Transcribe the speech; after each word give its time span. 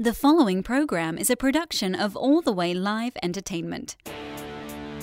The 0.00 0.12
following 0.12 0.64
program 0.64 1.16
is 1.18 1.30
a 1.30 1.36
production 1.36 1.94
of 1.94 2.16
All 2.16 2.40
the 2.40 2.52
Way 2.52 2.74
Live 2.74 3.12
Entertainment. 3.22 3.94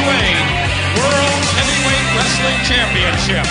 AWA 0.00 0.12
World 0.96 1.44
Heavyweight 1.60 2.08
Wrestling 2.16 2.56
Championship. 2.64 3.44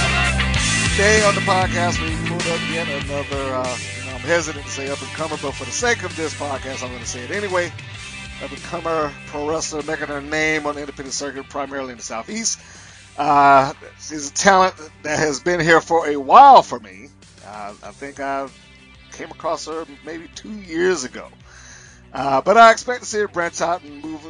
Today 0.93 1.21
on 1.23 1.35
the 1.35 1.41
podcast, 1.41 2.01
we 2.01 2.27
pulled 2.27 2.41
up 2.47 2.59
yet 2.71 2.87
another, 3.03 3.53
uh, 3.53 3.77
I'm 4.07 4.21
hesitant 4.21 4.65
to 4.65 4.71
say 4.71 4.89
up 4.89 4.99
and 4.99 5.11
comer, 5.11 5.37
but 5.43 5.53
for 5.53 5.65
the 5.65 5.71
sake 5.71 6.01
of 6.01 6.15
this 6.15 6.33
podcast, 6.33 6.81
I'm 6.81 6.89
going 6.89 7.01
to 7.01 7.07
say 7.07 7.23
it 7.23 7.29
anyway. 7.29 7.71
Up 8.43 8.49
and 8.49 8.63
comer 8.63 9.13
pro 9.27 9.47
wrestler 9.47 9.83
making 9.83 10.07
her 10.07 10.21
name 10.21 10.65
on 10.65 10.73
the 10.73 10.81
independent 10.81 11.13
circuit, 11.13 11.47
primarily 11.49 11.91
in 11.91 11.97
the 11.97 12.03
Southeast. 12.03 12.59
Uh, 13.15 13.73
she's 13.99 14.31
a 14.31 14.33
talent 14.33 14.73
that 15.03 15.19
has 15.19 15.39
been 15.41 15.59
here 15.59 15.81
for 15.81 16.09
a 16.09 16.15
while 16.15 16.63
for 16.63 16.79
me. 16.79 17.09
Uh, 17.45 17.75
I 17.83 17.91
think 17.91 18.19
I 18.19 18.49
came 19.11 19.29
across 19.29 19.67
her 19.67 19.85
maybe 20.03 20.27
two 20.33 20.53
years 20.53 21.03
ago. 21.03 21.27
Uh, 22.11 22.41
but 22.41 22.57
I 22.57 22.71
expect 22.71 23.01
to 23.01 23.05
see 23.05 23.19
her 23.19 23.27
branch 23.27 23.61
out 23.61 23.83
and 23.83 24.03
move 24.03 24.25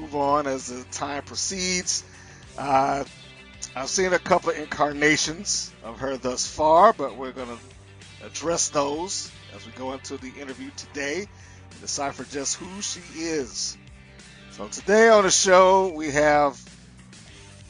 move 0.00 0.16
on 0.16 0.46
as 0.46 0.66
the 0.68 0.84
time 0.90 1.22
proceeds. 1.22 2.04
Uh, 2.58 3.04
I've 3.76 3.88
seen 3.88 4.12
a 4.12 4.18
couple 4.18 4.50
of 4.50 4.58
incarnations 4.58 5.72
of 5.84 5.98
her 6.00 6.16
thus 6.16 6.46
far, 6.46 6.92
but 6.92 7.16
we're 7.16 7.32
going 7.32 7.48
to 7.48 8.26
address 8.26 8.68
those 8.70 9.30
as 9.54 9.64
we 9.66 9.72
go 9.72 9.92
into 9.92 10.16
the 10.16 10.30
interview 10.40 10.70
today 10.76 11.26
and 11.70 11.80
decipher 11.80 12.24
just 12.24 12.56
who 12.56 12.82
she 12.82 13.00
is. 13.16 13.76
So 14.52 14.66
today 14.68 15.08
on 15.08 15.24
the 15.24 15.30
show, 15.30 15.92
we 15.94 16.10
have 16.10 16.60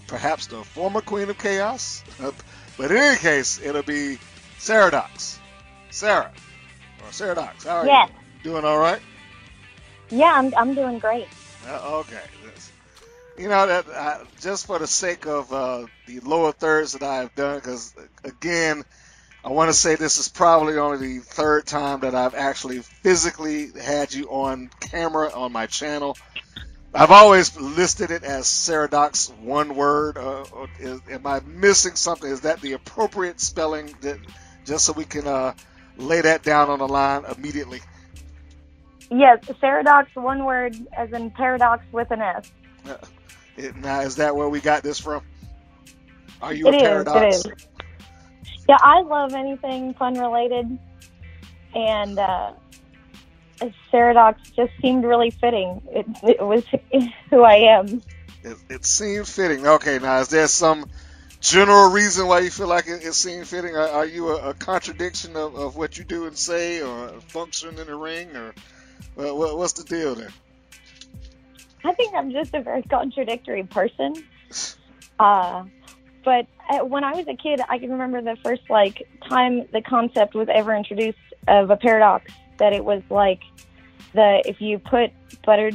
perhaps 0.07 0.47
the 0.47 0.63
former 0.65 1.01
Queen 1.01 1.29
of 1.29 1.39
Chaos, 1.39 2.03
but 2.79 2.91
in 2.91 2.97
any 2.97 3.17
case, 3.19 3.61
it'll 3.63 3.83
be 3.83 4.19
Sarah 4.59 4.91
Dox. 4.91 5.39
Sarah, 5.91 6.31
or 7.05 7.13
Sarah 7.13 7.35
Dox, 7.35 7.65
how 7.65 7.77
are 7.77 7.89
Yes. 7.89 8.09
you? 8.09 8.11
Doing 8.43 8.65
all 8.65 8.79
right? 8.79 9.01
Yeah, 10.11 10.33
I'm 10.35 10.53
I'm 10.57 10.75
doing 10.75 10.99
great. 10.99 11.29
Uh, 11.67 11.99
okay. 12.01 12.25
This- 12.43 12.73
You 13.37 13.49
know 13.49 13.67
that 13.67 13.87
uh, 13.89 14.25
just 14.41 14.67
for 14.67 14.79
the 14.79 14.87
sake 14.87 15.27
of 15.27 15.53
uh, 15.53 15.87
the 16.07 16.21
lower 16.21 16.53
thirds 16.53 16.93
that 16.93 17.03
I 17.05 17.19
have 17.19 17.35
done, 17.35 17.57
because 17.59 17.95
again, 18.25 18.85
I 19.45 19.51
want 19.51 19.71
to 19.71 19.75
say 19.75 19.97
this 19.97 20.19
is 20.19 20.29
probably 20.29 20.79
only 20.79 20.99
the 21.19 21.25
third 21.25 21.67
time 21.67 22.01
that 22.01 22.15
I've 22.15 22.35
actually 22.35 22.83
physically 23.03 23.69
had 23.81 24.13
you 24.13 24.29
on 24.31 24.71
camera 24.81 25.31
on 25.35 25.53
my 25.53 25.67
channel. 25.67 26.19
I've 26.95 27.13
always 27.13 27.57
listed 27.57 28.11
it 28.11 28.25
as 28.25 28.47
Saradox, 28.47 29.33
one 29.39 29.77
word. 29.77 30.19
Uh, 30.19 30.47
is, 30.79 31.01
am 31.11 31.27
I 31.27 31.41
missing 31.41 31.97
something? 31.97 32.31
Is 32.31 32.43
that 32.43 32.61
the 32.61 32.73
appropriate 32.73 33.41
spelling? 33.41 33.97
That 34.03 34.21
just 34.67 34.87
so 34.87 34.93
we 34.95 35.05
can 35.05 35.27
uh, 35.27 35.55
lay 35.97 36.21
that 36.23 36.43
down 36.43 36.69
on 36.71 36.81
the 36.81 36.89
line 36.89 37.25
immediately. 37.37 37.83
Yes, 39.11 39.41
paradox, 39.61 40.11
one 40.15 40.45
word, 40.45 40.77
as 40.97 41.13
in 41.13 41.31
paradox 41.33 41.85
with 41.93 42.11
an 42.13 42.23
S. 42.23 42.51
Now, 43.77 44.01
is 44.01 44.17
that 44.17 44.37
where 44.37 44.49
we 44.49 44.61
got 44.61 44.83
this 44.83 45.01
from? 45.01 45.23
Are 46.41 46.55
you 46.55 46.69
It 46.69 46.75
a 46.75 46.77
is, 46.77 46.83
paradox? 46.83 47.45
it 47.45 47.53
is. 47.53 47.67
Yeah, 48.69 48.79
I 48.81 49.03
love 49.03 49.35
anything 49.35 49.95
fun 49.95 50.15
related, 50.15 50.79
and 51.75 52.19
uh, 52.19 52.53
paradox 53.91 54.51
just 54.51 54.73
seemed 54.81 55.05
really 55.05 55.31
fitting. 55.31 55.83
It, 55.91 56.07
it 56.23 56.41
was 56.43 56.65
who 57.31 57.43
I 57.43 57.57
am. 57.79 58.03
It, 58.43 58.57
it 58.69 58.85
seemed 58.85 59.29
fitting. 59.29 59.67
Okay, 59.67 59.99
now 59.99 60.21
is 60.21 60.29
there 60.29 60.49
some 60.49 60.87
general 61.41 61.91
reason 61.91 62.27
why 62.27 62.41
you 62.41 62.51
feel 62.51 62.69
like 62.69 62.87
it, 62.87 63.05
it 63.05 63.15
seemed 63.15 63.47
fitting? 63.47 63.75
Are, 63.75 63.89
are 63.89 64.07
you 64.07 64.29
a, 64.31 64.51
a 64.51 64.55
contradiction 64.55 65.37
of, 65.37 65.57
of 65.57 65.77
what 65.77 65.99
you 65.99 66.05
do 66.05 66.27
and 66.27 66.37
say, 66.37 66.81
or 66.83 67.09
function 67.29 67.79
in 67.79 67.87
the 67.87 67.95
ring, 67.95 68.35
or 68.37 68.55
well, 69.17 69.37
what, 69.37 69.59
what's 69.59 69.73
the 69.75 69.85
deal 69.85 70.15
there? 70.15 70.31
I 71.85 71.95
think 71.95 72.15
I'm 72.15 72.31
just 72.31 72.55
a 72.55 72.61
very 72.61 72.83
contradictory 72.83 73.65
person. 73.65 74.15
Uh, 75.19 75.65
but 76.25 76.47
when 76.89 77.05
I 77.05 77.13
was 77.13 77.29
a 77.29 77.37
kid, 77.37 77.61
I 77.69 77.79
can 77.79 77.91
remember 77.91 78.23
the 78.23 78.37
first 78.43 78.63
like 78.71 79.07
time 79.29 79.67
the 79.71 79.83
concept 79.83 80.35
was 80.35 80.49
ever 80.51 80.75
introduced 80.75 81.19
of 81.47 81.71
a 81.71 81.77
paradox. 81.77 82.33
That 82.59 82.73
it 82.73 82.85
was 82.85 83.03
like 83.11 83.41
the 84.15 84.43
if 84.47 84.61
you 84.61 84.79
put 84.79 85.13
buttered 85.45 85.75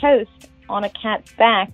toast 0.00 0.48
on 0.68 0.84
a 0.84 0.90
cat's 0.90 1.32
back 1.34 1.72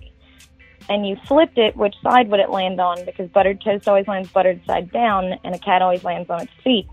and 0.89 1.07
you 1.07 1.17
flipped 1.27 1.57
it, 1.57 1.75
which 1.75 1.95
side 2.01 2.29
would 2.29 2.39
it 2.39 2.49
land 2.49 2.79
on? 2.79 3.03
Because 3.05 3.29
buttered 3.29 3.61
toast 3.61 3.87
always 3.87 4.07
lands 4.07 4.29
buttered 4.31 4.61
side 4.65 4.91
down, 4.91 5.33
and 5.43 5.55
a 5.55 5.59
cat 5.59 5.81
always 5.81 6.03
lands 6.03 6.29
on 6.29 6.41
its 6.41 6.53
feet. 6.63 6.87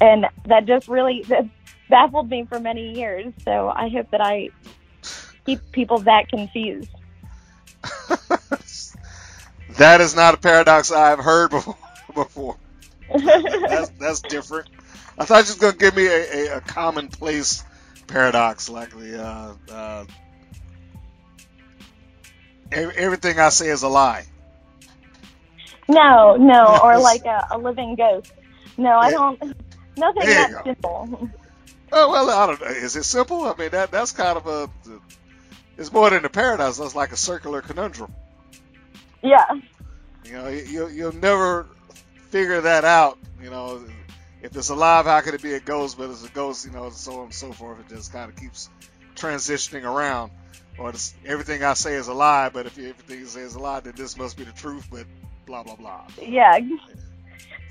And 0.00 0.26
that 0.46 0.66
just 0.66 0.88
really 0.88 1.22
that 1.28 1.46
baffled 1.92 2.30
me 2.30 2.46
for 2.46 2.58
many 2.58 2.98
years. 2.98 3.32
So 3.44 3.68
I 3.68 3.90
hope 3.90 4.10
that 4.10 4.22
I 4.22 4.48
keep 5.44 5.60
people 5.70 5.98
that 5.98 6.28
confused. 6.28 6.90
that 9.76 10.00
is 10.00 10.16
not 10.16 10.34
a 10.34 10.38
paradox 10.38 10.90
I've 10.90 11.18
heard 11.18 11.50
before. 11.50 11.76
before. 12.14 12.56
that's, 13.14 13.90
that's 14.00 14.20
different. 14.22 14.68
I 15.18 15.26
thought 15.26 15.44
you 15.44 15.52
was 15.52 15.56
gonna 15.56 15.76
give 15.76 15.94
me 15.94 16.06
a, 16.06 16.54
a, 16.54 16.56
a 16.56 16.60
commonplace 16.62 17.62
paradox, 18.06 18.70
like 18.70 18.90
the 18.90 19.22
uh, 19.22 19.54
uh, 19.70 20.04
everything 22.72 23.38
I 23.38 23.50
say 23.50 23.68
is 23.68 23.82
a 23.82 23.88
lie. 23.88 24.24
No, 25.88 26.36
no, 26.36 26.78
or 26.82 26.98
like 27.10 27.26
a, 27.26 27.48
a 27.50 27.58
living 27.58 27.96
ghost. 27.96 28.32
No, 28.78 28.96
I 28.96 29.10
don't. 29.10 29.38
Nothing 29.98 30.24
that 30.24 30.64
simple. 30.64 31.30
Oh 31.92 32.10
well, 32.10 32.30
I 32.30 32.46
don't 32.46 32.60
know. 32.60 32.66
Is 32.68 32.96
it 32.96 33.04
simple? 33.04 33.42
I 33.44 33.54
mean, 33.56 33.70
that 33.70 33.90
that's 33.90 34.12
kind 34.12 34.36
of 34.38 34.46
a. 34.46 34.70
It's 35.76 35.92
more 35.92 36.10
than 36.10 36.24
a 36.24 36.28
paradox. 36.28 36.78
That's 36.78 36.94
like 36.94 37.12
a 37.12 37.16
circular 37.16 37.60
conundrum. 37.62 38.12
Yeah, 39.22 39.44
You 40.24 40.32
know, 40.32 40.48
you, 40.48 40.88
you'll- 40.88 41.12
never 41.14 41.66
figure 42.30 42.60
that 42.62 42.84
out. 42.84 43.18
You 43.40 43.50
know, 43.50 43.84
if 44.42 44.56
it's 44.56 44.68
alive, 44.70 45.04
how 45.06 45.20
could 45.20 45.34
it 45.34 45.42
be 45.42 45.54
a 45.54 45.60
ghost? 45.60 45.96
But 45.96 46.10
it's 46.10 46.24
a 46.24 46.28
ghost, 46.30 46.66
you 46.66 46.72
know, 46.72 46.90
so 46.90 47.12
on 47.18 47.24
and 47.26 47.34
so 47.34 47.52
forth. 47.52 47.78
It 47.80 47.88
just 47.94 48.12
kind 48.12 48.28
of 48.30 48.36
keeps 48.36 48.68
transitioning 49.14 49.84
around. 49.84 50.32
Or 50.78 50.90
it's, 50.90 51.14
everything 51.24 51.62
I 51.62 51.74
say 51.74 51.94
is 51.94 52.08
a 52.08 52.14
lie, 52.14 52.48
but 52.48 52.66
if 52.66 52.76
everything 52.78 53.20
you 53.20 53.26
say 53.26 53.42
is 53.42 53.54
a 53.54 53.60
lie, 53.60 53.80
then 53.80 53.92
this 53.96 54.16
must 54.16 54.36
be 54.36 54.44
the 54.44 54.52
truth. 54.52 54.88
But 54.90 55.06
blah 55.46 55.62
blah 55.62 55.76
blah. 55.76 56.06
yeah. 56.20 56.56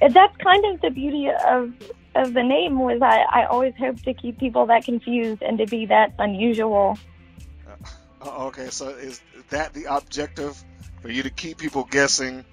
And 0.01 0.13
That's 0.13 0.35
kind 0.37 0.65
of 0.73 0.81
the 0.81 0.89
beauty 0.89 1.27
of 1.29 1.73
of 2.15 2.33
the 2.33 2.43
name 2.43 2.79
was 2.79 3.01
I, 3.01 3.41
I 3.41 3.45
always 3.45 3.73
hope 3.77 4.01
to 4.03 4.13
keep 4.13 4.39
people 4.39 4.65
that 4.67 4.85
confused 4.85 5.41
and 5.41 5.57
to 5.57 5.65
be 5.65 5.85
that 5.87 6.13
unusual. 6.19 6.97
Uh, 8.21 8.45
okay, 8.47 8.69
so 8.69 8.89
is 8.89 9.21
that 9.49 9.73
the 9.73 9.85
objective 9.93 10.61
for 11.01 11.09
you 11.09 11.23
to 11.23 11.29
keep 11.29 11.57
people 11.57 11.83
guessing? 11.83 12.45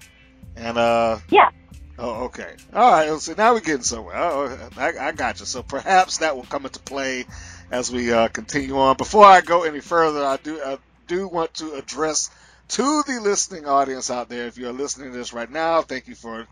And 0.55 0.77
uh, 0.77 1.19
Yeah. 1.29 1.49
Oh, 1.97 2.25
okay. 2.25 2.55
All 2.73 2.91
right. 2.91 3.19
So 3.19 3.33
now 3.37 3.53
we're 3.53 3.59
getting 3.59 3.83
somewhere. 3.83 4.15
Oh, 4.15 4.69
I, 4.77 4.93
I 4.97 5.11
got 5.11 5.41
you. 5.41 5.45
So 5.45 5.61
perhaps 5.63 6.19
that 6.19 6.35
will 6.37 6.43
come 6.43 6.65
into 6.65 6.79
play 6.79 7.25
as 7.71 7.91
we 7.91 8.13
uh, 8.13 8.29
continue 8.29 8.77
on. 8.77 8.95
Before 8.95 9.25
I 9.25 9.41
go 9.41 9.63
any 9.63 9.81
further, 9.81 10.23
I 10.23 10.37
do 10.37 10.61
I 10.63 10.77
do 11.07 11.27
want 11.27 11.55
to 11.55 11.73
address 11.73 12.29
to 12.69 13.03
the 13.05 13.19
listening 13.21 13.65
audience 13.65 14.09
out 14.09 14.29
there. 14.29 14.47
If 14.47 14.57
you're 14.57 14.71
listening 14.71 15.11
to 15.11 15.17
this 15.17 15.33
right 15.33 15.51
now, 15.51 15.81
thank 15.81 16.07
you 16.07 16.15
for 16.15 16.47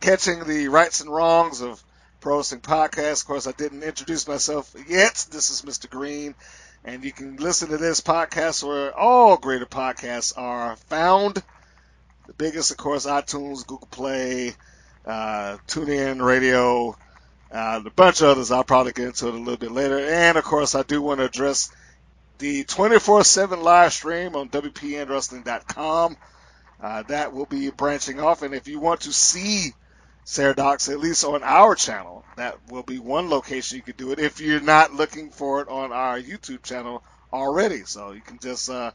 catching 0.00 0.44
the 0.44 0.68
rights 0.68 1.00
and 1.00 1.10
wrongs 1.10 1.62
of 1.62 1.82
Pro 2.22 2.36
Wrestling 2.36 2.60
Podcast. 2.60 3.22
Of 3.22 3.26
course, 3.26 3.46
I 3.48 3.52
didn't 3.52 3.82
introduce 3.82 4.28
myself 4.28 4.72
yet. 4.88 5.26
This 5.32 5.50
is 5.50 5.62
Mr. 5.62 5.90
Green, 5.90 6.36
and 6.84 7.02
you 7.02 7.10
can 7.10 7.34
listen 7.34 7.70
to 7.70 7.78
this 7.78 8.00
podcast 8.00 8.62
where 8.62 8.96
all 8.96 9.36
greater 9.36 9.66
podcasts 9.66 10.32
are 10.38 10.76
found. 10.76 11.42
The 12.28 12.32
biggest, 12.34 12.70
of 12.70 12.76
course, 12.76 13.06
iTunes, 13.06 13.66
Google 13.66 13.88
Play, 13.90 14.54
uh, 15.04 15.58
TuneIn 15.66 16.24
Radio, 16.24 16.96
uh, 17.50 17.80
a 17.84 17.90
bunch 17.90 18.20
of 18.20 18.28
others. 18.28 18.52
I'll 18.52 18.62
probably 18.62 18.92
get 18.92 19.06
into 19.06 19.26
it 19.26 19.34
a 19.34 19.38
little 19.38 19.56
bit 19.56 19.72
later. 19.72 19.98
And 19.98 20.38
of 20.38 20.44
course, 20.44 20.76
I 20.76 20.84
do 20.84 21.02
want 21.02 21.18
to 21.18 21.24
address 21.24 21.72
the 22.38 22.62
24/7 22.62 23.64
live 23.64 23.92
stream 23.92 24.36
on 24.36 24.48
WPNWrestling.com. 24.48 26.16
Uh, 26.80 27.02
that 27.02 27.32
will 27.32 27.46
be 27.46 27.70
branching 27.70 28.20
off, 28.20 28.42
and 28.42 28.54
if 28.54 28.68
you 28.68 28.78
want 28.78 29.00
to 29.02 29.12
see 29.12 29.72
Sarah 30.24 30.54
Dox, 30.54 30.88
at 30.88 31.00
least 31.00 31.24
on 31.24 31.42
our 31.42 31.74
channel, 31.74 32.24
that 32.36 32.56
will 32.68 32.84
be 32.84 32.98
one 32.98 33.28
location 33.28 33.76
you 33.76 33.82
could 33.82 33.96
do 33.96 34.12
it. 34.12 34.20
If 34.20 34.40
you're 34.40 34.60
not 34.60 34.94
looking 34.94 35.30
for 35.30 35.60
it 35.60 35.68
on 35.68 35.92
our 35.92 36.18
YouTube 36.18 36.62
channel 36.62 37.02
already, 37.32 37.84
so 37.84 38.12
you 38.12 38.20
can 38.20 38.38
just 38.38 38.70
uh, 38.70 38.92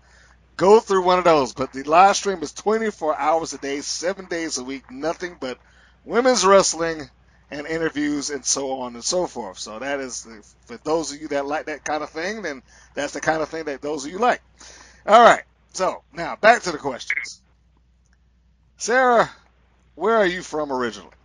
go 0.55 0.79
through 0.79 1.03
one 1.03 1.19
of 1.19 1.25
those. 1.25 1.53
But 1.53 1.73
the 1.73 1.83
live 1.83 2.15
stream 2.15 2.41
is 2.43 2.53
24 2.53 3.17
hours 3.19 3.53
a 3.53 3.57
day, 3.57 3.81
seven 3.81 4.25
days 4.25 4.57
a 4.57 4.63
week, 4.63 4.89
nothing 4.89 5.35
but 5.39 5.59
women's 6.05 6.45
wrestling 6.45 7.09
and 7.51 7.67
interviews 7.67 8.29
and 8.29 8.45
so 8.45 8.79
on 8.79 8.95
and 8.95 9.03
so 9.03 9.27
forth. 9.27 9.59
So 9.59 9.79
that 9.79 9.99
is 9.99 10.27
for 10.65 10.77
those 10.83 11.13
of 11.13 11.21
you 11.21 11.27
that 11.29 11.45
like 11.45 11.65
that 11.65 11.83
kind 11.83 12.03
of 12.03 12.09
thing, 12.09 12.41
then 12.41 12.63
that's 12.93 13.13
the 13.13 13.21
kind 13.21 13.41
of 13.41 13.49
thing 13.49 13.65
that 13.65 13.81
those 13.81 14.05
of 14.05 14.11
you 14.11 14.17
like. 14.17 14.41
All 15.05 15.21
right. 15.21 15.43
So 15.73 16.03
now 16.13 16.37
back 16.37 16.63
to 16.63 16.71
the 16.71 16.77
questions. 16.77 17.41
Sarah, 18.77 19.29
where 19.95 20.15
are 20.15 20.25
you 20.25 20.41
from 20.41 20.71
originally? 20.71 21.16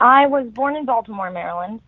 I 0.00 0.26
was 0.26 0.46
born 0.52 0.76
in 0.76 0.86
Baltimore, 0.86 1.30
Maryland. 1.30 1.80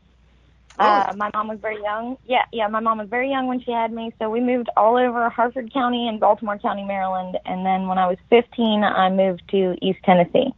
Uh, 0.79 1.13
my 1.17 1.31
mom 1.35 1.49
was 1.49 1.59
very 1.61 1.83
young. 1.83 2.17
Yeah, 2.25 2.45
yeah, 2.53 2.67
my 2.69 2.81
mom 2.81 2.99
was 2.99 3.09
very 3.09 3.31
young 3.31 3.47
when 3.47 3.61
she 3.63 3.71
had 3.73 3.93
me, 3.93 4.13
so 4.19 4.31
we 4.31 4.41
moved 4.41 4.69
all 4.77 4.97
over 4.99 5.29
Harford 5.31 5.73
County 5.73 6.09
and 6.09 6.21
Baltimore 6.21 6.59
County, 6.59 6.85
Maryland. 6.85 7.39
And 7.47 7.65
then 7.65 7.89
when 7.89 7.99
I 7.99 8.09
was 8.09 8.19
15, 8.31 8.85
I 8.85 9.11
moved 9.11 9.43
to 9.51 9.77
East 9.83 10.01
Tennessee. 10.05 10.53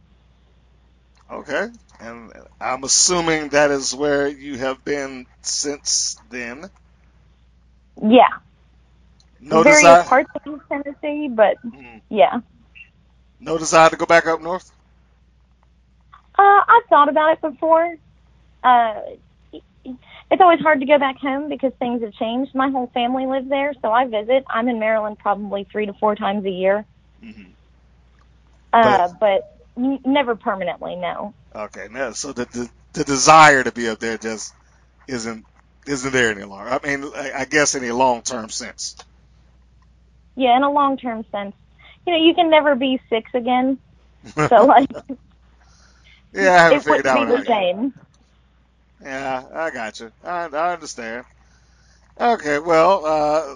Okay. 1.31 1.67
And 1.99 2.31
I'm 2.61 2.83
assuming 2.83 3.49
that 3.49 3.71
is 3.71 3.95
where 3.95 4.27
you 4.27 4.57
have 4.57 4.83
been 4.83 5.27
since 5.41 6.17
then. 6.29 6.69
Yeah, 8.01 8.29
No 9.39 9.63
various 9.63 9.99
parts 10.07 10.29
of 10.35 10.41
East 10.53 10.63
Tennessee, 10.71 11.29
but 11.33 11.57
Mm. 11.73 12.01
yeah. 12.09 12.41
no 13.39 13.57
desire 13.57 13.89
to 13.89 13.97
go 13.97 14.05
back 14.05 14.27
up 14.27 14.41
north. 14.41 14.71
Uh, 16.37 16.61
I've 16.67 16.83
thought 16.89 17.09
about 17.09 17.33
it 17.33 17.41
before. 17.41 17.95
Uh, 18.63 18.95
it's 20.31 20.41
always 20.41 20.59
hard 20.59 20.79
to 20.79 20.85
go 20.85 20.97
back 20.97 21.17
home 21.17 21.49
because 21.49 21.71
things 21.79 22.01
have 22.01 22.13
changed. 22.13 22.53
My 22.55 22.69
whole 22.69 22.87
family 22.93 23.25
lives 23.25 23.47
there, 23.49 23.73
so 23.81 23.91
I 23.91 24.05
visit. 24.05 24.43
I'm 24.49 24.67
in 24.67 24.79
Maryland 24.79 25.17
probably 25.19 25.67
three 25.71 25.85
to 25.85 25.93
four 25.93 26.15
times 26.15 26.45
a 26.45 26.49
year. 26.49 26.85
Mhm. 27.23 27.55
Uh, 28.73 29.09
but 29.19 29.43
n- 29.77 29.99
never 30.05 30.35
permanently, 30.35 30.95
no. 30.95 31.33
Okay. 31.55 31.87
Now, 31.89 32.11
so 32.11 32.33
the, 32.33 32.45
the 32.45 32.69
the 32.93 33.03
desire 33.03 33.63
to 33.63 33.71
be 33.71 33.87
up 33.87 33.99
there 33.99 34.17
just 34.17 34.53
isn't 35.07 35.45
isn't 35.87 36.11
there 36.11 36.31
any 36.31 36.43
longer. 36.43 36.69
I 36.71 36.79
mean, 36.85 37.11
I 37.15 37.31
I 37.33 37.45
guess 37.45 37.75
in 37.75 37.83
a 37.85 37.93
long 37.93 38.23
term 38.23 38.49
sense. 38.49 38.95
Yeah, 40.35 40.57
in 40.57 40.63
a 40.63 40.71
long 40.71 40.97
term 40.97 41.23
sense. 41.31 41.55
You 42.05 42.13
know, 42.13 42.25
you 42.25 42.33
can 42.33 42.49
never 42.49 42.75
be 42.75 42.99
six 43.09 43.29
again. 43.33 43.79
So 44.49 44.65
like 44.65 44.89
yeah, 46.35 46.53
I 46.53 46.59
haven't 46.59 46.83
it 46.89 47.05
figured 47.05 47.07
out. 47.07 47.13
be 47.13 47.25
the 47.25 47.43
same. 47.47 47.93
Yeah, 49.01 49.43
I 49.53 49.71
got 49.71 49.99
you. 50.01 50.11
I, 50.23 50.47
I 50.47 50.73
understand. 50.73 51.25
Okay, 52.19 52.59
well, 52.59 53.05
uh, 53.05 53.55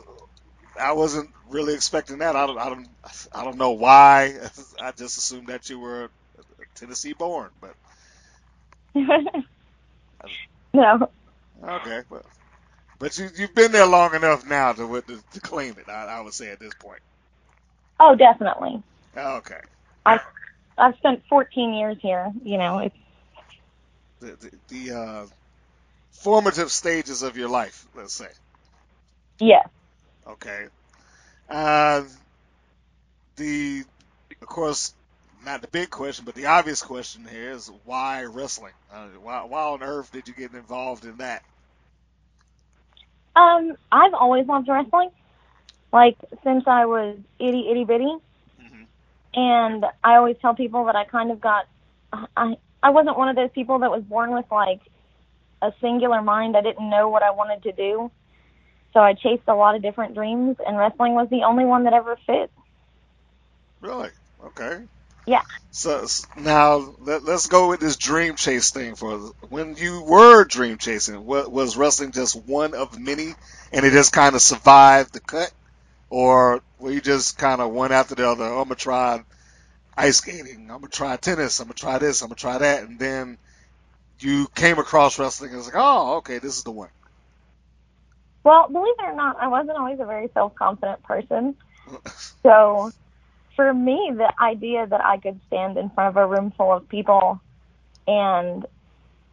I 0.82 0.94
wasn't 0.94 1.30
really 1.50 1.76
expecting 1.76 2.20
that. 2.20 2.36
I 2.36 2.48
don't, 2.48 2.60
I 2.60 2.70
don't, 2.70 2.88
I 3.34 3.46
don't 3.46 3.58
know 3.58 3.72
why. 3.72 4.36
I 4.82 4.92
just 4.94 5.18
assumed 5.18 5.50
that 5.50 5.70
you 5.70 5.80
were 5.80 6.10
Tennessee 6.76 7.14
born, 7.14 7.52
but 7.62 7.76
no. 10.74 11.12
okay. 11.64 12.04
But, 12.10 12.24
but 13.00 13.18
you, 13.20 13.30
you've 13.38 13.56
been 13.56 13.72
there 13.74 13.88
long 13.88 14.16
enough 14.16 14.46
now 14.46 14.74
to 14.74 15.02
to, 15.04 15.22
to 15.34 15.42
claim 15.42 15.78
it. 15.80 15.90
I, 15.90 16.06
I 16.06 16.22
would 16.22 16.34
say 16.34 16.52
at 16.52 16.60
this 16.60 16.76
point. 16.76 17.02
Oh, 18.00 18.16
definitely. 18.16 18.84
Okay. 19.18 19.62
I've 20.06 20.22
I've 20.80 20.96
spent 20.98 21.24
14 21.30 21.74
years 21.74 21.98
here. 22.02 22.32
You 22.44 22.58
know, 22.60 22.80
it's 22.80 22.96
The 24.22 24.38
the, 24.38 24.52
the 24.90 24.98
uh, 24.98 25.26
formative 26.14 26.72
stages 26.72 27.24
of 27.24 27.38
your 27.38 27.50
life, 27.50 27.88
let's 27.96 28.16
say. 28.16 28.30
yeah. 29.40 29.64
Okay. 30.28 30.68
Uh, 31.50 32.04
the, 33.38 33.84
of 34.42 34.48
course, 34.48 34.96
not 35.46 35.62
the 35.62 35.68
big 35.70 35.90
question, 35.90 36.26
but 36.26 36.36
the 36.36 36.48
obvious 36.48 36.84
question 36.84 37.26
here 37.30 37.52
is 37.52 37.72
why 37.86 38.24
wrestling? 38.24 38.74
Uh, 38.92 39.08
why, 39.22 39.44
why 39.46 39.64
on 39.64 39.84
earth 39.84 40.12
did 40.12 40.28
you 40.28 40.36
get 40.36 40.54
involved 40.54 41.06
in 41.06 41.18
that? 41.18 41.44
Um, 43.36 43.74
I've 43.92 44.14
always 44.14 44.48
loved 44.48 44.68
wrestling, 44.70 45.12
like 45.94 46.18
since 46.44 46.66
I 46.68 46.86
was 46.86 47.18
itty 47.40 47.70
itty 47.72 47.86
bitty. 47.86 48.14
And 49.34 49.86
I 50.04 50.16
always 50.16 50.38
tell 50.42 50.56
people 50.56 50.86
that 50.86 50.96
I 50.96 51.06
kind 51.06 51.32
of 51.32 51.42
got, 51.42 51.66
I 52.14 52.56
I 52.84 52.92
wasn't 52.92 53.18
one 53.18 53.30
of 53.30 53.36
those 53.36 53.52
people 53.56 53.80
that 53.80 53.92
was 53.92 54.04
born 54.04 54.34
with 54.34 54.46
like 54.52 54.82
a 55.62 55.72
singular 55.82 56.22
mind. 56.22 56.58
I 56.58 56.62
didn't 56.62 56.90
know 56.90 57.10
what 57.10 57.24
I 57.24 57.32
wanted 57.32 57.64
to 57.64 57.72
do, 57.74 58.12
so 58.94 59.02
I 59.02 59.14
chased 59.14 59.44
a 59.48 59.56
lot 59.56 59.76
of 59.76 59.82
different 59.84 60.16
dreams, 60.16 60.58
and 60.66 60.78
wrestling 60.78 61.14
was 61.16 61.30
the 61.32 61.44
only 61.46 61.66
one 61.66 61.86
that 61.86 61.94
ever 61.94 62.18
fit. 62.28 62.52
Really? 63.82 64.10
Okay. 64.48 64.78
Yeah. 65.28 65.44
So 65.72 66.08
now 66.38 66.96
let, 67.00 67.24
let's 67.26 67.48
go 67.48 67.70
with 67.70 67.80
this 67.80 67.98
dream 67.98 68.36
chase 68.36 68.72
thing. 68.72 68.96
For 68.96 69.32
when 69.50 69.76
you 69.76 70.04
were 70.04 70.46
dream 70.46 70.78
chasing, 70.78 71.26
wa- 71.26 71.48
was 71.50 71.78
wrestling 71.78 72.12
just 72.14 72.36
one 72.36 72.74
of 72.74 72.98
many, 73.00 73.34
and 73.74 73.86
it 73.86 73.92
just 73.92 74.14
kind 74.14 74.36
of 74.36 74.42
survived 74.42 75.14
the 75.14 75.22
cut, 75.22 75.52
or 76.10 76.62
were 76.80 76.92
you 76.92 77.02
just 77.02 77.38
kind 77.38 77.62
of 77.62 77.72
one 77.72 77.92
after 77.92 78.16
the 78.16 78.30
other? 78.30 78.46
Oh, 78.46 78.62
I'm 78.62 78.66
gonna 78.66 78.76
try 78.76 79.24
ice 79.98 80.18
skating. 80.18 80.70
I'm 80.72 80.82
gonna 80.82 80.90
try 80.90 81.18
tennis. 81.18 81.60
I'm 81.60 81.68
gonna 81.68 81.76
try 81.76 82.00
this. 82.00 82.22
I'm 82.22 82.30
gonna 82.30 82.36
try 82.36 82.58
that, 82.60 82.84
and 82.84 83.00
then 83.00 83.38
you 84.22 84.48
came 84.56 84.80
across 84.80 85.20
wrestling 85.20 85.52
and 85.52 85.58
was 85.58 85.68
like, 85.68 85.76
oh, 85.78 86.18
okay, 86.18 86.40
this 86.40 86.58
is 86.58 86.64
the 86.64 86.72
one. 86.72 86.90
Well, 88.44 88.68
believe 88.72 88.96
it 89.00 89.06
or 89.06 89.16
not, 89.16 89.38
I 89.42 89.48
wasn't 89.50 89.78
always 89.78 90.00
a 90.00 90.06
very 90.06 90.30
self 90.34 90.56
confident 90.56 91.04
person. 91.04 91.56
So 92.44 92.92
for 93.56 93.74
me, 93.74 94.14
the 94.16 94.34
idea 94.42 94.88
that 94.88 95.02
I 95.04 95.18
could 95.18 95.42
stand 95.48 95.78
in 95.78 95.90
front 95.90 96.10
of 96.10 96.18
a 96.18 96.28
room 96.28 96.54
full 96.58 96.72
of 96.74 96.88
people 96.90 97.42
and 98.08 98.66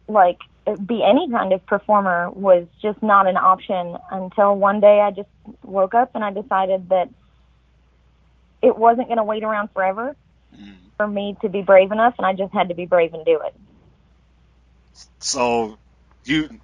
like 0.07 0.37
be 0.75 1.03
any 1.03 1.29
kind 1.29 1.53
of 1.53 1.65
performer 1.65 2.29
was 2.31 2.67
just 2.81 3.01
not 3.01 3.27
an 3.27 3.37
option 3.37 3.97
until 4.11 4.55
one 4.55 4.79
day 4.79 4.99
I 4.99 5.11
just 5.11 5.29
woke 5.63 5.93
up 5.93 6.11
and 6.13 6.23
I 6.23 6.31
decided 6.31 6.89
that 6.89 7.09
it 8.61 8.77
wasn't 8.77 9.07
going 9.07 9.17
to 9.17 9.23
wait 9.23 9.43
around 9.43 9.69
forever 9.71 10.15
for 10.97 11.07
me 11.07 11.37
to 11.41 11.49
be 11.49 11.61
brave 11.61 11.91
enough 11.91 12.15
and 12.17 12.25
I 12.25 12.33
just 12.33 12.53
had 12.53 12.69
to 12.69 12.75
be 12.75 12.85
brave 12.85 13.13
and 13.13 13.23
do 13.23 13.39
it. 13.45 13.55
So 15.19 15.77
you 16.25 16.59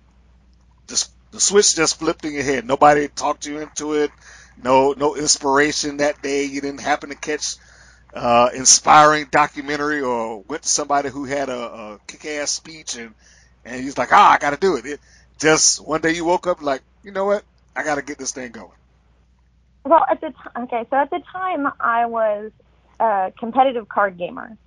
just 0.87 1.11
the 1.31 1.39
switch 1.39 1.75
just 1.75 1.99
flipped 1.99 2.25
in 2.25 2.33
your 2.33 2.43
head. 2.43 2.65
Nobody 2.65 3.07
talked 3.07 3.45
you 3.45 3.59
into 3.59 3.93
it. 3.93 4.11
No, 4.61 4.93
no 4.93 5.15
inspiration 5.15 5.97
that 5.97 6.21
day. 6.21 6.45
You 6.45 6.61
didn't 6.61 6.81
happen 6.81 7.09
to 7.09 7.15
catch 7.15 7.55
uh, 8.13 8.49
inspiring 8.53 9.27
documentary 9.31 10.01
or 10.01 10.41
went 10.41 10.63
to 10.63 10.69
somebody 10.69 11.09
who 11.09 11.25
had 11.25 11.49
a, 11.49 11.59
a 11.59 11.99
kick-ass 12.05 12.51
speech 12.51 12.95
and 12.95 13.15
and 13.65 13.81
he's 13.81 13.97
like, 13.97 14.11
ah, 14.11 14.31
I 14.31 14.37
got 14.37 14.51
to 14.51 14.57
do 14.57 14.75
it. 14.77 14.85
it. 14.85 14.99
Just 15.39 15.85
one 15.85 16.01
day 16.01 16.13
you 16.13 16.25
woke 16.25 16.47
up 16.47 16.61
like, 16.61 16.81
you 17.03 17.11
know 17.11 17.25
what? 17.25 17.43
I 17.75 17.83
got 17.83 17.95
to 17.95 18.01
get 18.01 18.17
this 18.17 18.31
thing 18.31 18.51
going. 18.51 18.69
Well, 19.85 20.05
at 20.09 20.21
the 20.21 20.29
t- 20.29 20.61
okay, 20.63 20.85
so 20.89 20.95
at 20.97 21.09
the 21.09 21.21
time 21.31 21.67
I 21.79 22.05
was 22.05 22.51
a 22.99 23.33
competitive 23.37 23.89
card 23.89 24.17
gamer 24.17 24.57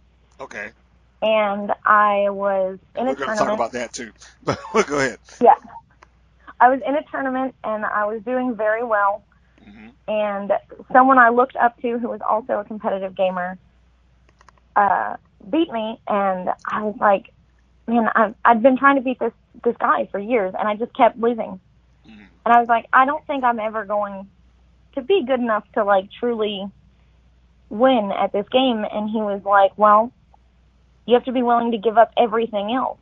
Okay, 0.41 0.71
and 1.23 1.73
I 1.85 2.29
was 2.31 2.79
in 2.95 3.07
we're 3.07 3.13
a 3.13 3.17
going 3.17 3.31
to 3.31 3.37
talk 3.37 3.53
about 3.53 3.73
that 3.73 3.93
too. 3.93 4.13
But 4.45 4.59
we'll 4.75 4.85
go 4.85 4.99
ahead. 4.99 5.19
Yeah. 5.41 5.55
I 6.61 6.69
was 6.71 6.81
in 6.87 6.95
a 6.95 7.03
tournament 7.11 7.55
and 7.65 7.85
I 7.85 8.07
was 8.07 8.23
doing 8.23 8.55
very 8.55 8.85
well. 8.85 9.25
Mhm. 9.67 9.93
And 10.09 10.53
someone 10.93 11.19
I 11.19 11.31
looked 11.31 11.57
up 11.57 11.77
to 11.83 11.99
who 11.99 12.09
was 12.09 12.21
also 12.27 12.61
a 12.61 12.65
competitive 12.65 13.15
gamer 13.15 13.59
uh, 14.77 15.17
beat 15.51 15.73
me, 15.73 16.01
and 16.07 16.51
I 16.71 16.83
was 16.83 16.97
like, 17.01 17.33
man, 17.87 18.09
I've 18.15 18.35
I've 18.45 18.63
been 18.63 18.77
trying 18.77 18.97
to 18.97 19.03
beat 19.03 19.19
this 19.19 19.33
this 19.65 19.77
guy 19.79 20.09
for 20.11 20.19
years, 20.19 20.55
and 20.59 20.69
I 20.69 20.77
just 20.77 20.95
kept 20.95 21.19
losing. 21.19 21.61
And 22.47 22.55
I 22.55 22.61
was 22.61 22.69
like, 22.69 22.87
I 22.93 23.07
don't 23.07 23.27
think 23.27 23.43
I'm 23.43 23.59
ever 23.59 23.85
going 23.85 24.29
to 24.95 25.03
be 25.03 25.25
good 25.27 25.41
enough 25.41 25.65
to 25.75 25.83
like 25.83 26.09
truly 26.21 26.65
win 27.69 28.13
at 28.17 28.33
this 28.33 28.47
game. 28.51 28.85
And 28.89 29.11
he 29.11 29.19
was 29.19 29.43
like, 29.45 29.77
well, 29.77 30.13
you 31.07 31.15
have 31.15 31.25
to 31.25 31.33
be 31.33 31.43
willing 31.43 31.73
to 31.73 31.79
give 31.79 31.99
up 31.99 32.13
everything 32.17 32.73
else. 32.73 33.01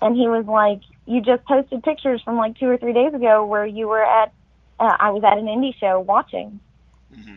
And 0.00 0.16
he 0.16 0.26
was 0.26 0.46
like, 0.46 0.80
you 1.04 1.20
just 1.20 1.44
posted 1.44 1.82
pictures 1.82 2.22
from 2.22 2.38
like 2.38 2.58
two 2.58 2.66
or 2.66 2.78
three 2.78 2.94
days 2.94 3.12
ago 3.12 3.44
where 3.44 3.66
you 3.66 3.88
were 3.88 4.02
at, 4.02 4.32
uh, 4.80 4.96
I 4.98 5.10
was 5.10 5.22
at 5.22 5.36
an 5.36 5.44
indie 5.44 5.78
show 5.78 6.00
watching. 6.00 6.60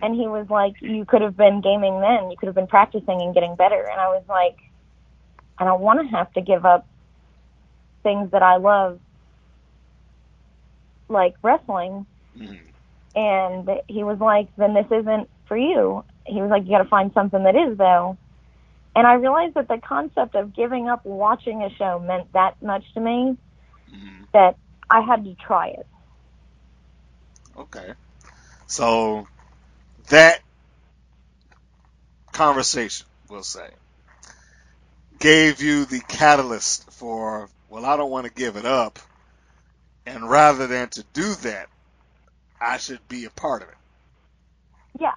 And 0.01 0.15
he 0.15 0.27
was 0.27 0.49
like, 0.49 0.81
you 0.81 1.03
could 1.03 1.21
have 1.21 1.35
been 1.35 1.59
gaming 1.59 1.99
then. 1.99 2.31
You 2.31 2.37
could 2.37 2.47
have 2.47 2.55
been 2.55 2.67
practicing 2.67 3.21
and 3.21 3.33
getting 3.33 3.55
better. 3.55 3.83
And 3.83 3.99
I 3.99 4.07
was 4.07 4.23
like, 4.29 4.57
I 5.59 5.65
don't 5.65 5.81
want 5.81 5.99
to 6.01 6.07
have 6.15 6.31
to 6.33 6.41
give 6.41 6.65
up 6.65 6.87
things 8.03 8.31
that 8.31 8.43
I 8.43 8.57
love, 8.57 8.99
like 11.09 11.35
wrestling. 11.41 12.05
Mm-hmm. 12.37 12.55
And 13.15 13.69
he 13.87 14.03
was 14.03 14.19
like, 14.19 14.47
then 14.57 14.73
this 14.73 14.85
isn't 14.91 15.29
for 15.47 15.57
you. 15.57 16.03
He 16.25 16.41
was 16.41 16.51
like, 16.51 16.65
you 16.65 16.69
got 16.69 16.83
to 16.83 16.89
find 16.89 17.11
something 17.13 17.43
that 17.43 17.55
is, 17.55 17.77
though. 17.77 18.17
And 18.95 19.07
I 19.07 19.13
realized 19.13 19.55
that 19.55 19.67
the 19.67 19.77
concept 19.77 20.35
of 20.35 20.55
giving 20.55 20.87
up 20.87 21.05
watching 21.05 21.63
a 21.63 21.69
show 21.75 21.99
meant 21.99 22.31
that 22.33 22.61
much 22.61 22.83
to 22.93 22.99
me 22.99 23.37
mm-hmm. 23.91 24.23
that 24.33 24.57
I 24.89 25.01
had 25.01 25.23
to 25.25 25.35
try 25.35 25.69
it. 25.69 25.87
Okay. 27.57 27.93
So 28.67 29.27
that 30.09 30.41
conversation, 32.31 33.07
we'll 33.29 33.43
say, 33.43 33.69
gave 35.19 35.61
you 35.61 35.85
the 35.85 35.99
catalyst 35.99 36.91
for, 36.91 37.49
well, 37.69 37.85
I 37.85 37.97
don't 37.97 38.11
want 38.11 38.25
to 38.25 38.33
give 38.33 38.55
it 38.55 38.65
up. 38.65 38.99
And 40.05 40.29
rather 40.29 40.67
than 40.67 40.89
to 40.89 41.03
do 41.13 41.33
that, 41.35 41.67
I 42.61 42.77
should 42.77 43.05
be 43.07 43.25
a 43.25 43.29
part 43.29 43.61
of 43.61 43.69
it. 43.69 43.75
Yeah. 44.99 45.13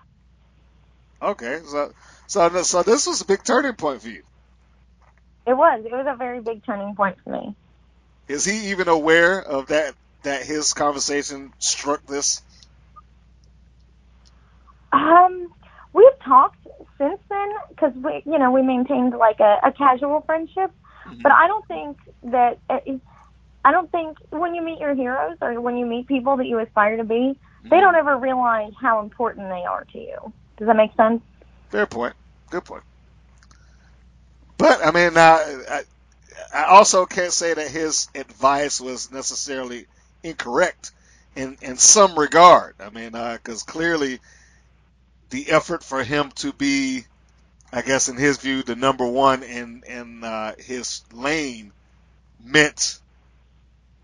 Okay. 1.23 1.61
So, 1.67 1.93
so, 2.27 2.63
so 2.63 2.83
this 2.83 3.07
was 3.07 3.21
a 3.21 3.25
big 3.25 3.45
turning 3.45 3.75
point 3.75 4.03
for 4.03 4.09
you. 4.09 4.23
It 5.47 5.55
was. 5.55 5.85
It 5.85 5.93
was 5.93 6.07
a 6.09 6.17
very 6.17 6.41
big 6.41 6.65
turning 6.65 6.95
point 6.95 7.19
for 7.25 7.31
me. 7.31 7.55
Is 8.29 8.45
he 8.45 8.71
even 8.71 8.89
aware 8.89 9.41
of 9.41 9.69
that, 9.69 9.95
that 10.23 10.45
his 10.45 10.73
conversation 10.73 11.53
struck 11.59 12.07
this? 12.07 12.43
Um, 14.93 15.53
we've 15.93 16.19
talked 16.25 16.67
since 17.01 17.19
then 17.31 17.49
because 17.71 17.95
we, 17.95 18.23
you 18.31 18.39
know, 18.39 18.51
we 18.51 18.63
maintained 18.63 19.17
like 19.17 19.41
a, 19.41 19.59
a 19.65 19.73
casual 19.73 20.21
friendship. 20.21 20.71
Mm-hmm. 21.07 21.23
But 21.23 21.33
I 21.33 21.47
don't 21.47 21.67
think 21.67 21.97
that 22.25 22.59
it, 22.69 23.01
I 23.65 23.73
don't 23.73 23.91
think 23.91 24.19
when 24.29 24.55
you 24.55 24.63
meet 24.63 24.79
your 24.79 24.95
heroes 24.95 25.39
or 25.41 25.61
when 25.61 25.79
you 25.79 25.87
meet 25.87 26.07
people 26.07 26.37
that 26.37 26.47
you 26.47 26.59
aspire 26.59 26.99
to 26.99 27.05
be, 27.05 27.39
they 27.63 27.69
mm-hmm. 27.69 27.81
don't 27.81 27.95
ever 27.95 28.19
realize 28.19 28.73
how 28.79 29.01
important 29.01 29.49
they 29.49 29.65
are 29.65 29.85
to 29.93 29.99
you. 29.99 30.33
Does 30.59 30.67
that 30.67 30.77
make 30.77 30.95
sense? 30.95 31.23
Fair 31.71 31.87
point. 31.87 32.15
Good 32.51 32.65
point. 32.65 32.83
But 34.59 34.85
I 34.85 34.91
mean, 34.91 35.17
uh, 35.17 35.39
I, 35.71 35.83
I 36.55 36.65
also 36.65 37.07
can't 37.07 37.33
say 37.33 37.55
that 37.55 37.69
his 37.69 38.09
advice 38.15 38.79
was 38.79 39.11
necessarily 39.11 39.87
incorrect 40.23 40.93
in 41.35 41.57
in 41.63 41.79
some 41.79 42.19
regard. 42.19 42.75
I 42.79 42.91
mean, 42.91 43.15
uh, 43.15 43.39
because 43.43 43.63
clearly 43.63 44.21
the 45.31 45.51
effort 45.51 45.83
for 45.83 46.03
him 46.03 46.31
to 46.37 46.53
be, 46.53 47.05
I 47.73 47.83
guess, 47.83 48.09
in 48.09 48.17
his 48.17 48.39
view, 48.39 48.63
the 48.63 48.77
number 48.77 49.07
one 49.07 49.43
in 49.43 49.83
in 49.87 50.25
uh, 50.25 50.55
his 50.59 51.03
lane 51.13 51.73
meant 52.45 52.99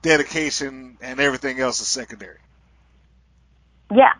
dedication 0.03 0.97
and 1.01 1.21
everything 1.21 1.61
else 1.61 1.81
is 1.81 1.89
secondary. 1.89 2.39
Yeah. 3.93 4.15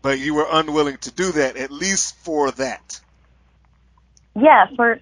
But 0.00 0.18
you 0.18 0.34
were 0.34 0.46
unwilling 0.50 0.96
to 0.98 1.12
do 1.12 1.32
that, 1.32 1.56
at 1.56 1.70
least 1.70 2.16
for 2.16 2.50
that. 2.52 3.00
Yeah, 4.34 4.66
for 4.74 5.00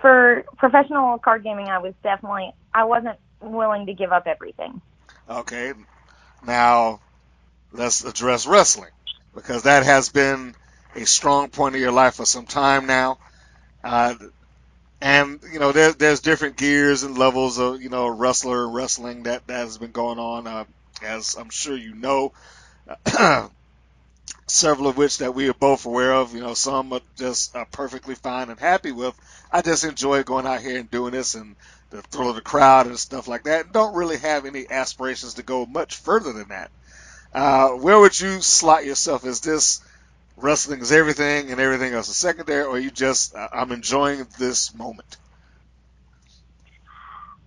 for 0.00 0.44
professional 0.56 1.18
card 1.18 1.42
gaming, 1.42 1.68
I 1.68 1.78
was 1.78 1.94
definitely 2.02 2.52
I 2.72 2.84
wasn't 2.84 3.18
willing 3.40 3.86
to 3.86 3.94
give 3.94 4.12
up 4.12 4.26
everything. 4.26 4.80
Okay. 5.28 5.72
Now, 6.46 7.00
let's 7.72 8.04
address 8.04 8.46
wrestling 8.46 8.90
because 9.36 9.62
that 9.62 9.84
has 9.84 10.08
been 10.08 10.56
a 10.96 11.04
strong 11.06 11.50
point 11.50 11.76
of 11.76 11.80
your 11.80 11.92
life 11.92 12.14
for 12.14 12.24
some 12.24 12.46
time 12.46 12.86
now. 12.86 13.18
Uh, 13.84 14.14
and 15.00 15.40
you 15.52 15.60
know, 15.60 15.72
there, 15.72 15.92
there's 15.92 16.20
different 16.20 16.56
gears 16.56 17.02
and 17.04 17.18
levels 17.18 17.58
of 17.58 17.80
you 17.80 17.90
know 17.90 18.08
wrestler 18.08 18.68
wrestling 18.68 19.24
that 19.24 19.46
that 19.46 19.58
has 19.60 19.78
been 19.78 19.92
going 19.92 20.18
on, 20.18 20.46
uh, 20.46 20.64
as 21.02 21.36
I'm 21.38 21.50
sure 21.50 21.76
you 21.76 21.94
know. 21.94 22.32
Several 24.48 24.88
of 24.88 24.96
which 24.96 25.18
that 25.18 25.34
we 25.34 25.48
are 25.48 25.54
both 25.54 25.86
aware 25.86 26.14
of. 26.14 26.34
You 26.34 26.40
know, 26.40 26.54
some 26.54 26.92
are 26.92 27.00
just 27.16 27.54
are 27.54 27.66
perfectly 27.66 28.14
fine 28.14 28.48
and 28.48 28.58
happy 28.58 28.92
with. 28.92 29.14
I 29.52 29.60
just 29.60 29.84
enjoy 29.84 30.22
going 30.22 30.46
out 30.46 30.62
here 30.62 30.78
and 30.78 30.90
doing 30.90 31.12
this 31.12 31.34
and 31.34 31.56
the 31.90 32.00
thrill 32.02 32.30
of 32.30 32.36
the 32.36 32.42
crowd 32.42 32.86
and 32.86 32.98
stuff 32.98 33.28
like 33.28 33.44
that. 33.44 33.72
Don't 33.72 33.94
really 33.94 34.18
have 34.18 34.46
any 34.46 34.66
aspirations 34.70 35.34
to 35.34 35.42
go 35.42 35.66
much 35.66 35.96
further 35.96 36.32
than 36.32 36.48
that. 36.48 36.70
Uh, 37.36 37.68
where 37.72 38.00
would 38.00 38.18
you 38.18 38.40
slot 38.40 38.86
yourself? 38.86 39.26
Is 39.26 39.40
this 39.40 39.82
wrestling 40.36 40.80
is 40.80 40.90
everything 40.90 41.50
and 41.50 41.60
everything 41.60 41.92
else 41.92 42.08
is 42.08 42.16
secondary, 42.16 42.64
or 42.64 42.78
you 42.78 42.90
just 42.90 43.34
uh, 43.34 43.48
I'm 43.52 43.72
enjoying 43.72 44.26
this 44.38 44.74
moment? 44.74 45.18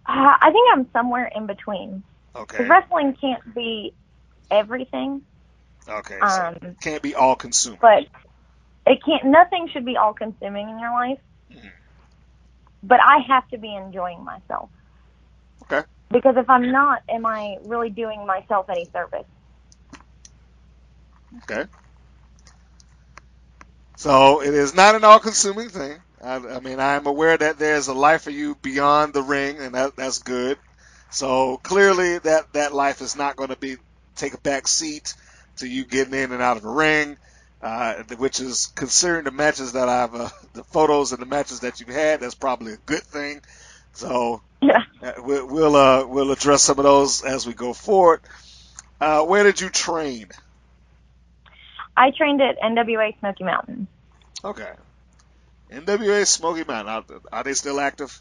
Uh, 0.05 0.37
I 0.41 0.51
think 0.51 0.69
I'm 0.73 0.87
somewhere 0.91 1.31
in 1.35 1.47
between. 1.47 2.03
Okay. 2.35 2.67
wrestling 2.67 3.17
can't 3.19 3.55
be 3.55 3.93
everything, 4.51 5.23
Okay. 5.89 6.19
So 6.19 6.25
um, 6.27 6.75
can't 6.81 7.01
be 7.01 7.15
all 7.15 7.35
consuming. 7.35 7.79
but 7.81 8.05
it 8.85 8.99
can't. 9.03 9.25
Nothing 9.25 9.69
should 9.73 9.85
be 9.85 9.97
all 9.97 10.13
consuming 10.13 10.69
in 10.69 10.79
your 10.79 10.91
life. 10.91 11.19
But 12.81 12.99
I 13.01 13.17
have 13.27 13.47
to 13.49 13.57
be 13.57 13.75
enjoying 13.75 14.23
myself. 14.23 14.69
Okay. 15.63 15.81
Because 16.11 16.37
if 16.37 16.49
I'm 16.49 16.71
not, 16.71 17.01
am 17.09 17.25
I 17.25 17.57
really 17.65 17.89
doing 17.89 18.25
myself 18.25 18.69
any 18.69 18.85
service? 18.85 19.25
Okay. 21.37 21.65
So 23.97 24.41
it 24.41 24.53
is 24.53 24.73
not 24.73 24.95
an 24.95 25.03
all-consuming 25.03 25.69
thing. 25.69 25.99
I, 26.21 26.35
I 26.35 26.59
mean, 26.59 26.79
I 26.79 26.95
am 26.95 27.07
aware 27.07 27.37
that 27.37 27.59
there's 27.59 27.87
a 27.87 27.93
life 27.93 28.23
for 28.23 28.31
you 28.31 28.55
beyond 28.63 29.13
the 29.13 29.23
ring, 29.23 29.57
and 29.59 29.75
that 29.75 29.95
that's 29.97 30.19
good. 30.19 30.57
So 31.09 31.57
clearly, 31.57 32.19
that 32.19 32.45
that 32.53 32.73
life 32.73 33.01
is 33.01 33.15
not 33.15 33.35
going 33.35 33.49
to 33.49 33.57
be 33.57 33.77
take 34.15 34.33
a 34.33 34.39
back 34.41 34.67
seat 34.67 35.13
to 35.57 35.67
you 35.67 35.85
getting 35.85 36.13
in 36.13 36.31
and 36.31 36.41
out 36.41 36.57
of 36.57 36.63
the 36.63 36.69
ring, 36.69 37.17
uh, 37.61 38.03
which 38.17 38.39
is 38.39 38.71
considering 38.75 39.25
the 39.25 39.31
matches 39.31 39.73
that 39.73 39.89
I've 39.89 40.15
uh, 40.15 40.29
the 40.53 40.63
photos 40.65 41.11
and 41.13 41.21
the 41.21 41.25
matches 41.27 41.61
that 41.61 41.79
you've 41.79 41.89
had. 41.89 42.21
That's 42.21 42.35
probably 42.35 42.73
a 42.73 42.77
good 42.85 43.03
thing. 43.03 43.41
So 43.93 44.41
Yeah. 44.61 44.83
uh, 45.03 45.13
we'll 45.19 45.47
we'll, 45.47 45.75
uh, 45.75 46.07
we'll 46.07 46.31
address 46.31 46.63
some 46.63 46.79
of 46.79 46.85
those 46.85 47.23
as 47.23 47.47
we 47.47 47.53
go 47.53 47.73
forward. 47.73 48.21
Uh, 49.01 49.23
where 49.25 49.43
did 49.43 49.61
you 49.61 49.69
train? 49.69 50.29
I 51.99 52.11
trained 52.11 52.41
at 52.41 52.57
NWA 52.61 53.19
Smoky 53.19 53.43
Mountain. 53.43 53.87
Okay. 54.43 54.71
NWA 55.69 56.25
Smoky 56.25 56.63
Mountain. 56.63 56.93
Are, 56.93 57.03
are 57.39 57.43
they 57.43 57.53
still 57.53 57.77
active? 57.81 58.17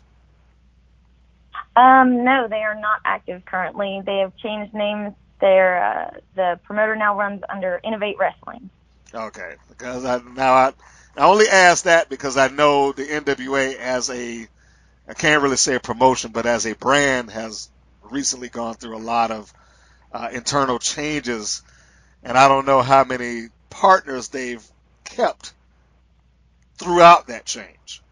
Um, 1.76 2.24
no, 2.24 2.48
they 2.48 2.62
are 2.64 2.74
not 2.74 3.00
active 3.04 3.44
currently. 3.44 4.02
They 4.04 4.18
have 4.18 4.36
changed 4.36 4.74
names. 4.74 5.14
They're 5.40 5.84
uh, 5.84 6.10
the 6.34 6.58
promoter 6.64 6.96
now 6.96 7.16
runs 7.16 7.42
under 7.48 7.80
Innovate 7.84 8.16
Wrestling. 8.18 8.68
Okay. 9.14 9.54
Because 9.68 10.04
I 10.04 10.18
now 10.18 10.54
I, 10.54 10.72
I 11.16 11.26
only 11.26 11.48
ask 11.48 11.84
that 11.84 12.08
because 12.08 12.36
I 12.36 12.48
know 12.48 12.90
the 12.90 13.04
NWA 13.04 13.76
as 13.76 14.10
a 14.10 14.48
I 15.08 15.14
can't 15.14 15.40
really 15.40 15.56
say 15.56 15.76
a 15.76 15.80
promotion, 15.80 16.32
but 16.32 16.46
as 16.46 16.66
a 16.66 16.74
brand 16.74 17.30
has 17.30 17.70
recently 18.02 18.48
gone 18.48 18.74
through 18.74 18.96
a 18.96 18.98
lot 18.98 19.30
of 19.30 19.52
uh, 20.12 20.30
internal 20.32 20.80
changes, 20.80 21.62
and 22.24 22.36
I 22.36 22.48
don't 22.48 22.66
know 22.66 22.82
how 22.82 23.04
many 23.04 23.50
partners 23.70 24.28
they've 24.28 24.66
kept 25.04 25.52
throughout 26.78 27.28
that 27.28 27.46
change. 27.46 28.02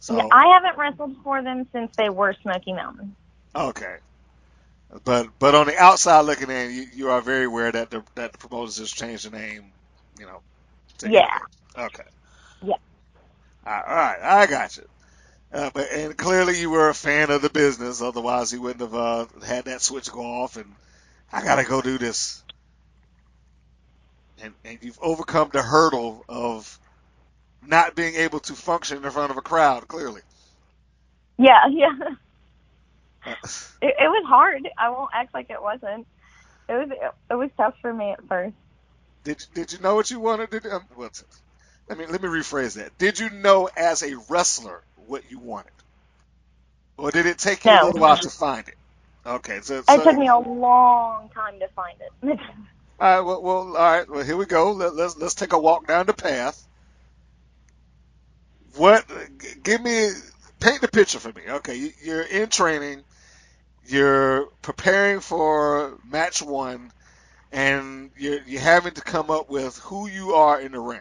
So 0.00 0.16
Yeah, 0.16 0.24
I 0.30 0.48
haven't 0.54 0.78
wrestled 0.78 1.16
for 1.24 1.42
them 1.42 1.68
since 1.72 1.92
they 1.96 2.10
were 2.10 2.34
Smoky 2.42 2.72
Mountain. 2.72 3.16
Okay. 3.54 3.96
But 5.04 5.28
but 5.38 5.54
on 5.54 5.66
the 5.66 5.78
outside 5.78 6.22
looking 6.22 6.50
in, 6.50 6.72
you, 6.72 6.86
you 6.94 7.10
are 7.10 7.20
very 7.22 7.44
aware 7.44 7.72
that 7.72 7.90
the 7.90 8.04
that 8.16 8.32
the 8.32 8.38
promoters 8.38 8.76
just 8.78 8.96
changed 8.96 9.30
the 9.30 9.36
name, 9.36 9.72
you 10.18 10.26
know. 10.26 10.42
Yeah. 11.04 11.38
Okay. 11.78 12.04
Yeah. 12.62 12.76
All 13.66 13.72
right, 13.72 14.18
I 14.22 14.46
got 14.46 14.76
you. 14.76 14.88
Uh, 15.52 15.70
but 15.74 15.90
and 15.92 16.16
clearly 16.16 16.60
you 16.60 16.70
were 16.70 16.88
a 16.90 16.94
fan 16.94 17.30
of 17.30 17.42
the 17.42 17.50
business, 17.50 18.02
otherwise 18.02 18.52
you 18.52 18.62
wouldn't 18.62 18.80
have 18.82 18.94
uh, 18.94 19.26
had 19.46 19.66
that 19.66 19.82
switch 19.82 20.10
go 20.12 20.20
off. 20.22 20.56
And 20.56 20.76
I 21.32 21.42
gotta 21.44 21.64
go 21.64 21.82
do 21.82 21.98
this. 21.98 22.42
And 24.42 24.54
and 24.64 24.78
you've 24.82 24.98
overcome 25.02 25.50
the 25.52 25.62
hurdle 25.62 26.24
of 26.28 26.78
not 27.62 27.96
being 27.96 28.16
able 28.16 28.40
to 28.40 28.54
function 28.54 29.04
in 29.04 29.10
front 29.12 29.32
of 29.32 29.38
a 29.38 29.42
crowd. 29.42 29.88
Clearly. 29.88 30.22
Yeah, 31.38 31.66
yeah. 31.70 31.92
It, 33.82 33.94
it 33.98 34.08
was 34.08 34.26
hard. 34.28 34.68
I 34.78 34.90
won't 34.90 35.10
act 35.14 35.34
like 35.34 35.48
it 35.50 35.62
wasn't. 35.62 36.06
It 36.68 36.74
was 36.74 36.90
it 37.30 37.34
was 37.34 37.50
tough 37.58 37.74
for 37.82 37.92
me 37.94 38.12
at 38.12 38.20
first. 38.28 38.54
Did 39.24 39.42
Did 39.54 39.72
you 39.72 39.80
know 39.80 39.94
what 39.96 40.10
you 40.10 40.20
wanted? 40.20 40.50
Did 40.50 40.66
um, 40.66 40.86
what's 40.94 41.24
let 41.88 41.98
me 41.98 42.06
let 42.06 42.22
me 42.22 42.28
rephrase 42.28 42.76
that. 42.76 42.98
Did 42.98 43.18
you 43.20 43.30
know 43.30 43.68
as 43.76 44.02
a 44.02 44.16
wrestler 44.30 44.82
what 44.96 45.30
you 45.30 45.40
wanted, 45.40 45.72
or 46.98 47.10
did 47.12 47.26
it 47.26 47.38
take 47.38 47.66
you 47.66 47.76
a 47.76 47.78
little 47.78 48.00
while 48.00 48.18
to 48.18 48.30
find 48.30 48.68
it? 48.68 48.76
Okay, 49.26 49.60
so, 49.62 49.82
It 49.88 50.02
took 50.04 50.16
me 50.16 50.28
a 50.28 50.38
long 50.38 51.28
time 51.34 51.60
to 51.60 51.68
find 51.76 51.98
it. 52.00 52.38
All 53.00 53.08
right, 53.18 53.20
well, 53.26 53.42
well, 53.42 53.58
all 53.78 53.92
right. 53.98 54.10
Well, 54.10 54.24
here 54.24 54.36
we 54.38 54.46
go. 54.46 54.72
Let, 54.72 54.94
let's 54.96 55.16
let's 55.18 55.34
take 55.36 55.54
a 55.54 55.60
walk 55.60 55.88
down 55.88 56.06
the 56.06 56.14
path. 56.14 56.66
What? 58.76 59.04
Give 59.62 59.82
me, 59.82 60.10
paint 60.60 60.82
the 60.82 60.88
picture 60.88 61.20
for 61.20 61.32
me. 61.32 61.42
Okay, 61.48 61.76
you- 61.76 61.92
you're 62.02 62.22
in 62.22 62.50
training. 62.50 63.04
You're 63.84 64.46
preparing 64.62 65.20
for 65.20 65.98
match 66.04 66.42
one, 66.42 66.92
and 67.52 68.10
you're 68.16 68.40
you're 68.46 68.60
having 68.62 68.94
to 68.94 69.02
come 69.02 69.30
up 69.30 69.50
with 69.50 69.78
who 69.78 70.08
you 70.08 70.34
are 70.34 70.60
in 70.60 70.72
the 70.72 70.80
ring. 70.80 71.00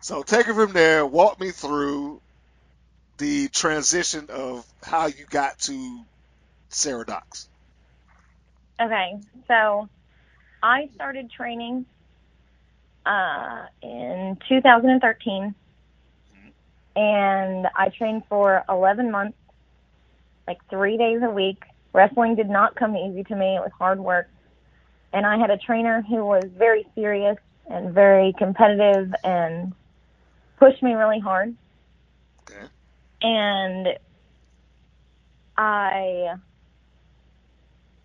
So 0.00 0.22
take 0.22 0.48
it 0.48 0.54
from 0.54 0.72
there. 0.74 1.06
Walk 1.06 1.40
me 1.40 1.52
through 1.52 2.22
the 3.18 3.48
transition 3.50 4.28
of 4.30 4.66
how 4.84 5.06
you 5.06 5.26
got 5.30 5.58
to 5.60 6.04
Sarah 6.70 7.06
Dox. 7.06 7.48
Okay, 8.80 9.12
so 9.48 9.88
I 10.64 10.88
started 10.94 11.30
training 11.30 11.84
uh, 13.04 13.66
in 13.82 14.38
2013, 14.48 15.54
and 16.96 17.66
I 17.76 17.90
trained 17.90 18.22
for 18.30 18.64
11 18.70 19.10
months, 19.10 19.36
like 20.48 20.56
three 20.70 20.96
days 20.96 21.20
a 21.22 21.28
week. 21.28 21.62
Wrestling 21.92 22.34
did 22.34 22.48
not 22.48 22.76
come 22.76 22.96
easy 22.96 23.24
to 23.24 23.36
me; 23.36 23.56
it 23.56 23.60
was 23.60 23.72
hard 23.78 24.00
work, 24.00 24.26
and 25.12 25.26
I 25.26 25.36
had 25.36 25.50
a 25.50 25.58
trainer 25.58 26.02
who 26.08 26.24
was 26.24 26.44
very 26.56 26.86
serious 26.94 27.36
and 27.68 27.92
very 27.92 28.32
competitive 28.38 29.12
and 29.22 29.74
pushed 30.58 30.82
me 30.82 30.94
really 30.94 31.20
hard. 31.20 31.54
Okay. 32.50 32.64
And 33.20 33.88
I 35.58 36.36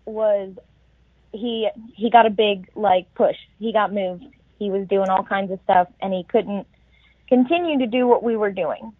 was 0.04 0.52
he 1.32 1.68
he 1.94 2.10
got 2.10 2.26
a 2.26 2.30
big 2.30 2.68
like 2.74 3.12
push. 3.14 3.36
He 3.58 3.72
got 3.72 3.92
moved. 3.92 4.24
He 4.58 4.70
was 4.70 4.86
doing 4.88 5.08
all 5.08 5.22
kinds 5.22 5.50
of 5.50 5.58
stuff 5.64 5.88
and 6.00 6.12
he 6.12 6.24
couldn't 6.24 6.66
continue 7.28 7.78
to 7.78 7.86
do 7.86 8.06
what 8.06 8.22
we 8.22 8.36
were 8.36 8.50
doing. 8.50 8.92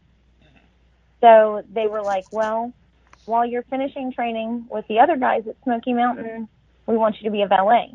So 1.20 1.62
they 1.72 1.86
were 1.86 2.02
like, 2.02 2.26
"Well, 2.30 2.72
while 3.26 3.44
you're 3.44 3.64
finishing 3.64 4.12
training 4.12 4.66
with 4.70 4.86
the 4.88 5.00
other 5.00 5.16
guys 5.16 5.46
at 5.46 5.56
Smoky 5.64 5.92
Mountain, 5.92 6.48
we 6.86 6.96
want 6.96 7.16
you 7.20 7.24
to 7.24 7.30
be 7.30 7.42
a 7.42 7.46
valet." 7.48 7.92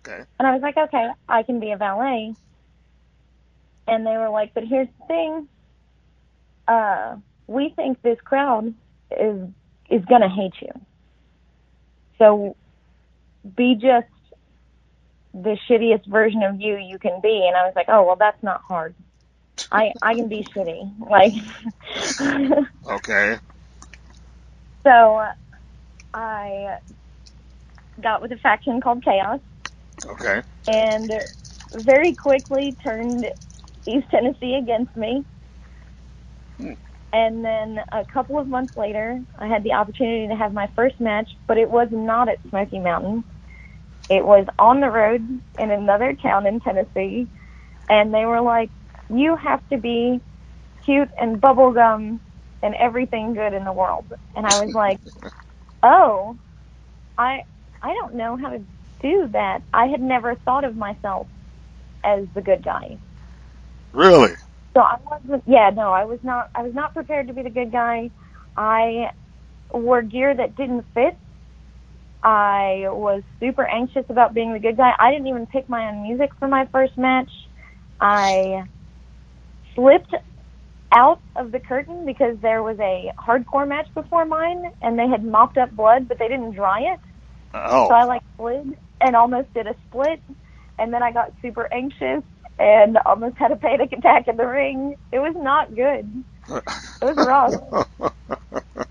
Okay. 0.00 0.24
And 0.38 0.48
I 0.48 0.52
was 0.52 0.62
like, 0.62 0.76
"Okay, 0.76 1.08
I 1.28 1.42
can 1.42 1.60
be 1.60 1.70
a 1.70 1.76
valet." 1.76 2.34
And 3.86 4.06
they 4.06 4.16
were 4.16 4.30
like, 4.30 4.54
"But 4.54 4.64
here's 4.64 4.88
the 5.00 5.06
thing. 5.06 5.48
Uh, 6.66 7.16
we 7.46 7.70
think 7.70 8.00
this 8.02 8.20
crowd 8.22 8.74
is 9.10 9.48
is 9.90 10.04
going 10.04 10.22
to 10.22 10.28
hate 10.28 10.54
you. 10.60 10.70
So 12.18 12.56
be 13.56 13.74
just 13.74 14.06
the 15.32 15.56
shittiest 15.68 16.06
version 16.06 16.42
of 16.42 16.60
you 16.60 16.76
you 16.76 16.98
can 16.98 17.20
be. 17.22 17.46
And 17.46 17.56
I 17.56 17.64
was 17.64 17.72
like, 17.76 17.86
oh, 17.88 18.04
well, 18.04 18.16
that's 18.16 18.42
not 18.42 18.62
hard. 18.66 18.94
I, 19.70 19.92
I 20.02 20.14
can 20.14 20.28
be 20.28 20.46
shitty. 20.56 21.08
Like, 21.08 21.32
Okay. 22.86 23.38
so 24.84 25.22
I 26.12 26.78
got 28.00 28.22
with 28.22 28.32
a 28.32 28.36
faction 28.38 28.80
called 28.80 29.04
Chaos 29.04 29.40
Okay. 30.04 30.42
and 30.66 31.10
very 31.74 32.14
quickly 32.14 32.76
turned 32.82 33.26
East 33.86 34.06
Tennessee 34.10 34.58
against 34.60 34.96
me. 34.96 35.24
And 37.12 37.44
then 37.44 37.78
a 37.92 38.04
couple 38.12 38.38
of 38.38 38.46
months 38.46 38.76
later, 38.76 39.20
I 39.38 39.46
had 39.48 39.64
the 39.64 39.72
opportunity 39.72 40.28
to 40.28 40.36
have 40.36 40.52
my 40.52 40.68
first 40.76 41.00
match, 41.00 41.28
but 41.48 41.58
it 41.58 41.68
was 41.68 41.88
not 41.90 42.28
at 42.28 42.38
Smoky 42.48 42.78
Mountain. 42.78 43.24
It 44.10 44.26
was 44.26 44.46
on 44.58 44.80
the 44.82 44.90
road 44.90 45.22
in 45.58 45.72
another 45.72 46.16
town 46.22 46.46
in 46.46 46.60
Tennessee. 46.60 47.28
And 47.88 48.14
they 48.14 48.26
were 48.26 48.42
like, 48.42 48.70
you 49.10 49.36
have 49.36 49.62
to 49.72 49.78
be 49.78 50.20
cute 50.84 51.10
and 51.20 51.40
bubblegum 51.40 52.20
and 52.62 52.74
everything 52.76 53.34
good 53.34 53.54
in 53.54 53.64
the 53.64 53.72
world. 53.72 54.06
And 54.36 54.46
I 54.46 54.64
was 54.64 54.72
like, 54.74 55.00
oh, 55.84 56.36
I, 57.18 57.40
I 57.82 57.94
don't 57.94 58.16
know 58.16 58.36
how 58.36 58.50
to 58.50 58.60
do 59.02 59.28
that. 59.32 59.60
I 59.72 59.86
had 59.88 60.00
never 60.02 60.36
thought 60.44 60.64
of 60.64 60.76
myself 60.76 61.28
as 62.04 62.26
the 62.34 62.42
good 62.42 62.64
guy. 62.64 62.98
Really? 63.92 64.32
So 64.76 64.82
I 64.82 64.96
wasn't. 65.10 65.44
Yeah, 65.46 65.70
no, 65.74 65.92
I 65.92 66.04
was 66.04 66.20
not. 66.22 66.50
I 66.54 66.62
was 66.62 66.74
not 66.74 66.94
prepared 66.94 67.28
to 67.28 67.34
be 67.34 67.42
the 67.42 67.50
good 67.50 67.72
guy. 67.72 68.10
I 68.56 69.10
wore 69.72 70.02
gear 70.02 70.34
that 70.36 70.56
didn't 70.56 70.86
fit. 70.94 71.18
I 72.22 72.84
was 72.88 73.22
super 73.38 73.66
anxious 73.66 74.04
about 74.08 74.34
being 74.34 74.52
the 74.52 74.58
good 74.58 74.76
guy. 74.76 74.92
I 74.98 75.10
didn't 75.10 75.26
even 75.28 75.46
pick 75.46 75.68
my 75.68 75.88
own 75.88 76.02
music 76.02 76.30
for 76.38 76.48
my 76.48 76.66
first 76.66 76.96
match. 76.98 77.30
I 78.00 78.64
slipped 79.74 80.14
out 80.92 81.20
of 81.36 81.52
the 81.52 81.60
curtain 81.60 82.04
because 82.04 82.36
there 82.42 82.62
was 82.62 82.78
a 82.80 83.12
hardcore 83.18 83.66
match 83.66 83.86
before 83.94 84.24
mine, 84.24 84.64
and 84.82 84.98
they 84.98 85.08
had 85.08 85.24
mopped 85.24 85.56
up 85.56 85.70
blood, 85.72 86.08
but 86.08 86.18
they 86.18 86.28
didn't 86.28 86.52
dry 86.52 86.80
it. 86.80 87.00
Oh. 87.54 87.88
So 87.88 87.94
I 87.94 88.04
like 88.04 88.22
slid 88.36 88.76
and 89.00 89.16
almost 89.16 89.52
did 89.54 89.66
a 89.66 89.74
split, 89.88 90.20
and 90.78 90.92
then 90.92 91.02
I 91.02 91.12
got 91.12 91.32
super 91.40 91.72
anxious 91.72 92.22
and 92.58 92.98
almost 93.06 93.38
had 93.38 93.52
a 93.52 93.56
panic 93.56 93.92
attack 93.92 94.28
in 94.28 94.36
the 94.36 94.46
ring. 94.46 94.96
It 95.10 95.18
was 95.18 95.34
not 95.36 95.74
good. 95.74 96.24
It 97.02 97.16
was 97.16 97.16
rough. 97.16 98.86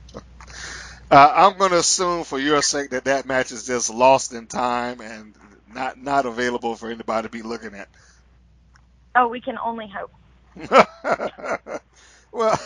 Uh, 1.12 1.34
I'm 1.36 1.58
going 1.58 1.72
to 1.72 1.80
assume, 1.80 2.24
for 2.24 2.40
your 2.40 2.62
sake, 2.62 2.92
that 2.92 3.06
that 3.06 3.26
match 3.26 3.52
is 3.52 3.66
just 3.68 3.90
lost 3.90 4.34
in 4.34 4.48
time 4.48 5.02
and 5.02 5.36
not 5.74 5.98
not 6.02 6.26
available 6.26 6.76
for 6.76 6.90
anybody 6.92 7.28
to 7.28 7.32
be 7.32 7.42
looking 7.42 7.76
at. 7.76 7.90
Oh, 9.16 9.28
we 9.28 9.42
can 9.42 9.58
only 9.58 9.88
hope. 9.88 10.12
well, 12.32 12.60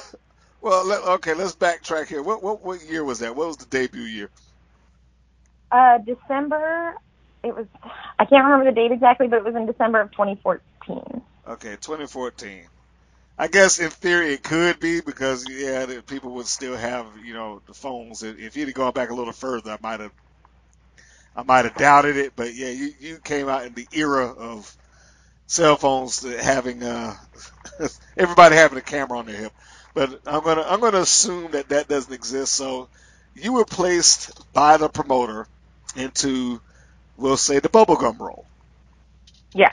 well, 0.61 0.87
let, 0.87 1.03
okay. 1.03 1.33
Let's 1.35 1.55
backtrack 1.55 2.07
here. 2.07 2.23
What 2.23 2.43
what 2.43 2.63
what 2.63 2.83
year 2.83 3.03
was 3.03 3.19
that? 3.19 3.35
What 3.35 3.47
was 3.47 3.57
the 3.57 3.65
debut 3.65 4.03
year? 4.03 4.29
Uh, 5.71 5.99
December. 5.99 6.95
It 7.43 7.55
was. 7.55 7.67
I 8.19 8.25
can't 8.25 8.43
remember 8.45 8.65
the 8.65 8.75
date 8.75 8.91
exactly, 8.91 9.27
but 9.27 9.37
it 9.37 9.45
was 9.45 9.55
in 9.55 9.65
December 9.65 10.01
of 10.01 10.11
2014. 10.11 11.21
Okay, 11.47 11.71
2014. 11.77 12.65
I 13.37 13.47
guess 13.49 13.79
in 13.79 13.89
theory 13.91 14.33
it 14.33 14.43
could 14.43 14.79
be 14.79 15.01
because 15.01 15.47
yeah, 15.49 15.85
the 15.85 16.03
people 16.03 16.35
would 16.35 16.47
still 16.47 16.77
have 16.77 17.07
you 17.23 17.33
know 17.33 17.61
the 17.67 17.73
phones. 17.73 18.23
If 18.23 18.39
if 18.39 18.57
you'd 18.57 18.69
have 18.69 18.75
gone 18.75 18.93
back 18.93 19.11
a 19.11 19.15
little 19.15 19.33
further, 19.33 19.71
I 19.73 19.77
might 19.81 19.99
have 20.01 20.13
I 21.35 21.43
might 21.43 21.65
have 21.65 21.75
doubted 21.75 22.17
it. 22.17 22.33
But 22.35 22.55
yeah, 22.55 22.69
you 22.69 22.91
you 22.99 23.19
came 23.19 23.49
out 23.49 23.65
in 23.65 23.73
the 23.75 23.87
era 23.93 24.27
of 24.27 24.75
cell 25.47 25.77
phones 25.77 26.21
having 26.23 26.83
uh 26.83 27.15
everybody 28.17 28.55
having 28.55 28.77
a 28.79 28.83
camera 28.83 29.19
on 29.19 29.27
their 29.27 29.37
hip. 29.37 29.53
But 29.95 30.21
I'm 30.27 30.43
gonna 30.43 30.63
I'm 30.63 30.81
gonna 30.81 31.01
assume 31.01 31.51
that 31.53 31.69
that 31.69 31.89
doesn't 31.89 32.13
exist. 32.13 32.53
So 32.55 32.89
you 33.35 33.53
were 33.53 33.65
placed 33.65 34.31
by 34.53 34.77
the 34.77 34.89
promoter 34.89 35.47
into 35.95 36.61
we'll 37.17 37.37
say 37.37 37.59
the 37.59 37.69
bubblegum 37.69 38.19
role, 38.19 38.47
Yeah. 39.53 39.69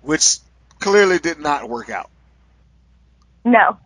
which 0.00 0.38
clearly 0.80 1.18
did 1.20 1.40
not 1.40 1.68
work 1.70 1.90
out. 1.90 2.11
No. 3.44 3.78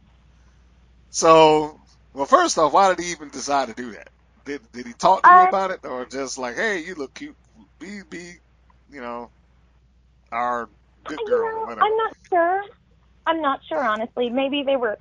So, 1.11 1.81
well, 2.15 2.27
first 2.27 2.59
off, 2.59 2.73
why 2.73 2.89
did 2.95 3.05
he 3.05 3.13
even 3.13 3.31
decide 3.31 3.69
to 3.69 3.75
do 3.75 3.93
that? 3.93 4.11
Did 4.45 4.63
did 4.73 4.87
he 4.87 4.93
talk 4.95 5.25
to 5.25 5.31
you 5.31 5.45
Uh, 5.45 5.45
about 5.45 5.71
it, 5.73 5.81
or 5.85 6.07
just 6.07 6.39
like, 6.39 6.57
hey, 6.57 6.81
you 6.85 6.95
look 6.95 7.15
cute, 7.15 7.37
be 7.81 8.03
be, 8.11 8.35
you 8.91 9.01
know, 9.01 9.31
our 10.33 10.69
good 11.05 11.25
girl, 11.25 11.51
know. 11.67 11.77
I'm 11.81 11.97
not 11.97 12.13
sure. 12.33 12.63
I'm 13.27 13.43
not 13.43 13.61
sure, 13.69 13.85
honestly. 13.85 14.31
Maybe 14.31 14.65
they 14.67 14.77
were 14.77 14.99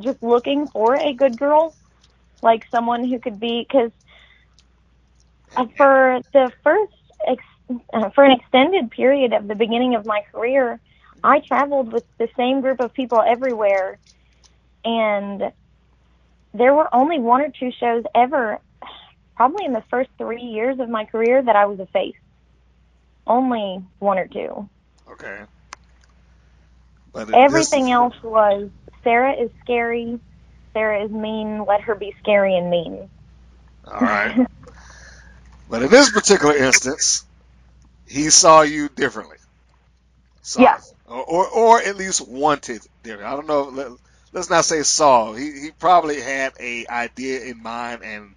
just 0.00 0.22
looking 0.22 0.68
for 0.72 0.96
a 0.96 1.14
good 1.14 1.38
girl, 1.38 1.76
like 2.42 2.62
someone 2.72 3.08
who 3.08 3.20
could 3.20 3.40
be. 3.40 3.66
Because 3.68 3.92
for 5.76 6.20
the 6.32 6.50
first, 6.64 6.92
ex, 7.26 7.42
uh, 7.94 8.10
for 8.14 8.24
an 8.24 8.32
extended 8.32 8.90
period 8.90 9.32
of 9.32 9.48
the 9.48 9.54
beginning 9.56 9.94
of 9.96 10.06
my 10.06 10.22
career, 10.32 10.80
I 11.22 11.40
traveled 11.40 11.92
with 11.92 12.04
the 12.18 12.28
same 12.36 12.60
group 12.60 12.80
of 12.80 12.92
people 12.94 13.22
everywhere, 13.22 13.98
and 14.84 15.52
there 16.54 16.74
were 16.74 16.92
only 16.94 17.18
one 17.18 17.42
or 17.42 17.50
two 17.58 17.70
shows 17.78 18.04
ever, 18.14 18.58
probably 19.36 19.64
in 19.66 19.72
the 19.72 19.84
first 19.90 20.10
three 20.18 20.42
years 20.42 20.78
of 20.80 20.88
my 20.88 21.04
career, 21.04 21.42
that 21.42 21.56
I 21.56 21.66
was 21.66 21.80
a 21.80 21.86
face. 21.86 22.16
Only 23.26 23.84
one 23.98 24.18
or 24.18 24.26
two. 24.28 24.68
Okay. 25.12 25.40
But 27.12 27.28
Everything 27.34 27.84
this- 27.84 27.90
else 27.90 28.14
was 28.22 28.70
Sarah 29.04 29.34
is 29.34 29.50
scary. 29.62 30.20
Sarah 30.74 31.04
is 31.04 31.10
mean. 31.10 31.64
Let 31.66 31.82
her 31.82 31.94
be 31.94 32.14
scary 32.22 32.56
and 32.56 32.70
mean. 32.70 33.10
All 33.86 34.00
right. 34.00 34.46
but 35.68 35.82
in 35.82 35.90
this 35.90 36.10
particular 36.10 36.56
instance, 36.56 37.24
he 38.06 38.30
saw 38.30 38.62
you 38.62 38.88
differently. 38.88 39.36
Yeah. 40.56 40.78
Or, 41.10 41.24
or, 41.24 41.48
or 41.48 41.82
at 41.82 41.96
least 41.96 42.26
wanted 42.26 42.82
different. 43.02 43.30
I 43.30 43.34
don't 43.34 43.48
know. 43.48 43.64
Let, 43.64 43.88
let's 44.32 44.48
not 44.48 44.64
say 44.64 44.82
saw. 44.84 45.32
He, 45.32 45.60
he 45.60 45.70
probably 45.72 46.20
had 46.20 46.52
a 46.60 46.86
idea 46.86 47.42
in 47.42 47.62
mind, 47.62 48.02
and 48.04 48.34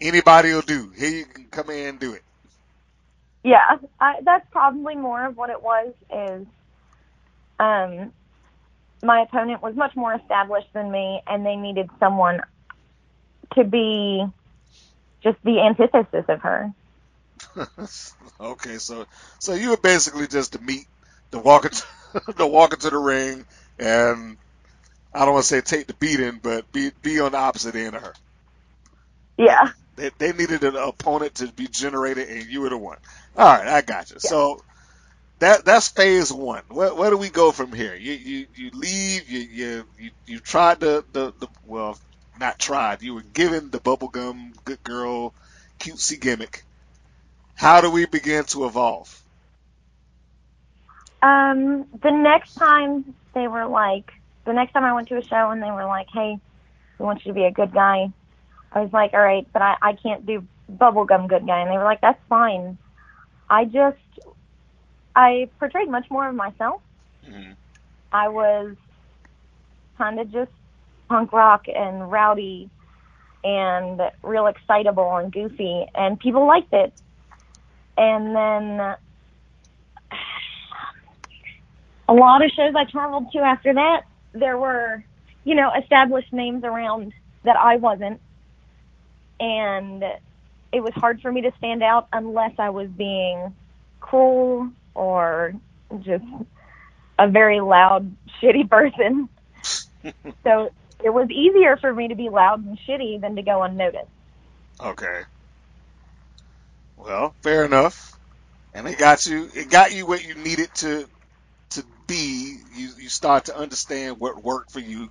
anybody 0.00 0.52
will 0.52 0.62
do. 0.62 0.90
Here 0.90 1.10
you 1.10 1.24
can 1.24 1.44
come 1.46 1.70
in 1.70 1.86
and 1.86 2.00
do 2.00 2.14
it. 2.14 2.22
Yeah, 3.44 3.78
I, 4.00 4.20
that's 4.22 4.46
probably 4.50 4.96
more 4.96 5.24
of 5.24 5.36
what 5.36 5.50
it 5.50 5.62
was. 5.62 5.92
Is 6.12 6.46
um, 7.60 8.12
my 9.02 9.22
opponent 9.22 9.62
was 9.62 9.76
much 9.76 9.94
more 9.94 10.14
established 10.14 10.72
than 10.72 10.90
me, 10.90 11.20
and 11.26 11.46
they 11.46 11.56
needed 11.56 11.90
someone 12.00 12.40
to 13.54 13.64
be 13.64 14.24
just 15.22 15.38
the 15.44 15.60
antithesis 15.60 16.24
of 16.28 16.40
her. 16.40 16.72
okay, 18.40 18.78
so 18.78 19.06
so 19.38 19.54
you 19.54 19.70
were 19.70 19.76
basically 19.76 20.26
just 20.26 20.54
to 20.54 20.60
meet, 20.60 20.86
to 21.32 21.38
walk 21.40 21.64
into, 21.66 21.84
to 22.38 22.46
walk 22.46 22.74
into 22.74 22.90
the 22.90 22.98
ring, 22.98 23.46
and 23.78 24.38
I 25.14 25.20
don't 25.24 25.34
want 25.34 25.44
to 25.44 25.48
say 25.48 25.60
take 25.62 25.86
the 25.88 25.94
beating, 25.94 26.40
but 26.42 26.70
be 26.72 26.90
be 27.02 27.20
on 27.20 27.32
the 27.32 27.38
opposite 27.38 27.76
end 27.76 27.96
of 27.96 28.02
her. 28.02 28.14
Yeah. 29.38 29.70
They, 29.96 30.10
they 30.18 30.32
needed 30.32 30.64
an 30.64 30.76
opponent 30.76 31.36
to 31.36 31.52
be 31.52 31.68
generated, 31.68 32.28
and 32.28 32.46
you 32.46 32.62
were 32.62 32.70
the 32.70 32.78
one. 32.78 32.98
All 33.36 33.46
right, 33.46 33.66
I 33.68 33.82
got 33.82 34.10
you. 34.10 34.18
So 34.20 34.62
that 35.40 35.64
that's 35.64 35.88
phase 35.88 36.32
one. 36.32 36.64
Where, 36.68 36.94
where 36.94 37.10
do 37.10 37.18
we 37.18 37.30
go 37.30 37.52
from 37.52 37.72
here? 37.72 37.94
You 37.96 38.12
you, 38.14 38.46
you 38.54 38.70
leave. 38.74 39.28
You 39.30 39.40
you 39.40 39.84
you, 39.98 40.10
you 40.26 40.40
tried 40.40 40.80
the, 40.80 41.04
the 41.12 41.34
the 41.38 41.48
well, 41.64 41.98
not 42.38 42.58
tried. 42.58 43.02
You 43.02 43.14
were 43.16 43.22
given 43.22 43.70
the 43.70 43.80
bubblegum 43.80 44.52
good 44.64 44.82
girl 44.84 45.34
cutesy 45.80 46.20
gimmick. 46.20 46.64
How 47.54 47.82
do 47.82 47.90
we 47.90 48.06
begin 48.06 48.44
to 48.46 48.66
evolve? 48.66 49.23
Um, 51.24 51.86
the 52.02 52.10
next 52.12 52.54
time 52.58 53.14
they 53.34 53.48
were 53.48 53.66
like, 53.66 54.10
the 54.46 54.52
next 54.52 54.72
time 54.72 54.84
I 54.84 54.94
went 54.94 55.08
to 55.08 55.18
a 55.18 55.22
show 55.22 55.50
and 55.50 55.62
they 55.62 55.70
were 55.72 55.86
like, 55.86 56.08
"Hey, 56.12 56.38
we 56.98 57.06
want 57.06 57.24
you 57.24 57.32
to 57.32 57.34
be 57.34 57.44
a 57.46 57.52
good 57.52 57.72
guy," 57.72 58.08
I 58.72 58.80
was 58.80 58.92
like, 58.92 59.14
"All 59.14 59.22
right, 59.22 59.46
but 59.52 59.62
I 59.62 59.76
I 59.82 59.92
can't 59.94 60.26
do 60.26 60.46
bubblegum 60.70 61.28
good 61.28 61.46
guy," 61.46 61.60
and 61.60 61.70
they 61.70 61.78
were 61.78 61.84
like, 61.84 62.00
"That's 62.02 62.22
fine." 62.28 62.78
I 63.50 63.64
just 63.66 63.98
I 65.16 65.50
portrayed 65.58 65.90
much 65.90 66.06
more 66.10 66.28
of 66.28 66.34
myself. 66.36 66.82
Mhm. 67.22 67.56
I 68.12 68.28
was 68.28 68.76
kind 69.98 70.20
of 70.20 70.30
just 70.32 70.52
punk 71.08 71.32
rock 71.32 71.62
and 71.68 72.10
rowdy 72.10 72.70
and 73.44 74.00
real 74.22 74.46
excitable 74.46 75.16
and 75.16 75.32
goofy, 75.32 75.86
and 75.94 76.18
people 76.20 76.46
liked 76.46 76.72
it. 76.72 76.92
And 77.96 78.34
then 78.36 78.96
a 82.08 82.12
lot 82.12 82.44
of 82.44 82.50
shows 82.50 82.74
I 82.76 82.84
traveled 82.84 83.32
to 83.32 83.38
after 83.38 83.74
that, 83.74 84.02
there 84.32 84.58
were, 84.58 85.04
you 85.44 85.54
know, 85.54 85.70
established 85.80 86.32
names 86.32 86.64
around 86.64 87.12
that 87.44 87.56
I 87.56 87.76
wasn't. 87.76 88.20
And 89.40 90.02
it 90.72 90.80
was 90.80 90.92
hard 90.94 91.20
for 91.20 91.30
me 91.30 91.42
to 91.42 91.52
stand 91.58 91.82
out 91.82 92.08
unless 92.12 92.52
I 92.58 92.70
was 92.70 92.88
being 92.88 93.54
cruel 94.00 94.70
or 94.94 95.54
just 96.00 96.24
a 97.18 97.28
very 97.28 97.60
loud, 97.60 98.14
shitty 98.42 98.68
person. 98.68 99.28
so 100.42 100.70
it 101.02 101.10
was 101.10 101.30
easier 101.30 101.76
for 101.76 101.92
me 101.92 102.08
to 102.08 102.14
be 102.14 102.28
loud 102.28 102.64
and 102.64 102.78
shitty 102.86 103.20
than 103.20 103.36
to 103.36 103.42
go 103.42 103.62
unnoticed. 103.62 104.08
Okay. 104.80 105.22
Well, 106.96 107.34
fair 107.42 107.64
enough. 107.64 108.18
And 108.72 108.88
it 108.88 108.98
got 108.98 109.26
you 109.26 109.48
it 109.54 109.70
got 109.70 109.92
you 109.92 110.06
what 110.06 110.24
you 110.24 110.34
needed 110.34 110.74
to 110.76 111.06
be. 112.08 112.58
You 112.74 112.90
you 112.98 113.08
start 113.10 113.46
to 113.46 113.56
understand 113.56 114.18
what 114.20 114.42
worked 114.44 114.72
for 114.72 114.80
you. 114.80 115.08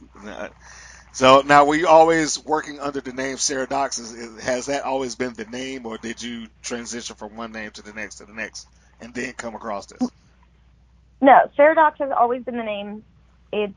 So 1.14 1.44
now 1.46 1.66
were 1.66 1.76
you 1.76 1.88
always 1.88 2.44
working 2.44 2.80
under 2.80 3.02
the 3.02 3.14
name 3.14 3.38
Sarah 3.38 3.68
Dox? 3.68 3.98
Has 4.44 4.68
that 4.68 4.84
always 4.84 5.16
been 5.16 5.34
the 5.34 5.46
name 5.46 5.86
or 5.88 5.98
did 5.98 6.22
you 6.22 6.48
transition 6.64 7.18
from 7.18 7.36
one 7.38 7.52
name 7.52 7.72
to 7.72 7.84
the 7.84 7.94
next 7.94 8.18
to 8.18 8.26
the 8.26 8.34
next 8.34 8.68
and 9.00 9.14
then 9.14 9.34
come 9.34 9.56
across 9.56 9.88
this? 9.88 10.12
No, 11.22 11.50
Saradox 11.58 11.94
has 12.00 12.12
always 12.18 12.44
been 12.44 12.58
the 12.58 12.64
name. 12.64 13.04
It 13.52 13.74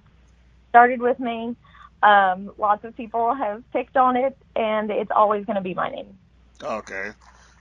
started 0.70 1.00
with 1.00 1.20
me. 1.20 1.56
Um, 2.02 2.52
lots 2.58 2.84
of 2.84 2.96
people 2.96 3.34
have 3.34 3.62
picked 3.72 3.96
on 3.96 4.16
it, 4.16 4.36
and 4.56 4.90
it's 4.90 5.10
always 5.14 5.46
going 5.46 5.56
to 5.56 5.62
be 5.62 5.74
my 5.74 5.90
name. 5.90 6.18
Okay. 6.62 7.10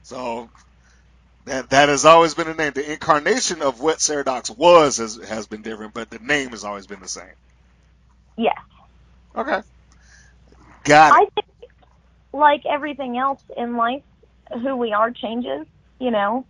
So 0.03 0.49
that 1.45 1.69
that 1.69 1.89
has 1.89 2.05
always 2.05 2.33
been 2.33 2.47
the 2.47 2.53
name. 2.53 2.73
The 2.73 2.91
incarnation 2.91 3.61
of 3.61 3.79
what 3.79 3.97
Saradox 3.99 4.55
was 4.55 4.97
has 4.97 5.17
has 5.27 5.47
been 5.47 5.61
different, 5.61 5.93
but 5.93 6.09
the 6.09 6.19
name 6.19 6.49
has 6.49 6.63
always 6.63 6.87
been 6.87 6.99
the 6.99 7.07
same. 7.07 7.33
Yes. 8.37 8.57
Okay. 9.35 9.61
Got 10.83 11.13
it. 11.13 11.15
I 11.15 11.41
think, 11.41 11.71
like 12.33 12.65
everything 12.65 13.17
else 13.17 13.41
in 13.55 13.77
life, 13.77 14.03
who 14.61 14.75
we 14.75 14.93
are 14.93 15.11
changes, 15.11 15.65
you 15.99 16.11
know. 16.11 16.45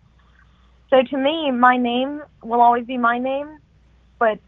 So 0.89 1.01
to 1.01 1.17
me, 1.17 1.51
my 1.51 1.77
name 1.77 2.21
will 2.43 2.62
always 2.62 2.86
be 2.86 2.97
my 2.97 3.17
name, 3.17 3.58
but 4.19 4.39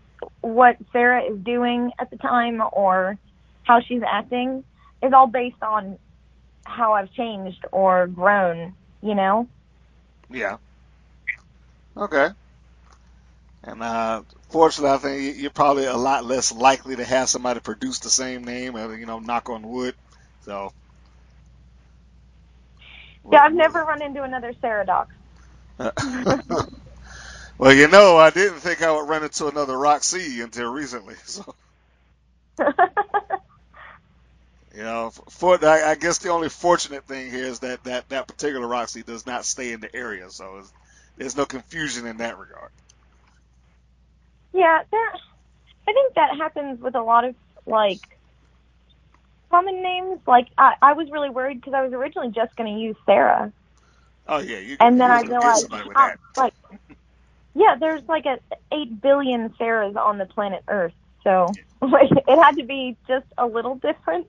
what 0.41 0.77
Sarah 0.93 1.23
is 1.23 1.39
doing 1.39 1.91
at 1.99 2.09
the 2.09 2.17
time 2.17 2.61
or 2.71 3.17
how 3.63 3.81
she's 3.81 4.01
acting 4.09 4.63
is 5.03 5.13
all 5.13 5.27
based 5.27 5.61
on 5.61 5.97
how 6.65 6.93
I've 6.93 7.11
changed 7.13 7.65
or 7.71 8.07
grown, 8.07 8.73
you 9.01 9.15
know. 9.15 9.47
Yeah. 10.29 10.57
Okay. 11.97 12.29
And 13.63 13.83
uh, 13.83 14.23
fortunately, 14.51 14.95
I 14.95 14.99
think 14.99 15.21
you- 15.23 15.41
you're 15.43 15.51
probably 15.51 15.85
a 15.85 15.97
lot 15.97 16.25
less 16.25 16.51
likely 16.51 16.97
to 16.97 17.05
have 17.05 17.29
somebody 17.29 17.59
produce 17.61 17.99
the 17.99 18.09
same 18.11 18.43
name, 18.45 18.75
uh, 18.75 18.89
you 18.89 19.05
know, 19.07 19.19
knock 19.19 19.49
on 19.49 19.67
wood. 19.67 19.95
So. 20.41 20.71
Yeah, 23.31 23.41
I've 23.43 23.53
never 23.53 23.83
run 23.85 24.01
into 24.03 24.23
another 24.23 24.53
Saradox. 24.63 25.07
well, 27.57 27.73
you 27.73 27.87
know, 27.89 28.17
I 28.17 28.31
didn't 28.31 28.59
think 28.61 28.81
I 28.83 28.91
would 28.91 29.09
run 29.09 29.23
into 29.23 29.47
another 29.47 29.77
Roxy 29.77 30.41
until 30.41 30.71
recently. 30.71 31.15
So, 31.25 31.43
you 34.77 34.83
know, 34.83 35.09
for 35.31 35.57
I, 35.65 35.91
I 35.91 35.95
guess 35.95 36.19
the 36.19 36.29
only 36.29 36.49
fortunate 36.49 37.03
thing 37.05 37.31
here 37.31 37.45
is 37.45 37.59
that 37.59 37.83
that 37.85 38.09
that 38.09 38.27
particular 38.27 38.67
Roxy 38.67 39.01
does 39.01 39.25
not 39.25 39.43
stay 39.43 39.71
in 39.73 39.79
the 39.79 39.93
area, 39.95 40.29
so 40.29 40.59
it's, 40.59 40.71
there's 41.17 41.35
no 41.35 41.47
confusion 41.47 42.05
in 42.05 42.17
that 42.17 42.37
regard. 42.37 42.69
Yeah, 44.53 44.83
that 44.91 45.13
I 45.87 45.93
think 45.93 46.13
that 46.13 46.37
happens 46.37 46.79
with 46.79 46.93
a 46.93 47.01
lot 47.01 47.25
of 47.25 47.33
like 47.65 48.01
common 49.49 49.81
names. 49.81 50.19
Like 50.27 50.47
I, 50.59 50.73
I 50.79 50.93
was 50.93 51.09
really 51.11 51.31
worried 51.31 51.59
because 51.59 51.73
I 51.73 51.83
was 51.83 51.93
originally 51.93 52.29
just 52.29 52.55
going 52.55 52.71
to 52.71 52.79
use 52.79 52.95
Sarah, 53.07 53.51
Oh 54.27 54.37
yeah, 54.37 54.59
you. 54.59 54.77
and 54.79 55.01
then 55.01 55.09
I 55.09 55.21
was 55.21 55.23
gonna 55.23 55.29
get 55.29 55.31
realized, 55.31 55.61
somebody 55.61 55.89
with 55.89 55.97
that. 55.97 56.19
like, 56.35 56.53
yeah, 57.55 57.77
there's 57.79 58.03
like 58.07 58.27
a 58.27 58.37
eight 58.71 59.01
billion 59.01 59.49
Sarahs 59.59 59.95
on 59.95 60.19
the 60.19 60.27
planet 60.27 60.63
Earth, 60.67 60.93
so 61.23 61.57
like 61.81 62.11
it 62.11 62.43
had 62.43 62.57
to 62.57 62.63
be 62.63 62.95
just 63.07 63.25
a 63.39 63.47
little 63.47 63.73
different. 63.75 64.27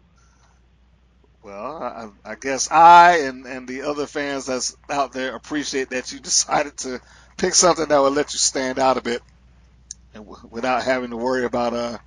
Well, 1.49 1.83
I, 2.25 2.33
I 2.33 2.37
guess 2.41 2.71
I 2.73 3.21
and, 3.21 3.47
and 3.47 3.69
the 3.69 3.83
other 3.85 4.07
fans 4.07 4.47
that's 4.47 4.77
out 4.91 5.13
there 5.13 5.37
appreciate 5.37 5.91
that 5.91 6.13
you 6.13 6.21
decided 6.23 6.77
to 6.81 7.01
pick 7.39 7.55
something 7.57 7.89
that 7.89 8.03
would 8.03 8.15
let 8.15 8.35
you 8.35 8.41
stand 8.41 8.81
out 8.81 8.99
a 8.99 9.03
bit, 9.03 9.23
and 10.15 10.25
w- 10.27 10.49
without 10.51 10.85
having 10.85 11.11
to 11.11 11.19
worry 11.19 11.45
about 11.45 11.75
uh, 11.75 11.99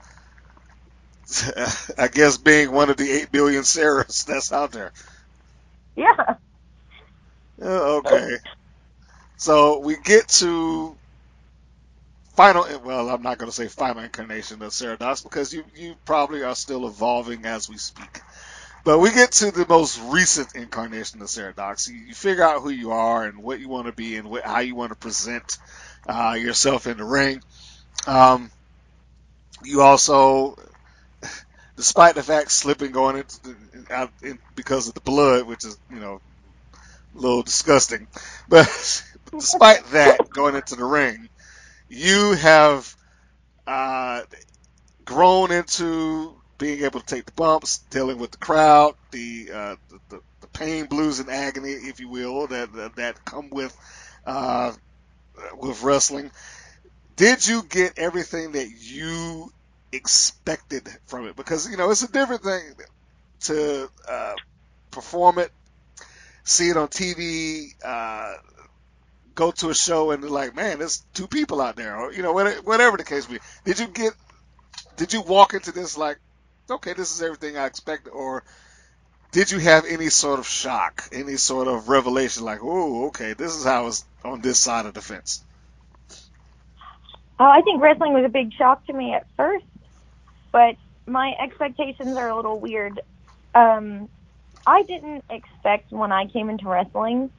I 1.97 2.09
guess 2.09 2.37
being 2.37 2.71
one 2.71 2.89
of 2.89 2.97
the 2.97 3.11
eight 3.11 3.31
billion 3.31 3.63
Sarahs 3.63 4.25
that's 4.27 4.53
out 4.53 4.71
there. 4.73 4.93
Yeah, 5.95 6.35
Uh, 7.61 7.97
okay, 7.99 8.37
so 9.37 9.79
we 9.79 9.97
get 9.97 10.27
to 10.29 10.97
final. 12.35 12.65
Well, 12.85 13.09
I'm 13.09 13.23
not 13.23 13.39
going 13.39 13.49
to 13.51 13.55
say 13.55 13.67
final 13.69 14.03
incarnation 14.03 14.61
of 14.63 14.73
Sarah 14.73 14.97
Dox 14.97 15.21
because 15.23 15.53
you 15.53 15.65
you 15.75 15.95
probably 16.05 16.43
are 16.43 16.55
still 16.55 16.87
evolving 16.87 17.45
as 17.45 17.69
we 17.69 17.77
speak. 17.77 18.21
But 18.83 18.99
we 18.99 19.11
get 19.11 19.31
to 19.33 19.51
the 19.51 19.65
most 19.67 20.01
recent 20.05 20.55
incarnation 20.55 21.21
of 21.21 21.29
Sarah 21.29 21.53
Dox. 21.53 21.87
You, 21.87 21.97
you 21.97 22.13
figure 22.15 22.43
out 22.43 22.61
who 22.61 22.69
you 22.69 22.91
are 22.91 23.25
and 23.25 23.43
what 23.43 23.59
you 23.59 23.69
want 23.69 23.85
to 23.85 23.93
be 23.93 24.15
and 24.15 24.27
how 24.43 24.59
you 24.59 24.73
want 24.75 24.91
to 24.91 24.97
present 24.97 25.59
uh, 26.07 26.35
yourself 26.39 26.87
in 26.87 26.97
the 26.97 27.03
ring. 27.03 27.43
Um, 28.07 28.49
you 29.63 29.81
also, 29.81 30.57
despite 31.75 32.15
the 32.15 32.23
fact 32.23 32.51
slipping 32.51 32.91
going 32.91 33.17
into 33.17 33.43
the, 33.43 33.55
out 33.93 34.11
in, 34.23 34.39
because 34.55 34.87
of 34.87 34.95
the 34.95 35.01
blood, 35.01 35.45
which 35.45 35.63
is 35.63 35.77
you 35.91 35.99
know 35.99 36.19
a 37.15 37.19
little 37.19 37.43
disgusting, 37.43 38.07
but 38.49 38.65
despite 39.29 39.85
that 39.91 40.27
going 40.29 40.55
into 40.55 40.75
the 40.75 40.85
ring, 40.85 41.29
you 41.87 42.33
have 42.33 42.95
uh, 43.67 44.21
grown 45.05 45.51
into 45.51 46.40
being 46.61 46.83
able 46.83 46.99
to 46.99 47.05
take 47.07 47.25
the 47.25 47.31
bumps, 47.31 47.79
dealing 47.89 48.19
with 48.19 48.29
the 48.29 48.37
crowd, 48.37 48.93
the 49.09 49.49
uh, 49.51 49.75
the, 49.89 50.21
the, 50.41 50.47
pain, 50.53 50.85
blues, 50.85 51.19
and 51.19 51.29
agony, 51.29 51.71
if 51.71 51.99
you 51.99 52.07
will, 52.07 52.45
that 52.45 52.71
that, 52.73 52.95
that 52.97 53.25
come 53.25 53.49
with 53.49 53.75
uh, 54.27 54.71
with 55.57 55.81
wrestling. 55.81 56.29
Did 57.15 57.47
you 57.47 57.63
get 57.63 57.97
everything 57.97 58.51
that 58.51 58.69
you 58.79 59.51
expected 59.91 60.87
from 61.07 61.25
it? 61.27 61.35
Because 61.35 61.69
you 61.69 61.77
know 61.77 61.89
it's 61.89 62.03
a 62.03 62.11
different 62.11 62.43
thing 62.43 62.73
to 63.45 63.89
uh, 64.07 64.33
perform 64.91 65.39
it, 65.39 65.49
see 66.43 66.69
it 66.69 66.77
on 66.77 66.89
TV, 66.89 67.69
uh, 67.83 68.33
go 69.33 69.49
to 69.49 69.69
a 69.71 69.73
show 69.73 70.11
and 70.11 70.23
like, 70.29 70.55
man, 70.55 70.77
there's 70.77 71.03
two 71.15 71.27
people 71.27 71.59
out 71.59 71.75
there, 71.75 71.97
or 71.97 72.13
you 72.13 72.21
know, 72.21 72.33
whatever 72.33 72.97
the 72.97 73.03
case 73.03 73.25
be. 73.25 73.39
Did 73.65 73.79
you 73.79 73.87
get? 73.87 74.13
Did 74.97 75.13
you 75.13 75.21
walk 75.21 75.55
into 75.55 75.71
this 75.71 75.97
like, 75.97 76.19
okay, 76.71 76.93
this 76.93 77.13
is 77.13 77.21
everything 77.21 77.57
I 77.57 77.65
expected, 77.65 78.11
or 78.11 78.43
did 79.31 79.51
you 79.51 79.59
have 79.59 79.85
any 79.85 80.09
sort 80.09 80.39
of 80.39 80.47
shock, 80.47 81.03
any 81.11 81.37
sort 81.37 81.67
of 81.67 81.89
revelation, 81.89 82.43
like, 82.43 82.59
oh, 82.61 83.07
okay, 83.07 83.33
this 83.33 83.55
is 83.55 83.63
how 83.63 83.87
it's 83.87 84.05
on 84.23 84.41
this 84.41 84.59
side 84.59 84.85
of 84.85 84.93
the 84.93 85.01
fence? 85.01 85.43
Oh, 87.39 87.45
I 87.45 87.61
think 87.61 87.81
wrestling 87.81 88.13
was 88.13 88.25
a 88.25 88.29
big 88.29 88.53
shock 88.53 88.85
to 88.85 88.93
me 88.93 89.13
at 89.13 89.25
first, 89.35 89.65
but 90.51 90.75
my 91.07 91.33
expectations 91.41 92.15
are 92.17 92.29
a 92.29 92.35
little 92.35 92.59
weird. 92.59 92.99
Um, 93.55 94.09
I 94.65 94.83
didn't 94.83 95.23
expect 95.29 95.91
when 95.91 96.11
I 96.11 96.27
came 96.27 96.49
into 96.49 96.67
wrestling 96.67 97.31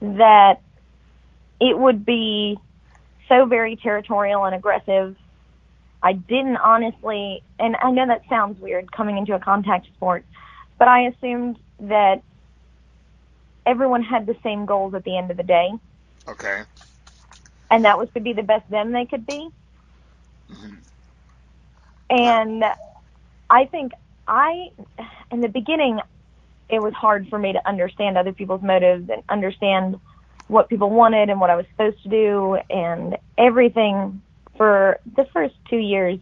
that 0.00 0.60
it 1.60 1.78
would 1.78 2.04
be 2.04 2.58
so 3.28 3.46
very 3.46 3.76
territorial 3.76 4.44
and 4.44 4.54
aggressive. 4.54 5.16
I 6.04 6.12
didn't 6.12 6.58
honestly, 6.58 7.42
and 7.58 7.76
I 7.82 7.90
know 7.90 8.06
that 8.06 8.22
sounds 8.28 8.60
weird 8.60 8.92
coming 8.92 9.16
into 9.16 9.34
a 9.34 9.38
contact 9.38 9.86
sport, 9.86 10.22
but 10.78 10.86
I 10.86 11.06
assumed 11.06 11.58
that 11.80 12.22
everyone 13.64 14.02
had 14.02 14.26
the 14.26 14.36
same 14.42 14.66
goals 14.66 14.92
at 14.92 15.02
the 15.04 15.16
end 15.16 15.30
of 15.30 15.38
the 15.38 15.42
day. 15.42 15.72
Okay. 16.28 16.62
And 17.70 17.86
that 17.86 17.98
was 17.98 18.10
to 18.12 18.20
be 18.20 18.34
the 18.34 18.42
best 18.42 18.68
them 18.68 18.92
they 18.92 19.06
could 19.06 19.26
be. 19.26 19.48
Mm-hmm. 20.52 20.74
And 22.10 22.64
I 23.48 23.64
think 23.64 23.92
I, 24.28 24.72
in 25.32 25.40
the 25.40 25.48
beginning, 25.48 26.00
it 26.68 26.80
was 26.80 26.92
hard 26.92 27.28
for 27.30 27.38
me 27.38 27.54
to 27.54 27.66
understand 27.66 28.18
other 28.18 28.34
people's 28.34 28.62
motives 28.62 29.08
and 29.08 29.22
understand 29.30 29.98
what 30.48 30.68
people 30.68 30.90
wanted 30.90 31.30
and 31.30 31.40
what 31.40 31.48
I 31.48 31.56
was 31.56 31.64
supposed 31.70 32.02
to 32.02 32.10
do 32.10 32.58
and 32.68 33.16
everything 33.38 34.20
for 34.56 34.98
the 35.16 35.24
first 35.26 35.54
two 35.68 35.78
years 35.78 36.18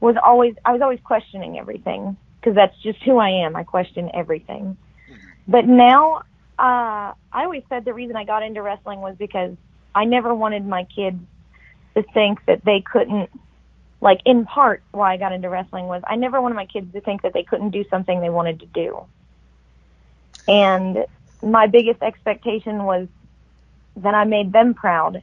was 0.00 0.16
always 0.22 0.54
I 0.64 0.72
was 0.72 0.82
always 0.82 1.00
questioning 1.02 1.58
everything 1.58 2.16
because 2.40 2.54
that's 2.54 2.76
just 2.82 3.02
who 3.02 3.18
I 3.18 3.30
am. 3.30 3.56
I 3.56 3.64
question 3.64 4.10
everything. 4.12 4.76
But 5.48 5.66
now, 5.66 6.24
uh, 6.58 7.12
I 7.32 7.44
always 7.44 7.62
said 7.68 7.84
the 7.84 7.94
reason 7.94 8.16
I 8.16 8.24
got 8.24 8.42
into 8.42 8.62
wrestling 8.62 9.00
was 9.00 9.16
because 9.16 9.56
I 9.94 10.04
never 10.04 10.34
wanted 10.34 10.66
my 10.66 10.84
kids 10.84 11.20
to 11.94 12.02
think 12.02 12.44
that 12.46 12.64
they 12.64 12.80
couldn't, 12.80 13.30
like, 14.00 14.20
in 14.24 14.44
part, 14.44 14.82
why 14.90 15.12
I 15.12 15.16
got 15.16 15.32
into 15.32 15.48
wrestling 15.48 15.86
was 15.86 16.02
I 16.06 16.16
never 16.16 16.40
wanted 16.40 16.56
my 16.56 16.66
kids 16.66 16.92
to 16.92 17.00
think 17.00 17.22
that 17.22 17.32
they 17.32 17.44
couldn't 17.44 17.70
do 17.70 17.84
something 17.88 18.20
they 18.20 18.30
wanted 18.30 18.60
to 18.60 18.66
do. 18.66 19.04
And 20.48 21.06
my 21.42 21.66
biggest 21.66 22.02
expectation 22.02 22.84
was 22.84 23.08
that 23.96 24.14
I 24.14 24.24
made 24.24 24.52
them 24.52 24.74
proud. 24.74 25.22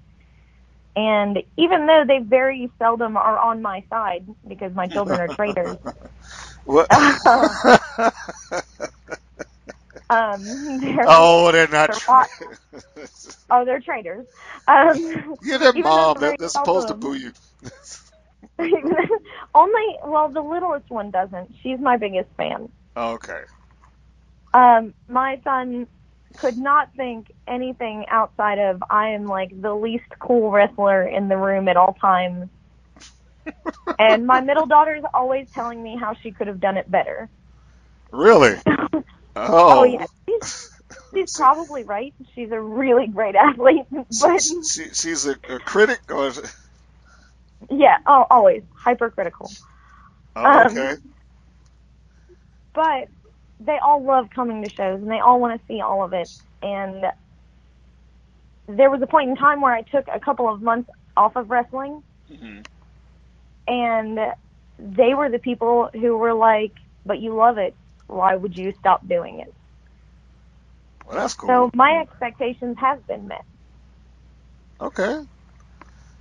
And 0.95 1.39
even 1.57 1.87
though 1.87 2.03
they 2.07 2.19
very 2.19 2.71
seldom 2.77 3.17
are 3.17 3.37
on 3.37 3.61
my 3.61 3.83
side 3.89 4.25
because 4.47 4.73
my 4.73 4.87
children 4.87 5.19
are 5.19 5.29
traitors, 5.29 5.77
What? 6.65 6.87
um, 10.09 10.79
they're, 10.79 11.05
oh, 11.07 11.51
they're 11.51 11.67
not. 11.67 11.89
they're 11.89 11.95
Tra- 11.95 12.27
oh, 13.49 13.65
they're 13.65 13.79
traitors. 13.79 14.25
Um, 14.67 15.37
You're 15.41 15.59
their 15.59 15.73
mom. 15.73 16.19
they're 16.19 16.35
They're, 16.37 16.49
supposed 16.49 16.89
to 16.89 16.93
boo 16.93 17.13
you. 17.13 17.31
Only, 19.55 19.97
well, 20.05 20.29
the 20.29 20.41
littlest 20.41 20.89
one 20.89 21.11
doesn't. 21.11 21.55
She's 21.63 21.79
my 21.79 21.97
biggest 21.97 22.29
fan. 22.37 22.69
okay. 22.95 23.41
Um, 24.53 24.93
my 25.07 25.39
son 25.43 25.87
could 26.37 26.57
not 26.57 26.89
think 26.97 27.27
anything 27.47 28.05
outside 28.09 28.59
of 28.59 28.83
I 28.89 29.09
am 29.09 29.25
like 29.27 29.51
the 29.61 29.73
least 29.75 30.05
cool 30.19 30.51
wrestler 30.51 31.03
in 31.07 31.29
the 31.29 31.37
room 31.37 31.67
at 31.69 31.77
all 31.77 31.95
times. 32.01 32.49
and 33.99 34.27
my 34.27 34.41
middle 34.41 34.67
daughter 34.67 34.95
is 34.95 35.03
always 35.13 35.47
telling 35.55 35.81
me 35.83 35.97
how 35.99 36.15
she 36.23 36.31
could 36.31 36.47
have 36.47 36.59
done 36.61 36.77
it 36.77 36.89
better. 36.91 37.29
Really? 38.11 38.55
Oh, 39.69 39.83
Oh. 39.83 39.85
yeah, 39.85 40.05
she's, 40.27 40.41
she's 41.13 41.29
probably 41.35 41.83
right. 41.83 42.13
She's 42.35 42.51
a 42.51 42.59
really 42.61 43.07
great 43.07 43.35
athlete, 43.35 43.85
but 44.11 44.41
She, 44.41 44.63
she, 44.63 44.89
she's 44.93 45.25
a, 45.27 45.37
a 45.49 45.59
critic, 45.59 46.01
or 46.09 46.31
yeah, 47.71 47.97
oh, 48.07 48.25
always 48.29 48.63
hypercritical. 48.75 49.55
oh, 50.35 50.61
Um, 50.65 50.65
okay. 50.65 50.95
but 52.73 53.09
they 53.65 53.77
all 53.83 54.03
love 54.03 54.27
coming 54.33 54.63
to 54.63 54.69
shows 54.69 55.01
and 55.01 55.09
they 55.11 55.19
all 55.19 55.39
want 55.39 55.59
to 55.59 55.65
see 55.67 55.81
all 55.81 56.03
of 56.03 56.13
it. 56.13 56.29
And 56.61 57.05
there 58.67 58.89
was 58.89 59.01
a 59.01 59.07
point 59.07 59.29
in 59.29 59.35
time 59.35 59.61
where 59.61 59.73
I 59.73 59.83
took 59.83 60.05
a 60.13 60.19
couple 60.19 60.51
of 60.51 60.61
months 60.61 60.89
off 61.17 61.35
of 61.35 61.49
wrestling, 61.49 62.03
Mhm. 62.31 62.65
and 63.67 64.19
they 64.79 65.13
were 65.13 65.29
the 65.29 65.39
people 65.39 65.89
who 65.93 66.17
were 66.17 66.33
like, 66.33 66.73
"But 67.05 67.19
you 67.19 67.35
love 67.35 67.57
it. 67.57 67.75
Why 68.07 68.35
would 68.35 68.57
you 68.57 68.73
stop 68.79 69.07
doing 69.07 69.39
it?" 69.41 69.53
Well, 71.05 71.17
that's 71.17 71.35
cool. 71.35 71.49
So 71.49 71.71
my 71.75 71.99
expectations 72.01 72.77
have 72.79 73.05
been 73.07 73.27
met. 73.27 73.45
Okay. 74.81 75.21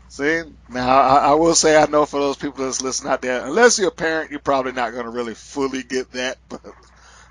See, 0.09 0.42
now 0.68 1.00
I, 1.00 1.16
I 1.31 1.35
will 1.35 1.55
say 1.55 1.81
I 1.81 1.87
know 1.87 2.07
for 2.07 2.20
those 2.20 2.37
people 2.37 2.64
that's 2.64 2.83
listening 2.83 3.12
out 3.12 3.22
there, 3.22 3.44
unless 3.46 3.79
you're 3.79 3.88
a 3.88 3.92
parent, 3.92 4.31
you're 4.31 4.40
probably 4.40 4.72
not 4.72 4.92
going 4.92 5.05
to 5.05 5.11
really 5.11 5.35
fully 5.35 5.83
get 5.85 6.11
that. 6.12 6.38
But, 6.48 6.62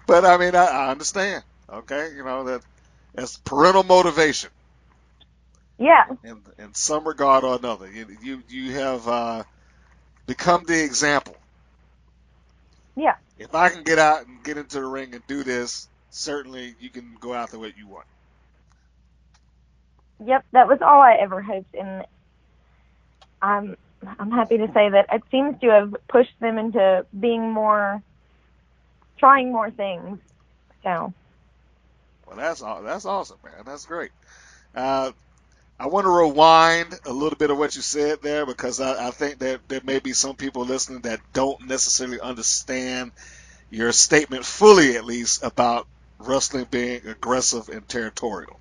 but 0.09 0.25
I 0.25 0.37
mean, 0.37 0.55
I, 0.55 0.65
I 0.67 0.91
understand. 0.91 1.45
Okay, 1.71 2.11
you 2.15 2.25
know 2.25 2.45
that 2.45 2.63
that's 3.15 3.37
parental 3.39 3.83
motivation 3.83 4.51
Yeah, 5.79 6.05
in 6.23 6.43
in 6.59 6.73
some 6.75 7.07
regard 7.07 7.43
or 7.45 7.57
another. 7.57 7.91
You 7.91 8.07
you 8.21 8.43
you 8.49 8.73
have 8.73 9.07
uh, 9.07 9.43
become 10.27 10.65
the 10.67 10.83
example. 10.83 11.37
yeah, 12.95 13.15
If 13.37 13.55
I 13.55 13.69
can 13.69 13.83
get 13.83 13.99
out 13.99 14.27
and 14.27 14.43
get 14.43 14.57
into 14.57 14.79
the 14.79 14.85
ring 14.87 15.15
and 15.15 15.25
do 15.27 15.43
this, 15.43 15.89
certainly 16.11 16.75
you 16.79 16.91
can 16.91 17.15
go 17.19 17.33
out 17.33 17.51
the 17.51 17.59
way 17.59 17.73
you 17.77 17.87
want. 17.87 18.05
yep. 20.25 20.45
That 20.53 20.67
was 20.67 20.79
all 20.81 21.01
I 21.01 21.17
ever 21.21 21.41
hoped, 21.41 21.75
and 21.75 22.05
I'm 23.41 23.75
I'm 24.19 24.31
happy 24.31 24.57
to 24.59 24.67
say 24.73 24.89
that 24.89 25.07
it 25.11 25.23
seems 25.31 25.55
to 25.61 25.67
have 25.69 25.95
pushed 26.11 26.35
them 26.41 26.57
into 26.57 27.05
being 27.19 27.51
more, 27.51 28.01
trying 29.19 29.51
more 29.51 29.71
things. 29.71 30.19
So. 30.83 31.13
Well, 32.27 32.37
that's 32.37 32.61
that's 32.61 33.05
awesome, 33.05 33.37
man. 33.43 33.63
That's 33.65 33.85
great. 33.85 34.11
Uh, 34.75 35.11
I 35.79 35.87
want 35.87 36.05
to 36.05 36.11
rewind 36.11 36.99
a 37.05 37.13
little 37.13 37.37
bit 37.37 37.51
of 37.51 37.57
what 37.57 37.75
you 37.75 37.81
said 37.81 38.21
there 38.21 38.45
because 38.45 38.81
I, 38.81 39.07
I 39.07 39.11
think 39.11 39.39
that 39.39 39.61
there 39.69 39.81
may 39.83 39.99
be 39.99 40.13
some 40.13 40.35
people 40.35 40.65
listening 40.65 41.01
that 41.01 41.21
don't 41.33 41.67
necessarily 41.67 42.19
understand 42.19 43.13
your 43.69 43.91
statement 43.93 44.45
fully, 44.45 44.97
at 44.97 45.05
least 45.05 45.43
about 45.43 45.87
wrestling 46.19 46.67
being 46.71 47.07
aggressive 47.07 47.69
and 47.69 47.87
territorial. 47.87 48.59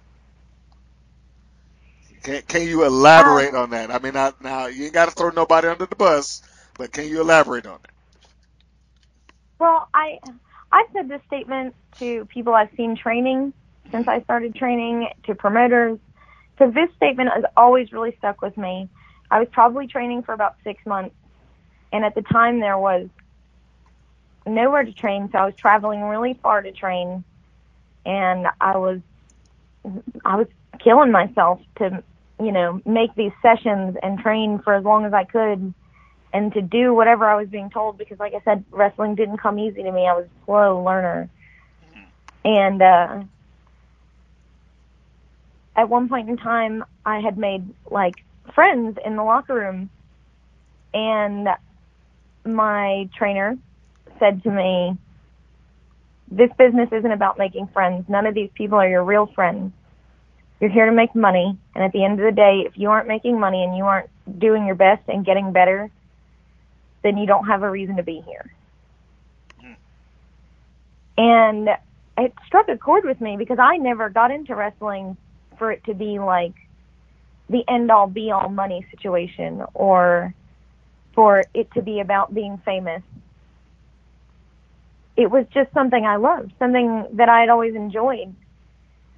Can, 2.23 2.43
can 2.43 2.63
you 2.63 2.85
elaborate 2.85 3.55
on 3.55 3.71
that? 3.71 3.91
I 3.91 3.99
mean, 3.99 4.17
I, 4.17 4.33
now 4.41 4.67
you 4.67 4.87
ain't 4.87 4.95
got 4.95 5.07
to 5.07 5.13
throw 5.13 5.31
nobody 5.31 5.69
under 5.69 5.87
the 5.87 5.97
bus, 5.97 6.43
but 6.79 6.93
can 6.93 7.07
you 7.09 7.21
elaborate 7.21 7.67
on 7.67 7.81
that? 7.83 7.93
Well, 9.59 9.89
I 9.95 10.19
I've 10.71 10.87
said 10.93 11.09
this 11.09 11.23
statement 11.27 11.75
to 11.99 12.25
people 12.27 12.55
I've 12.55 12.71
seen 12.77 12.97
training 12.97 13.53
since 13.91 14.07
I 14.07 14.21
started 14.23 14.55
training, 14.55 15.09
to 15.25 15.35
promoters, 15.35 15.99
because 16.57 16.75
this 16.75 16.91
statement 16.97 17.31
has 17.35 17.45
always 17.57 17.93
really 17.93 18.15
stuck 18.19 18.43
with 18.43 18.57
me. 18.57 18.89
I 19.31 19.39
was 19.39 19.49
probably 19.51 19.87
training 19.87 20.23
for 20.23 20.33
about 20.35 20.57
six 20.65 20.85
months, 20.87 21.15
and 21.93 22.05
at 22.05 22.15
the 22.15 22.23
time 22.23 22.61
there 22.61 22.79
was 22.79 23.09
nowhere 24.47 24.85
to 24.85 24.93
train, 24.93 25.29
so 25.33 25.39
I 25.39 25.47
was 25.47 25.55
traveling 25.55 26.03
really 26.03 26.39
far 26.43 26.63
to 26.63 26.73
train, 26.73 27.25
and 28.05 28.47
I 28.61 28.77
was 28.77 29.01
I 30.25 30.37
was 30.37 30.47
killing 30.81 31.11
myself 31.11 31.61
to 31.77 32.03
you 32.41 32.53
know 32.53 32.81
make 32.85 33.15
these 33.15 33.33
sessions 33.43 33.97
and 34.03 34.19
train 34.19 34.61
for 34.63 34.75
as 34.75 34.85
long 34.85 35.05
as 35.05 35.13
I 35.13 35.25
could 35.25 35.73
and 36.33 36.53
to 36.55 36.63
do 36.63 36.95
whatever 36.95 37.27
I 37.27 37.37
was 37.37 37.49
being 37.49 37.71
told 37.71 37.99
because 37.99 38.19
like 38.19 38.35
I 38.35 38.41
said, 38.45 38.65
wrestling 38.71 39.15
didn't 39.15 39.39
come 39.39 39.59
easy 39.59 39.83
to 39.83 39.93
me. 39.93 40.07
I 40.07 40.15
was 40.15 40.27
a 40.27 40.45
slow 40.47 40.83
learner. 40.85 41.31
And 42.45 42.83
uh 42.83 43.23
at 45.77 45.89
one 45.89 46.09
point 46.09 46.29
in 46.29 46.37
time 46.37 46.85
I 47.07 47.21
had 47.21 47.39
made 47.39 47.69
like 47.91 48.17
friends 48.55 48.99
in 49.05 49.17
the 49.17 49.25
locker 49.25 49.55
room 49.55 49.91
And 50.95 51.49
my 52.45 53.09
trainer 53.17 53.57
said 54.19 54.43
to 54.45 54.51
me, 54.51 54.97
This 56.31 56.51
business 56.59 56.89
isn't 56.93 57.13
about 57.13 57.39
making 57.39 57.69
friends. 57.69 58.07
None 58.09 58.27
of 58.27 58.35
these 58.35 58.51
people 58.55 58.79
are 58.79 58.89
your 58.89 59.05
real 59.05 59.27
friends. 59.27 59.73
You're 60.61 60.71
here 60.71 60.87
to 60.87 60.93
make 60.93 61.15
money. 61.15 61.57
And 61.75 61.85
at 61.85 61.93
the 61.93 62.05
end 62.05 62.19
of 62.21 62.27
the 62.27 62.33
day, 62.33 62.65
if 62.67 62.77
you 62.77 62.91
aren't 62.91 63.09
making 63.09 63.39
money 63.39 63.63
and 63.65 63.77
you 63.77 63.85
aren't 63.85 64.11
doing 64.39 64.67
your 64.67 64.75
best 64.75 65.03
and 65.09 65.25
getting 65.25 65.53
better, 65.53 65.91
then 67.03 67.17
you 67.17 67.27
don't 67.27 67.47
have 67.47 67.63
a 67.63 67.71
reason 67.71 67.97
to 67.97 68.03
be 68.03 68.23
here. 68.27 68.53
And 71.17 71.69
it 72.17 72.33
struck 72.47 72.69
a 72.69 72.79
chord 72.79 73.05
with 73.05 73.21
me 73.21 73.37
because 73.37 73.59
I 73.59 73.77
never 73.77 74.09
got 74.09 74.31
into 74.31 74.55
wrestling 74.55 75.17
for 75.59 75.73
it 75.73 75.85
to 75.85 75.95
be 75.95 76.19
like 76.19 76.55
the 77.49 77.65
end 77.69 77.91
all 77.91 78.07
be 78.07 78.31
all 78.31 78.49
money 78.49 78.87
situation 78.91 79.63
or 79.75 80.35
for 81.15 81.45
it 81.55 81.71
to 81.73 81.83
be 81.83 82.01
about 82.01 82.35
being 82.35 82.59
famous. 82.65 83.03
It 85.17 85.31
was 85.31 85.47
just 85.53 85.73
something 85.73 86.05
I 86.05 86.17
loved, 86.17 86.53
something 86.59 87.07
that 87.15 87.29
I 87.29 87.41
had 87.41 87.49
always 87.49 87.75
enjoyed. 87.75 88.35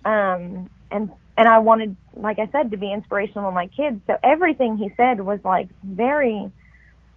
Um, 0.05 0.71
and 0.91 1.11
and 1.37 1.49
I 1.49 1.59
wanted, 1.59 1.97
like 2.15 2.39
I 2.39 2.49
said, 2.53 2.71
to 2.71 2.77
be 2.77 2.93
inspirational 2.93 3.51
to 3.51 3.55
my 3.55 3.67
kids. 3.67 4.01
So 4.07 4.17
everything 4.23 4.77
he 4.77 4.91
said 4.97 5.21
was 5.21 5.41
like 5.45 5.69
very 5.83 6.51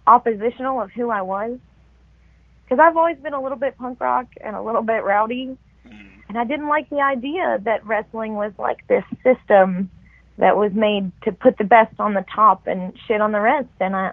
oppositional 0.06 0.80
of 0.80 0.90
who 0.92 1.10
I 1.10 1.22
was. 1.22 1.58
Because 2.64 2.78
I've 2.80 2.96
always 2.96 3.18
been 3.18 3.34
a 3.34 3.42
little 3.42 3.58
bit 3.58 3.76
punk 3.76 4.00
rock 4.00 4.26
and 4.40 4.56
a 4.56 4.62
little 4.62 4.82
bit 4.82 5.04
rowdy. 5.04 5.56
Mm-hmm. 5.86 6.08
And 6.28 6.38
I 6.38 6.44
didn't 6.44 6.68
like 6.68 6.88
the 6.90 7.00
idea 7.00 7.60
that 7.64 7.86
wrestling 7.86 8.34
was 8.34 8.52
like 8.58 8.86
this 8.86 9.04
system 9.22 9.90
that 10.38 10.56
was 10.56 10.72
made 10.72 11.12
to 11.22 11.32
put 11.32 11.58
the 11.58 11.64
best 11.64 12.00
on 12.00 12.14
the 12.14 12.24
top 12.34 12.66
and 12.66 12.98
shit 13.06 13.20
on 13.20 13.32
the 13.32 13.40
rest. 13.40 13.68
And 13.80 13.94
I, 13.94 14.12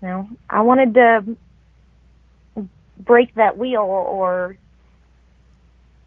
you 0.00 0.08
know, 0.08 0.28
I 0.48 0.62
wanted 0.62 0.94
to 0.94 1.36
break 2.98 3.34
that 3.34 3.58
wheel 3.58 3.82
or 3.82 4.56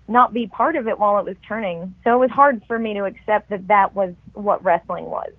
not 0.08 0.34
be 0.34 0.48
part 0.48 0.76
of 0.76 0.88
it 0.88 1.00
while 1.00 1.20
it 1.20 1.26
was 1.26 1.38
turning. 1.48 1.96
So 2.04 2.14
it 2.16 2.20
was 2.20 2.30
hard 2.30 2.62
for 2.68 2.78
me 2.78 2.94
to 2.96 3.06
accept 3.06 3.50
that 3.50 3.68
that 3.68 3.96
was 3.96 4.14
what 4.34 4.64
wrestling 4.64 5.06
was. 5.06 5.32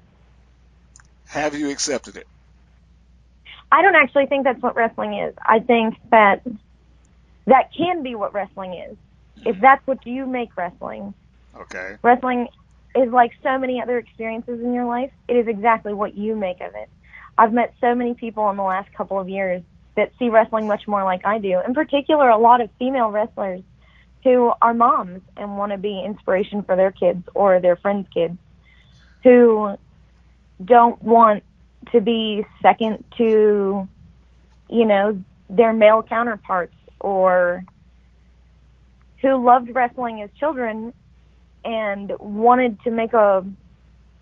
Have 1.27 1.55
you 1.55 1.71
accepted 1.71 2.17
it? 2.17 2.27
I 3.73 3.83
don't 3.83 3.97
actually 3.97 4.27
think 4.27 4.45
that's 4.45 4.63
what 4.63 4.77
wrestling 4.77 5.15
is. 5.15 5.35
I 5.45 5.61
think 5.61 5.97
that 6.11 6.43
that 7.47 7.73
can 7.77 8.03
be 8.03 8.15
what 8.15 8.33
wrestling 8.33 8.75
is. 8.75 8.97
If 9.45 9.61
that's 9.61 9.87
what 9.87 10.07
you 10.07 10.27
make 10.27 10.57
wrestling, 10.57 11.15
Okay. 11.59 11.97
wrestling 12.03 12.49
is 12.95 13.11
like 13.11 13.33
so 13.43 13.59
many 13.59 13.81
other 13.81 13.99
experiences 13.99 14.61
in 14.61 14.73
your 14.73 14.85
life. 14.87 15.11
It 15.29 15.37
is 15.37 15.49
exactly 15.49 15.93
what 15.95 16.17
you 16.17 16.35
make 16.35 16.61
of 16.61 16.75
it. 16.75 16.89
I've 17.39 17.53
met 17.53 17.75
so 17.81 17.95
many 17.95 18.15
people 18.15 18.49
in 18.51 18.57
the 18.57 18.63
last 18.63 18.93
couple 18.95 19.19
of 19.19 19.29
years 19.29 19.63
that 19.97 20.13
see 20.19 20.29
wrestling 20.29 20.67
much 20.67 20.87
more 20.87 21.05
like 21.05 21.25
I 21.25 21.39
do. 21.39 21.61
In 21.67 21.75
particular, 21.75 22.29
a 22.29 22.39
lot 22.39 22.61
of 22.61 22.71
female 22.79 23.11
wrestlers 23.11 23.63
who 24.25 24.53
are 24.61 24.75
moms 24.75 25.23
and 25.37 25.57
want 25.57 25.73
to 25.73 25.79
be 25.79 26.03
inspiration 26.05 26.63
for 26.63 26.77
their 26.77 26.91
kids 26.91 27.23
or 27.35 27.61
their 27.61 27.77
friends' 27.77 28.09
kids 28.13 28.37
who 29.23 29.77
don't 30.65 31.01
want 31.03 31.43
to 31.93 32.01
be 32.01 32.45
second 32.63 33.05
to, 33.19 33.89
you 34.69 34.85
know, 34.85 35.23
their 35.49 35.73
male 35.73 36.03
counterparts 36.03 36.75
or 37.01 37.65
who 39.23 39.45
loved 39.45 39.75
wrestling 39.75 40.23
as 40.23 40.31
children 40.39 40.93
and 41.65 42.13
wanted 42.19 42.81
to 42.83 42.91
make 42.91 43.13
a 43.13 43.45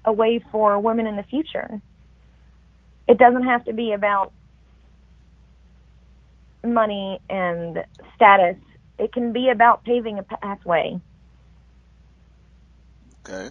a 0.05 0.13
way 0.13 0.45
for 0.53 0.79
women 0.79 1.07
in 1.07 1.17
the 1.17 1.23
future. 1.23 1.81
It 3.09 3.19
doesn't 3.19 3.45
have 3.45 3.65
to 3.65 3.73
be 3.73 3.93
about 3.93 4.33
money 6.63 7.21
and 7.29 7.85
status. 8.17 8.57
It 8.99 9.13
can 9.13 9.33
be 9.33 9.49
about 9.49 9.85
paving 9.85 10.19
a 10.19 10.23
pathway. 10.23 11.01
Okay. 13.27 13.51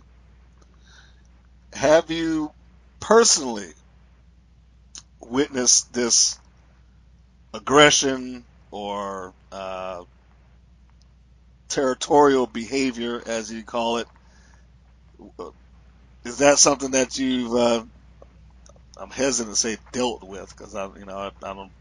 Have 1.73 2.11
you 2.11 2.51
personally 2.99 3.73
witnessed 5.29 5.93
this 5.93 6.39
aggression 7.53 8.45
or 8.71 9.35
uh, 9.51 10.03
territorial 11.69 12.47
behavior, 12.47 13.21
as 13.25 13.51
you 13.51 13.63
call 13.63 13.97
it? 13.99 14.07
Is 16.25 16.39
that 16.39 16.59
something 16.59 16.91
that 16.91 17.17
you've? 17.17 17.53
Uh, 17.53 17.85
I'm 18.97 19.11
hesitant 19.11 19.55
to 19.55 19.59
say 19.61 19.77
dealt 19.93 20.23
with 20.23 20.49
because 20.57 20.75
I, 20.75 20.87
you 20.97 21.05
know, 21.05 21.17
I, 21.17 21.27
I 21.43 21.53
don't 21.55 21.73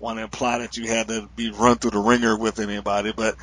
want 0.00 0.18
to 0.18 0.24
imply 0.24 0.58
that 0.58 0.76
you 0.76 0.88
had 0.88 1.08
to 1.08 1.28
be 1.36 1.52
run 1.52 1.78
through 1.78 1.92
the 1.92 2.00
ringer 2.00 2.38
with 2.38 2.60
anybody, 2.60 3.12
but 3.16 3.36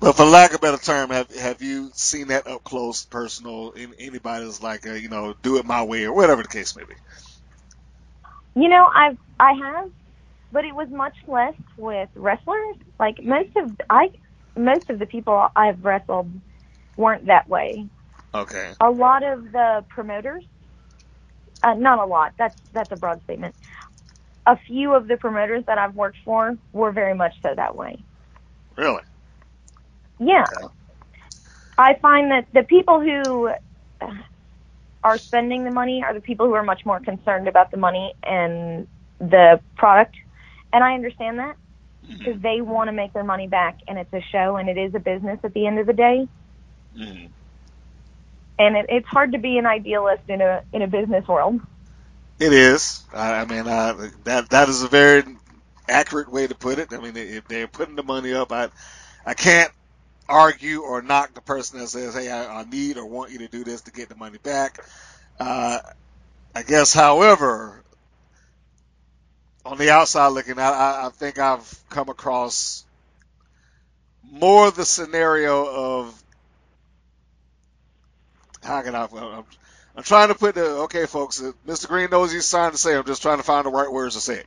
but 0.00 0.14
for 0.16 0.24
lack 0.26 0.50
of 0.52 0.56
a 0.56 0.60
better 0.60 0.78
term, 0.78 1.10
have 1.10 1.30
have 1.36 1.62
you 1.62 1.90
seen 1.94 2.28
that 2.28 2.46
up 2.48 2.64
close, 2.64 3.04
personal? 3.06 3.72
In, 3.72 3.94
anybody 3.98 4.44
that's 4.44 4.62
like, 4.62 4.86
uh, 4.86 4.94
you 4.94 5.08
know, 5.10 5.34
do 5.42 5.58
it 5.58 5.66
my 5.66 5.84
way 5.84 6.04
or 6.04 6.14
whatever 6.14 6.42
the 6.42 6.48
case 6.48 6.76
may 6.76 6.84
be. 6.84 6.94
You 8.54 8.68
know, 8.68 8.86
I've 8.94 9.16
I 9.40 9.52
have, 9.52 9.90
but 10.52 10.64
it 10.64 10.74
was 10.74 10.88
much 10.90 11.14
less 11.26 11.54
with 11.76 12.08
wrestlers. 12.14 12.76
Like 13.00 13.22
most 13.22 13.56
of 13.56 13.70
I, 13.88 14.10
most 14.56 14.88
of 14.90 14.98
the 14.98 15.06
people 15.06 15.48
I've 15.56 15.84
wrestled 15.84 16.30
weren't 16.96 17.26
that 17.26 17.48
way. 17.48 17.88
Okay. 18.34 18.74
A 18.80 18.90
lot 18.90 19.22
of 19.22 19.52
the 19.52 19.84
promoters, 19.88 20.44
uh, 21.62 21.74
not 21.74 21.98
a 21.98 22.04
lot. 22.04 22.32
That's 22.38 22.56
that's 22.72 22.92
a 22.92 22.96
broad 22.96 23.22
statement. 23.24 23.54
A 24.46 24.56
few 24.66 24.94
of 24.94 25.08
the 25.08 25.16
promoters 25.16 25.64
that 25.66 25.78
I've 25.78 25.94
worked 25.94 26.18
for 26.24 26.56
were 26.72 26.92
very 26.92 27.14
much 27.14 27.32
so 27.42 27.54
that 27.54 27.76
way. 27.76 28.04
Really? 28.76 29.02
Yeah. 30.18 30.46
Okay. 30.52 30.66
I 31.78 31.94
find 32.02 32.30
that 32.30 32.46
the 32.52 32.62
people 32.64 33.00
who 33.00 33.50
are 35.04 35.18
spending 35.18 35.64
the 35.64 35.70
money 35.70 36.02
are 36.04 36.14
the 36.14 36.20
people 36.20 36.46
who 36.46 36.54
are 36.54 36.62
much 36.62 36.84
more 36.86 37.00
concerned 37.00 37.48
about 37.48 37.70
the 37.70 37.76
money 37.76 38.14
and 38.22 38.86
the 39.18 39.60
product. 39.76 40.16
And 40.72 40.82
I 40.82 40.94
understand 40.94 41.38
that 41.38 41.56
because 42.08 42.40
they 42.40 42.60
want 42.60 42.88
to 42.88 42.92
make 42.92 43.12
their 43.12 43.24
money 43.24 43.48
back 43.48 43.78
and 43.88 43.98
it's 43.98 44.12
a 44.12 44.22
show 44.32 44.56
and 44.56 44.68
it 44.68 44.78
is 44.78 44.94
a 44.94 44.98
business 44.98 45.38
at 45.44 45.54
the 45.54 45.66
end 45.66 45.78
of 45.78 45.86
the 45.86 45.92
day. 45.92 46.28
Mhm. 46.96 47.30
And 48.58 48.76
it, 48.76 48.86
it's 48.88 49.08
hard 49.08 49.32
to 49.32 49.38
be 49.38 49.58
an 49.58 49.66
idealist 49.66 50.22
in 50.28 50.40
a 50.40 50.62
in 50.72 50.82
a 50.82 50.86
business 50.86 51.26
world. 51.26 51.60
It 52.38 52.52
is. 52.52 53.02
I, 53.12 53.34
I 53.40 53.44
mean, 53.44 53.66
uh, 53.66 54.10
that 54.24 54.50
that 54.50 54.68
is 54.68 54.82
a 54.82 54.88
very 54.88 55.24
accurate 55.88 56.30
way 56.30 56.46
to 56.46 56.54
put 56.54 56.78
it. 56.78 56.92
I 56.92 56.98
mean, 56.98 57.16
if 57.16 57.46
they're 57.48 57.68
putting 57.68 57.96
the 57.96 58.02
money 58.02 58.32
up, 58.32 58.52
I 58.52 58.68
I 59.24 59.34
can't 59.34 59.72
argue 60.28 60.82
or 60.82 61.02
knock 61.02 61.34
the 61.34 61.40
person 61.40 61.78
that 61.78 61.88
says, 61.88 62.14
"Hey, 62.14 62.30
I, 62.30 62.60
I 62.60 62.64
need 62.64 62.96
or 62.96 63.06
want 63.06 63.32
you 63.32 63.38
to 63.38 63.48
do 63.48 63.64
this 63.64 63.82
to 63.82 63.90
get 63.92 64.08
the 64.08 64.16
money 64.16 64.38
back." 64.38 64.84
Uh, 65.38 65.78
I 66.54 66.62
guess, 66.62 66.92
however, 66.92 67.82
on 69.64 69.78
the 69.78 69.90
outside 69.90 70.28
looking 70.28 70.58
out, 70.58 70.74
I, 70.74 71.06
I 71.06 71.10
think 71.10 71.38
I've 71.38 71.88
come 71.88 72.08
across 72.08 72.84
more 74.30 74.70
the 74.70 74.84
scenario 74.84 75.66
of 75.66 76.22
how 78.62 78.82
can 78.82 78.94
I? 78.94 79.04
I'm, 79.04 79.44
I'm 79.96 80.02
trying 80.02 80.28
to 80.28 80.34
put 80.34 80.54
the 80.54 80.64
okay, 80.84 81.06
folks. 81.06 81.42
uh, 81.42 81.52
Mr. 81.66 81.88
Green 81.88 82.10
knows 82.10 82.32
he's 82.32 82.48
trying 82.48 82.72
to 82.72 82.78
say. 82.78 82.96
I'm 82.96 83.04
just 83.04 83.22
trying 83.22 83.38
to 83.38 83.42
find 83.42 83.66
the 83.66 83.70
right 83.70 83.90
words 83.90 84.14
to 84.14 84.20
say 84.20 84.38
it. 84.38 84.46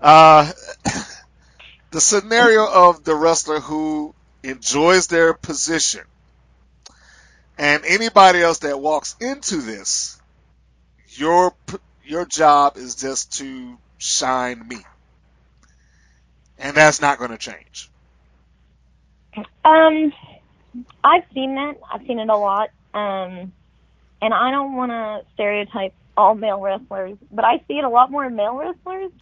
Uh, 0.00 0.50
the 1.90 2.00
scenario 2.00 2.66
of 2.66 3.04
the 3.04 3.14
wrestler 3.14 3.60
who 3.60 4.14
enjoys 4.42 5.06
their 5.08 5.34
position, 5.34 6.02
and 7.58 7.84
anybody 7.86 8.40
else 8.40 8.58
that 8.60 8.80
walks 8.80 9.16
into 9.20 9.56
this, 9.58 10.20
your 11.08 11.54
your 12.04 12.24
job 12.26 12.76
is 12.76 12.96
just 12.96 13.38
to 13.38 13.78
shine 13.98 14.66
me, 14.66 14.78
and 16.58 16.76
that's 16.76 17.00
not 17.00 17.18
going 17.18 17.30
to 17.30 17.38
change. 17.38 17.90
Um, 19.64 20.12
I've 21.04 21.24
seen 21.34 21.54
that. 21.54 21.76
I've 21.92 22.06
seen 22.06 22.18
it 22.18 22.28
a 22.28 22.36
lot. 22.36 22.70
Um, 22.94 23.52
and 24.22 24.34
I 24.34 24.50
don't 24.50 24.74
want 24.74 24.90
to 24.90 25.24
stereotype 25.34 25.94
all 26.16 26.34
male 26.34 26.60
wrestlers, 26.60 27.16
but 27.30 27.44
I 27.44 27.58
see 27.68 27.78
it 27.78 27.84
a 27.84 27.88
lot 27.88 28.10
more 28.10 28.24
in 28.24 28.36
male 28.36 28.56
wrestlers. 28.56 29.12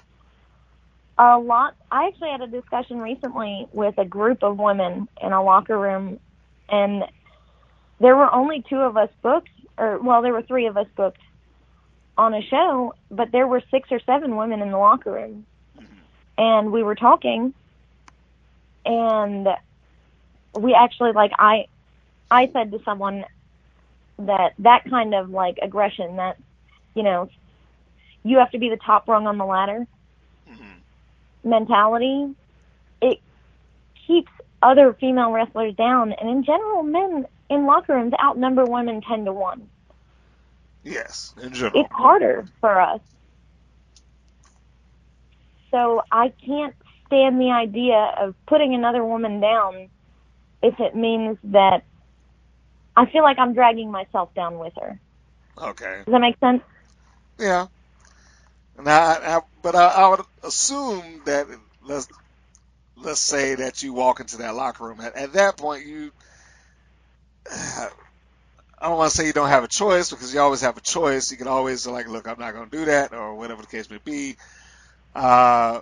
A 1.18 1.36
lot. 1.38 1.74
I 1.90 2.06
actually 2.06 2.30
had 2.30 2.42
a 2.42 2.46
discussion 2.46 3.00
recently 3.00 3.66
with 3.72 3.98
a 3.98 4.04
group 4.04 4.44
of 4.44 4.58
women 4.58 5.08
in 5.20 5.32
a 5.32 5.42
locker 5.42 5.76
room, 5.76 6.20
and 6.68 7.04
there 7.98 8.14
were 8.16 8.32
only 8.32 8.62
two 8.68 8.76
of 8.78 8.96
us 8.96 9.10
booked, 9.20 9.50
or 9.76 9.98
well, 9.98 10.22
there 10.22 10.32
were 10.32 10.42
three 10.42 10.66
of 10.66 10.76
us 10.76 10.86
booked 10.96 11.20
on 12.16 12.34
a 12.34 12.42
show, 12.42 12.94
but 13.10 13.32
there 13.32 13.48
were 13.48 13.62
six 13.70 13.90
or 13.90 14.00
seven 14.06 14.36
women 14.36 14.62
in 14.62 14.70
the 14.70 14.78
locker 14.78 15.10
room, 15.10 15.44
and 16.36 16.70
we 16.70 16.84
were 16.84 16.94
talking, 16.94 17.52
and 18.86 19.48
we 20.56 20.72
actually 20.72 21.12
like 21.12 21.32
I 21.36 21.66
I 22.30 22.48
said 22.52 22.70
to 22.70 22.82
someone 22.84 23.24
that 24.20 24.54
that 24.60 24.88
kind 24.88 25.14
of 25.14 25.30
like 25.30 25.58
aggression 25.62 26.16
that 26.16 26.36
you 26.94 27.02
know 27.02 27.28
you 28.22 28.38
have 28.38 28.52
to 28.52 28.58
be 28.58 28.68
the 28.68 28.76
top 28.76 29.08
rung 29.08 29.26
on 29.26 29.36
the 29.36 29.44
ladder 29.44 29.86
mentality, 31.48 32.34
it 33.02 33.18
keeps 34.06 34.30
other 34.62 34.92
female 34.92 35.32
wrestlers 35.32 35.74
down. 35.74 36.12
And 36.12 36.28
in 36.28 36.44
general, 36.44 36.82
men 36.82 37.26
in 37.48 37.66
locker 37.66 37.94
rooms 37.94 38.12
outnumber 38.22 38.64
women 38.64 39.00
10 39.00 39.24
to 39.24 39.32
1. 39.32 39.68
Yes, 40.84 41.34
in 41.42 41.52
general. 41.52 41.82
It's 41.82 41.92
harder 41.92 42.46
for 42.60 42.80
us. 42.80 43.00
So 45.70 46.02
I 46.10 46.32
can't 46.44 46.74
stand 47.06 47.40
the 47.40 47.50
idea 47.50 48.14
of 48.18 48.34
putting 48.46 48.74
another 48.74 49.04
woman 49.04 49.40
down 49.40 49.88
if 50.62 50.78
it 50.80 50.94
means 50.94 51.38
that 51.44 51.84
I 52.96 53.06
feel 53.06 53.22
like 53.22 53.38
I'm 53.38 53.54
dragging 53.54 53.90
myself 53.90 54.34
down 54.34 54.58
with 54.58 54.72
her. 54.80 54.98
Okay. 55.58 56.02
Does 56.04 56.12
that 56.12 56.20
make 56.20 56.38
sense? 56.38 56.62
Yeah. 57.38 57.66
I, 58.86 59.36
I, 59.36 59.40
but 59.62 59.74
I, 59.74 59.86
I 59.88 60.08
would 60.08 60.20
assume 60.44 61.22
that 61.26 61.46
let's 61.82 62.08
let's 62.96 63.20
say 63.20 63.56
that 63.56 63.82
you 63.82 63.92
walk 63.94 64.20
into 64.20 64.38
that 64.38 64.54
locker 64.54 64.84
room 64.84 65.00
at, 65.00 65.16
at 65.16 65.34
that 65.34 65.56
point 65.58 65.86
you. 65.86 66.12
I 68.80 68.88
don't 68.88 68.98
want 68.98 69.10
to 69.10 69.16
say 69.16 69.26
you 69.26 69.32
don't 69.32 69.48
have 69.48 69.64
a 69.64 69.68
choice 69.68 70.10
because 70.10 70.34
you 70.34 70.40
always 70.40 70.60
have 70.62 70.76
a 70.76 70.80
choice. 70.82 71.30
You 71.32 71.38
can 71.38 71.48
always 71.48 71.86
like, 71.86 72.08
look, 72.08 72.28
I'm 72.28 72.38
not 72.38 72.54
going 72.54 72.70
to 72.70 72.78
do 72.78 72.84
that, 72.86 73.12
or 73.14 73.34
whatever 73.36 73.62
the 73.62 73.68
case 73.68 73.90
may 73.90 73.98
be. 74.04 74.36
Uh, 75.14 75.80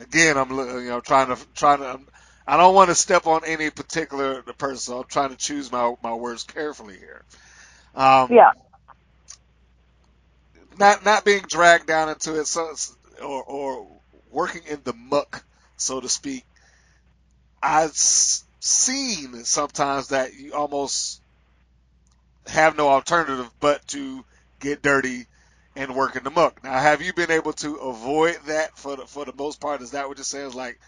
again, 0.00 0.38
I'm 0.38 0.50
you 0.50 0.90
know 0.90 1.00
trying 1.00 1.28
to 1.34 1.38
trying 1.54 1.80
to. 1.80 2.00
I 2.46 2.56
don't 2.58 2.74
want 2.74 2.90
to 2.90 2.96
step 2.96 3.26
on 3.26 3.42
any 3.46 3.70
particular 3.70 4.42
person. 4.58 4.78
So 4.78 4.98
I'm 5.00 5.04
trying 5.08 5.30
to 5.30 5.36
choose 5.36 5.72
my 5.72 5.94
my 6.02 6.14
words 6.14 6.44
carefully 6.44 6.98
here. 6.98 7.24
Um, 7.94 8.30
Yeah. 8.30 8.50
Not 10.78 11.04
not 11.04 11.24
being 11.24 11.42
dragged 11.48 11.86
down 11.86 12.08
into 12.08 12.38
it, 12.40 12.46
so, 12.46 12.74
or 13.22 13.42
or 13.44 13.86
working 14.30 14.62
in 14.68 14.80
the 14.84 14.92
muck, 14.92 15.44
so 15.76 16.00
to 16.00 16.08
speak. 16.08 16.44
I've 17.62 17.94
seen 17.94 19.44
sometimes 19.44 20.08
that 20.08 20.34
you 20.34 20.54
almost 20.54 21.20
have 22.46 22.76
no 22.76 22.88
alternative 22.88 23.48
but 23.60 23.86
to 23.88 24.24
get 24.60 24.82
dirty 24.82 25.26
and 25.76 25.94
work 25.94 26.16
in 26.16 26.24
the 26.24 26.30
muck. 26.30 26.62
Now, 26.62 26.78
have 26.78 27.02
you 27.02 27.12
been 27.12 27.30
able 27.30 27.52
to 27.54 27.76
avoid 27.76 28.38
that 28.46 28.76
for 28.76 28.96
the, 28.96 29.06
for 29.06 29.24
the 29.24 29.32
most 29.32 29.60
part? 29.60 29.80
Is 29.80 29.92
that 29.92 30.08
what 30.08 30.18
you're 30.18 30.24
saying? 30.24 30.52
Like 30.52 30.78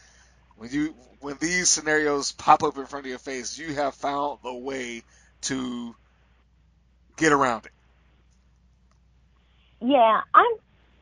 when 0.56 0.70
you 0.70 0.94
when 1.20 1.36
these 1.40 1.68
scenarios 1.68 2.32
pop 2.32 2.62
up 2.62 2.76
in 2.76 2.86
front 2.86 3.06
of 3.06 3.10
your 3.10 3.18
face, 3.18 3.58
you 3.58 3.74
have 3.74 3.94
found 3.94 4.40
a 4.44 4.54
way 4.54 5.02
to 5.42 5.94
get 7.16 7.32
around 7.32 7.66
it. 7.66 7.72
Yeah, 9.84 10.20
I'm 10.32 10.52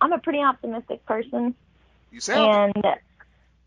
I'm 0.00 0.12
a 0.12 0.18
pretty 0.18 0.40
optimistic 0.40 1.06
person. 1.06 1.54
You 2.10 2.20
sound. 2.20 2.74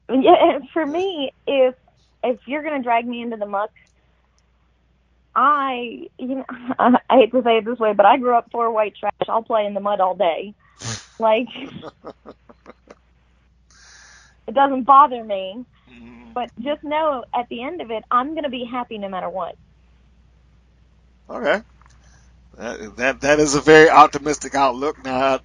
And 0.09 0.24
yeah, 0.24 0.59
for 0.74 0.86
me, 0.86 1.32
if 1.47 1.76
if 2.24 2.39
you're 2.47 2.63
gonna 2.63 2.84
drag 2.84 3.07
me 3.07 3.22
into 3.22 3.38
the 3.38 3.45
muck, 3.45 3.72
I 5.36 6.07
you 6.18 6.36
know 6.36 6.45
I 6.80 6.97
hate 7.11 7.32
to 7.32 7.41
say 7.43 7.57
it 7.57 7.66
this 7.66 7.80
way, 7.80 7.93
but 7.93 8.05
I 8.05 8.18
grew 8.18 8.36
up 8.36 8.51
poor 8.51 8.70
white 8.70 8.95
trash. 8.99 9.11
I'll 9.30 9.43
play 9.43 9.66
in 9.66 9.74
the 9.74 9.80
mud 9.80 10.01
all 10.01 10.16
day. 10.16 10.53
like 11.20 11.47
it 14.47 14.53
doesn't 14.53 14.84
bother 14.84 15.24
me, 15.24 15.66
Mhm. 15.89 16.34
but 16.34 16.49
just 16.59 16.84
know 16.84 17.24
at 17.34 17.47
the 17.49 17.63
end 17.63 17.82
of 17.82 17.89
it, 17.89 18.03
I'm 18.11 18.36
gonna 18.36 18.49
be 18.49 18.66
happy 18.66 18.97
no 18.97 19.09
matter 19.09 19.30
what. 19.30 19.55
Okay. 21.30 21.63
That, 22.58 22.95
that 22.97 23.22
that 23.22 23.39
is 23.39 23.56
a 23.56 23.62
very 23.62 23.89
optimistic 23.89 24.56
outlook. 24.56 25.03
Now, 25.03 25.39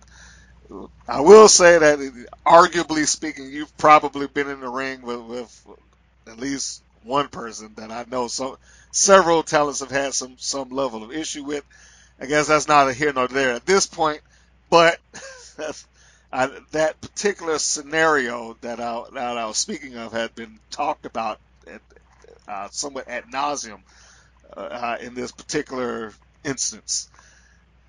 I, 0.70 0.86
I 1.08 1.20
will 1.20 1.48
say 1.48 1.78
that, 1.78 1.98
arguably 2.46 3.06
speaking, 3.06 3.50
you've 3.50 3.76
probably 3.76 4.28
been 4.28 4.48
in 4.48 4.60
the 4.60 4.68
ring 4.68 5.02
with, 5.02 5.20
with 5.20 5.66
at 6.28 6.38
least 6.38 6.82
one 7.02 7.28
person 7.28 7.72
that 7.76 7.90
I 7.90 8.04
know. 8.08 8.28
So 8.28 8.58
several 8.92 9.42
talents 9.42 9.80
have 9.80 9.90
had 9.90 10.14
some 10.14 10.36
some 10.38 10.70
level 10.70 11.02
of 11.02 11.12
issue 11.12 11.44
with. 11.44 11.64
I 12.20 12.26
guess 12.26 12.48
that's 12.48 12.68
neither 12.68 12.92
here 12.92 13.12
nor 13.12 13.28
there 13.28 13.52
at 13.52 13.66
this 13.66 13.86
point. 13.86 14.20
But 14.68 14.98
I, 16.32 16.50
that 16.72 17.00
particular 17.00 17.58
scenario 17.58 18.56
that 18.60 18.78
I, 18.78 19.02
that 19.14 19.38
I 19.38 19.46
was 19.46 19.56
speaking 19.56 19.96
of 19.96 20.12
had 20.12 20.34
been 20.34 20.60
talked 20.70 21.06
about 21.06 21.40
at, 21.66 21.80
uh, 22.46 22.68
somewhat 22.70 23.08
ad 23.08 23.24
nauseum 23.32 23.80
uh, 24.56 24.98
in 25.00 25.14
this 25.14 25.32
particular 25.32 26.12
instance. 26.44 27.08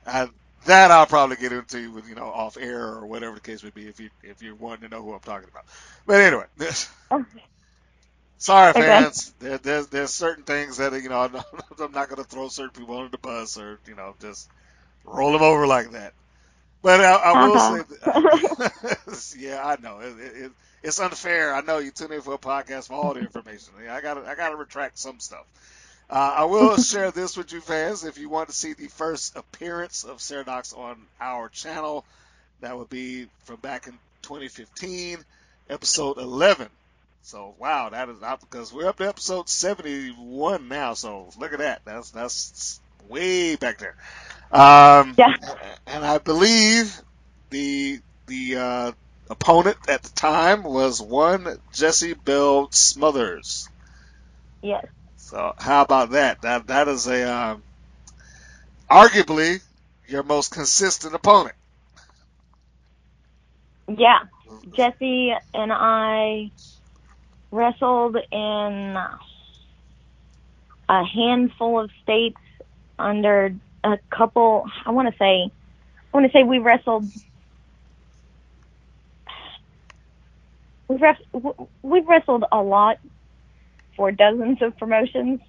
Uh, 0.05 0.27
that 0.65 0.91
I'll 0.91 1.07
probably 1.07 1.37
get 1.37 1.53
into 1.53 1.91
with 1.91 2.07
you 2.07 2.15
know 2.15 2.25
off 2.27 2.57
air 2.57 2.85
or 2.87 3.07
whatever 3.07 3.35
the 3.35 3.41
case 3.41 3.63
may 3.63 3.71
be 3.71 3.87
if 3.87 3.99
you 3.99 4.09
if 4.23 4.41
you're 4.41 4.55
wanting 4.55 4.89
to 4.89 4.95
know 4.95 5.03
who 5.03 5.13
I'm 5.13 5.19
talking 5.21 5.49
about. 5.49 5.65
But 6.05 6.21
anyway, 6.21 6.45
sorry 8.37 8.73
Okay. 8.73 8.73
fans. 8.73 9.33
There, 9.39 9.57
there's 9.57 9.87
there's 9.87 10.13
certain 10.13 10.43
things 10.43 10.77
that 10.77 10.93
you 11.01 11.09
know 11.09 11.21
I'm 11.21 11.31
not, 11.33 11.45
I'm 11.79 11.91
not 11.91 12.09
going 12.09 12.21
to 12.23 12.29
throw 12.29 12.47
certain 12.49 12.71
people 12.71 12.97
under 12.97 13.09
the 13.09 13.17
bus 13.17 13.57
or 13.57 13.79
you 13.87 13.95
know 13.95 14.15
just 14.21 14.49
roll 15.05 15.31
them 15.33 15.43
over 15.43 15.67
like 15.67 15.91
that. 15.91 16.13
But 16.83 17.01
I, 17.01 17.15
I 17.15 17.33
will 17.33 17.57
Uh-huh. 17.57 17.59
say, 17.59 17.81
that, 17.81 19.33
yeah, 19.37 19.61
I 19.65 19.77
know 19.81 19.99
it, 19.99 20.19
it, 20.19 20.37
it, 20.45 20.51
it's 20.83 20.99
unfair. 20.99 21.53
I 21.53 21.61
know 21.61 21.79
you 21.79 21.91
tune 21.91 22.11
in 22.13 22.21
for 22.21 22.35
a 22.35 22.39
podcast 22.39 22.87
for 22.87 22.93
all 22.95 23.13
the 23.13 23.21
information. 23.23 23.73
I 23.89 24.01
got 24.01 24.17
I 24.25 24.35
got 24.35 24.49
to 24.49 24.55
retract 24.57 24.99
some 24.99 25.19
stuff. 25.19 25.45
Uh, 26.11 26.35
I 26.39 26.45
will 26.45 26.77
share 26.81 27.11
this 27.11 27.37
with 27.37 27.53
you 27.53 27.61
fans. 27.61 28.03
If 28.03 28.17
you 28.17 28.29
want 28.29 28.49
to 28.49 28.55
see 28.55 28.73
the 28.73 28.87
first 28.87 29.35
appearance 29.37 30.03
of 30.03 30.21
Sarah 30.21 30.43
Dox 30.43 30.73
on 30.73 30.97
our 31.21 31.47
channel, 31.49 32.05
that 32.59 32.77
would 32.77 32.89
be 32.89 33.27
from 33.45 33.55
back 33.57 33.87
in 33.87 33.93
2015, 34.23 35.19
episode 35.69 36.17
11. 36.17 36.67
So 37.23 37.55
wow, 37.59 37.89
that 37.89 38.09
is 38.09 38.21
out 38.23 38.41
because 38.41 38.73
we're 38.73 38.89
up 38.89 38.97
to 38.97 39.07
episode 39.07 39.47
71 39.47 40.67
now. 40.67 40.95
So 40.95 41.29
look 41.37 41.53
at 41.53 41.59
that. 41.59 41.81
That's 41.85 42.11
that's 42.11 42.79
way 43.07 43.55
back 43.55 43.77
there. 43.77 43.95
Um, 44.51 45.15
Yeah. 45.17 45.33
And 45.87 46.03
I 46.03 46.17
believe 46.17 46.99
the 47.51 47.99
the 48.25 48.57
uh, 48.57 48.91
opponent 49.29 49.77
at 49.87 50.03
the 50.03 50.09
time 50.09 50.63
was 50.63 51.01
one 51.01 51.59
Jessie 51.71 52.13
Belle 52.13 52.69
Smothers. 52.71 53.69
Yes. 54.61 54.85
So 55.31 55.53
how 55.57 55.81
about 55.83 56.11
that? 56.11 56.41
That 56.41 56.67
that 56.67 56.89
is 56.89 57.07
a 57.07 57.23
um, 57.23 57.63
arguably 58.89 59.61
your 60.05 60.23
most 60.23 60.51
consistent 60.51 61.15
opponent. 61.15 61.55
Yeah. 63.87 64.19
Jesse 64.75 65.33
and 65.53 65.71
I 65.73 66.51
wrestled 67.49 68.17
in 68.29 68.97
a 70.89 71.05
handful 71.05 71.79
of 71.79 71.91
states 72.03 72.41
under 72.99 73.55
a 73.85 73.99
couple 74.09 74.65
I 74.85 74.91
want 74.91 75.07
to 75.09 75.17
say 75.17 75.49
I 76.13 76.17
want 76.17 76.29
to 76.29 76.37
say 76.37 76.43
we 76.43 76.59
wrestled 76.59 77.05
we've, 80.89 81.01
we've 81.83 82.07
wrestled 82.07 82.43
a 82.51 82.61
lot 82.61 82.97
for 84.01 84.11
dozens 84.11 84.57
of 84.63 84.75
promotions 84.77 85.41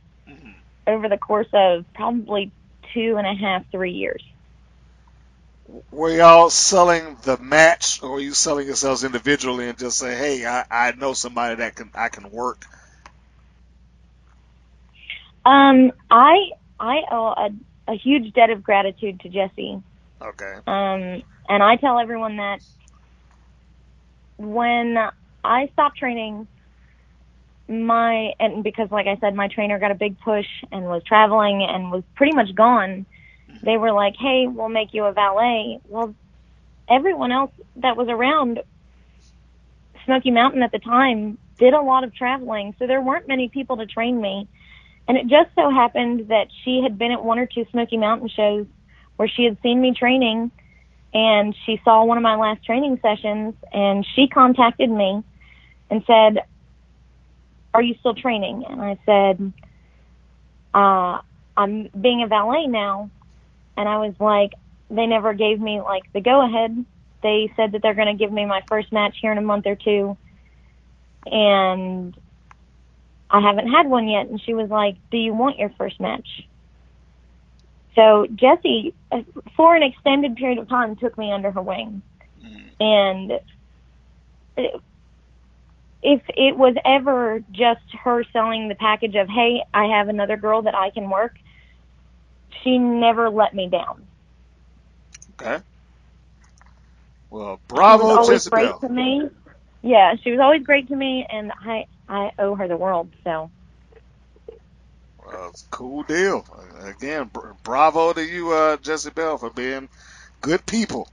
over 0.87 1.09
the 1.09 1.19
course 1.19 1.49
of 1.55 1.87
probably 1.95 2.53
two 2.95 3.17
and 3.19 3.27
a 3.27 3.35
half 3.41 3.65
three 3.73 3.93
years 3.93 4.23
Were 5.93 6.11
y'all 6.11 6.51
selling 6.51 7.17
the 7.25 7.39
match, 7.39 8.03
or 8.03 8.13
were 8.13 8.21
you 8.21 8.35
selling 8.35 8.67
yourselves 8.67 9.05
individually 9.05 9.69
and 9.69 9.79
just 9.79 9.99
say, 9.99 10.17
"Hey, 10.17 10.47
I, 10.47 10.65
I 10.71 10.93
know 10.93 11.15
somebody 11.15 11.57
that 11.57 11.77
can 11.77 11.91
I 11.95 12.09
can 12.11 12.31
work." 12.31 12.67
Um, 15.47 15.93
I 16.11 16.51
I 16.81 16.97
owe 17.11 17.35
a, 17.37 17.93
a 17.93 17.97
huge 17.97 18.33
debt 18.35 18.51
of 18.51 18.63
gratitude 18.63 19.21
to 19.23 19.31
Jesse. 19.31 19.83
Okay. 20.23 20.55
Um, 20.67 21.23
and 21.49 21.63
I 21.63 21.77
tell 21.77 21.99
everyone 21.99 22.37
that 22.39 22.61
when 24.39 24.97
I 25.45 25.69
stopped 25.73 25.99
training, 25.99 26.49
my 27.69 28.33
and 28.41 28.63
because 28.63 28.91
like 28.91 29.07
I 29.07 29.17
said, 29.17 29.35
my 29.35 29.49
trainer 29.49 29.79
got 29.79 29.91
a 29.91 29.95
big 29.95 30.19
push 30.21 30.47
and 30.71 30.85
was 30.85 31.03
traveling 31.05 31.63
and 31.63 31.91
was 31.91 32.03
pretty 32.15 32.35
much 32.35 32.55
gone. 32.55 33.07
They 33.63 33.77
were 33.77 33.93
like, 33.93 34.15
"Hey, 34.17 34.47
we'll 34.47 34.69
make 34.69 34.95
you 34.95 35.05
a 35.05 35.13
valet." 35.13 35.81
Well, 35.89 36.15
everyone 36.89 37.33
else 37.33 37.53
that 37.77 37.97
was 37.97 38.09
around 38.09 38.61
Smoky 40.05 40.31
Mountain 40.31 40.63
at 40.63 40.73
the 40.73 40.79
time 40.79 41.39
did 41.59 41.75
a 41.75 41.81
lot 41.81 42.05
of 42.05 42.15
traveling, 42.15 42.75
so 42.79 42.87
there 42.87 43.01
weren't 43.01 43.29
many 43.29 43.49
people 43.49 43.77
to 43.77 43.87
train 43.87 44.21
me. 44.21 44.49
And 45.09 45.17
it 45.17 45.27
just 45.27 45.51
so 45.55 45.71
happened 45.71 46.29
that 46.29 46.49
she 46.65 46.81
had 46.83 46.99
been 46.99 47.13
at 47.13 47.25
one 47.25 47.39
or 47.39 47.47
two 47.47 47.67
Smoky 47.71 47.97
Mountain 47.97 48.29
shows 48.29 48.67
where 49.17 49.29
she 49.29 49.45
had 49.45 49.59
seen 49.63 49.81
me 49.81 49.93
training 49.95 50.51
and 51.15 51.55
she 51.67 51.81
saw 51.85 52.05
one 52.05 52.17
of 52.17 52.23
my 52.23 52.37
last 52.37 52.65
training 52.65 52.99
sessions 53.03 53.55
and 53.73 54.07
she 54.15 54.29
contacted 54.29 54.91
me 54.91 55.23
and 55.91 56.03
said, 56.07 56.45
Are 57.75 57.83
you 57.83 57.95
still 58.01 58.15
training? 58.15 58.65
And 58.69 58.81
I 58.81 58.99
said, 59.07 59.53
uh, 60.75 61.21
I'm 61.57 61.89
being 62.01 62.23
a 62.23 62.27
valet 62.27 62.67
now. 62.67 63.11
and 63.77 63.89
I 63.89 63.99
was 63.99 64.15
like, 64.21 64.53
they 64.91 65.07
never 65.07 65.33
gave 65.33 65.61
me 65.61 65.81
like 65.81 66.13
the 66.13 66.21
go 66.21 66.45
ahead. 66.45 66.85
They 67.23 67.53
said 67.57 67.73
that 67.73 67.83
they're 67.83 67.95
going 67.95 68.09
to 68.09 68.15
give 68.15 68.33
me 68.33 68.45
my 68.45 68.63
first 68.69 68.93
match 68.93 69.17
here 69.21 69.33
in 69.33 69.39
a 69.39 69.43
month 69.43 69.67
or 69.67 69.77
two, 69.77 70.17
and 71.25 72.17
I 73.31 73.41
haven't 73.41 73.69
had 73.69 73.89
one 73.89 74.09
yet. 74.09 74.27
And 74.27 74.41
she 74.43 74.55
was 74.55 74.69
like, 74.69 74.97
"Do 75.11 75.17
you 75.17 75.33
want 75.33 75.59
your 75.59 75.71
first 75.79 76.01
match?" 76.01 76.47
So 77.95 78.27
Jessie, 78.35 78.95
uh, 79.11 79.23
for 79.57 79.75
an 79.77 79.83
extended 79.83 80.37
period 80.37 80.59
of 80.59 80.69
time, 80.69 80.97
took 80.97 81.17
me 81.17 81.33
under 81.33 81.51
her 81.51 81.63
wing, 81.63 82.03
and 82.81 83.33
it, 84.57 84.81
if 86.03 86.23
it 86.31 86.57
was 86.57 86.77
ever 86.85 87.41
just 87.53 87.83
her 88.05 88.25
selling 88.33 88.69
the 88.69 88.77
package 88.77 89.17
of, 89.17 89.29
"Hey, 89.29 89.63
I 89.75 89.87
have 89.87 90.09
another 90.09 90.37
girl 90.39 90.63
that 90.63 90.75
I 90.77 90.91
can 90.91 91.11
work," 91.11 91.37
she 92.63 92.79
never 92.79 93.31
let 93.31 93.55
me 93.55 93.69
down. 93.69 94.09
Okay. 95.41 95.63
Well, 97.31 97.61
she 97.87 97.95
bravo, 97.95 97.97
was 97.97 98.11
always 98.11 98.43
Jezebel. 98.43 98.51
great 98.51 98.81
to 98.81 98.89
me. 98.91 99.31
Yeah, 99.83 100.17
she 100.23 100.33
was 100.33 100.41
always 100.41 100.65
great 100.65 100.89
to 100.89 100.97
me, 100.97 101.27
and 101.31 101.53
I 101.61 101.87
I 102.09 102.33
owe 102.39 102.55
her 102.57 102.69
the 102.69 102.77
world. 102.79 103.15
So 103.25 103.53
Well, 105.25 105.51
it's 105.51 105.65
a 105.65 105.77
cool 105.77 106.05
deal. 106.05 106.47
Again, 106.83 107.31
br- 107.33 107.53
bravo 107.65 108.13
to 108.15 108.25
you, 108.25 108.53
uh, 108.53 108.77
Jessie 108.79 109.11
Belle, 109.11 109.39
for 109.39 109.51
being 109.51 109.89
good 110.43 110.67
people. 110.67 111.09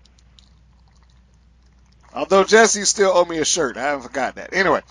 Although 2.13 2.43
Jesse 2.43 2.85
still 2.85 3.11
owe 3.13 3.25
me 3.25 3.37
a 3.37 3.45
shirt, 3.45 3.77
I 3.77 3.81
haven't 3.83 4.03
forgotten 4.03 4.35
that. 4.35 4.53
Anyway, 4.53 4.81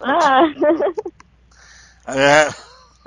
ah. 0.00 0.48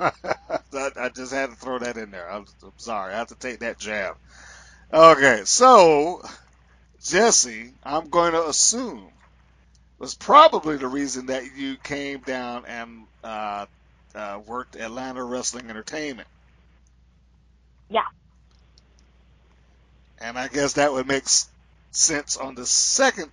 I, 0.00 1.10
just 1.14 1.32
had 1.32 1.50
to 1.50 1.56
throw 1.56 1.78
that 1.78 1.96
in 1.96 2.10
there. 2.10 2.30
I'm, 2.30 2.46
I'm 2.62 2.72
sorry, 2.76 3.14
I 3.14 3.18
have 3.18 3.28
to 3.28 3.34
take 3.34 3.60
that 3.60 3.78
jab. 3.78 4.16
Okay, 4.92 5.42
so 5.44 6.22
Jesse, 7.02 7.72
I'm 7.84 8.08
going 8.08 8.32
to 8.32 8.48
assume 8.48 9.10
was 10.00 10.14
probably 10.14 10.78
the 10.78 10.88
reason 10.88 11.26
that 11.26 11.54
you 11.56 11.76
came 11.76 12.20
down 12.20 12.64
and 12.66 13.04
uh, 13.22 13.66
uh, 14.14 14.40
worked 14.46 14.74
Atlanta 14.74 15.22
Wrestling 15.22 15.68
Entertainment. 15.68 16.26
Yeah. 17.90 18.06
And 20.18 20.38
I 20.38 20.48
guess 20.48 20.74
that 20.74 20.92
would 20.92 21.06
make 21.06 21.24
s- 21.94 21.98
sense 21.98 22.36
on 22.36 22.54
the 22.56 22.66
second 22.66 23.32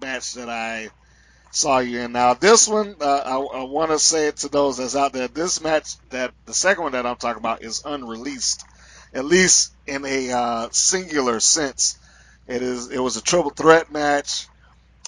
match 0.00 0.34
that 0.34 0.48
I 0.50 0.90
saw 1.50 1.80
you 1.80 2.00
in. 2.00 2.12
Now, 2.12 2.34
this 2.34 2.68
one, 2.68 2.96
uh, 3.00 3.22
I, 3.26 3.36
I 3.38 3.64
want 3.64 3.92
to 3.92 4.00
say 4.00 4.28
it 4.28 4.38
to 4.38 4.50
those 4.50 4.78
that's 4.78 4.96
out 4.96 5.14
there. 5.14 5.28
This 5.28 5.62
match, 5.62 5.96
that 6.10 6.34
the 6.46 6.54
second 6.54 6.84
one 6.84 6.92
that 6.92 7.06
I'm 7.06 7.16
talking 7.16 7.40
about, 7.40 7.64
is 7.64 7.82
unreleased, 7.84 8.66
at 9.14 9.26
least 9.26 9.76
in 9.86 10.04
a 10.06 10.32
uh, 10.32 10.68
singular 10.72 11.40
sense. 11.40 11.98
It 12.48 12.62
is. 12.62 12.90
It 12.90 13.00
was 13.00 13.16
a 13.18 13.22
triple 13.22 13.50
threat 13.52 13.92
match 13.92 14.48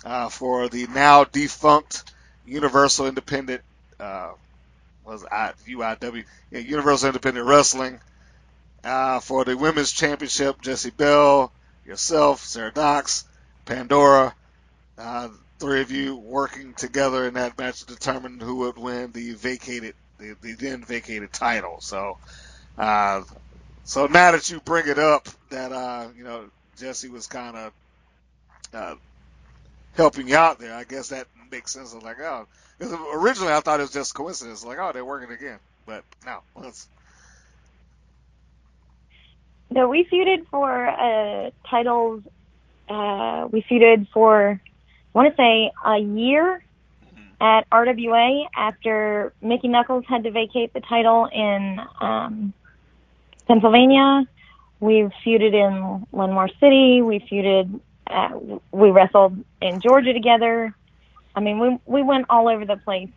uh, 0.04 0.30
for 0.30 0.68
the 0.68 0.86
now 0.88 1.24
defunct 1.24 2.04
Universal 2.44 3.08
Independent. 3.08 3.62
Uh, 4.00 4.32
was 5.04 5.24
I, 5.30 5.52
UIW 5.68 6.24
yeah, 6.52 6.60
Universal 6.60 7.08
Independent 7.08 7.46
Wrestling 7.46 8.00
uh, 8.84 9.20
for 9.20 9.44
the 9.44 9.56
women's 9.56 9.92
championship. 9.92 10.60
Jessie 10.62 10.90
Belle, 10.90 11.52
yourself, 11.84 12.40
Sarah 12.40 12.72
Dox, 12.72 13.24
Pandora, 13.64 14.34
uh, 14.98 15.28
three 15.58 15.82
of 15.82 15.90
you 15.90 16.16
working 16.16 16.74
together 16.74 17.26
in 17.26 17.34
that 17.34 17.58
match 17.58 17.80
to 17.80 17.86
determine 17.86 18.40
who 18.40 18.56
would 18.56 18.78
win 18.78 19.12
the 19.12 19.34
vacated, 19.34 19.94
the, 20.18 20.36
the 20.40 20.54
then 20.54 20.84
vacated 20.84 21.32
title. 21.32 21.80
So, 21.80 22.18
uh, 22.78 23.22
so 23.84 24.06
now 24.06 24.32
that 24.32 24.50
you 24.50 24.60
bring 24.60 24.88
it 24.88 24.98
up, 24.98 25.28
that 25.50 25.72
uh, 25.72 26.08
you 26.16 26.24
know 26.24 26.46
Jesse 26.78 27.08
was 27.08 27.26
kind 27.26 27.56
of 27.56 27.72
uh, 28.72 28.94
helping 29.94 30.28
you 30.28 30.36
out 30.36 30.58
there, 30.58 30.74
I 30.74 30.84
guess 30.84 31.08
that 31.08 31.26
makes 31.50 31.72
sense. 31.72 31.92
I'm 31.92 32.00
like, 32.00 32.20
oh, 32.20 32.46
originally 33.14 33.52
I 33.52 33.60
thought 33.60 33.80
it 33.80 33.84
was 33.84 33.92
just 33.92 34.14
coincidence. 34.14 34.64
Like, 34.64 34.78
oh, 34.78 34.92
they're 34.92 35.04
working 35.04 35.30
again, 35.30 35.58
but 35.86 36.04
no, 36.24 36.40
it's 36.62 36.88
no, 39.70 39.88
we 39.88 40.04
feuded 40.04 40.46
for 40.48 40.88
uh, 40.88 41.50
titles. 41.68 42.22
Uh, 42.88 43.48
we 43.50 43.62
feuded 43.62 44.08
for, 44.12 44.60
I 44.60 45.18
want 45.18 45.30
to 45.30 45.36
say, 45.36 45.70
a 45.84 45.98
year 45.98 46.62
at 47.40 47.68
RWA 47.70 48.46
after 48.54 49.32
Mickie 49.40 49.68
Knuckles 49.68 50.04
had 50.08 50.24
to 50.24 50.30
vacate 50.30 50.72
the 50.72 50.80
title 50.80 51.26
in 51.32 51.80
um, 52.00 52.52
Pennsylvania. 53.46 54.26
We've 54.80 55.10
feuded 55.24 55.54
in 55.54 56.06
Lenoir 56.12 56.48
City. 56.60 57.02
We 57.02 57.20
feuded. 57.20 57.80
Uh, 58.06 58.58
we 58.72 58.90
wrestled 58.90 59.38
in 59.62 59.80
Georgia 59.80 60.12
together. 60.12 60.74
I 61.34 61.40
mean, 61.40 61.58
we 61.58 61.78
we 61.86 62.02
went 62.02 62.26
all 62.28 62.48
over 62.48 62.64
the 62.64 62.76
place. 62.76 63.10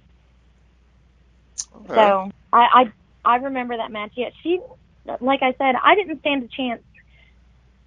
So 1.87 2.31
I, 2.51 2.91
I 3.25 3.33
I 3.33 3.35
remember 3.37 3.77
that 3.77 3.91
match. 3.91 4.11
Yet 4.15 4.33
she, 4.43 4.59
like 5.21 5.41
I 5.43 5.53
said, 5.57 5.75
I 5.83 5.95
didn't 5.95 6.19
stand 6.21 6.43
a 6.43 6.49
chance, 6.49 6.83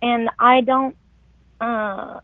and 0.03 0.31
I 0.41 0.63
don't. 0.63 0.97
Uh, 1.61 2.21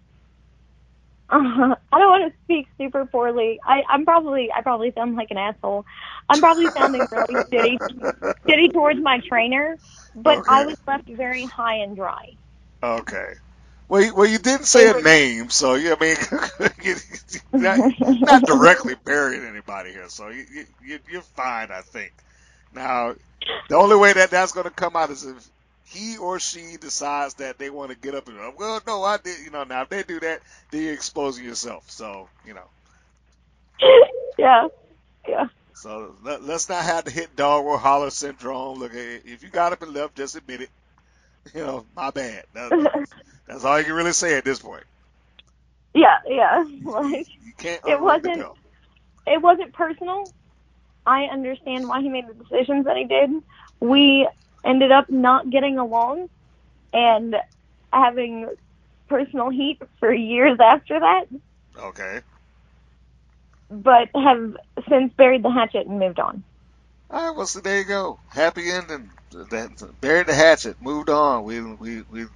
uh, 1.31 1.37
I 1.93 1.99
don't 1.99 2.11
want 2.11 2.33
to 2.33 2.39
speak 2.45 2.69
super 2.81 3.07
poorly. 3.07 3.61
I, 3.67 3.83
I'm 3.91 4.05
probably 4.07 4.51
I 4.57 4.63
probably 4.63 4.93
sound 4.97 5.17
like 5.17 5.33
an 5.33 5.39
asshole. 5.39 5.85
I'm 6.29 6.41
probably 6.41 6.73
sounding 6.77 7.09
really 7.13 7.43
shitty, 7.53 7.81
shitty 8.49 8.73
towards 8.73 9.01
my 9.03 9.21
trainer, 9.29 9.79
but 10.15 10.41
I 10.49 10.63
was 10.65 10.77
left 10.89 11.09
very 11.09 11.51
high 11.55 11.77
and 11.79 11.97
dry. 11.97 12.27
Okay. 12.83 13.35
Well, 13.89 14.03
you, 14.03 14.17
well, 14.17 14.27
you 14.27 14.39
didn't 14.39 14.67
say 14.67 14.91
a 14.91 14.95
name, 14.95 15.51
so 15.51 15.75
yeah, 15.77 15.97
I 16.01 16.05
mean, 16.05 16.17
you, 16.85 16.97
not, 17.59 17.81
not 18.25 18.47
directly 18.47 18.97
burying 19.05 19.45
anybody 19.45 19.93
here, 19.93 20.09
so 20.09 20.29
you, 20.31 20.45
you- 20.53 20.67
you're 21.11 21.23
fine, 21.23 21.71
I 21.73 21.83
think. 21.83 22.13
Now, 22.75 23.15
the 23.69 23.77
only 23.77 23.97
way 23.97 24.13
that 24.13 24.31
that's 24.31 24.53
going 24.53 24.65
to 24.65 24.71
come 24.71 24.97
out 24.97 25.11
is 25.11 25.25
if 25.25 25.49
he 25.85 26.17
or 26.17 26.39
she 26.41 26.77
decides 26.81 27.35
that 27.35 27.59
they 27.59 27.69
want 27.71 27.91
to 27.91 27.97
get 27.97 28.15
up 28.15 28.27
and 28.29 28.37
go, 28.37 28.55
well, 28.57 28.81
no, 28.87 29.03
I 29.05 29.19
did, 29.19 29.45
you 29.45 29.51
know. 29.51 29.65
Now, 29.65 29.83
if 29.83 29.89
they 29.91 30.03
do 30.03 30.21
that, 30.21 30.41
then 30.71 30.83
you're 30.83 30.95
exposing 30.95 31.45
yourself. 31.45 31.91
So, 31.91 32.29
you 32.47 32.55
know, 32.55 32.65
yeah, 34.39 34.69
yeah. 35.29 35.47
so 35.75 36.15
let, 36.23 36.43
let's 36.43 36.69
not 36.69 36.83
have 36.85 37.05
the 37.05 37.11
hit 37.11 37.37
dog 37.37 37.65
or 37.65 37.79
holler 37.79 38.11
syndrome. 38.11 38.79
Look, 38.79 38.93
if 38.95 39.43
you 39.43 39.49
got 39.51 39.73
up 39.73 39.83
and 39.83 39.93
left, 39.93 40.17
just 40.17 40.37
admit 40.37 40.63
it. 40.63 40.71
You 41.55 41.61
know, 41.63 41.85
my 41.97 42.11
bad. 42.11 42.45
That, 42.55 43.05
that's 43.49 43.65
all 43.65 43.77
you 43.77 43.85
can 43.85 43.95
really 43.95 44.13
say 44.13 44.37
at 44.39 44.45
this 44.45 44.61
point. 44.61 44.85
Yeah, 45.93 46.19
yeah. 46.25 46.65
Like 46.85 47.27
You 47.45 47.53
can't. 47.59 47.83
It 47.85 48.01
wasn't- 48.01 48.47
it 49.27 49.43
wasn't 49.43 49.73
personal. 49.73 50.29
I 51.07 51.25
understand 51.25 51.89
why 51.89 52.03
he 52.03 52.09
made 52.11 52.27
the 52.29 52.35
decisions 52.35 52.87
that 52.87 52.97
he 52.97 53.07
did. 53.07 53.31
We 53.81 54.29
ended 54.67 54.93
up 54.93 55.07
not 55.11 55.51
getting 55.51 55.79
along 55.79 56.29
and 56.93 57.37
having 57.93 58.49
personal 59.09 59.51
heat 59.51 59.81
for 60.01 60.13
years 60.13 60.59
after 60.63 61.01
that, 61.01 61.25
Okay. 61.79 62.23
but 63.71 64.09
have 64.15 64.57
since 64.89 65.13
buried 65.19 65.45
the 65.45 65.51
hatchet 65.53 65.87
and 65.89 66.01
moved 66.01 66.21
on. 66.21 66.45
All 67.11 67.29
right. 67.31 67.37
Well, 67.37 67.47
so 67.47 67.61
there 67.61 67.79
you 67.81 67.87
go. 67.87 68.21
Happy 68.31 68.71
ending. 68.71 69.11
That 69.33 69.73
buried 70.01 70.29
the 70.29 70.35
hatchet. 70.35 70.79
Moved 70.81 71.11
on. 71.11 71.45
We 71.45 71.63
we 71.63 72.03
we 72.03 72.27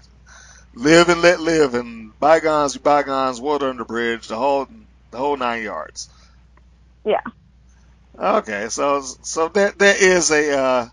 live 0.75 1.09
and 1.11 1.23
let 1.23 1.41
live. 1.41 1.75
And 1.75 2.13
bygones 2.21 2.75
be 2.75 2.81
bygones. 2.81 3.41
Water 3.41 3.69
under 3.71 3.83
the 3.83 3.87
bridge. 3.87 4.29
The 4.29 4.37
whole 4.37 4.67
the 5.13 5.19
whole 5.19 5.37
nine 5.37 5.63
yards. 5.65 6.09
Yeah. 7.05 7.21
Okay. 8.19 8.69
So 8.71 9.03
so 9.23 9.49
there 9.49 9.73
there 9.79 9.97
is 9.99 10.31
a 10.31 10.59
uh, 10.59 10.89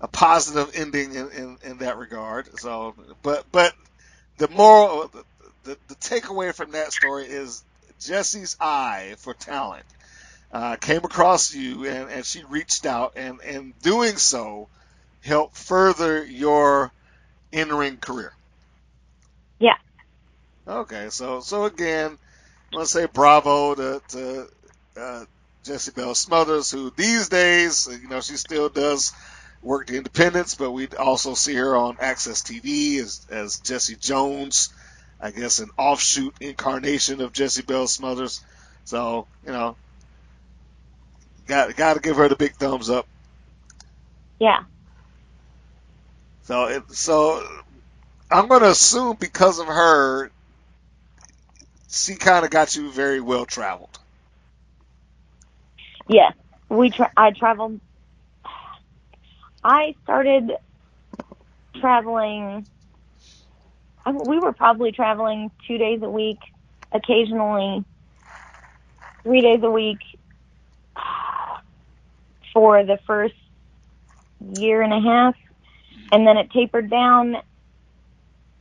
a 0.00 0.08
positive 0.08 0.70
ending 0.74 1.14
in, 1.14 1.30
in 1.32 1.58
in 1.64 1.78
that 1.78 1.98
regard. 1.98 2.48
So 2.60 2.94
but 3.22 3.46
but 3.52 3.74
the 4.38 4.48
moral 4.48 5.08
the, 5.08 5.24
the 5.64 5.78
the 5.88 5.96
takeaway 5.96 6.54
from 6.54 6.72
that 6.72 6.92
story 6.92 7.26
is 7.26 7.64
Jesse's 8.00 8.56
eye 8.60 9.16
for 9.18 9.34
talent. 9.34 9.86
uh, 10.52 10.76
came 10.76 11.04
across 11.04 11.54
you 11.54 11.86
and, 11.86 12.10
and 12.10 12.26
she 12.26 12.44
reached 12.44 12.86
out 12.86 13.12
and 13.16 13.40
in 13.42 13.74
doing 13.82 14.16
so 14.16 14.68
helped 15.22 15.56
further 15.56 16.24
your 16.24 16.92
in-ring 17.52 17.98
career. 17.98 18.32
Yeah. 19.58 19.76
Okay, 20.66 21.10
so 21.10 21.40
so 21.40 21.64
again, 21.64 22.18
I 22.72 22.76
want 22.76 22.88
to 22.88 22.92
say 22.92 23.06
bravo 23.06 23.74
to, 23.74 24.02
to 24.08 24.48
uh, 24.96 25.24
Jessie 25.64 25.92
Belle 25.92 26.14
Smothers, 26.14 26.70
who 26.70 26.92
these 26.96 27.28
days, 27.28 27.88
you 28.02 28.08
know, 28.08 28.20
she 28.20 28.36
still 28.36 28.68
does 28.68 29.12
work 29.62 29.86
the 29.86 29.96
independents, 29.96 30.54
but 30.54 30.70
we 30.70 30.88
also 30.88 31.34
see 31.34 31.54
her 31.54 31.74
on 31.74 31.96
AXS 31.96 32.42
TV 32.44 33.00
as, 33.00 33.26
as 33.30 33.60
Jesse 33.60 33.96
Jones, 33.96 34.72
I 35.20 35.30
guess 35.30 35.58
an 35.60 35.70
offshoot 35.78 36.34
incarnation 36.40 37.22
of 37.22 37.32
Jessie 37.32 37.62
Belle 37.62 37.86
Smothers. 37.86 38.42
So, 38.84 39.26
you 39.46 39.52
know, 39.52 39.76
got 41.46 41.74
got 41.76 41.94
to 41.94 42.00
give 42.00 42.16
her 42.16 42.28
the 42.28 42.36
big 42.36 42.54
thumbs 42.54 42.90
up. 42.90 43.06
Yeah. 44.38 44.64
So, 46.42 46.66
it, 46.66 46.90
so 46.90 47.42
I'm 48.30 48.48
going 48.48 48.60
to 48.60 48.70
assume 48.70 49.16
because 49.18 49.58
of 49.58 49.66
her, 49.66 50.30
she 51.88 52.16
kind 52.16 52.44
of 52.44 52.50
got 52.50 52.76
you 52.76 52.90
very 52.90 53.20
well 53.20 53.46
traveled. 53.46 53.98
Yeah, 56.08 56.30
we 56.70 56.90
tra- 56.90 57.12
I 57.16 57.32
traveled. 57.32 57.80
I 59.64 59.94
started 60.04 60.52
traveling. 61.80 62.66
I- 64.06 64.12
We 64.12 64.40
were 64.40 64.52
probably 64.54 64.92
traveling 64.92 65.50
two 65.66 65.78
days 65.78 66.02
a 66.02 66.10
week, 66.10 66.38
occasionally 66.92 67.84
three 69.24 69.42
days 69.42 69.60
a 69.62 69.70
week 69.70 70.00
for 72.54 72.84
the 72.84 72.98
first 73.06 73.34
year 74.40 74.82
and 74.82 74.92
a 74.92 75.00
half, 75.00 75.36
and 76.12 76.26
then 76.26 76.36
it 76.38 76.50
tapered 76.52 76.90
down. 76.90 77.36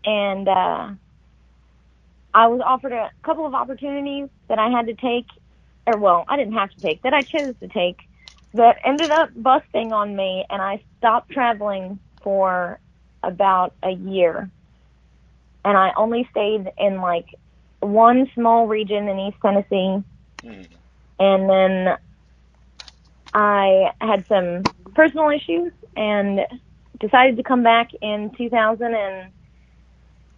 And 0.06 0.48
uh, 0.50 0.91
I 2.34 2.48
was 2.48 2.62
offered 2.66 2.94
a 2.94 3.12
couple 3.26 3.46
of 3.48 3.56
opportunities 3.56 4.30
that 4.50 4.60
I 4.60 4.70
had 4.70 4.88
to 4.88 4.96
take, 4.96 5.28
or 5.86 5.98
well, 5.98 6.26
I 6.28 6.38
didn't 6.38 6.54
have 6.54 6.72
to 6.72 6.80
take, 6.80 7.02
that 7.04 7.14
I 7.14 7.22
chose 7.22 7.56
to 7.60 7.68
take, 7.68 8.00
that 8.54 8.78
ended 8.84 9.12
up 9.12 9.30
busting 9.36 9.92
on 9.92 10.16
me, 10.16 10.46
and 10.50 10.62
I 10.62 10.82
stopped 10.98 11.32
traveling 11.32 12.00
for 12.22 12.80
about 13.22 13.74
a 13.84 13.92
year. 13.92 14.50
And 15.66 15.78
I 15.78 15.94
only 15.96 16.28
stayed 16.32 16.72
in 16.78 16.98
like 17.02 17.28
one 17.80 18.30
small 18.34 18.68
region 18.68 19.08
in 19.08 19.20
East 19.20 19.38
Tennessee, 19.42 20.04
hmm. 20.42 20.62
and 21.20 21.50
then 21.50 21.98
I 23.34 23.92
had 24.00 24.28
some 24.28 24.64
personal 24.94 25.30
issues 25.30 25.72
and 25.96 26.42
decided 27.00 27.38
to 27.38 27.44
come 27.44 27.64
back 27.64 27.92
in 28.02 28.30
2000 28.38 28.94
and 28.94 29.32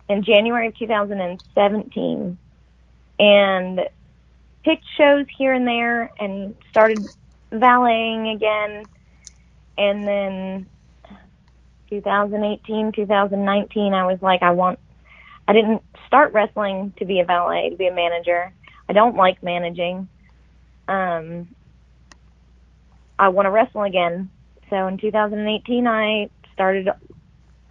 in 0.08 0.24
January 0.24 0.68
of 0.68 0.78
2017 0.78 2.38
and 3.20 3.80
picked 4.66 4.86
shows 4.98 5.28
here 5.38 5.54
and 5.54 5.68
there 5.68 6.12
and 6.20 6.56
started 6.72 7.08
valeting 7.52 8.30
again. 8.30 8.88
And 9.78 10.08
then 10.08 10.66
2018 11.90 12.92
2019 12.94 13.94
I 13.94 14.06
was 14.08 14.20
like 14.22 14.42
I 14.42 14.52
want 14.52 14.80
I 15.48 15.54
didn't 15.54 15.84
start 16.08 16.34
wrestling 16.34 16.94
to 16.98 17.06
be 17.06 17.20
a 17.20 17.26
valet 17.26 17.70
to 17.70 17.76
be 17.78 17.88
a 17.88 17.94
manager. 17.94 18.52
I 18.90 18.94
don't 18.94 19.16
like 19.16 19.44
managing. 19.44 20.10
Um 20.88 21.48
I 23.20 23.30
want 23.30 23.46
to 23.46 23.52
wrestle 23.52 23.84
again. 23.84 24.30
So 24.70 24.88
in 24.88 24.98
2018 24.98 25.88
I 25.88 26.30
started 26.54 26.90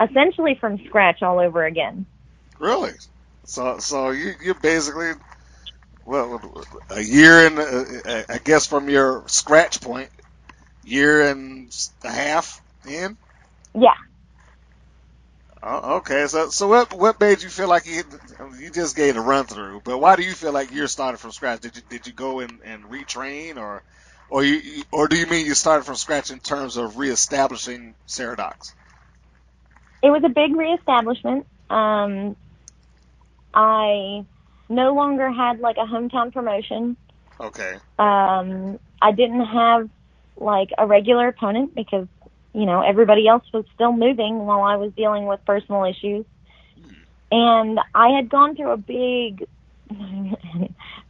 essentially 0.01 0.57
from 0.61 0.79
scratch 0.87 1.23
all 1.23 1.41
over 1.41 1.65
again. 1.65 2.07
Really? 2.59 2.93
So, 3.45 3.79
so 3.79 4.11
you 4.11 4.33
you 4.43 4.55
basically, 4.55 5.13
well, 6.05 6.65
a 6.91 7.01
year 7.03 7.47
and 7.47 7.59
uh, 7.59 8.23
I 8.29 8.39
guess 8.39 8.67
from 8.67 8.91
your 8.91 9.25
scratch 9.29 9.81
point, 9.83 10.11
year 10.83 11.31
and 11.31 11.73
a 12.05 12.13
half 12.13 12.63
in. 12.87 13.17
yeah 13.75 13.95
Oh, 15.63 15.97
okay, 15.99 16.27
so 16.29 16.51
so 16.51 16.69
what 16.69 16.95
what 16.95 17.21
made 17.21 17.43
you 17.43 17.51
feel 17.51 17.69
like 17.69 17.87
you 17.87 18.03
you 18.61 18.71
just 18.73 18.97
gave 18.97 19.17
a 19.17 19.23
run 19.23 19.47
through, 19.47 19.83
but 19.85 19.99
why 19.99 20.17
do 20.17 20.25
you 20.25 20.33
feel 20.33 20.53
like 20.53 20.73
you're 20.73 20.89
starting 20.89 21.19
from 21.19 21.33
scratch? 21.33 21.61
Did 21.63 21.77
you 21.77 21.83
did 21.91 22.07
you 22.09 22.15
go 22.15 22.41
and, 22.41 22.61
and 22.65 22.85
retrain 22.87 23.59
or 23.59 23.85
or 24.29 24.45
you 24.45 24.85
or 24.93 25.09
do 25.09 25.19
you 25.19 25.27
mean 25.27 25.47
you 25.47 25.55
started 25.55 25.85
from 25.85 25.97
scratch 25.97 26.31
in 26.33 26.41
terms 26.41 26.79
of 26.79 26.99
reestablishing 26.99 27.95
Sarah 28.07 28.37
Dox? 28.39 28.77
it 30.03 30.11
was 30.11 30.23
a 30.25 30.31
big 30.31 30.57
reestablishment. 30.57 31.47
Um, 31.71 32.37
I 33.55 34.27
no 34.69 34.95
longer 34.95 35.31
had 35.31 35.61
like 35.61 35.77
a 35.77 35.87
hometown 35.87 36.33
promotion. 36.33 36.97
Okay, 37.41 37.79
Um, 37.99 38.79
I 39.01 39.13
didn't 39.13 39.45
have 39.45 39.89
like 40.37 40.71
a 40.79 40.87
regular 40.87 41.29
opponent 41.29 41.75
because 41.75 42.07
you 42.53 42.67
know 42.67 42.83
everybody 42.83 43.27
else 43.29 43.45
was 43.53 43.65
still 43.75 43.93
moving 43.93 44.39
while 44.39 44.63
I 44.63 44.77
was 44.77 44.93
dealing 44.97 45.27
with 45.27 45.41
personal 45.47 45.85
issues, 45.85 46.25
and 47.31 47.79
I 47.95 48.11
had 48.11 48.29
gone 48.29 48.57
through 48.57 48.73
a 48.73 48.77
big. 48.77 49.47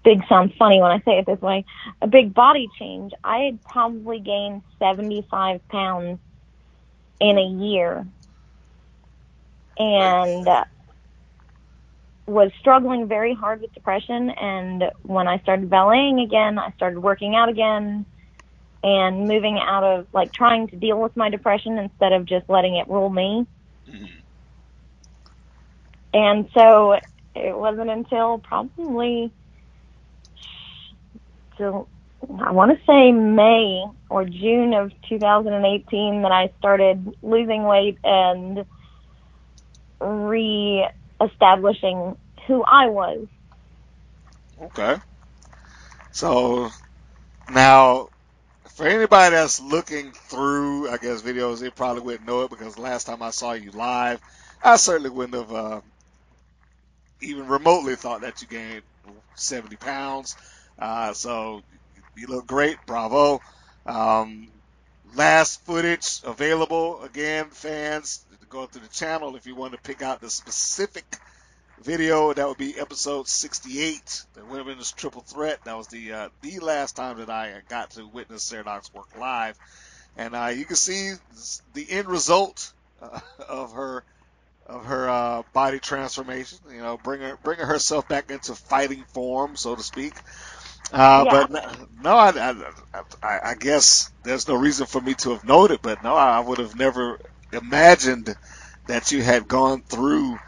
big 0.05 0.21
sounds 0.29 0.53
funny 0.59 0.81
when 0.81 0.91
I 0.91 0.99
say 0.99 1.19
it 1.19 1.27
this 1.27 1.41
way. 1.41 1.65
A 2.03 2.07
big 2.07 2.35
body 2.35 2.69
change. 2.79 3.13
I 3.23 3.39
had 3.39 3.65
probably 3.65 4.21
gained 4.21 4.63
75 4.81 5.67
pounds 5.69 6.19
in 7.21 7.39
a 7.39 7.65
year 7.65 8.07
and 9.79 10.47
uh, 10.49 10.65
was 12.27 12.51
struggling 12.59 13.07
very 13.07 13.35
hard 13.35 13.61
with 13.61 13.73
depression. 13.75 14.31
And 14.31 14.85
when 15.03 15.29
I 15.29 15.39
started 15.39 15.69
valeting 15.69 16.21
again, 16.21 16.59
I 16.59 16.73
started 16.73 17.01
working 17.01 17.35
out 17.35 17.49
again 17.49 18.07
and 18.83 19.27
moving 19.27 19.59
out 19.59 19.83
of 19.85 20.07
like 20.13 20.33
trying 20.33 20.69
to 20.69 20.77
deal 20.77 21.01
with 21.01 21.17
my 21.17 21.31
depression 21.31 21.79
instead 21.79 22.13
of 22.13 22.25
just 22.27 22.49
letting 22.49 22.77
it 22.77 22.89
rule 22.89 23.09
me. 23.09 23.47
Mm-hmm. 23.89 24.05
And 26.13 26.49
so 26.55 26.93
it 27.35 27.57
wasn't 27.57 27.91
until 27.91 28.39
probably 28.39 29.33
till 31.57 31.89
I 32.41 32.53
want 32.53 32.79
to 32.79 32.85
say 32.87 33.13
May 33.13 33.85
or 34.09 34.25
June 34.25 34.75
of 34.75 34.93
2018 35.09 36.23
that 36.23 36.33
I 36.33 36.53
started 36.59 37.17
losing 37.23 37.65
weight 37.65 37.99
and 38.05 38.65
re-establishing 41.21 42.17
who 42.49 42.65
I 42.65 42.89
was. 42.89 43.27
okay. 44.63 44.97
So 46.13 46.71
now, 47.51 48.09
for 48.77 48.87
anybody 48.87 49.35
that's 49.37 49.61
looking 49.61 50.13
through, 50.13 50.91
I 50.91 50.99
guess 50.99 51.23
videos, 51.23 51.61
they 51.61 51.71
probably 51.71 52.03
wouldn't 52.03 52.27
know 52.27 52.43
it 52.45 52.51
because 52.51 52.79
last 52.79 53.05
time 53.07 53.23
I 53.23 53.31
saw 53.31 53.53
you 53.53 53.73
live, 53.73 54.21
I 54.63 54.77
certainly 54.77 55.11
wouldn't 55.11 55.35
have 55.37 55.53
uh, 55.53 55.81
even 57.23 57.49
remotely 57.49 57.97
thought 57.97 58.23
that 58.23 58.43
you 58.43 58.49
gained 58.49 58.83
70 59.35 59.77
pounds. 59.77 60.37
Uh, 60.79 61.13
so 61.15 61.63
you 62.17 62.27
look 62.29 62.47
great, 62.47 62.79
bravo. 62.87 63.41
Um, 63.87 64.49
last 65.15 65.65
footage 65.65 66.21
available 66.25 67.03
again, 67.03 67.47
fans. 67.51 68.25
Go 68.49 68.67
through 68.67 68.83
the 68.83 68.89
channel 68.89 69.35
if 69.37 69.47
you 69.47 69.57
want 69.57 69.73
to 69.73 69.79
pick 69.79 70.01
out 70.01 70.21
the 70.21 70.31
specific 70.31 71.05
video. 71.83 72.33
That 72.33 72.47
would 72.47 72.59
be 72.59 72.79
episode 72.79 73.27
68, 73.27 74.27
the 74.35 74.45
Women's 74.45 74.93
Triple 74.93 75.23
Threat. 75.23 75.65
That 75.65 75.77
was 75.77 75.89
the 75.89 76.13
uh, 76.13 76.29
the 76.41 76.61
last 76.61 76.95
time 76.95 77.19
that 77.19 77.31
I 77.31 77.63
got 77.69 77.91
to 77.93 78.07
witness 78.07 78.45
Sarah 78.45 78.65
Dox 78.65 78.93
work 78.95 79.09
live, 79.19 79.59
and 80.17 80.37
uh, 80.37 80.53
you 80.55 80.65
can 80.65 80.77
see 80.77 81.15
the 81.73 81.91
end 81.91 82.09
result 82.09 82.73
uh, 83.03 83.19
of 83.49 83.73
her 83.73 84.05
of 84.67 84.87
her 84.87 85.09
uh, 85.09 85.43
body 85.53 85.81
transformation. 85.81 86.59
You 86.71 86.81
know, 86.81 86.97
bringing 87.03 87.35
bringing 87.43 87.67
herself 87.67 88.09
back 88.09 88.31
into 88.31 88.55
fighting 88.55 89.05
form, 89.13 89.57
so 89.57 89.75
to 89.75 89.83
speak. 89.83 90.15
Uh, 90.93 91.25
Yeah. 91.25 91.27
But 91.27 91.51
no, 91.93 92.17
I, 92.17 92.31
I, 92.31 92.55
I, 93.23 93.41
I 93.51 93.55
guess 93.57 94.13
there's 94.25 94.49
no 94.49 94.57
reason 94.57 94.87
for 94.87 95.01
me 95.01 95.15
to 95.17 95.31
have 95.33 95.45
known 95.45 95.73
it. 95.73 95.83
But 95.83 96.03
no, 96.03 96.17
I 96.17 96.41
would 96.41 96.59
have 96.61 96.77
never 96.77 97.19
imagined 97.53 98.35
that 98.89 99.13
you 99.13 99.23
had 99.23 99.49
gone 99.49 99.83
through 99.91 100.41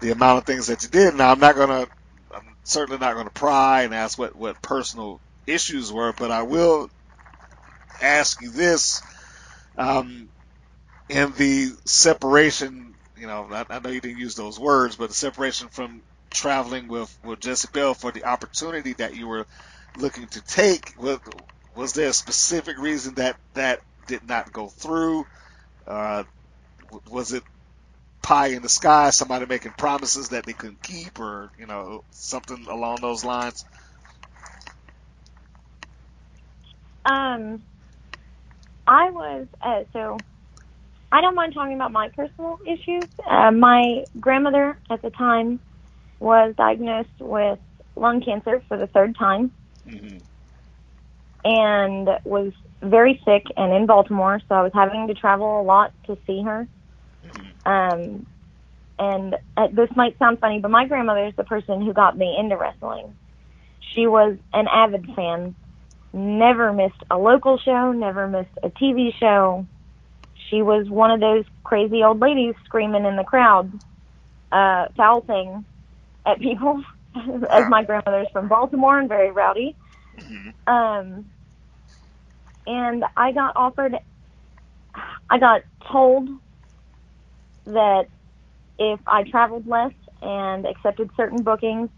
the 0.00 0.12
amount 0.12 0.38
of 0.40 0.46
things 0.46 0.68
that 0.68 0.84
you 0.84 0.90
did. 0.90 1.14
Now, 1.16 1.32
I'm 1.32 1.40
not 1.40 1.56
gonna, 1.56 1.88
I'm 2.34 2.56
certainly 2.64 3.00
not 3.00 3.16
gonna 3.16 3.30
pry 3.30 3.82
and 3.84 3.94
ask 3.94 4.18
what 4.18 4.36
what 4.36 4.62
personal 4.62 5.22
issues 5.46 5.92
were, 5.92 6.14
but 6.14 6.30
I 6.30 6.42
will 6.44 6.88
ask 8.02 8.40
you 8.40 8.50
this: 8.52 9.02
um, 9.78 10.30
in 11.10 11.32
the 11.34 11.70
separation, 11.86 12.96
you 13.16 13.28
know, 13.28 13.48
I, 13.52 13.66
I 13.70 13.80
know 13.80 13.90
you 13.90 14.00
didn't 14.02 14.18
use 14.18 14.36
those 14.36 14.60
words, 14.60 14.96
but 14.96 15.08
the 15.10 15.14
separation 15.14 15.68
from 15.70 16.02
traveling 16.32 16.88
with 16.88 17.16
with 17.24 17.44
Jezebel 17.44 17.94
for 17.94 18.12
the 18.12 18.24
opportunity 18.26 18.94
that 18.94 19.16
you 19.16 19.28
were 19.28 19.46
looking 19.96 20.28
to 20.28 20.42
take, 20.42 20.94
was, 20.96 21.20
there 21.94 22.08
a 22.08 22.14
specific 22.14 22.78
reason 22.78 23.14
that 23.16 23.36
that 23.54 23.80
did 24.06 24.24
not 24.28 24.52
go 24.52 24.68
through? 24.68 25.26
Uh, 25.86 26.24
was 27.10 27.32
it 27.32 27.44
pie 28.22 28.48
in 28.48 28.62
the 28.62 28.68
sky, 28.70 29.10
somebody 29.10 29.46
making 29.46 29.74
promises 29.78 30.30
that 30.30 30.46
they 30.46 30.54
couldn't 30.54 30.82
keep, 30.82 31.20
or 31.20 31.50
you 31.58 31.66
know 31.66 32.02
something 32.12 32.66
along 32.68 33.00
those 33.02 33.24
lines? 33.24 33.64
Um, 37.06 37.64
I 38.86 39.10
was 39.10 39.48
uh, 39.62 39.82
so 39.92 40.24
I 41.12 41.20
don't 41.22 41.36
mind 41.36 41.54
talking 41.54 41.74
about 41.76 41.92
my 41.92 42.10
personal 42.16 42.58
issues. 42.66 43.08
Uh, 43.30 43.52
my 43.52 44.04
grandmother 44.20 44.78
at 44.90 45.02
the 45.02 45.10
time 45.10 45.60
was 46.20 46.54
diagnosed 46.58 47.10
with 47.20 47.58
lung 47.96 48.22
cancer 48.24 48.62
for 48.68 48.78
the 48.78 48.88
third 48.88 49.16
time 49.18 49.52
hmm 49.84 50.18
and 51.44 52.08
was 52.24 52.52
very 52.82 53.20
sick 53.24 53.44
and 53.56 53.72
in 53.72 53.86
Baltimore, 53.86 54.40
so 54.48 54.54
I 54.54 54.62
was 54.62 54.72
having 54.74 55.08
to 55.08 55.14
travel 55.14 55.60
a 55.60 55.64
lot 55.64 55.92
to 56.06 56.16
see 56.26 56.42
her. 56.42 56.68
Um, 57.64 58.26
and 58.98 59.36
uh, 59.56 59.68
this 59.72 59.88
might 59.96 60.18
sound 60.18 60.38
funny, 60.38 60.60
but 60.60 60.70
my 60.70 60.86
grandmother 60.86 61.26
is 61.26 61.34
the 61.36 61.44
person 61.44 61.84
who 61.84 61.92
got 61.92 62.16
me 62.16 62.36
into 62.38 62.56
wrestling. 62.56 63.16
She 63.94 64.06
was 64.06 64.36
an 64.52 64.68
avid 64.68 65.06
fan, 65.16 65.54
never 66.12 66.72
missed 66.72 67.02
a 67.10 67.18
local 67.18 67.58
show, 67.58 67.92
never 67.92 68.28
missed 68.28 68.56
a 68.62 68.70
TV 68.70 69.12
show. 69.18 69.66
She 70.50 70.62
was 70.62 70.88
one 70.88 71.10
of 71.10 71.20
those 71.20 71.44
crazy 71.64 72.02
old 72.02 72.20
ladies 72.20 72.54
screaming 72.64 73.04
in 73.04 73.16
the 73.16 73.24
crowd, 73.24 73.72
uh, 74.52 74.86
foul 74.96 75.22
thing 75.22 75.64
at 76.26 76.38
people, 76.40 76.82
as 77.16 77.66
my 77.68 77.84
grandmother's 77.84 78.28
from 78.32 78.48
Baltimore 78.48 78.98
and 78.98 79.08
very 79.08 79.30
rowdy. 79.30 79.76
Um, 80.66 81.32
and 82.66 83.04
I 83.16 83.32
got 83.32 83.56
offered, 83.56 83.94
I 85.30 85.38
got 85.38 85.62
told 85.90 86.28
that 87.66 88.04
if 88.78 89.00
I 89.06 89.24
traveled 89.24 89.66
less 89.66 89.92
and 90.22 90.66
accepted 90.66 91.10
certain 91.16 91.42
bookings, 91.42 91.90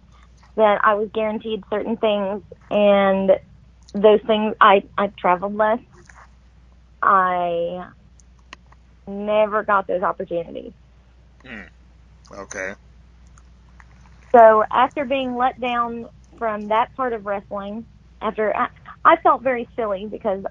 that 0.57 0.81
I 0.85 0.95
was 0.95 1.11
guaranteed 1.15 1.63
certain 1.71 1.97
things, 1.97 2.43
and 2.71 3.31
those 3.95 4.21
things 4.27 4.55
I 4.61 4.83
I 4.99 5.13
traveled 5.19 5.57
less. 5.57 5.81
I 7.03 7.91
never 9.07 9.63
got 9.65 9.87
those 9.87 10.03
opportunities. 10.03 10.73
Okay. 12.33 12.75
So 14.35 14.65
after 14.71 15.05
being 15.05 15.37
let 15.37 15.61
down 15.61 16.09
from 16.39 16.69
that 16.69 16.95
part 16.97 17.13
of 17.13 17.25
wrestling, 17.25 17.87
after 18.21 18.55
I, 18.57 18.69
I 19.05 19.17
felt 19.23 19.43
very 19.43 19.69
silly 19.77 20.07
because 20.11 20.45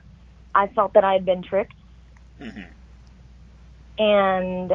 I 0.55 0.67
felt 0.67 0.93
that 0.93 1.03
I 1.03 1.13
had 1.13 1.25
been 1.25 1.43
tricked, 1.43 1.75
and 3.99 4.71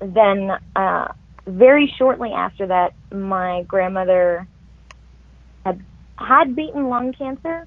then 0.00 0.50
uh, 0.74 1.08
very 1.46 1.92
shortly 1.98 2.32
after 2.32 2.66
that, 2.68 2.94
my 3.12 3.64
grandmother 3.64 4.46
had 5.66 5.84
had 6.16 6.56
beaten 6.56 6.88
lung 6.88 7.12
cancer, 7.12 7.66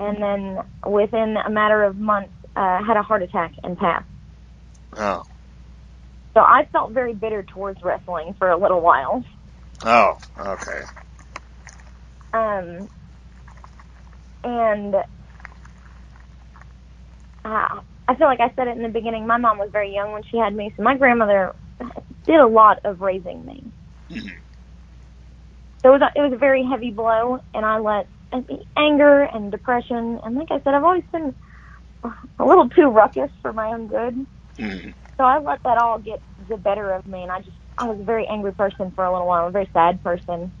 and 0.00 0.20
then 0.20 0.58
within 0.92 1.36
a 1.36 1.50
matter 1.50 1.84
of 1.84 1.96
months, 1.96 2.32
uh, 2.56 2.82
had 2.82 2.96
a 2.96 3.02
heart 3.02 3.22
attack 3.22 3.52
and 3.62 3.78
passed. 3.78 4.06
Oh. 4.96 5.24
So 6.34 6.40
I 6.40 6.66
felt 6.72 6.90
very 6.90 7.14
bitter 7.14 7.44
towards 7.44 7.80
wrestling 7.84 8.34
for 8.38 8.50
a 8.50 8.56
little 8.56 8.80
while. 8.80 9.22
Oh. 9.84 10.18
Okay. 10.38 10.82
Um, 12.34 12.88
and 14.44 14.94
uh, 14.94 15.02
I 18.08 18.14
feel 18.16 18.26
like 18.26 18.40
I 18.40 18.52
said 18.56 18.68
it 18.68 18.76
in 18.76 18.82
the 18.82 18.88
beginning. 18.88 19.26
My 19.26 19.36
mom 19.38 19.58
was 19.58 19.70
very 19.72 19.92
young 19.94 20.12
when 20.12 20.22
she 20.30 20.36
had 20.38 20.54
me, 20.54 20.72
so 20.76 20.82
my 20.82 20.96
grandmother 20.96 21.52
did 22.26 22.36
a 22.40 22.46
lot 22.46 22.78
of 22.84 23.00
raising 23.00 23.44
me. 23.44 23.72
So 25.82 25.90
it 25.94 26.00
was, 26.00 26.02
a, 26.02 26.18
it 26.18 26.22
was 26.22 26.32
a 26.34 26.38
very 26.38 26.64
heavy 26.64 26.90
blow, 26.90 27.38
and 27.54 27.64
I 27.66 27.78
let 27.78 28.08
anger 28.76 29.22
and 29.24 29.50
depression, 29.52 30.18
and 30.24 30.34
like 30.36 30.48
I 30.50 30.60
said, 30.64 30.74
I've 30.74 30.84
always 30.84 31.04
been 31.12 31.34
a 32.38 32.44
little 32.44 32.68
too 32.70 32.88
ruckus 32.88 33.30
for 33.42 33.52
my 33.52 33.68
own 33.68 33.88
good. 33.88 34.26
So 35.18 35.24
I 35.24 35.38
let 35.40 35.60
that 35.64 35.78
all 35.78 35.98
get 35.98 36.22
the 36.48 36.56
better 36.56 36.92
of 36.92 37.04
me, 37.06 37.22
and 37.22 37.32
I 37.32 37.40
just 37.40 37.56
I 37.78 37.86
was 37.86 38.00
a 38.00 38.04
very 38.04 38.26
angry 38.28 38.54
person 38.54 38.92
for 38.94 39.04
a 39.04 39.12
little 39.12 39.26
while, 39.28 39.48
a 39.48 39.52
very 39.52 39.70
sad 39.72 40.02
person, 40.02 40.52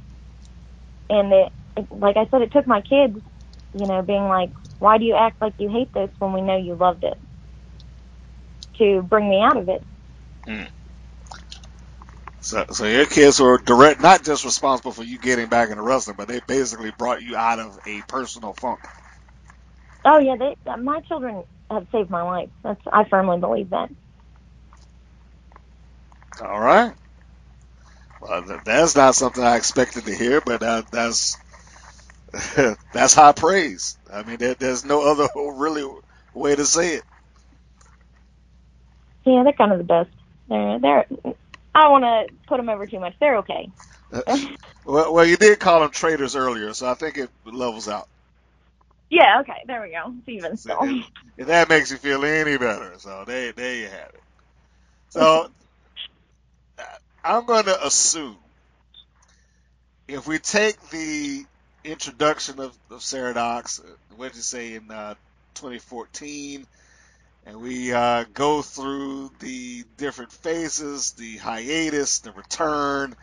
and 1.10 1.32
it, 1.32 1.52
it 1.76 1.86
like 1.90 2.16
I 2.16 2.26
said, 2.30 2.42
it 2.42 2.52
took 2.52 2.66
my 2.66 2.82
kids, 2.82 3.18
you 3.74 3.86
know, 3.86 4.02
being 4.02 4.24
like, 4.28 4.52
"Why 4.78 4.98
do 4.98 5.04
you 5.04 5.14
act 5.16 5.40
like 5.42 5.54
you 5.58 5.70
hate 5.70 5.92
this 5.94 6.10
when 6.20 6.32
we 6.34 6.42
know 6.42 6.56
you 6.58 6.76
loved 6.76 7.04
it?" 7.04 7.18
To 8.78 9.02
bring 9.02 9.28
me 9.30 9.40
out 9.42 9.58
of 9.58 9.68
it. 9.68 9.86
Mm. 10.48 10.70
So, 12.40 12.66
so 12.72 12.86
your 12.86 13.06
kids 13.06 13.40
were 13.40 13.58
direct, 13.58 14.00
not 14.02 14.24
just 14.24 14.44
responsible 14.44 14.92
for 14.92 15.04
you 15.04 15.18
getting 15.18 15.48
back 15.48 15.70
into 15.70 15.82
wrestling, 15.82 16.16
but 16.16 16.28
they 16.28 16.40
basically 16.40 16.92
brought 16.92 17.22
you 17.22 17.36
out 17.36 17.60
of 17.60 17.78
a 17.86 18.02
personal 18.02 18.54
funk. 18.54 18.80
Oh 20.04 20.18
yeah, 20.20 20.36
they 20.38 20.56
my 20.82 21.00
children 21.08 21.44
have 21.70 21.88
saved 21.92 22.10
my 22.10 22.22
life. 22.22 22.50
That's 22.64 22.80
I 22.92 23.04
firmly 23.10 23.38
believe 23.40 23.70
that. 23.70 23.90
All 26.42 26.60
right. 26.60 26.94
Th- 28.28 28.60
that's 28.64 28.96
not 28.96 29.14
something 29.16 29.44
I 29.44 29.56
expected 29.56 30.06
to 30.06 30.14
hear, 30.16 30.42
but 30.42 30.62
uh, 30.62 30.84
that's 30.92 31.40
that's 32.92 33.14
high 33.14 33.32
praise. 33.32 33.98
I 34.12 34.24
mean, 34.24 34.38
there, 34.38 34.56
there's 34.56 34.84
no 34.84 35.10
other 35.10 35.28
really 35.36 35.84
way 36.34 36.56
to 36.56 36.66
say 36.66 36.96
it. 36.96 37.04
Yeah, 39.26 39.42
they're 39.44 39.52
kind 39.54 39.72
of 39.72 39.78
the 39.78 39.84
best. 39.84 40.10
They're 40.48 40.80
they're. 40.80 41.06
I 41.74 41.82
don't 41.82 41.92
want 41.92 42.04
to 42.30 42.36
put 42.48 42.58
them 42.58 42.68
over 42.70 42.86
too 42.86 43.00
much. 43.00 43.14
They're 43.20 43.38
okay. 43.38 43.70
Well, 44.84 45.14
well, 45.14 45.26
you 45.26 45.36
did 45.36 45.60
call 45.60 45.80
them 45.80 45.90
traitors 45.90 46.36
earlier, 46.36 46.74
so 46.74 46.90
I 46.90 46.94
think 46.94 47.18
it 47.18 47.30
levels 47.46 47.88
out. 47.88 48.08
Yeah, 49.10 49.40
okay. 49.42 49.62
There 49.66 49.82
we 49.82 49.90
go. 49.92 50.14
It's 50.18 50.28
even 50.28 50.56
still. 50.56 50.90
If 51.36 51.48
that 51.48 51.68
makes 51.68 51.90
you 51.90 51.98
feel 51.98 52.24
any 52.24 52.58
better, 52.58 52.94
so 52.98 53.24
there, 53.26 53.52
there 53.52 53.76
you 53.76 53.88
have 53.88 54.10
it. 54.14 54.22
So 55.10 55.48
I'm 57.26 57.46
going 57.46 57.64
to 57.64 57.86
assume 57.86 58.36
if 60.06 60.26
we 60.26 60.38
take 60.38 60.78
the 60.90 61.46
introduction 61.82 62.60
of, 62.60 62.76
of 62.90 63.02
Sarah 63.02 63.32
Dox, 63.32 63.80
uh, 63.80 63.84
what 64.16 64.28
did 64.28 64.36
you 64.36 64.42
say 64.42 64.74
in 64.74 64.90
uh, 64.90 65.14
2014, 65.54 66.66
and 67.46 67.62
we 67.62 67.94
uh, 67.94 68.24
go 68.34 68.60
through 68.60 69.30
the 69.40 69.84
different 69.96 70.32
phases, 70.32 71.12
the 71.12 71.38
hiatus, 71.38 72.18
the 72.18 72.32
return, 72.32 73.16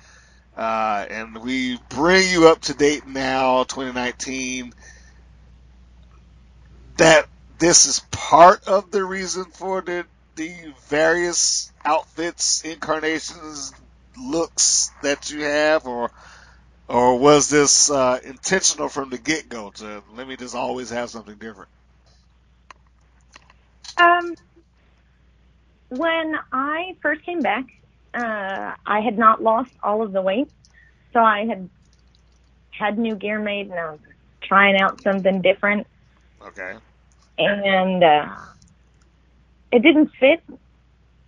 uh, 0.57 1.05
and 1.07 1.37
we 1.37 1.77
bring 1.89 2.27
you 2.27 2.47
up 2.47 2.61
to 2.61 2.73
date 2.73 3.05
now, 3.05 3.65
2019, 3.65 4.73
that 6.97 7.27
this 7.59 7.85
is 7.85 7.99
part 8.09 8.67
of 8.67 8.89
the 8.89 9.03
reason 9.03 9.45
for 9.45 9.81
the 9.81 10.05
the 10.35 10.73
various 10.87 11.71
outfits, 11.83 12.63
incarnations, 12.63 13.73
looks 14.17 14.93
that 15.03 15.29
you 15.31 15.41
have, 15.43 15.87
or 15.87 16.11
or 16.89 17.19
was 17.19 17.49
this 17.49 17.91
uh, 17.91 18.19
intentional 18.25 18.89
from 18.89 19.09
the 19.11 19.19
get 19.19 19.49
go? 19.49 19.71
To 19.71 20.03
let 20.13 20.27
me 20.27 20.37
just 20.37 20.55
always 20.55 20.91
have 20.91 21.09
something 21.11 21.37
different. 21.37 21.69
Um, 23.97 24.35
when 25.89 26.35
I 26.51 26.93
first 27.01 27.25
came 27.25 27.43
back, 27.43 27.65
uh, 28.15 28.75
I 28.85 29.01
had 29.01 29.17
not 29.17 29.43
lost 29.43 29.71
all 29.83 30.03
of 30.03 30.13
the 30.13 30.21
weight, 30.21 30.47
so 31.13 31.19
I 31.21 31.45
had 31.45 31.69
had 32.71 32.97
new 32.99 33.15
gear 33.15 33.39
made, 33.39 33.67
and 33.69 33.79
I 33.79 33.91
was 33.91 34.01
trying 34.43 34.77
out 34.77 34.99
something 35.03 35.41
different, 35.41 35.87
Okay. 36.47 36.75
and 37.37 38.03
uh, 38.03 38.35
it 39.71 39.81
didn't 39.83 40.11
fit. 40.19 40.41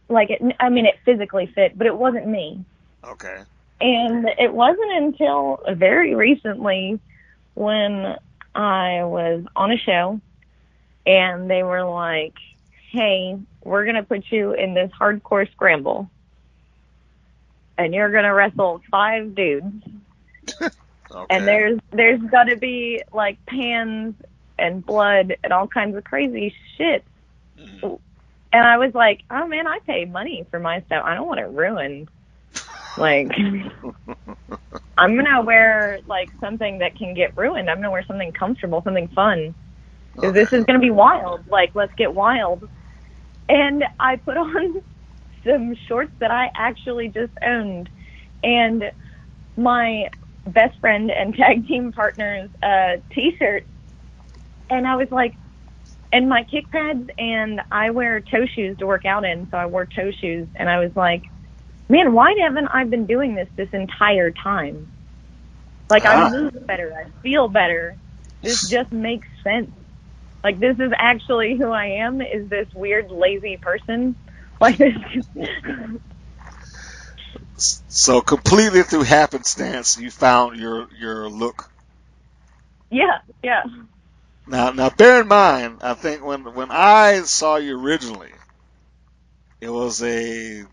Like 0.10 0.30
it, 0.32 0.42
I 0.60 0.70
mean, 0.70 0.86
it 0.86 0.96
physically 1.06 1.52
fit, 1.56 1.78
but 1.78 1.88
it 1.88 1.98
wasn't 1.98 2.28
me. 2.28 2.66
Okay. 3.04 3.44
And 3.82 4.30
it 4.38 4.54
wasn't 4.54 4.92
until 4.92 5.62
very 5.74 6.16
recently 6.16 7.00
when 7.54 8.16
I 8.56 9.04
was 9.04 9.44
on 9.56 9.72
a 9.72 9.78
show 9.78 10.22
and 11.06 11.50
they 11.50 11.64
were 11.64 11.84
like, 11.84 12.36
hey, 12.92 13.38
we're 13.64 13.84
going 13.84 13.96
to 13.96 14.04
put 14.04 14.24
you 14.30 14.54
in 14.54 14.74
this 14.74 14.92
hardcore 14.92 15.52
scramble 15.52 16.10
and 17.78 17.94
you're 17.94 18.12
going 18.12 18.24
to 18.24 18.34
wrestle 18.34 18.82
five 18.90 19.36
dudes. 19.36 19.84
Okay. 21.16 21.36
And 21.36 21.48
there's 21.48 21.80
there's 21.92 22.22
got 22.22 22.46
to 22.46 22.58
be 22.58 23.04
like 23.14 23.38
pans 23.46 24.16
and 24.58 24.84
blood 24.84 25.36
and 25.44 25.54
all 25.54 25.68
kinds 25.68 25.96
of 25.96 26.04
crazy 26.04 26.56
shit. 26.76 27.04
Mm-hmm. 27.60 27.96
And 28.52 28.68
I 28.68 28.78
was 28.78 28.94
like, 28.96 29.24
oh 29.30 29.48
man, 29.48 29.68
I 29.68 29.80
pay 29.80 30.06
money 30.06 30.46
for 30.50 30.60
my 30.60 30.82
stuff. 30.82 31.04
I 31.06 31.16
don't 31.16 31.28
want 31.28 31.40
it 31.40 31.50
ruined. 31.50 32.10
Like, 32.98 33.30
I'm 34.98 35.16
gonna 35.16 35.44
wear 35.44 36.00
like 36.08 36.30
something 36.40 36.80
that 36.80 36.98
can 36.98 37.14
get 37.16 37.38
ruined. 37.38 37.70
I'm 37.70 37.78
gonna 37.78 37.92
wear 37.92 38.06
something 38.08 38.34
comfortable, 38.34 38.82
something 38.84 39.10
fun. 39.16 39.56
'Cause 40.22 40.34
This 40.34 40.50
is 40.54 40.66
gonna 40.66 40.80
be 40.80 40.92
wild. 40.92 41.48
Like, 41.48 41.72
let's 41.76 41.94
get 41.98 42.14
wild. 42.14 42.70
And 43.50 43.84
I 44.00 44.18
put 44.18 44.38
on 44.38 44.82
some 45.48 45.76
shorts 45.88 46.14
that 46.22 46.32
I 46.32 46.52
actually 46.56 47.10
just 47.10 47.34
owned, 47.44 47.90
and 48.44 48.86
my 49.58 50.10
best 50.48 50.80
friend 50.82 51.12
and 51.12 51.36
tag 51.38 51.68
team 51.68 51.92
partner's 51.94 52.52
uh, 52.64 52.98
t-shirt. 53.14 53.66
And 54.70 54.88
I 54.88 54.96
was 54.98 55.10
like, 55.12 55.36
and 56.14 56.30
my 56.30 56.44
kick 56.46 56.72
pads, 56.72 57.10
and 57.20 57.62
I 57.72 57.92
wear 57.92 58.22
toe 58.22 58.46
shoes 58.56 58.78
to 58.80 58.88
work 58.88 59.06
out 59.06 59.26
in, 59.26 59.48
so 59.52 59.58
I 59.58 59.68
wore 59.68 59.88
toe 59.88 60.12
shoes. 60.22 60.50
And 60.56 60.70
I 60.70 60.80
was 60.80 60.92
like, 60.96 61.24
man, 61.94 62.14
why 62.14 62.34
haven't 62.42 62.68
I 62.68 62.84
been 62.86 63.06
doing 63.06 63.36
this 63.36 63.48
this 63.56 63.70
entire 63.74 64.32
time? 64.32 64.90
Like, 65.92 66.06
Ah. 66.06 66.28
I 66.28 66.32
move 66.32 66.54
better, 66.68 66.94
I 66.94 67.10
feel 67.22 67.48
better. 67.48 67.96
This 68.42 68.62
just 68.70 68.92
makes 68.92 69.28
sense. 69.44 69.72
Like, 70.44 70.60
this 70.60 70.80
is 70.80 70.92
actually 70.98 71.56
who 71.58 71.72
I 71.72 71.86
am, 72.06 72.22
is 72.22 72.50
this 72.50 72.68
weird, 72.74 73.12
lazy 73.12 73.58
person. 73.58 74.16
like 74.62 74.78
this. 74.78 74.96
So 77.58 78.22
completely 78.22 78.84
through 78.84 79.04
happenstance, 79.04 79.98
you 79.98 80.12
found 80.12 80.60
your 80.60 80.88
your 81.00 81.30
look. 81.30 81.72
yeah, 82.92 83.20
yeah. 83.44 83.64
Now, 84.48 84.72
now, 84.72 84.90
bear 84.90 85.22
in 85.22 85.28
mind, 85.28 85.80
I 85.84 85.94
think 85.96 86.24
when 86.26 86.54
when 86.56 86.70
I 86.72 87.22
saw 87.24 87.58
you 87.58 87.80
originally, 87.80 88.32
it 89.62 89.70
was 89.70 90.02
a 90.04 90.66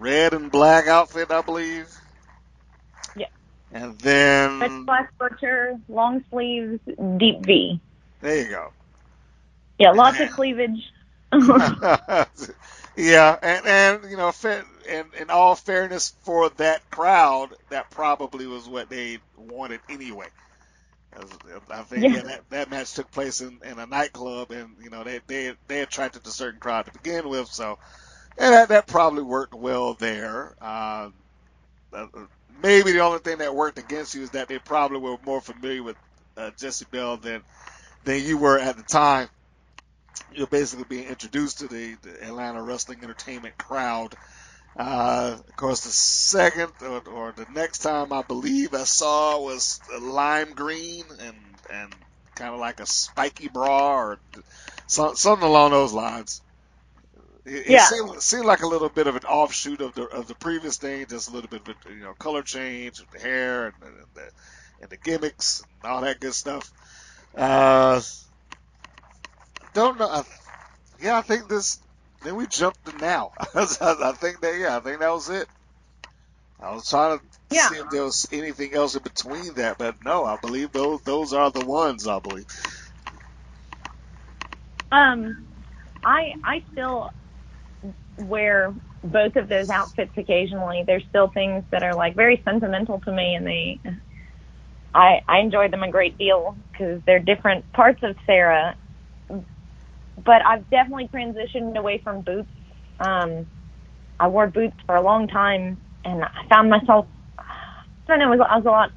red 0.00 0.32
and 0.34 0.50
black 0.50 0.86
outfit, 0.88 1.30
I 1.30 1.42
believe. 1.42 1.88
Yeah. 3.14 3.26
And 3.72 3.98
then. 4.00 4.58
Red 4.60 4.86
black 4.86 5.16
butcher, 5.18 5.78
long 5.88 6.24
sleeves, 6.30 6.80
deep 7.18 7.44
V. 7.44 7.80
there 8.20 8.42
you 8.42 8.48
go. 8.50 8.72
Yeah, 9.78 9.92
lots 9.92 10.20
of 10.20 10.30
cleavage. 10.30 10.90
yeah, 12.96 13.38
and 13.40 13.66
and 13.66 14.10
you 14.10 14.16
know, 14.16 14.32
and 14.88 15.06
in 15.14 15.30
all 15.30 15.54
fairness 15.54 16.12
for 16.22 16.48
that 16.50 16.90
crowd, 16.90 17.50
that 17.70 17.88
probably 17.90 18.46
was 18.46 18.68
what 18.68 18.90
they 18.90 19.18
wanted 19.36 19.80
anyway. 19.88 20.26
Uh, 21.16 21.24
I 21.70 21.82
think 21.82 22.02
Yeah. 22.02 22.10
yeah, 22.10 22.22
that, 22.22 22.50
that 22.50 22.70
match 22.70 22.94
took 22.94 23.10
place 23.10 23.40
in, 23.40 23.58
in 23.64 23.78
a 23.78 23.86
nightclub, 23.86 24.50
and 24.50 24.76
you 24.82 24.90
know 24.90 25.04
they 25.04 25.20
they 25.26 25.54
they 25.68 25.80
attracted 25.80 26.26
a 26.26 26.30
certain 26.30 26.60
crowd 26.60 26.86
to 26.86 26.92
begin 26.92 27.28
with, 27.28 27.48
so 27.48 27.78
and 28.38 28.54
that 28.54 28.68
that 28.68 28.86
probably 28.86 29.22
worked 29.22 29.54
well 29.54 29.94
there. 29.94 30.54
Uh, 30.60 31.10
uh, 31.92 32.06
maybe 32.62 32.92
the 32.92 33.00
only 33.00 33.18
thing 33.18 33.38
that 33.38 33.54
worked 33.54 33.78
against 33.78 34.14
you 34.14 34.22
is 34.22 34.30
that 34.30 34.48
they 34.48 34.58
probably 34.58 34.98
were 34.98 35.16
more 35.24 35.40
familiar 35.40 35.82
with 35.82 35.96
uh, 36.36 36.50
Jessie 36.58 36.86
Belle 36.90 37.16
than 37.16 37.42
than 38.04 38.22
you 38.22 38.38
were 38.38 38.58
at 38.58 38.76
the 38.76 38.82
time 38.82 39.28
you're 40.34 40.46
basically 40.46 40.84
being 40.88 41.08
introduced 41.08 41.58
to 41.58 41.68
the, 41.68 41.96
the 42.02 42.22
Atlanta 42.24 42.62
Wrestling 42.62 43.00
Entertainment 43.02 43.56
crowd. 43.58 44.14
Uh, 44.76 45.36
of 45.48 45.56
course, 45.56 45.80
the 45.80 45.90
second 45.90 46.72
or, 46.82 47.02
or 47.08 47.32
the 47.32 47.46
next 47.54 47.78
time 47.78 48.12
I 48.12 48.22
believe 48.22 48.72
I 48.72 48.84
saw 48.84 49.40
was 49.40 49.80
lime 50.00 50.52
green 50.52 51.04
and 51.20 51.36
and 51.72 51.94
kind 52.36 52.54
of 52.54 52.60
like 52.60 52.80
a 52.80 52.86
spiky 52.86 53.48
bra 53.48 53.96
or 53.96 54.18
some, 54.86 55.16
something 55.16 55.46
along 55.46 55.72
those 55.72 55.92
lines. 55.92 56.40
It, 57.50 57.66
it 57.76 57.80
Yeah. 57.80 57.82
seemed, 57.82 58.22
seemed 58.22 58.46
like 58.46 58.62
a 58.62 58.68
little 58.68 58.90
bit 58.90 59.08
of 59.08 59.16
an 59.16 59.24
offshoot 59.24 59.82
of 59.82 59.94
the 59.94 60.04
of 60.06 60.28
the 60.28 60.36
previous 60.36 60.78
thing, 60.78 61.06
just 61.08 61.30
a 61.30 61.32
little 61.32 61.50
bit 61.50 61.62
of 61.62 61.68
a, 61.70 61.94
you 61.94 62.02
know 62.02 62.14
color 62.20 62.42
change 62.44 63.00
and 63.00 63.08
the 63.12 63.20
hair 63.20 63.66
and, 63.68 63.74
and 63.82 63.94
the 64.14 64.30
and 64.82 64.90
the 64.90 64.98
gimmicks 64.98 65.60
and 65.82 65.92
all 65.92 66.02
that 66.02 66.20
good 66.20 66.34
stuff. 66.34 66.72
Uh, 67.36 68.02
don't 69.74 69.98
know. 69.98 70.08
I, 70.08 70.24
yeah, 71.00 71.18
I 71.18 71.22
think 71.22 71.48
this. 71.48 71.78
Then 72.22 72.36
we 72.36 72.46
jumped 72.48 72.84
to 72.86 72.96
now. 72.98 73.32
I, 73.38 73.66
I 73.82 74.12
think 74.12 74.40
that. 74.42 74.58
Yeah, 74.58 74.76
I 74.78 74.80
think 74.80 75.00
that 75.00 75.12
was 75.12 75.30
it. 75.30 75.48
I 76.60 76.72
was 76.72 76.88
trying 76.88 77.18
to 77.18 77.24
Yeah. 77.50 77.70
see 77.70 77.76
if 77.76 77.90
there 77.90 78.04
was 78.04 78.26
anything 78.32 78.74
else 78.74 78.94
in 78.96 79.02
between 79.02 79.54
that, 79.56 79.78
but 79.78 79.96
no, 80.02 80.24
I 80.24 80.38
believe 80.38 80.72
those 80.72 81.02
those 81.04 81.32
are 81.34 81.50
the 81.50 81.64
ones. 81.66 82.06
I 82.06 82.20
believe. 82.20 82.46
Um, 84.92 85.46
I 86.04 86.32
I 86.44 86.60
still 86.72 87.10
wear 88.20 88.74
both 89.02 89.36
of 89.36 89.48
those 89.48 89.68
outfits 89.68 90.12
occasionally. 90.16 90.84
There's 90.86 91.04
still 91.08 91.28
things 91.28 91.64
that 91.70 91.82
are 91.82 91.94
like 91.94 92.14
very 92.14 92.42
sentimental 92.44 93.00
to 93.00 93.12
me, 93.12 93.34
and 93.34 93.46
they 93.46 93.80
I 94.94 95.20
I 95.26 95.38
enjoy 95.38 95.68
them 95.68 95.82
a 95.82 95.90
great 95.90 96.18
deal 96.18 96.56
because 96.72 97.02
they're 97.06 97.20
different 97.20 97.70
parts 97.72 98.00
of 98.02 98.16
Sarah. 98.26 98.76
But 99.28 100.44
I've 100.44 100.68
definitely 100.70 101.08
transitioned 101.14 101.76
away 101.78 102.00
from 102.04 102.22
boots. 102.22 102.50
Um, 102.98 103.46
I 104.18 104.28
wore 104.28 104.48
boots 104.48 104.76
for 104.86 104.96
a 104.96 105.02
long 105.02 105.28
time, 105.28 105.78
and 106.04 106.22
I 106.22 106.30
found 106.50 106.68
myself. 106.68 107.06
I 107.38 107.44
don't 108.08 108.18
know. 108.18 108.32
It 108.32 108.38
was, 108.38 108.46
I 108.50 108.56
was 108.56 108.66
a 108.66 108.70
lot. 108.70 108.90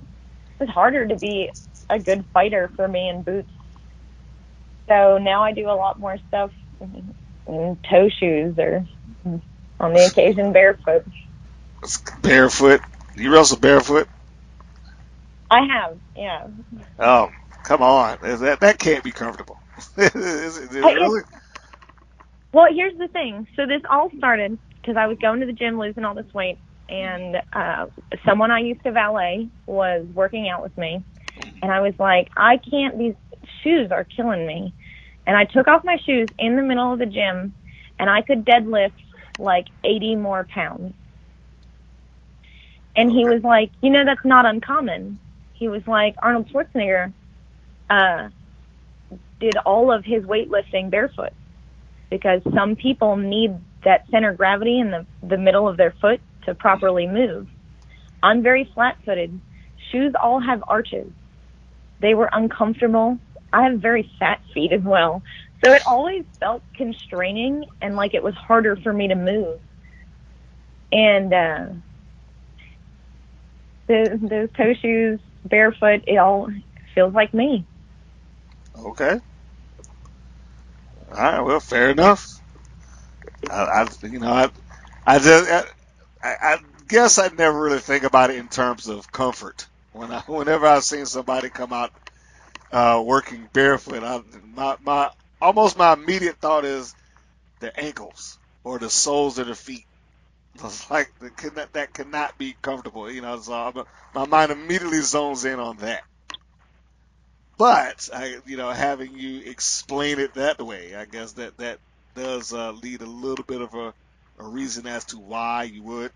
It 0.60 0.66
was 0.66 0.70
harder 0.70 1.08
to 1.08 1.16
be 1.16 1.50
a 1.90 2.00
good 2.00 2.26
fighter 2.34 2.72
for 2.76 2.88
me 2.88 3.10
in 3.10 3.22
boots. 3.24 3.52
So 4.90 5.18
now 5.18 5.44
I 5.44 5.54
do 5.54 5.70
a 5.70 5.72
lot 5.78 6.00
more 6.00 6.18
stuff 6.28 6.52
in 6.82 7.78
toe 7.90 8.10
shoes 8.20 8.56
or 8.58 8.86
on 9.26 9.94
the 9.94 10.06
occasion 10.06 10.54
barefoot. 10.54 11.06
Barefoot. 12.22 12.82
You 13.16 13.32
wrestle 13.32 13.60
barefoot? 13.60 14.08
I 15.52 15.62
have, 15.68 15.98
yeah. 16.16 16.48
Oh, 16.98 17.30
come 17.64 17.82
on. 17.84 18.18
That 18.22 18.62
that 18.62 18.80
can't 18.80 19.04
be 19.04 19.12
comfortable. 19.12 19.60
is 19.98 20.16
it, 20.16 20.16
is 20.16 20.76
it 20.76 20.84
really? 20.84 21.22
Well, 22.52 22.68
here's 22.74 22.98
the 22.98 23.08
thing. 23.08 23.48
So 23.56 23.66
this 23.66 23.82
all 23.90 24.10
started 24.18 24.58
because 24.82 24.98
I 24.98 25.08
was 25.08 25.18
going 25.20 25.40
to 25.42 25.46
the 25.46 25.54
gym 25.54 25.80
losing 25.80 26.06
all 26.06 26.16
this 26.16 26.32
weight, 26.34 26.58
and 26.90 27.42
uh, 27.54 27.88
someone 28.26 28.52
I 28.52 28.60
used 28.60 28.84
to 28.84 28.92
valet 28.92 29.48
was 29.66 30.06
working 30.14 30.50
out 30.50 30.64
with 30.64 30.76
me, 30.78 31.04
and 31.62 31.72
I 31.72 31.82
was 31.82 31.94
like, 32.00 32.30
I 32.36 32.58
can't. 32.58 32.98
These 32.98 33.16
shoes 33.64 33.92
are 33.92 34.04
killing 34.04 34.48
me, 34.48 34.74
and 35.28 35.38
I 35.38 35.46
took 35.46 35.68
off 35.68 35.84
my 35.84 35.98
shoes 36.06 36.30
in 36.40 36.56
the 36.56 36.64
middle 36.64 36.94
of 36.94 37.00
the 37.00 37.06
gym, 37.06 37.54
and 38.00 38.10
I 38.10 38.22
could 38.22 38.46
deadlift 38.46 38.94
like 39.40 39.68
80 39.84 40.16
more 40.16 40.48
pounds. 40.50 40.94
And 42.96 43.12
he 43.12 43.26
was 43.26 43.44
like, 43.44 43.72
you 43.82 43.90
know, 43.90 44.06
that's 44.06 44.24
not 44.24 44.46
uncommon. 44.46 45.20
He 45.54 45.68
was 45.68 45.82
like, 45.88 46.16
Arnold 46.22 46.50
Schwarzenegger 46.50 47.12
uh, 47.90 48.30
did 49.40 49.58
all 49.66 49.92
of 49.92 50.06
his 50.06 50.24
weightlifting 50.24 50.90
barefoot 50.90 51.34
because 52.10 52.42
some 52.54 52.76
people 52.76 53.18
need 53.18 53.56
that 53.84 54.06
center 54.12 54.30
of 54.30 54.38
gravity 54.38 54.80
in 54.80 54.92
the, 54.92 55.06
the 55.24 55.38
middle 55.38 55.68
of 55.68 55.78
their 55.78 55.92
foot 56.00 56.22
to 56.46 56.54
properly 56.54 57.08
move. 57.08 57.48
I'm 58.22 58.44
very 58.44 58.70
flat 58.74 58.98
footed. 59.04 59.40
Shoes 59.92 60.14
all 60.22 60.40
have 60.40 60.64
arches. 60.68 61.12
They 62.00 62.14
were 62.14 62.30
uncomfortable. 62.32 63.18
I 63.52 63.64
have 63.64 63.80
very 63.80 64.10
fat 64.20 64.42
feet 64.54 64.72
as 64.72 64.82
well. 64.82 65.24
So 65.64 65.74
it 65.74 65.84
always 65.86 66.26
felt 66.40 66.64
constraining 66.76 67.66
and 67.82 67.96
like 67.96 68.14
it 68.14 68.24
was 68.24 68.36
harder 68.36 68.78
for 68.78 68.94
me 68.94 69.08
to 69.10 69.16
move. 69.16 69.60
And 70.92 71.34
uh, 71.34 71.66
those, 73.88 74.20
those 74.22 74.50
toe 74.58 74.74
shoes, 74.82 75.20
barefoot, 75.46 76.04
it 76.08 76.18
all 76.18 76.50
feels 76.96 77.14
like 77.14 77.34
me. 77.34 77.68
Okay. 78.78 79.20
All 81.12 81.18
right. 81.18 81.42
Well, 81.42 81.60
fair 81.60 81.92
enough. 81.92 82.28
I, 83.50 83.64
I 83.64 83.88
you 84.08 84.20
know, 84.20 84.32
I, 84.32 84.50
I 85.06 85.20
just, 85.20 85.50
I, 86.24 86.36
I 86.42 86.58
guess 86.88 87.20
I 87.20 87.30
never 87.30 87.60
really 87.62 87.80
think 87.80 88.04
about 88.04 88.32
it 88.32 88.38
in 88.38 88.48
terms 88.50 88.88
of 88.88 89.12
comfort. 89.12 89.68
When 89.92 90.12
I, 90.12 90.20
whenever 90.28 90.68
I've 90.68 90.84
seen 90.84 91.06
somebody 91.06 91.50
come 91.50 91.74
out 91.74 91.92
uh, 92.72 93.04
working 93.06 93.50
barefoot, 93.54 94.04
I, 94.04 94.22
my, 94.46 94.78
my, 94.84 95.10
almost 95.44 95.78
my 95.78 95.94
immediate 95.94 96.40
thought 96.40 96.64
is 96.64 96.96
their 97.60 97.74
ankles 97.78 98.40
or 98.64 98.80
the 98.80 98.90
soles 98.90 99.38
of 99.38 99.48
their 99.48 99.56
feet. 99.56 99.86
It's 100.56 100.90
like 100.92 101.14
that 101.20 101.36
cannot, 101.38 101.74
that 101.74 101.94
cannot 101.94 102.38
be 102.38 102.56
comfortable, 102.62 103.12
you 103.12 103.22
know. 103.22 103.38
So 103.40 103.54
I'm, 103.54 103.84
my 104.16 104.26
mind 104.26 104.52
immediately 104.52 105.02
zones 105.02 105.46
in 105.46 105.60
on 105.60 105.78
that. 105.78 106.04
But 107.58 108.10
I, 108.14 108.38
you 108.46 108.58
know, 108.58 108.70
having 108.72 109.14
you 109.14 109.42
explain 109.42 110.20
it 110.20 110.34
that 110.36 110.62
way, 110.62 110.96
I 110.96 111.06
guess 111.06 111.34
that 111.34 111.58
that 111.58 111.80
does 112.16 112.54
uh, 112.54 112.72
lead 112.72 113.02
a 113.02 113.06
little 113.06 113.46
bit 113.46 113.62
of 113.62 113.74
a, 113.74 113.94
a 114.40 114.48
reason 114.48 114.88
as 114.88 115.06
to 115.06 115.18
why 115.20 115.64
you 115.64 115.84
would. 115.84 116.12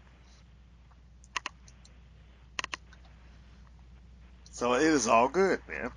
So 4.52 4.74
it 4.74 4.84
is 4.84 5.08
all 5.08 5.30
good, 5.30 5.60
man. 5.68 5.92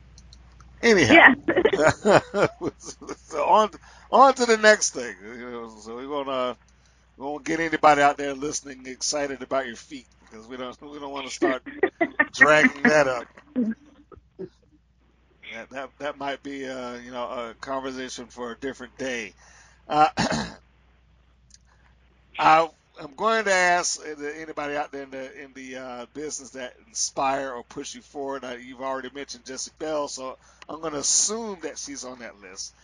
Anyhow, 0.83 1.11
Yeah. 1.11 1.35
so 1.72 1.76
on 3.47 3.70
on 4.11 4.35
to 4.35 4.47
the 4.47 4.59
next 4.59 4.91
thing. 4.93 5.16
You 5.22 5.51
know, 5.51 5.68
so 5.81 5.97
we 5.97 6.07
gonna 6.07 6.57
we 7.16 7.24
won't 7.26 7.45
get 7.47 7.61
anybody 7.61 8.03
out 8.03 8.18
there 8.18 8.35
listening 8.35 8.87
excited 8.87 9.43
about 9.43 9.66
your 9.66 9.76
feet 9.76 10.09
because 10.20 10.47
we 10.49 10.57
don't 10.57 10.81
we 10.83 10.99
don't 11.01 11.12
want 11.12 11.26
to 11.26 11.33
start 11.33 11.62
dragging 12.33 12.85
that 12.85 13.09
up. 13.09 13.26
That, 15.53 15.70
that 15.70 15.91
that 16.01 16.18
might 16.18 16.43
be 16.43 16.66
uh, 16.68 16.97
you 16.97 17.12
know 17.12 17.24
a 17.24 17.55
conversation 17.61 18.26
for 18.28 18.53
a 18.53 18.59
different 18.59 18.97
day. 18.99 19.35
Uh, 19.89 20.09
I 22.39 22.68
am 23.01 23.14
going 23.16 23.44
to 23.44 23.53
ask 23.53 24.01
anybody 24.38 24.76
out 24.76 24.92
there 24.92 25.03
in 25.03 25.11
the 25.11 25.42
in 25.42 25.53
the 25.55 25.76
uh, 25.76 26.07
business 26.14 26.51
that 26.51 26.74
inspire 26.88 27.51
or 27.53 27.62
push 27.64 27.94
you 27.94 28.03
forward. 28.03 28.44
Uh, 28.44 28.51
you've 28.61 28.82
already 28.82 29.11
mentioned 29.14 29.44
Jessica 29.44 29.74
Bell, 29.78 30.09
so 30.09 30.36
I'm 30.68 30.80
going 30.80 30.92
to 30.92 30.98
assume 30.98 31.59
that 31.62 31.78
she's 31.78 32.05
on 32.05 32.20
that 32.20 32.40
list. 32.40 32.74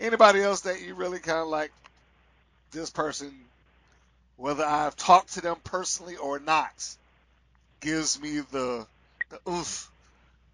Anybody 0.00 0.42
else 0.42 0.62
that 0.62 0.80
you 0.80 0.94
really 0.94 1.18
kind 1.18 1.38
of 1.38 1.48
like 1.48 1.72
this 2.70 2.90
person, 2.90 3.32
whether 4.36 4.64
I've 4.64 4.96
talked 4.96 5.34
to 5.34 5.40
them 5.40 5.56
personally 5.64 6.16
or 6.16 6.38
not, 6.38 6.96
gives 7.80 8.20
me 8.20 8.40
the 8.40 8.86
the 9.30 9.50
oof 9.50 9.90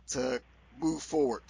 to 0.09 0.41
move 0.81 1.03
forward. 1.03 1.43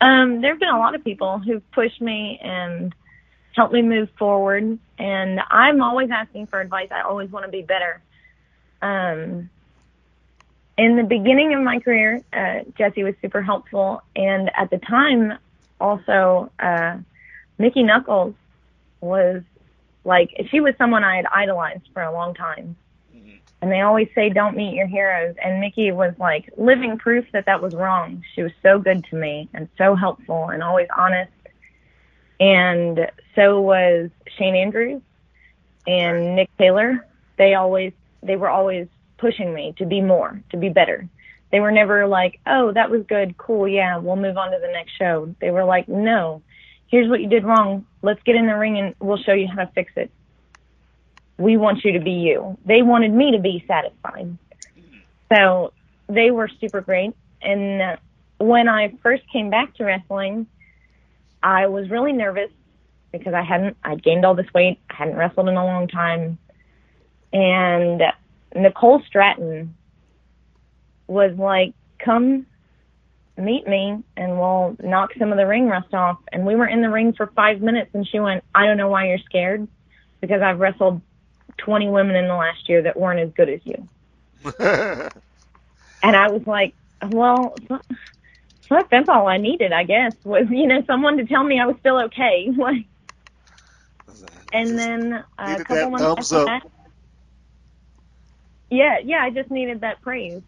Um, 0.00 0.42
there 0.42 0.50
have 0.50 0.60
been 0.60 0.68
a 0.68 0.78
lot 0.78 0.94
of 0.94 1.02
people 1.02 1.38
who've 1.38 1.68
pushed 1.72 2.00
me, 2.00 2.38
and 2.42 2.94
helped 3.54 3.72
me 3.72 3.82
move 3.82 4.10
forward. 4.18 4.78
And 4.98 5.40
I'm 5.50 5.82
always 5.82 6.10
asking 6.10 6.46
for 6.46 6.60
advice. 6.60 6.88
I 6.90 7.02
always 7.02 7.30
want 7.30 7.46
to 7.46 7.50
be 7.50 7.62
better. 7.62 8.00
Um, 8.82 9.50
in 10.76 10.96
the 10.96 11.04
beginning 11.04 11.54
of 11.54 11.62
my 11.62 11.78
career, 11.80 12.22
uh, 12.32 12.60
Jesse 12.76 13.04
was 13.04 13.14
super 13.22 13.42
helpful. 13.42 14.02
And 14.16 14.50
at 14.56 14.70
the 14.70 14.78
time, 14.78 15.38
also, 15.80 16.50
uh, 16.58 16.98
Mickie 17.58 17.82
Knuckles 17.82 18.34
was 19.00 19.42
like, 20.04 20.30
she 20.50 20.60
was 20.60 20.74
someone 20.76 21.04
I 21.04 21.16
had 21.16 21.26
idolized 21.26 21.88
for 21.92 22.02
a 22.02 22.12
long 22.12 22.34
time. 22.34 22.76
And 23.62 23.72
they 23.72 23.80
always 23.80 24.08
say, 24.14 24.28
don't 24.28 24.58
meet 24.58 24.74
your 24.74 24.86
heroes. 24.86 25.36
And 25.42 25.58
Mickie 25.58 25.90
was 25.90 26.12
like 26.18 26.50
living 26.58 26.98
proof 26.98 27.24
that 27.32 27.46
that 27.46 27.62
was 27.62 27.74
wrong. 27.74 28.22
She 28.34 28.42
was 28.42 28.52
so 28.62 28.78
good 28.78 29.04
to 29.04 29.16
me 29.16 29.48
and 29.54 29.70
so 29.78 29.94
helpful 29.94 30.50
and 30.50 30.62
always 30.62 30.88
honest. 30.94 31.32
And 32.40 33.10
so 33.34 33.60
was 33.60 34.10
Shane 34.36 34.56
Andrews 34.56 35.02
and 35.86 36.36
Nick 36.36 36.50
Taylor. 36.58 37.06
They 37.36 37.54
always, 37.54 37.92
they 38.22 38.36
were 38.36 38.48
always 38.48 38.88
pushing 39.18 39.54
me 39.54 39.74
to 39.78 39.86
be 39.86 40.00
more, 40.00 40.40
to 40.50 40.56
be 40.56 40.68
better. 40.68 41.08
They 41.50 41.60
were 41.60 41.70
never 41.70 42.06
like, 42.06 42.40
oh, 42.46 42.72
that 42.72 42.90
was 42.90 43.04
good, 43.06 43.36
cool, 43.38 43.68
yeah, 43.68 43.98
we'll 43.98 44.16
move 44.16 44.36
on 44.36 44.50
to 44.50 44.58
the 44.60 44.72
next 44.72 44.92
show. 44.98 45.34
They 45.40 45.50
were 45.50 45.64
like, 45.64 45.88
no, 45.88 46.42
here's 46.88 47.08
what 47.08 47.20
you 47.20 47.28
did 47.28 47.44
wrong. 47.44 47.86
Let's 48.02 48.22
get 48.24 48.34
in 48.34 48.46
the 48.46 48.56
ring 48.56 48.78
and 48.78 48.94
we'll 48.98 49.18
show 49.18 49.32
you 49.32 49.46
how 49.46 49.64
to 49.64 49.70
fix 49.72 49.92
it. 49.96 50.10
We 51.38 51.56
want 51.56 51.84
you 51.84 51.92
to 51.92 52.00
be 52.00 52.12
you. 52.12 52.58
They 52.64 52.82
wanted 52.82 53.12
me 53.12 53.32
to 53.32 53.38
be 53.38 53.64
satisfied. 53.68 54.36
So 55.32 55.72
they 56.08 56.30
were 56.30 56.48
super 56.60 56.80
great. 56.80 57.14
And 57.40 57.98
when 58.38 58.68
I 58.68 58.92
first 59.02 59.22
came 59.32 59.50
back 59.50 59.74
to 59.76 59.84
wrestling, 59.84 60.46
I 61.44 61.66
was 61.66 61.90
really 61.90 62.12
nervous 62.12 62.50
because 63.12 63.34
I 63.34 63.42
hadn't, 63.42 63.76
I'd 63.84 64.02
gained 64.02 64.24
all 64.24 64.34
this 64.34 64.52
weight. 64.54 64.80
I 64.90 64.94
hadn't 64.94 65.16
wrestled 65.16 65.48
in 65.48 65.56
a 65.56 65.64
long 65.64 65.86
time. 65.86 66.38
And 67.32 68.02
Nicole 68.56 69.02
Stratton 69.06 69.74
was 71.06 71.36
like, 71.36 71.74
come 71.98 72.46
meet 73.36 73.66
me 73.66 74.02
and 74.16 74.38
we'll 74.38 74.76
knock 74.82 75.10
some 75.18 75.32
of 75.32 75.38
the 75.38 75.46
ring 75.46 75.66
rust 75.66 75.92
off. 75.92 76.18
And 76.32 76.46
we 76.46 76.56
were 76.56 76.66
in 76.66 76.80
the 76.80 76.90
ring 76.90 77.12
for 77.12 77.26
five 77.28 77.60
minutes 77.60 77.90
and 77.94 78.08
she 78.08 78.20
went, 78.20 78.42
I 78.54 78.66
don't 78.66 78.78
know 78.78 78.88
why 78.88 79.08
you're 79.08 79.18
scared 79.18 79.68
because 80.20 80.40
I've 80.40 80.60
wrestled 80.60 81.02
20 81.58 81.88
women 81.88 82.16
in 82.16 82.26
the 82.26 82.34
last 82.34 82.68
year 82.68 82.82
that 82.82 82.98
weren't 82.98 83.20
as 83.20 83.30
good 83.34 83.50
as 83.50 83.60
you. 83.64 83.88
and 86.02 86.16
I 86.16 86.30
was 86.30 86.46
like, 86.46 86.74
well, 87.10 87.54
so 88.68 88.82
that's 88.90 89.08
all 89.08 89.26
I 89.26 89.38
needed, 89.38 89.72
I 89.72 89.84
guess, 89.84 90.12
was, 90.24 90.46
you 90.50 90.66
know, 90.66 90.82
someone 90.86 91.18
to 91.18 91.26
tell 91.26 91.44
me 91.44 91.60
I 91.60 91.66
was 91.66 91.76
still 91.80 91.98
okay. 92.04 92.48
And 94.52 94.78
then 94.78 95.24
a 95.36 95.60
couple 95.64 95.90
months 95.90 96.12
after 96.16 96.44
that, 96.44 96.62
yeah, 98.70 98.98
yeah, 99.04 99.18
I 99.22 99.30
just 99.30 99.50
needed 99.50 99.80
that 99.80 100.00
praise. 100.00 100.42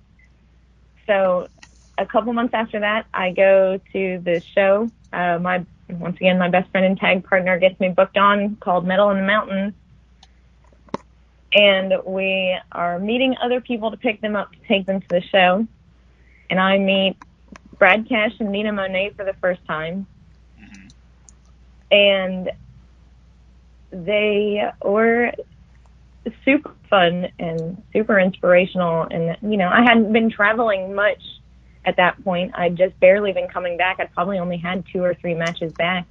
So 1.06 1.48
a 1.98 2.06
couple 2.06 2.32
months 2.32 2.54
after 2.54 2.80
that, 2.80 3.06
I 3.12 3.32
go 3.32 3.80
to 3.92 4.22
the 4.24 4.42
show. 4.54 4.90
Uh, 5.12 5.38
my 5.40 5.66
once 5.88 6.16
again, 6.16 6.38
my 6.38 6.48
best 6.50 6.70
friend 6.70 6.86
and 6.86 6.98
tag 6.98 7.24
partner 7.24 7.58
gets 7.58 7.78
me 7.80 7.88
booked 7.88 8.16
on 8.16 8.56
called 8.56 8.86
Metal 8.86 9.10
in 9.10 9.18
the 9.18 9.26
Mountains, 9.26 9.74
and 11.52 11.92
we 12.06 12.56
are 12.72 12.98
meeting 12.98 13.36
other 13.42 13.60
people 13.60 13.90
to 13.90 13.96
pick 13.96 14.20
them 14.20 14.36
up 14.36 14.52
to 14.52 14.58
take 14.68 14.86
them 14.86 15.00
to 15.00 15.06
the 15.08 15.22
show. 15.32 15.66
And 16.50 16.60
I 16.60 16.78
meet 16.78 17.16
Brad 17.78 18.08
Cash 18.08 18.32
and 18.40 18.50
Nina 18.50 18.72
Monet 18.72 19.10
for 19.16 19.24
the 19.24 19.34
first 19.34 19.64
time, 19.66 20.06
and 21.90 22.50
they 23.90 24.70
were 24.82 25.32
super 26.44 26.72
fun 26.90 27.28
and 27.38 27.82
super 27.92 28.18
inspirational. 28.18 29.06
And, 29.10 29.36
you 29.42 29.56
know, 29.56 29.68
I 29.68 29.82
hadn't 29.82 30.12
been 30.12 30.30
traveling 30.30 30.94
much 30.94 31.22
at 31.84 31.96
that 31.96 32.22
point. 32.24 32.52
I'd 32.54 32.76
just 32.76 32.98
barely 33.00 33.32
been 33.32 33.48
coming 33.48 33.76
back. 33.76 34.00
I'd 34.00 34.12
probably 34.12 34.38
only 34.38 34.56
had 34.56 34.84
two 34.92 35.02
or 35.02 35.14
three 35.14 35.34
matches 35.34 35.72
back. 35.72 36.06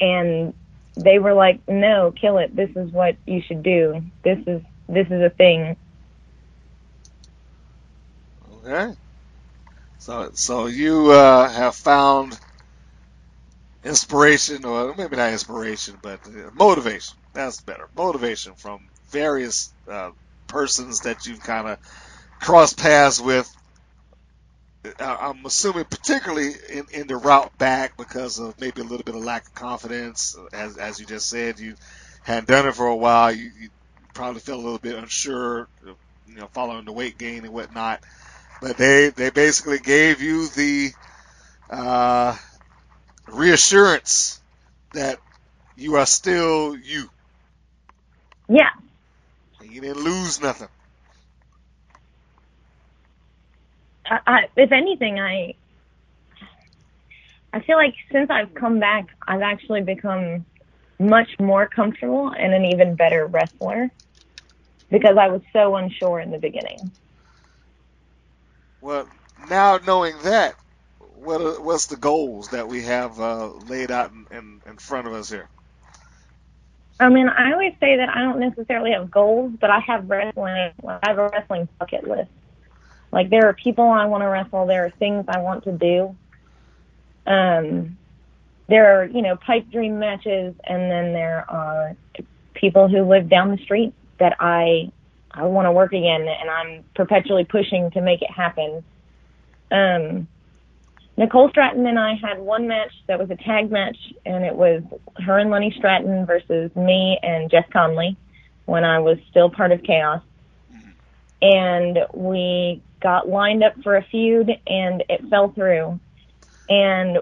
And 0.00 0.52
they 0.96 1.18
were 1.18 1.32
like, 1.32 1.66
no, 1.66 2.12
kill 2.12 2.38
it. 2.38 2.54
This 2.54 2.70
is 2.76 2.92
what 2.92 3.16
you 3.26 3.40
should 3.40 3.62
do. 3.62 4.02
This 4.22 4.38
is, 4.46 4.62
this 4.88 5.06
is 5.06 5.22
a 5.22 5.30
thing. 5.30 5.76
Okay. 8.64 8.94
So, 9.98 10.30
so 10.34 10.66
you 10.66 11.10
uh, 11.12 11.48
have 11.48 11.76
found 11.76 12.38
inspiration, 13.84 14.64
or 14.64 14.94
maybe 14.96 15.16
not 15.16 15.32
inspiration, 15.32 15.96
but 16.02 16.20
motivation. 16.54 17.16
That's 17.34 17.62
better. 17.62 17.88
Motivation 17.96 18.54
from 18.54 18.80
various 19.10 19.72
uh, 19.90 20.10
persons 20.48 21.00
that 21.00 21.26
you've 21.26 21.40
kind 21.42 21.68
of 21.68 21.78
crossed 22.40 22.78
paths 22.78 23.20
with. 23.20 23.50
I'm 25.00 25.44
assuming, 25.44 25.84
particularly 25.84 26.52
in, 26.72 26.86
in 26.92 27.06
the 27.08 27.16
route 27.16 27.56
back, 27.58 27.96
because 27.98 28.38
of 28.38 28.54
maybe 28.60 28.80
a 28.80 28.84
little 28.84 29.04
bit 29.04 29.14
of 29.16 29.24
lack 29.24 29.46
of 29.46 29.54
confidence. 29.54 30.36
As, 30.52 30.76
as 30.78 31.00
you 31.00 31.06
just 31.06 31.28
said, 31.28 31.58
you 31.58 31.74
hadn't 32.22 32.48
done 32.48 32.66
it 32.68 32.74
for 32.74 32.86
a 32.86 32.96
while. 32.96 33.32
You, 33.32 33.50
you 33.60 33.68
probably 34.14 34.40
felt 34.40 34.60
a 34.60 34.62
little 34.62 34.78
bit 34.78 34.96
unsure, 34.96 35.68
you 36.26 36.36
know, 36.36 36.48
following 36.54 36.84
the 36.84 36.92
weight 36.92 37.18
gain 37.18 37.44
and 37.44 37.52
whatnot. 37.52 38.02
But 38.60 38.76
they, 38.76 39.10
they 39.10 39.30
basically 39.30 39.78
gave 39.78 40.22
you 40.22 40.48
the 40.48 40.90
uh, 41.70 42.36
reassurance 43.28 44.40
that 44.92 45.18
you 45.76 45.96
are 45.96 46.06
still 46.06 46.76
you. 46.76 47.08
Yeah. 48.48 48.70
You 49.62 49.80
didn't 49.80 50.02
lose 50.04 50.40
nothing. 50.40 50.68
I, 54.06 54.18
I, 54.26 54.38
if 54.56 54.72
anything, 54.72 55.20
I 55.20 55.54
I 57.52 57.60
feel 57.62 57.76
like 57.76 57.94
since 58.12 58.30
I've 58.30 58.54
come 58.54 58.78
back, 58.80 59.06
I've 59.26 59.42
actually 59.42 59.82
become 59.82 60.46
much 61.00 61.28
more 61.40 61.68
comfortable 61.68 62.32
and 62.36 62.52
an 62.54 62.66
even 62.66 62.96
better 62.96 63.26
wrestler 63.26 63.90
because 64.90 65.16
I 65.18 65.28
was 65.28 65.42
so 65.52 65.76
unsure 65.76 66.20
in 66.20 66.30
the 66.30 66.38
beginning. 66.38 66.92
Well, 68.80 69.08
now 69.50 69.78
knowing 69.86 70.14
that, 70.22 70.54
what 71.16 71.40
are, 71.40 71.60
what's 71.60 71.86
the 71.86 71.96
goals 71.96 72.48
that 72.50 72.68
we 72.68 72.82
have 72.82 73.18
uh, 73.20 73.48
laid 73.68 73.90
out 73.90 74.12
in, 74.12 74.26
in, 74.30 74.62
in 74.66 74.76
front 74.78 75.06
of 75.06 75.12
us 75.14 75.30
here? 75.30 75.48
I 77.00 77.08
mean, 77.08 77.28
I 77.28 77.52
always 77.52 77.74
say 77.80 77.96
that 77.96 78.08
I 78.08 78.20
don't 78.22 78.40
necessarily 78.40 78.92
have 78.92 79.10
goals, 79.10 79.52
but 79.60 79.70
I 79.70 79.80
have 79.80 80.08
wrestling. 80.10 80.72
I 80.86 80.98
have 81.02 81.18
a 81.18 81.28
wrestling 81.28 81.68
bucket 81.78 82.06
list. 82.06 82.30
Like 83.12 83.30
there 83.30 83.48
are 83.48 83.54
people 83.54 83.88
I 83.88 84.06
want 84.06 84.22
to 84.22 84.28
wrestle. 84.28 84.66
There 84.66 84.84
are 84.84 84.90
things 84.90 85.24
I 85.28 85.40
want 85.40 85.64
to 85.64 85.72
do. 85.72 86.16
Um, 87.26 87.98
there 88.68 89.00
are 89.00 89.04
you 89.06 89.22
know 89.22 89.36
pipe 89.36 89.70
dream 89.70 89.98
matches, 89.98 90.54
and 90.64 90.90
then 90.90 91.12
there 91.12 91.44
are 91.48 91.96
people 92.54 92.88
who 92.88 93.04
live 93.08 93.28
down 93.28 93.50
the 93.50 93.62
street 93.62 93.94
that 94.18 94.36
I 94.40 94.90
I 95.30 95.44
want 95.44 95.66
to 95.66 95.72
work 95.72 95.92
again, 95.92 96.26
and 96.28 96.50
I'm 96.50 96.84
perpetually 96.94 97.44
pushing 97.44 97.90
to 97.92 98.00
make 98.00 98.22
it 98.22 98.30
happen. 98.30 98.82
Um, 99.70 100.28
Nicole 101.16 101.48
Stratton 101.50 101.86
and 101.86 101.98
I 101.98 102.14
had 102.14 102.38
one 102.38 102.68
match 102.68 102.92
that 103.08 103.18
was 103.18 103.30
a 103.30 103.36
tag 103.36 103.70
match, 103.70 103.96
and 104.24 104.44
it 104.44 104.54
was 104.54 104.82
her 105.16 105.38
and 105.38 105.50
Lenny 105.50 105.74
Stratton 105.76 106.26
versus 106.26 106.74
me 106.76 107.18
and 107.22 107.50
Jess 107.50 107.64
Conley 107.72 108.16
when 108.66 108.84
I 108.84 109.00
was 109.00 109.18
still 109.28 109.50
part 109.50 109.72
of 109.72 109.82
Chaos. 109.82 110.22
And 111.42 111.98
we 112.14 112.82
got 113.00 113.28
lined 113.28 113.64
up 113.64 113.74
for 113.82 113.96
a 113.96 114.02
feud, 114.02 114.50
and 114.66 115.02
it 115.08 115.28
fell 115.28 115.50
through. 115.50 115.98
And 116.68 117.18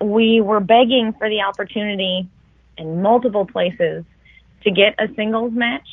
we 0.00 0.40
were 0.40 0.60
begging 0.60 1.12
for 1.18 1.28
the 1.28 1.42
opportunity 1.42 2.28
in 2.76 3.02
multiple 3.02 3.46
places 3.46 4.04
to 4.62 4.70
get 4.70 4.94
a 4.98 5.12
singles 5.14 5.52
match, 5.52 5.86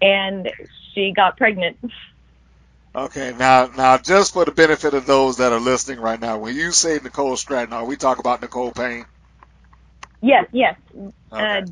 and 0.00 0.50
she 0.94 1.12
got 1.12 1.36
pregnant. 1.36 1.78
Okay, 2.94 3.34
now 3.38 3.70
now 3.76 3.98
just 3.98 4.32
for 4.32 4.44
the 4.44 4.50
benefit 4.52 4.94
of 4.94 5.06
those 5.06 5.36
that 5.38 5.52
are 5.52 5.60
listening 5.60 6.00
right 6.00 6.20
now, 6.20 6.38
when 6.38 6.56
you 6.56 6.72
say 6.72 6.98
Nicole 7.02 7.36
Stratton, 7.36 7.72
are 7.72 7.84
we 7.84 7.96
talking 7.96 8.20
about 8.20 8.40
Nicole 8.42 8.72
Payne? 8.72 9.06
Yes, 10.20 10.46
yes. 10.52 10.76
Okay. 10.96 11.12
Uh, 11.32 11.62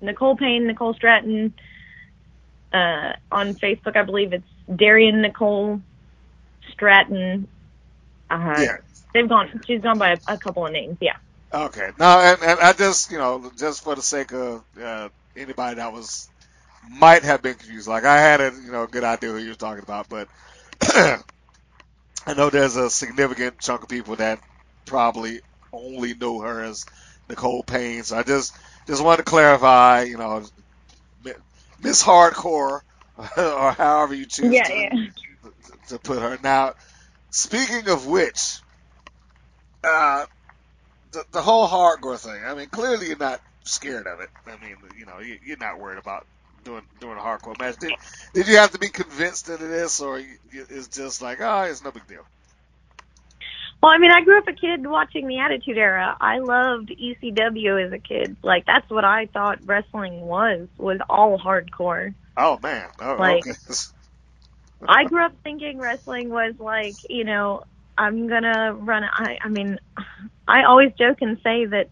Nicole 0.00 0.36
Payne, 0.36 0.66
Nicole 0.66 0.94
Stratton. 0.94 1.54
Uh, 2.72 3.14
on 3.32 3.54
Facebook, 3.54 3.96
I 3.96 4.04
believe 4.04 4.32
it's 4.32 4.46
Darian 4.74 5.22
Nicole 5.22 5.80
Stratton. 6.72 7.48
Uh, 8.30 8.54
Yeah. 8.58 8.76
They've 9.12 9.28
gone. 9.28 9.60
She's 9.66 9.80
gone 9.82 9.98
by 9.98 10.12
a, 10.12 10.18
a 10.28 10.38
couple 10.38 10.64
of 10.64 10.72
names. 10.72 10.98
Yeah. 11.00 11.16
Okay. 11.52 11.90
Now, 11.98 12.20
and, 12.20 12.40
and 12.42 12.60
I 12.60 12.72
just, 12.72 13.10
you 13.10 13.18
know, 13.18 13.50
just 13.58 13.82
for 13.82 13.96
the 13.96 14.02
sake 14.02 14.32
of 14.32 14.62
uh, 14.80 15.08
anybody 15.36 15.76
that 15.76 15.92
was 15.92 16.28
might 16.82 17.22
have 17.24 17.42
been 17.42 17.54
confused, 17.56 17.88
like 17.88 18.04
I 18.04 18.20
had 18.20 18.40
a, 18.40 18.52
you 18.64 18.72
know, 18.72 18.86
good 18.86 19.04
idea 19.04 19.30
who 19.30 19.38
you 19.38 19.50
were 19.50 19.54
talking 19.56 19.82
about, 19.82 20.08
but 20.08 20.28
I 20.82 22.34
know 22.36 22.50
there's 22.50 22.76
a 22.76 22.90
significant 22.90 23.60
chunk 23.60 23.82
of 23.82 23.88
people 23.88 24.16
that 24.16 24.40
probably 24.86 25.40
only 25.72 26.14
know 26.14 26.40
her 26.40 26.62
as 26.62 26.84
Nicole 27.28 27.64
Payne. 27.64 28.04
So 28.04 28.18
I 28.18 28.22
just 28.22 28.56
just 28.86 29.04
wanted 29.04 29.18
to 29.18 29.30
clarify, 29.30 30.02
you 30.04 30.18
know, 30.18 30.44
Miss 31.78 32.02
Hardcore, 32.02 32.80
or 33.36 33.72
however 33.72 34.14
you 34.14 34.26
choose 34.26 34.60
Yeah, 34.60 34.62
to, 34.62 34.86
yeah. 34.92 35.06
to 35.88 35.98
put 36.00 36.20
her. 36.20 36.38
Now, 36.42 36.74
speaking 37.30 37.88
of 37.90 38.06
which, 38.06 38.62
uh, 39.84 40.26
the, 41.12 41.24
the 41.32 41.42
whole 41.42 41.68
hardcore 41.68 42.18
thing. 42.20 42.42
I 42.44 42.54
mean, 42.54 42.68
clearly 42.70 43.08
you're 43.08 43.16
not 43.18 43.40
scared 43.66 44.06
of 44.06 44.20
it. 44.20 44.30
I 44.46 44.56
mean, 44.58 44.76
you 44.98 45.06
know, 45.06 45.20
you, 45.20 45.38
you're 45.44 45.58
not 45.58 45.78
worried 45.80 45.98
about 45.98 46.24
doing 46.64 46.82
doing 47.00 47.16
a 47.16 47.20
hardcore 47.20 47.58
match. 47.58 47.76
Did, 47.78 47.92
did 48.34 48.48
you 48.48 48.56
have 48.56 48.72
to 48.72 48.78
be 48.78 48.88
convinced 48.88 49.48
into 49.48 49.66
this, 49.66 50.00
or 50.00 50.22
it's 50.52 50.88
just 50.88 51.22
like, 51.22 51.40
oh, 51.40 51.62
it's 51.62 51.82
no 51.82 51.90
big 51.90 52.06
deal? 52.06 52.24
Well, 53.82 53.92
I 53.92 53.98
mean, 53.98 54.10
I 54.12 54.22
grew 54.22 54.36
up 54.38 54.46
a 54.46 54.52
kid 54.52 54.86
watching 54.86 55.26
the 55.26 55.38
Attitude 55.38 55.78
Era. 55.78 56.14
I 56.20 56.38
loved 56.38 56.90
ECW 56.90 57.86
as 57.86 57.92
a 57.92 57.98
kid. 57.98 58.36
Like 58.42 58.66
that's 58.66 58.88
what 58.90 59.04
I 59.04 59.26
thought 59.26 59.58
wrestling 59.64 60.20
was 60.20 60.68
was 60.76 60.98
all 61.08 61.38
hardcore. 61.38 62.14
Oh 62.36 62.58
man, 62.62 62.88
oh, 63.00 63.16
Like- 63.18 63.46
okay. 63.46 63.56
I 64.88 65.04
grew 65.04 65.22
up 65.22 65.34
thinking 65.44 65.78
wrestling 65.78 66.30
was 66.30 66.54
like, 66.58 66.94
you 67.10 67.24
know, 67.24 67.64
I'm 67.98 68.28
gonna 68.28 68.72
run. 68.72 69.04
I, 69.04 69.38
I 69.42 69.48
mean, 69.48 69.78
I 70.48 70.64
always 70.64 70.92
joke 70.98 71.18
and 71.20 71.38
say 71.44 71.66
that 71.66 71.90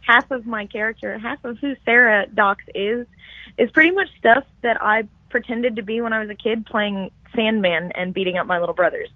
half 0.00 0.30
of 0.30 0.46
my 0.46 0.66
character, 0.66 1.18
half 1.18 1.42
of 1.44 1.58
who 1.58 1.74
Sarah 1.84 2.26
Dox 2.26 2.64
is, 2.74 3.06
is 3.56 3.70
pretty 3.70 3.90
much 3.90 4.08
stuff 4.18 4.44
that 4.62 4.82
I 4.82 5.04
pretended 5.30 5.76
to 5.76 5.82
be 5.82 6.00
when 6.00 6.12
I 6.12 6.20
was 6.20 6.30
a 6.30 6.34
kid 6.34 6.66
playing 6.66 7.10
Sandman 7.34 7.92
and 7.92 8.14
beating 8.14 8.36
up 8.38 8.46
my 8.46 8.58
little 8.58 8.74
brothers. 8.74 9.08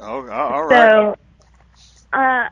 oh, 0.00 0.28
all 0.30 0.66
right. 0.66 1.16
So, 2.12 2.18
uh, 2.18 2.48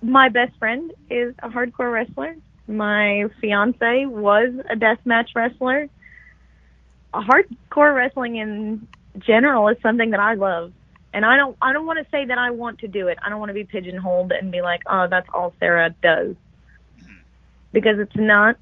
my 0.00 0.28
best 0.28 0.56
friend 0.58 0.92
is 1.10 1.34
a 1.42 1.48
hardcore 1.48 1.92
wrestler. 1.92 2.34
My 2.66 3.26
fiance 3.40 4.06
was 4.06 4.54
a 4.70 4.76
deathmatch 4.76 5.28
wrestler. 5.34 5.88
Hardcore 7.12 7.94
wrestling 7.94 8.36
in 8.36 8.86
general 9.18 9.68
is 9.68 9.76
something 9.82 10.10
that 10.10 10.20
I 10.20 10.34
love, 10.34 10.72
and 11.12 11.26
I 11.26 11.36
don't. 11.36 11.56
I 11.60 11.72
don't 11.72 11.84
want 11.84 11.98
to 11.98 12.10
say 12.10 12.24
that 12.24 12.38
I 12.38 12.50
want 12.50 12.78
to 12.78 12.88
do 12.88 13.08
it. 13.08 13.18
I 13.22 13.28
don't 13.28 13.38
want 13.38 13.50
to 13.50 13.54
be 13.54 13.64
pigeonholed 13.64 14.32
and 14.32 14.50
be 14.50 14.62
like, 14.62 14.82
"Oh, 14.86 15.08
that's 15.08 15.28
all 15.34 15.52
Sarah 15.60 15.94
does," 16.02 16.34
because 17.72 17.98
it's 17.98 18.16
not. 18.16 18.56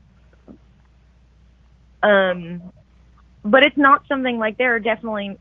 Um, 2.03 2.72
but 3.44 3.64
it's 3.64 3.78
not 3.78 4.03
something 4.09 4.38
like 4.38 4.59
there 4.59 4.76
are 4.76 4.80
definitely 4.80 5.38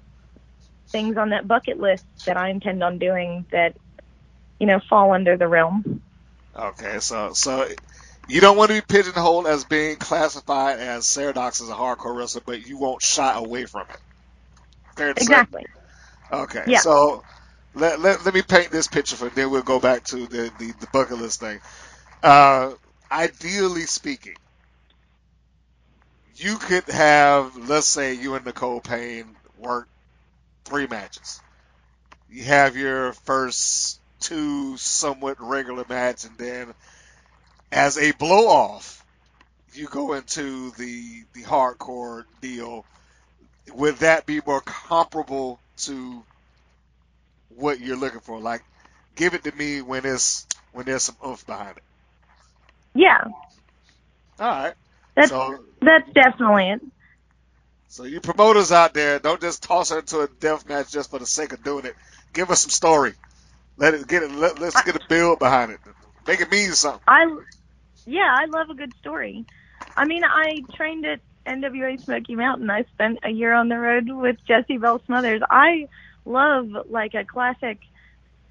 things 0.94 1.18
on 1.18 1.32
that 1.32 1.48
bucket 1.48 1.80
list 1.80 2.06
that 2.28 2.38
I 2.38 2.50
intend 2.52 2.84
on 2.84 3.00
doing 3.00 3.46
that, 3.52 3.76
you 4.60 4.68
know, 4.68 4.80
fall 4.90 5.14
under 5.14 5.38
the 5.38 5.48
realm. 5.48 6.04
Okay, 6.56 7.00
so 7.00 7.34
so 7.34 7.68
you 8.28 8.42
don't 8.42 8.58
want 8.58 8.70
to 8.72 8.76
be 8.82 8.86
pigeonholed 8.88 9.48
as 9.48 9.66
being 9.66 9.98
classified 9.98 10.80
as 10.80 11.08
Sarah 11.08 11.34
Dox 11.34 11.62
as 11.62 11.70
a 11.70 11.76
hardcore 11.76 12.16
wrestler, 12.18 12.44
but 12.46 12.66
you 12.68 12.78
won't 12.80 13.02
shy 13.04 13.34
away 13.36 13.66
from 13.66 13.88
it. 13.90 14.00
Fair 14.98 15.14
to 15.14 15.22
say? 15.22 15.44
Exactly. 15.44 15.66
Okay, 16.32 16.66
Yeah. 16.66 16.76
so 16.76 17.24
let, 17.76 18.00
let, 18.02 18.26
let 18.26 18.34
me 18.36 18.42
paint 18.44 18.72
this 18.72 18.88
picture 18.88 19.18
for 19.18 19.30
then 19.32 19.52
we'll 19.52 19.64
go 19.64 19.80
back 19.80 20.04
to 20.06 20.28
the, 20.28 20.52
the, 20.58 20.74
the 20.80 20.88
bucket 20.94 21.18
list 21.20 21.40
thing. 21.42 21.60
Uh, 22.24 22.74
ideally 23.12 23.84
speaking, 23.84 24.36
you 26.40 26.58
could 26.58 26.88
have, 26.90 27.56
let's 27.58 27.88
say 27.88 28.14
you 28.16 28.36
and 28.36 28.46
Nicole 28.46 28.82
Payne 28.82 29.38
work 29.58 29.90
three 30.66 30.88
matches. 30.88 31.42
You 32.30 32.44
have 32.46 32.78
your 32.78 33.14
first 33.14 34.02
two 34.22 34.78
somewhat 34.78 35.38
regular 35.40 35.86
match, 35.90 36.26
and 36.26 36.38
then 36.38 36.74
as 37.72 37.98
a 37.98 38.12
blow 38.14 38.48
off, 38.48 39.06
you 39.74 39.88
go 39.88 40.14
into 40.14 40.72
the 40.72 41.24
the 41.34 41.44
hardcore 41.44 42.24
deal. 42.42 42.88
Would 43.74 43.98
that 43.98 44.26
be 44.26 44.42
more 44.46 44.62
comparable 44.62 45.62
to 45.80 46.26
what 47.50 47.80
you're 47.80 47.98
looking 47.98 48.22
for? 48.22 48.40
Like, 48.42 48.64
give 49.16 49.34
it 49.36 49.44
to 49.46 49.54
me 49.56 49.82
when 49.82 50.06
it's 50.06 50.48
when 50.72 50.86
there's 50.86 51.04
some 51.04 51.18
oomph 51.26 51.46
behind 51.46 51.78
it. 51.78 51.84
Yeah, 52.96 53.26
All 54.40 54.50
right. 54.50 54.76
That's 55.20 55.30
So 55.30 55.60
that's 55.82 56.10
definitely 56.14 56.70
it. 56.70 56.82
so 57.88 58.04
you 58.04 58.22
promoters 58.22 58.72
out 58.72 58.94
there, 58.94 59.20
don't 59.20 59.42
just 59.42 59.64
toss 59.64 59.90
her 59.90 60.00
into 60.00 60.20
a 60.22 60.28
death 60.40 60.68
match 60.68 60.92
just 60.92 61.10
for 61.10 61.20
the 61.20 61.26
sake 61.26 61.54
of 61.54 61.64
doing 61.64 61.86
it. 61.86 61.96
Give 62.34 62.50
us 62.52 62.62
some 62.62 62.70
story. 62.70 63.14
Let 63.78 63.94
it 63.94 64.08
get 64.08 64.24
it. 64.24 64.32
Let, 64.32 64.60
let's 64.60 64.82
get 64.82 64.96
a 64.96 65.02
build 65.10 65.40
behind 65.40 65.72
it. 65.72 65.80
Make 66.28 66.42
it 66.42 66.52
mean 66.52 66.72
something. 66.74 67.02
I, 67.08 67.26
yeah, 68.06 68.36
I 68.38 68.46
love 68.46 68.70
a 68.70 68.76
good 68.76 68.94
story. 69.00 69.46
I 69.96 70.06
mean, 70.06 70.24
I 70.24 70.64
trained 70.76 71.06
at 71.06 71.20
NWA 71.46 72.00
Smoky 72.04 72.36
Mountain. 72.36 72.70
I 72.70 72.84
spent 72.94 73.20
a 73.24 73.30
year 73.30 73.54
on 73.54 73.70
the 73.70 73.80
road 73.80 74.10
with 74.10 74.38
Jessie 74.48 74.78
Belle 74.78 75.02
Smothers. 75.06 75.42
I 75.50 75.88
love 76.26 76.70
like 76.90 77.14
a 77.16 77.26
classic 77.26 77.80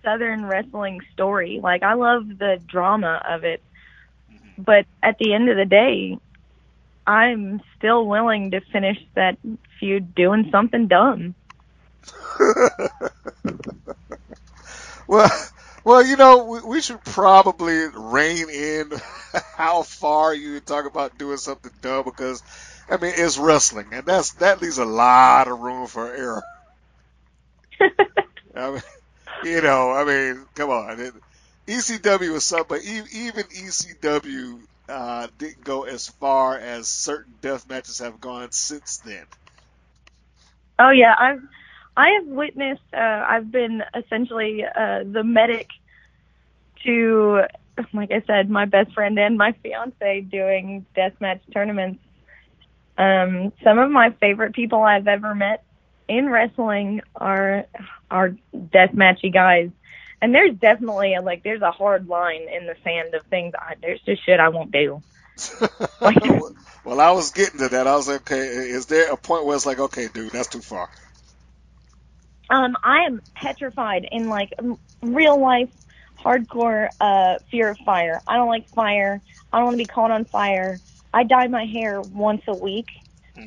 Southern 0.02 0.46
wrestling 0.46 1.00
story. 1.12 1.60
Like 1.62 1.82
I 1.82 1.94
love 1.94 2.26
the 2.38 2.60
drama 2.66 3.22
of 3.28 3.44
it. 3.44 3.62
Mm-hmm. 4.32 4.62
But 4.62 4.86
at 5.02 5.18
the 5.18 5.34
end 5.34 5.48
of 5.48 5.56
the 5.56 5.64
day, 5.66 6.18
I'm 7.08 7.62
still 7.76 8.06
willing 8.06 8.50
to 8.50 8.60
finish 8.60 8.98
that 9.14 9.38
feud 9.80 10.14
doing 10.14 10.50
something 10.52 10.86
dumb. 10.88 11.34
Well, 15.08 15.30
well, 15.84 16.04
you 16.04 16.16
know, 16.16 16.44
we, 16.44 16.60
we 16.60 16.80
should 16.82 17.02
probably 17.02 17.86
rein 17.94 18.50
in 18.50 18.92
how 19.56 19.82
far 19.82 20.34
you 20.34 20.60
talk 20.60 20.84
about 20.84 21.16
doing 21.16 21.38
something 21.38 21.72
dumb 21.80 22.04
because, 22.04 22.42
I 22.90 22.98
mean, 22.98 23.14
it's 23.16 23.38
wrestling, 23.38 23.86
and 23.92 24.04
that's 24.04 24.32
that 24.34 24.60
leaves 24.60 24.76
a 24.76 24.84
lot 24.84 25.48
of 25.48 25.58
room 25.60 25.86
for 25.86 26.14
error. 26.14 26.42
I 28.54 28.70
mean, 28.70 28.82
you 29.44 29.62
know, 29.62 29.90
I 29.92 30.04
mean, 30.04 30.44
come 30.54 30.68
on. 30.68 31.00
It, 31.00 31.14
ECW 31.66 32.32
was 32.34 32.44
something, 32.44 32.66
but 32.68 32.82
even 32.84 33.44
ECW 33.44 34.60
uh, 34.88 35.28
didn't 35.38 35.64
go 35.64 35.84
as 35.84 36.08
far 36.08 36.58
as 36.58 36.88
certain 36.88 37.34
death 37.40 37.68
matches 37.68 37.98
have 37.98 38.20
gone 38.20 38.50
since 38.52 38.98
then. 38.98 39.24
Oh 40.78 40.90
yeah, 40.90 41.14
I've 41.18 41.42
I 41.96 42.10
have 42.10 42.26
witnessed. 42.26 42.82
Uh, 42.94 43.24
I've 43.28 43.50
been 43.50 43.82
essentially 43.94 44.64
uh, 44.64 45.02
the 45.04 45.24
medic 45.24 45.68
to, 46.84 47.42
like 47.92 48.12
I 48.12 48.22
said, 48.26 48.48
my 48.48 48.66
best 48.66 48.92
friend 48.92 49.18
and 49.18 49.36
my 49.36 49.52
fiance 49.62 50.20
doing 50.20 50.86
deathmatch 50.96 51.40
tournaments. 51.52 52.00
Um, 52.96 53.52
some 53.64 53.78
of 53.78 53.90
my 53.90 54.10
favorite 54.20 54.54
people 54.54 54.82
I've 54.82 55.08
ever 55.08 55.34
met 55.34 55.64
in 56.08 56.30
wrestling 56.30 57.02
are 57.16 57.66
are 58.10 58.36
deathmatchy 58.54 59.32
guys, 59.32 59.70
and 60.20 60.34
there's 60.34 60.54
definitely 60.56 61.14
a, 61.14 61.22
like 61.22 61.42
there's 61.42 61.62
a 61.62 61.70
hard 61.70 62.08
line 62.08 62.42
in 62.48 62.66
the 62.66 62.74
sand 62.82 63.14
of 63.14 63.24
things. 63.26 63.54
I, 63.58 63.74
there's 63.80 64.00
just 64.02 64.24
shit 64.24 64.40
I 64.40 64.48
won't 64.48 64.72
do. 64.72 65.02
well, 66.84 67.00
I 67.00 67.12
was 67.12 67.30
getting 67.30 67.60
to 67.60 67.68
that. 67.68 67.86
I 67.86 67.96
was 67.96 68.08
like, 68.08 68.22
okay, 68.22 68.38
is 68.38 68.86
there 68.86 69.12
a 69.12 69.16
point 69.16 69.44
where 69.44 69.56
it's 69.56 69.66
like, 69.66 69.78
okay, 69.78 70.08
dude, 70.12 70.32
that's 70.32 70.48
too 70.48 70.60
far? 70.60 70.88
Um, 72.50 72.76
I 72.82 73.04
am 73.04 73.20
petrified 73.34 74.08
in 74.10 74.28
like 74.28 74.52
real 75.02 75.40
life, 75.40 75.68
hardcore 76.24 76.88
uh, 77.00 77.38
fear 77.50 77.70
of 77.70 77.78
fire. 77.84 78.22
I 78.26 78.36
don't 78.36 78.48
like 78.48 78.68
fire. 78.74 79.20
I 79.52 79.58
don't 79.58 79.66
want 79.66 79.74
to 79.74 79.84
be 79.84 79.86
caught 79.86 80.10
on 80.10 80.24
fire. 80.24 80.80
I 81.12 81.24
dye 81.24 81.46
my 81.46 81.64
hair 81.64 82.00
once 82.00 82.42
a 82.48 82.54
week. 82.54 82.86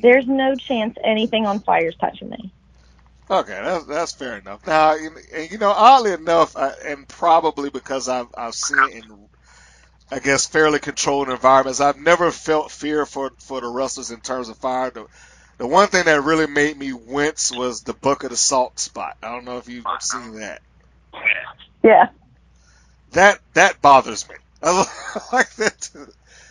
There's 0.02 0.26
no 0.26 0.56
chance 0.56 0.96
anything 1.04 1.46
on 1.46 1.60
fire 1.60 1.88
is 1.88 1.94
touching 2.00 2.30
me. 2.30 2.52
Okay, 3.30 3.58
that's 3.62 3.84
that's 3.86 4.12
fair 4.12 4.36
enough. 4.38 4.66
Now, 4.66 4.94
you 4.94 5.10
and, 5.34 5.50
you 5.50 5.58
know, 5.58 5.70
oddly 5.70 6.12
enough, 6.12 6.56
I, 6.56 6.72
and 6.86 7.08
probably 7.08 7.70
because 7.70 8.08
I've 8.08 8.26
I've 8.36 8.54
seen 8.54 8.82
it 8.82 9.04
in, 9.04 9.28
I 10.10 10.18
guess, 10.18 10.46
fairly 10.46 10.78
controlled 10.80 11.30
environments, 11.30 11.80
I've 11.80 11.98
never 11.98 12.30
felt 12.30 12.70
fear 12.70 13.06
for 13.06 13.30
for 13.38 13.60
the 13.60 13.68
wrestlers 13.68 14.10
in 14.10 14.20
terms 14.20 14.48
of 14.48 14.58
fire. 14.58 14.90
The, 14.90 15.06
the 15.58 15.66
one 15.66 15.88
thing 15.88 16.04
that 16.06 16.22
really 16.24 16.46
made 16.46 16.76
me 16.76 16.92
wince 16.92 17.52
was 17.52 17.82
the 17.82 17.94
bucket 17.94 18.32
of 18.32 18.38
salt 18.38 18.78
spot. 18.78 19.16
I 19.22 19.30
don't 19.32 19.44
know 19.44 19.58
if 19.58 19.68
you've 19.68 19.86
seen 20.00 20.40
that. 20.40 20.60
Yeah. 21.82 22.08
That 23.12 23.40
that 23.54 23.80
bothers 23.80 24.28
me. 24.28 24.36
I 24.62 24.84
like 25.32 25.52
that. 25.56 25.80
Too. 25.80 26.06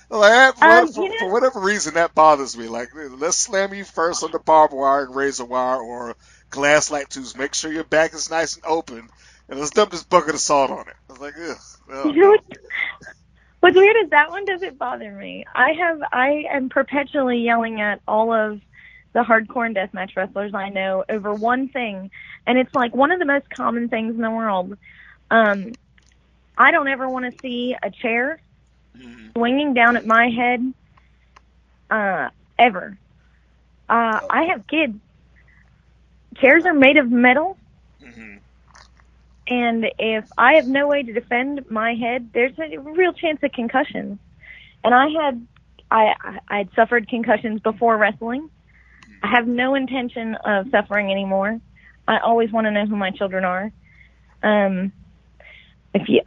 Like, 0.09 0.57
for, 0.57 0.65
Um, 0.65 0.87
for, 0.89 1.03
you 1.03 1.09
know- 1.09 1.15
for 1.19 1.31
whatever 1.31 1.59
reason, 1.59 1.93
that 1.95 2.13
bothers 2.13 2.57
me. 2.57 2.67
Like, 2.67 2.89
let's 2.93 3.37
slam 3.37 3.73
you 3.73 3.85
first 3.85 4.23
on 4.23 4.31
the 4.31 4.39
barbed 4.39 4.73
wire 4.73 5.05
and 5.05 5.15
razor 5.15 5.45
wire 5.45 5.79
or 5.81 6.15
glass 6.51 6.91
light 6.91 7.09
tubes. 7.09 7.35
Make 7.35 7.53
sure 7.55 7.71
your 7.71 7.83
back 7.83 8.13
is 8.13 8.29
nice 8.29 8.55
and 8.55 8.65
open, 8.65 9.09
and 9.49 9.59
let's 9.59 9.71
dump 9.71 9.91
this 9.91 10.03
bucket 10.03 10.35
of 10.35 10.41
salt 10.41 10.69
on 10.69 10.87
it. 10.87 10.95
I 11.09 11.13
was 11.13 11.21
like, 11.21 11.33
ugh. 11.39 11.57
oh? 11.91 12.37
What's 13.61 13.75
weird 13.75 13.95
is 14.03 14.09
that 14.09 14.31
one 14.31 14.45
doesn't 14.45 14.77
bother 14.77 15.11
me. 15.11 15.45
I 15.53 15.73
have 15.73 16.01
I 16.11 16.45
am 16.51 16.69
perpetually 16.69 17.39
yelling 17.39 17.79
at 17.79 18.01
all 18.07 18.33
of 18.33 18.59
the 19.13 19.21
hardcore 19.23 19.65
and 19.65 19.75
deathmatch 19.75 20.15
wrestlers 20.15 20.53
I 20.53 20.69
know 20.69 21.03
over 21.07 21.33
one 21.33 21.67
thing, 21.69 22.11
and 22.47 22.57
it's 22.57 22.73
like 22.73 22.95
one 22.95 23.11
of 23.11 23.19
the 23.19 23.25
most 23.25 23.49
common 23.49 23.87
things 23.87 24.15
in 24.15 24.21
the 24.21 24.31
world. 24.31 24.77
Um, 25.29 25.73
I 26.57 26.71
don't 26.71 26.87
ever 26.87 27.07
want 27.07 27.31
to 27.31 27.39
see 27.39 27.75
a 27.81 27.91
chair 27.91 28.41
swinging 29.33 29.73
down 29.73 29.95
at 29.95 30.05
my 30.05 30.29
head 30.29 30.73
uh, 31.89 32.29
ever. 32.57 32.97
Uh, 33.89 34.19
I 34.29 34.43
have 34.45 34.65
kids. 34.67 34.97
Chairs 36.37 36.65
are 36.65 36.73
made 36.73 36.97
of 36.97 37.11
metal, 37.11 37.57
and 39.47 39.85
if 39.99 40.25
I 40.37 40.53
have 40.53 40.67
no 40.67 40.87
way 40.87 41.03
to 41.03 41.13
defend 41.13 41.69
my 41.69 41.93
head, 41.95 42.29
there's 42.33 42.57
a 42.59 42.77
real 42.79 43.13
chance 43.13 43.41
of 43.43 43.51
concussions. 43.51 44.17
And 44.83 44.93
I 44.95 45.07
had, 45.09 45.47
I, 45.91 46.13
I 46.47 46.57
had 46.59 46.69
suffered 46.75 47.09
concussions 47.09 47.59
before 47.61 47.97
wrestling. 47.97 48.49
I 49.23 49.27
have 49.27 49.47
no 49.47 49.75
intention 49.75 50.35
of 50.35 50.69
suffering 50.71 51.11
anymore. 51.11 51.59
I 52.07 52.19
always 52.19 52.51
want 52.51 52.65
to 52.65 52.71
know 52.71 52.85
who 52.85 52.95
my 52.95 53.11
children 53.11 53.43
are. 53.43 53.71
Um, 54.41 54.91
if 55.93 56.07
you, 56.07 56.21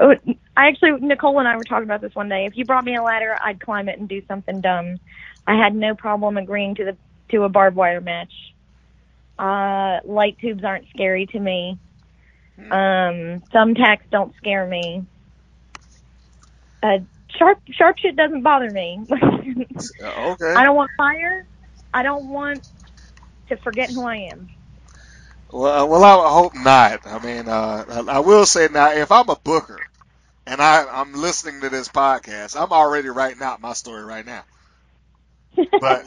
oh, 0.00 0.14
I 0.56 0.68
actually, 0.68 0.92
Nicole 1.00 1.38
and 1.38 1.46
I 1.46 1.56
were 1.56 1.64
talking 1.64 1.84
about 1.84 2.00
this 2.00 2.14
one 2.14 2.28
day. 2.28 2.46
If 2.46 2.56
you 2.56 2.64
brought 2.64 2.84
me 2.84 2.96
a 2.96 3.02
ladder, 3.02 3.36
I'd 3.40 3.60
climb 3.60 3.88
it 3.88 3.98
and 3.98 4.08
do 4.08 4.22
something 4.26 4.60
dumb. 4.60 4.98
I 5.46 5.56
had 5.56 5.74
no 5.74 5.94
problem 5.94 6.36
agreeing 6.36 6.74
to 6.76 6.84
the 6.84 6.96
to 7.30 7.42
a 7.42 7.48
barbed 7.48 7.76
wire 7.76 8.00
match. 8.00 8.32
Uh, 9.38 10.00
light 10.04 10.38
tubes 10.40 10.64
aren't 10.64 10.88
scary 10.90 11.26
to 11.26 11.38
me. 11.38 11.78
Um, 12.58 13.42
thumbtacks 13.52 14.08
don't 14.10 14.34
scare 14.36 14.66
me. 14.66 15.04
Uh, 16.82 16.98
sharp 17.38 17.60
sharp 17.70 17.98
shit 17.98 18.16
doesn't 18.16 18.42
bother 18.42 18.70
me. 18.70 19.00
Okay. 20.00 20.54
I 20.54 20.64
don't 20.64 20.76
want 20.76 20.90
fire. 20.96 21.46
I 21.92 22.02
don't 22.02 22.28
want 22.28 22.66
to 23.48 23.56
forget 23.58 23.90
who 23.90 24.04
I 24.04 24.28
am. 24.32 24.48
Well, 25.52 25.84
uh, 25.84 25.86
well, 25.86 26.04
I 26.04 26.32
hope 26.32 26.54
not. 26.54 27.06
I 27.06 27.24
mean, 27.24 27.48
uh, 27.48 27.84
I, 27.88 28.16
I 28.16 28.18
will 28.20 28.46
say 28.46 28.68
now, 28.70 28.92
if 28.92 29.12
I'm 29.12 29.28
a 29.28 29.36
booker 29.36 29.78
and 30.46 30.60
I, 30.60 30.86
I'm 30.90 31.12
listening 31.12 31.60
to 31.60 31.68
this 31.68 31.88
podcast, 31.88 32.60
I'm 32.60 32.72
already 32.72 33.08
writing 33.08 33.42
out 33.42 33.60
my 33.60 33.72
story 33.72 34.04
right 34.04 34.26
now. 34.26 34.44
But 35.80 36.04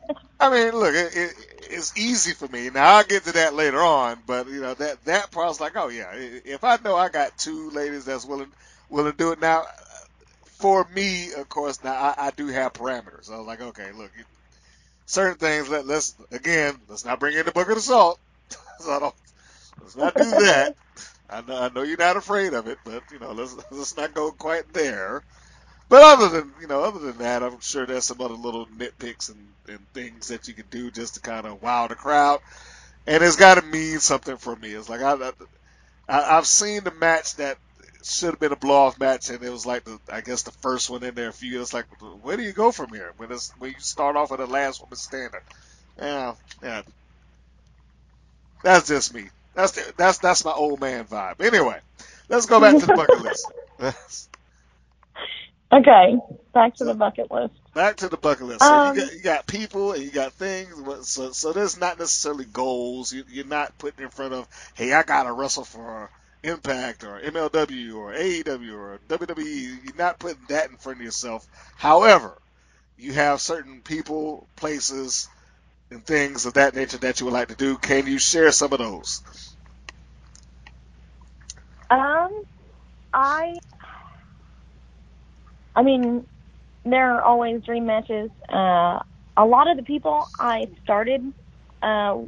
I 0.40 0.50
mean, 0.50 0.74
look, 0.74 0.94
it, 0.94 1.16
it, 1.16 1.51
it's 1.72 1.96
easy 1.96 2.32
for 2.32 2.48
me. 2.48 2.70
Now 2.70 2.96
I'll 2.96 3.04
get 3.04 3.24
to 3.24 3.32
that 3.32 3.54
later 3.54 3.82
on, 3.82 4.18
but 4.26 4.48
you 4.48 4.60
know 4.60 4.74
that 4.74 5.04
that 5.04 5.30
part's 5.30 5.60
like, 5.60 5.76
oh 5.76 5.88
yeah, 5.88 6.10
if 6.14 6.64
I 6.64 6.78
know 6.84 6.96
I 6.96 7.08
got 7.08 7.36
two 7.38 7.70
ladies 7.70 8.04
that's 8.04 8.24
willing 8.24 8.52
willing 8.88 9.12
to 9.12 9.18
do 9.18 9.32
it 9.32 9.40
now, 9.40 9.64
for 10.44 10.86
me, 10.94 11.32
of 11.32 11.48
course, 11.48 11.82
now 11.82 11.92
I, 11.92 12.14
I 12.26 12.30
do 12.30 12.48
have 12.48 12.72
parameters. 12.72 13.30
I 13.30 13.38
was 13.38 13.46
like, 13.46 13.60
okay, 13.60 13.90
look, 13.92 14.10
certain 15.06 15.38
things. 15.38 15.68
Let, 15.68 15.86
let's 15.86 16.14
again, 16.30 16.76
let's 16.88 17.04
not 17.04 17.20
bring 17.20 17.36
in 17.36 17.46
the 17.46 17.52
book 17.52 17.68
of 17.68 17.74
the 17.76 17.80
salt. 17.80 18.20
so 18.78 18.92
I 18.92 18.98
don't, 19.00 19.14
let's 19.80 19.96
not 19.96 20.14
do 20.14 20.30
that. 20.30 20.76
I 21.30 21.40
know, 21.40 21.56
I 21.56 21.68
know 21.70 21.82
you're 21.82 21.96
not 21.96 22.18
afraid 22.18 22.52
of 22.52 22.68
it, 22.68 22.78
but 22.84 23.02
you 23.10 23.18
know, 23.18 23.32
let's 23.32 23.56
let's 23.70 23.96
not 23.96 24.14
go 24.14 24.30
quite 24.32 24.72
there. 24.72 25.22
But 25.92 26.04
other 26.04 26.30
than 26.30 26.54
you 26.58 26.68
know, 26.68 26.84
other 26.84 27.00
than 27.00 27.18
that, 27.18 27.42
I'm 27.42 27.60
sure 27.60 27.84
there's 27.84 28.06
some 28.06 28.22
other 28.22 28.32
little 28.32 28.64
nitpicks 28.64 29.28
and, 29.28 29.46
and 29.68 29.78
things 29.92 30.28
that 30.28 30.48
you 30.48 30.54
can 30.54 30.64
do 30.70 30.90
just 30.90 31.16
to 31.16 31.20
kind 31.20 31.46
of 31.46 31.60
wow 31.60 31.86
the 31.86 31.94
crowd. 31.94 32.40
And 33.06 33.22
it's 33.22 33.36
got 33.36 33.56
to 33.56 33.62
mean 33.62 34.00
something 34.00 34.38
for 34.38 34.56
me. 34.56 34.70
It's 34.70 34.88
like 34.88 35.02
I, 35.02 35.32
I 36.08 36.38
I've 36.38 36.46
seen 36.46 36.84
the 36.84 36.92
match 36.92 37.36
that 37.36 37.58
should 38.02 38.30
have 38.30 38.40
been 38.40 38.52
a 38.52 38.56
blow 38.56 38.86
off 38.86 38.98
match, 38.98 39.28
and 39.28 39.42
it 39.42 39.50
was 39.50 39.66
like 39.66 39.84
the 39.84 39.98
I 40.10 40.22
guess 40.22 40.44
the 40.44 40.50
first 40.50 40.88
one 40.88 41.04
in 41.04 41.14
there 41.14 41.28
a 41.28 41.32
few. 41.32 41.60
It's 41.60 41.74
like 41.74 41.84
where 42.22 42.38
do 42.38 42.42
you 42.42 42.52
go 42.54 42.72
from 42.72 42.88
here 42.88 43.12
when 43.18 43.30
it's 43.30 43.52
when 43.58 43.72
you 43.72 43.76
start 43.80 44.16
off 44.16 44.30
with 44.30 44.40
the 44.40 44.46
last 44.46 44.80
woman 44.80 44.96
standing? 44.96 45.40
Yeah, 46.00 46.36
yeah. 46.62 46.82
That's 48.62 48.88
just 48.88 49.12
me. 49.12 49.26
That's 49.54 49.72
the, 49.72 49.92
that's 49.98 50.16
that's 50.16 50.42
my 50.42 50.52
old 50.52 50.80
man 50.80 51.04
vibe. 51.04 51.42
Anyway, 51.42 51.78
let's 52.30 52.46
go 52.46 52.60
back 52.60 52.78
to 52.78 52.86
the 52.86 52.94
bucket 52.94 53.20
list. 53.20 53.52
Okay, 55.72 56.16
back 56.54 56.76
to 56.76 56.84
the 56.84 56.94
bucket 56.94 57.30
list. 57.32 57.54
Back 57.74 57.98
to 57.98 58.08
the 58.10 58.18
bucket 58.18 58.46
list. 58.48 58.66
So 58.66 58.74
Um, 58.74 58.82
you 58.82 58.92
got 58.92 59.12
you 59.14 59.22
got 59.22 59.46
people 59.48 59.92
and 59.92 60.02
you 60.04 60.10
got 60.10 60.34
things. 60.34 60.74
So 61.08 61.32
so 61.32 61.52
there's 61.54 61.78
not 61.78 61.98
necessarily 62.00 62.44
goals. 62.46 63.12
You, 63.12 63.24
you're 63.28 63.46
not 63.46 63.78
putting 63.78 64.04
in 64.04 64.10
front 64.10 64.34
of, 64.34 64.48
hey, 64.74 64.92
I 64.92 65.04
gotta 65.04 65.32
wrestle 65.32 65.64
for 65.64 66.10
Impact 66.44 67.04
or 67.04 67.20
MLW 67.20 67.96
or 67.96 68.12
AEW 68.12 68.74
or 68.74 69.00
WWE. 69.08 69.84
You're 69.84 69.96
not 69.96 70.20
putting 70.20 70.46
that 70.48 70.70
in 70.70 70.78
front 70.78 70.98
of 70.98 71.04
yourself. 71.04 71.46
However, 71.76 72.38
you 72.96 73.14
have 73.14 73.40
certain 73.40 73.82
people, 73.82 74.50
places, 74.56 75.30
and 75.90 76.06
things 76.06 76.46
of 76.46 76.54
that 76.54 76.74
nature 76.76 76.98
that 76.98 77.20
you 77.20 77.26
would 77.26 77.34
like 77.34 77.48
to 77.48 77.56
do. 77.56 77.78
Can 77.78 78.06
you 78.06 78.18
share 78.18 78.52
some 78.52 78.72
of 78.72 78.80
those? 78.80 79.22
Um, 81.90 82.44
I, 83.14 83.54
I 85.74 85.82
mean, 85.82 86.26
there 86.84 87.14
are 87.14 87.22
always 87.22 87.62
dream 87.62 87.86
matches. 87.86 88.30
Uh, 88.48 89.00
a 89.36 89.44
lot 89.44 89.70
of 89.70 89.76
the 89.76 89.82
people 89.82 90.28
I 90.38 90.68
started, 90.84 91.22
uh, 91.82 92.18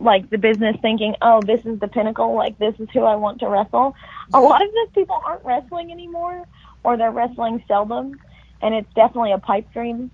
like 0.00 0.28
the 0.30 0.38
business 0.38 0.76
thinking, 0.82 1.14
oh, 1.22 1.40
this 1.40 1.60
is 1.64 1.78
the 1.80 1.88
pinnacle, 1.88 2.34
like 2.34 2.58
this 2.58 2.74
is 2.78 2.88
who 2.92 3.00
I 3.04 3.16
want 3.16 3.40
to 3.40 3.48
wrestle. 3.48 3.94
A 4.32 4.40
lot 4.40 4.62
of 4.62 4.68
those 4.68 4.92
people 4.94 5.18
aren't 5.24 5.44
wrestling 5.44 5.90
anymore, 5.90 6.44
or 6.82 6.96
they're 6.96 7.10
wrestling 7.10 7.62
seldom, 7.66 8.18
and 8.60 8.74
it's 8.74 8.92
definitely 8.94 9.32
a 9.32 9.38
pipe 9.38 9.72
dream. 9.72 10.10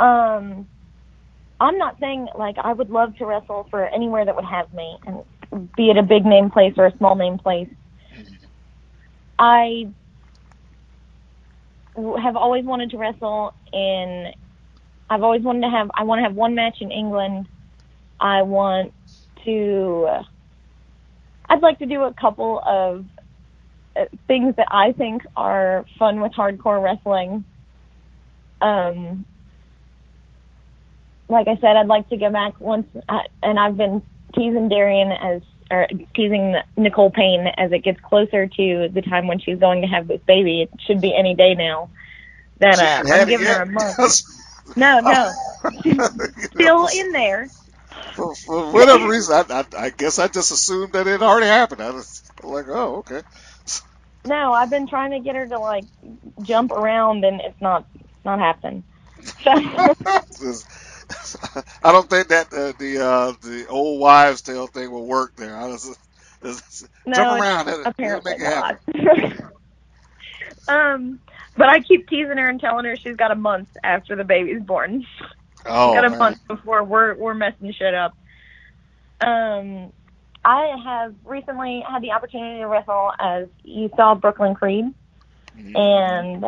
Um, 0.00 0.66
I'm 1.60 1.78
not 1.78 1.98
saying 2.00 2.28
like 2.36 2.56
I 2.62 2.72
would 2.72 2.90
love 2.90 3.16
to 3.18 3.26
wrestle 3.26 3.66
for 3.70 3.86
anywhere 3.86 4.24
that 4.24 4.34
would 4.34 4.44
have 4.44 4.72
me, 4.72 4.96
and 5.06 5.22
be 5.76 5.90
it 5.90 5.96
a 5.96 6.02
big 6.02 6.24
name 6.24 6.50
place 6.50 6.74
or 6.76 6.86
a 6.86 6.96
small 6.96 7.14
name 7.14 7.38
place. 7.38 7.68
I 9.38 9.88
have 11.96 12.36
always 12.36 12.64
wanted 12.64 12.90
to 12.90 12.98
wrestle 12.98 13.54
in. 13.72 14.32
I've 15.10 15.22
always 15.22 15.42
wanted 15.42 15.62
to 15.62 15.70
have. 15.70 15.90
I 15.94 16.04
want 16.04 16.18
to 16.20 16.22
have 16.24 16.34
one 16.34 16.54
match 16.54 16.80
in 16.80 16.90
England. 16.90 17.46
I 18.20 18.42
want 18.42 18.92
to. 19.44 20.24
I'd 21.48 21.62
like 21.62 21.78
to 21.80 21.86
do 21.86 22.02
a 22.02 22.14
couple 22.14 22.60
of 22.64 23.04
uh, 23.96 24.06
things 24.26 24.56
that 24.56 24.68
I 24.70 24.92
think 24.92 25.22
are 25.36 25.84
fun 25.98 26.20
with 26.20 26.32
hardcore 26.32 26.82
wrestling. 26.82 27.44
Um, 28.60 29.24
like 31.28 31.48
I 31.48 31.56
said, 31.56 31.76
I'd 31.76 31.86
like 31.86 32.08
to 32.08 32.16
go 32.16 32.30
back 32.30 32.58
once, 32.60 32.86
uh, 33.08 33.20
and 33.42 33.58
I've 33.58 33.76
been 33.76 34.02
teasing 34.34 34.68
Darian 34.68 35.12
as, 35.12 35.42
or 35.70 35.86
teasing 36.14 36.56
Nicole 36.76 37.10
Payne 37.10 37.46
as 37.56 37.72
it 37.72 37.80
gets 37.80 38.00
closer 38.00 38.46
to 38.46 38.88
the 38.92 39.02
time 39.02 39.26
when 39.26 39.38
she's 39.38 39.58
going 39.58 39.82
to 39.82 39.86
have 39.86 40.08
this 40.08 40.20
baby. 40.26 40.62
It 40.62 40.70
should 40.86 41.00
be 41.00 41.14
any 41.16 41.34
day 41.34 41.54
now. 41.54 41.90
That 42.58 42.78
uh, 42.78 43.12
I'm 43.12 43.28
giving 43.28 43.46
her 43.46 43.62
a 43.62 43.66
month. 43.66 44.22
No, 44.76 45.00
no, 45.00 45.32
She's 45.82 46.00
still 46.44 46.86
in 46.86 47.12
there. 47.12 47.48
for, 48.14 48.34
for 48.34 48.72
whatever 48.72 49.08
reason, 49.08 49.34
I, 49.34 49.44
I, 49.50 49.64
I 49.76 49.90
guess 49.90 50.18
I 50.18 50.28
just 50.28 50.50
assumed 50.52 50.94
that 50.94 51.06
it 51.06 51.22
already 51.22 51.46
happened. 51.46 51.80
I 51.82 51.90
was 51.90 52.22
like, 52.42 52.66
oh, 52.68 52.96
okay. 52.96 53.22
No, 54.26 54.52
I've 54.52 54.70
been 54.70 54.86
trying 54.86 55.10
to 55.10 55.20
get 55.20 55.36
her 55.36 55.46
to 55.46 55.58
like 55.58 55.84
jump 56.42 56.72
around, 56.72 57.24
and 57.24 57.40
it's 57.40 57.60
not 57.60 57.86
not 58.24 58.38
happening. 58.38 58.84
So, 59.42 59.52
I 61.84 61.92
don't 61.92 62.08
think 62.08 62.28
that 62.28 62.52
uh, 62.52 62.72
the 62.78 62.98
uh, 63.04 63.32
the 63.42 63.66
old 63.68 64.00
wives' 64.00 64.42
tale 64.42 64.66
thing 64.66 64.90
will 64.90 65.06
work 65.06 65.36
there. 65.36 65.56
I 65.56 65.70
just, 65.70 65.98
just 66.42 66.86
no, 67.06 67.14
jump 67.14 67.40
around 67.40 67.68
apparently 67.86 68.32
make 68.32 68.40
it 68.40 68.46
happen. 68.46 69.50
um, 70.68 71.20
but 71.56 71.68
I 71.68 71.80
keep 71.80 72.08
teasing 72.08 72.36
her 72.36 72.48
and 72.48 72.60
telling 72.60 72.84
her 72.84 72.96
she's 72.96 73.16
got 73.16 73.30
a 73.30 73.36
month 73.36 73.68
after 73.82 74.16
the 74.16 74.24
baby's 74.24 74.62
born. 74.62 75.06
Oh, 75.66 75.94
got 75.94 76.04
a 76.04 76.10
man. 76.10 76.18
month 76.18 76.38
before 76.48 76.84
we're 76.84 77.14
we're 77.14 77.34
messing 77.34 77.72
shit 77.72 77.94
up. 77.94 78.16
Um, 79.20 79.92
I 80.44 80.76
have 80.84 81.14
recently 81.24 81.82
had 81.88 82.02
the 82.02 82.12
opportunity 82.12 82.60
to 82.60 82.66
wrestle 82.66 83.12
as 83.18 83.46
you 83.62 83.90
saw 83.96 84.14
Brooklyn 84.14 84.54
Creed, 84.54 84.86
Mhm. 85.56 85.78
and 85.78 86.44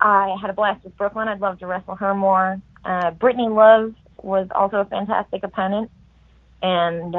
I 0.00 0.36
had 0.40 0.50
a 0.50 0.52
blast 0.52 0.84
with 0.84 0.96
Brooklyn. 0.96 1.28
I'd 1.28 1.40
love 1.40 1.58
to 1.60 1.66
wrestle 1.66 1.96
her 1.96 2.14
more. 2.14 2.60
Uh, 2.88 3.10
Brittany 3.10 3.48
Love 3.48 3.94
was 4.22 4.48
also 4.54 4.78
a 4.78 4.84
fantastic 4.86 5.44
opponent, 5.44 5.90
and 6.62 7.14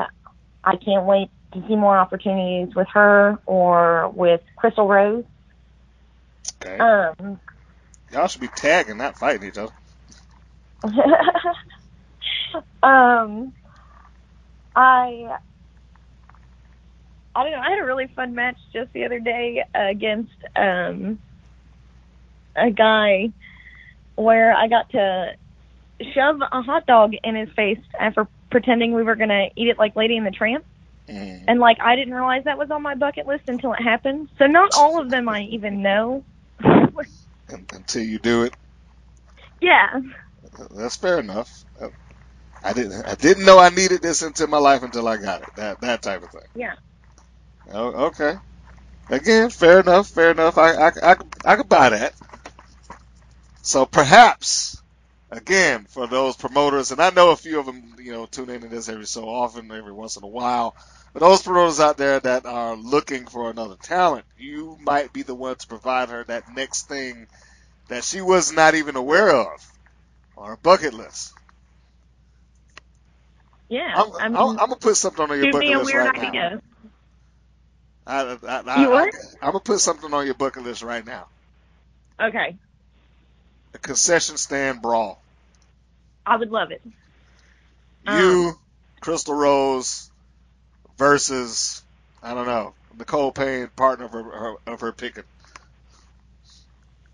I 0.64 0.76
can't 0.78 1.06
wait 1.06 1.30
to 1.54 1.64
see 1.68 1.76
more 1.76 1.96
opportunities 1.96 2.74
with 2.74 2.88
her 2.88 3.38
or 3.46 4.10
with 4.10 4.42
Crystal 4.56 4.88
Rose. 4.88 5.26
Okay. 6.60 6.80
Um, 6.80 7.40
Y'all 8.12 8.28
should 8.28 8.42
be 8.42 8.48
tagging, 8.48 8.98
not 8.98 9.20
fighting 9.20 9.48
each 9.48 9.60
other. 9.60 9.72
um, 12.82 13.54
I 14.76 15.38
I 17.36 17.44
don't 17.44 17.52
know. 17.52 17.60
I 17.60 17.70
had 17.70 17.80
a 17.80 17.86
really 17.86 18.08
fun 18.16 18.34
match 18.34 18.58
just 18.74 18.92
the 18.94 19.06
other 19.06 19.20
day 19.20 19.64
against 19.76 20.34
um 20.56 21.20
a 22.56 22.72
guy 22.72 23.32
where 24.16 24.52
I 24.56 24.68
got 24.68 24.90
to 24.90 25.36
shove 26.14 26.40
a 26.42 26.62
hot 26.62 26.86
dog 26.86 27.14
in 27.24 27.36
his 27.36 27.50
face 27.56 27.80
after 28.00 28.28
pretending 28.52 28.94
we 28.94 29.04
were 29.04 29.16
gonna 29.16 29.48
eat 29.56 29.68
it 29.68 29.78
like 29.78 29.96
Lady 29.96 30.18
and 30.18 30.26
the 30.26 30.32
Tramp. 30.32 30.66
Mm. 31.08 31.46
And 31.48 31.60
like 31.60 31.78
I 31.82 31.96
didn't 31.96 32.14
realize 32.14 32.44
that 32.46 32.58
was 32.58 32.72
on 32.72 32.82
my 32.82 32.96
bucket 32.96 33.28
list 33.28 33.44
until 33.48 33.74
it 33.74 33.82
happened. 33.82 34.30
So 34.38 34.46
not 34.46 34.74
all 34.76 35.02
of 35.02 35.10
them 35.10 35.28
I 35.28 35.42
even 35.44 35.82
know. 35.82 36.24
until 37.50 38.04
you 38.04 38.20
do 38.20 38.44
it. 38.44 38.54
yeah. 39.62 40.02
That's 40.72 40.98
fair 40.98 41.20
enough. 41.20 41.66
I 42.64 42.74
didn't 42.74 43.06
I 43.06 43.16
didn't 43.16 43.46
know 43.46 43.58
I 43.58 43.70
needed 43.70 44.02
this 44.02 44.22
into 44.22 44.48
my 44.48 44.58
life 44.58 44.84
until 44.84 45.08
I 45.08 45.18
got 45.18 45.42
it. 45.42 45.50
That 45.56 45.82
that 45.82 46.02
type 46.02 46.24
of 46.24 46.30
thing. 46.30 46.42
Yeah. 46.56 46.74
Oh, 47.72 48.08
okay. 48.08 48.36
Again, 49.10 49.50
fair 49.50 49.80
enough. 49.80 50.08
Fair 50.08 50.32
enough. 50.32 50.58
I 50.58 50.74
I 50.74 50.92
I, 51.04 51.16
I 51.46 51.56
could 51.56 51.70
buy 51.70 51.90
that. 51.90 52.14
So 53.62 53.86
perhaps, 53.86 54.82
again, 55.32 55.86
for 55.90 56.08
those 56.08 56.36
promoters, 56.36 56.92
and 56.92 57.02
I 57.02 57.10
know 57.12 57.32
a 57.32 57.36
few 57.36 57.60
of 57.60 57.66
them, 57.66 57.96
you 58.00 58.12
know, 58.12 58.26
tune 58.26 58.50
into 58.50 58.68
this 58.68 58.90
every 58.90 59.06
so 59.06 59.28
often, 59.28 59.72
every 59.72 59.94
once 59.94 60.18
in 60.18 60.24
a 60.24 60.28
while. 60.28 60.76
But 61.14 61.22
those 61.22 61.42
promoters 61.42 61.80
out 61.80 61.98
there 61.98 62.20
that 62.20 62.46
are 62.46 62.76
looking 62.76 63.26
for 63.26 63.50
another 63.50 63.76
talent, 63.82 64.26
you 64.38 64.78
might 64.82 65.12
be 65.14 65.24
the 65.24 65.36
one 65.36 65.56
to 65.56 65.68
provide 65.68 66.10
her 66.10 66.24
that 66.26 66.54
next 66.54 66.88
thing 66.88 67.28
that 67.90 68.04
she 68.04 68.22
was 68.22 68.52
not 68.52 68.76
even 68.76 68.96
aware 68.96 69.30
of 69.36 69.48
on 70.38 70.50
her 70.50 70.58
bucket 70.58 70.94
list. 70.94 71.34
Yeah. 73.70 73.94
I'm, 73.96 74.12
I 74.20 74.26
I'm, 74.28 74.36
I'm 74.36 74.56
gonna 74.56 74.76
put 74.78 74.98
something 74.98 75.30
on 75.30 75.38
your 75.38 75.48
bucket 75.48 75.76
list 75.76 75.94
right 75.94 76.16
now. 76.16 76.60
I, 78.08 78.38
I, 78.48 78.64
I, 78.66 78.82
You 78.82 78.90
what? 78.90 79.14
I, 79.42 79.48
am 79.48 79.52
gonna 79.52 79.60
put 79.60 79.80
something 79.80 80.14
on 80.14 80.26
your 80.26 80.36
bucket 80.36 80.64
list 80.64 80.82
right 80.82 81.06
now. 81.06 81.28
Okay. 82.22 82.58
A 83.74 83.78
concession 83.80 84.38
stand 84.38 84.82
brawl. 84.82 85.22
I 86.26 86.38
would 86.38 86.52
love 86.52 86.72
it. 86.72 86.82
Um, 88.08 88.16
You, 88.16 88.58
Crystal 89.02 89.34
Rose, 89.34 90.10
versus 90.98 91.84
I 92.22 92.34
don't 92.34 92.48
know 92.48 92.74
Nicole 92.98 93.32
Payne, 93.32 93.70
partner 93.76 94.06
of 94.06 94.12
her, 94.12 94.24
her 94.24 94.56
of 94.68 94.82
her 94.82 94.92
picking. 94.92 95.24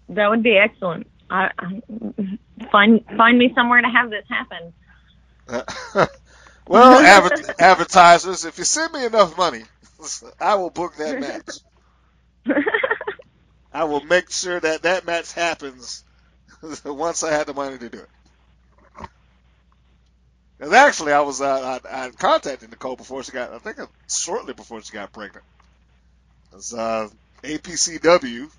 That 0.09 0.29
would 0.29 0.43
be 0.43 0.57
excellent. 0.57 1.07
I, 1.29 1.49
I 1.57 1.81
find 2.71 3.03
find 3.17 3.37
me 3.39 3.51
somewhere 3.55 3.81
to 3.81 3.87
have 3.87 4.09
this 4.09 4.25
happen. 4.29 4.73
well, 6.67 6.99
adver- 7.03 7.53
advertisers, 7.59 8.45
if 8.45 8.57
you 8.57 8.63
send 8.63 8.93
me 8.93 9.05
enough 9.05 9.37
money, 9.37 9.63
I 10.39 10.55
will 10.55 10.69
book 10.71 10.95
that 10.97 11.19
match. 11.19 11.59
I 13.73 13.83
will 13.85 14.01
make 14.01 14.31
sure 14.31 14.59
that 14.59 14.83
that 14.83 15.05
match 15.05 15.33
happens 15.33 16.03
once 16.85 17.23
I 17.23 17.31
had 17.31 17.47
the 17.47 17.53
money 17.53 17.77
to 17.77 17.89
do 17.89 17.99
it. 17.99 18.09
Because 20.57 20.73
actually, 20.73 21.11
I 21.11 21.19
was 21.21 21.41
uh, 21.41 21.79
I, 21.91 22.05
I 22.05 22.09
contacted 22.11 22.69
Nicole 22.69 22.95
before 22.95 23.23
she 23.23 23.31
got, 23.31 23.51
I 23.51 23.59
think 23.59 23.77
shortly 24.09 24.53
before 24.53 24.81
she 24.81 24.93
got 24.93 25.11
pregnant. 25.11 25.43
Was 26.53 26.73
uh, 26.73 27.09
APCW, 27.43 28.49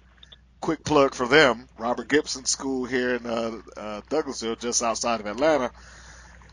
quick 0.60 0.84
plug 0.84 1.14
for 1.14 1.26
them, 1.26 1.66
Robert 1.78 2.08
Gibson 2.08 2.44
School 2.44 2.84
here 2.84 3.14
in 3.14 3.24
uh, 3.24 3.60
uh, 3.76 4.00
Douglasville, 4.10 4.60
just 4.60 4.82
outside 4.82 5.20
of 5.20 5.26
Atlanta, 5.26 5.70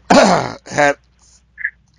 had 0.65 0.95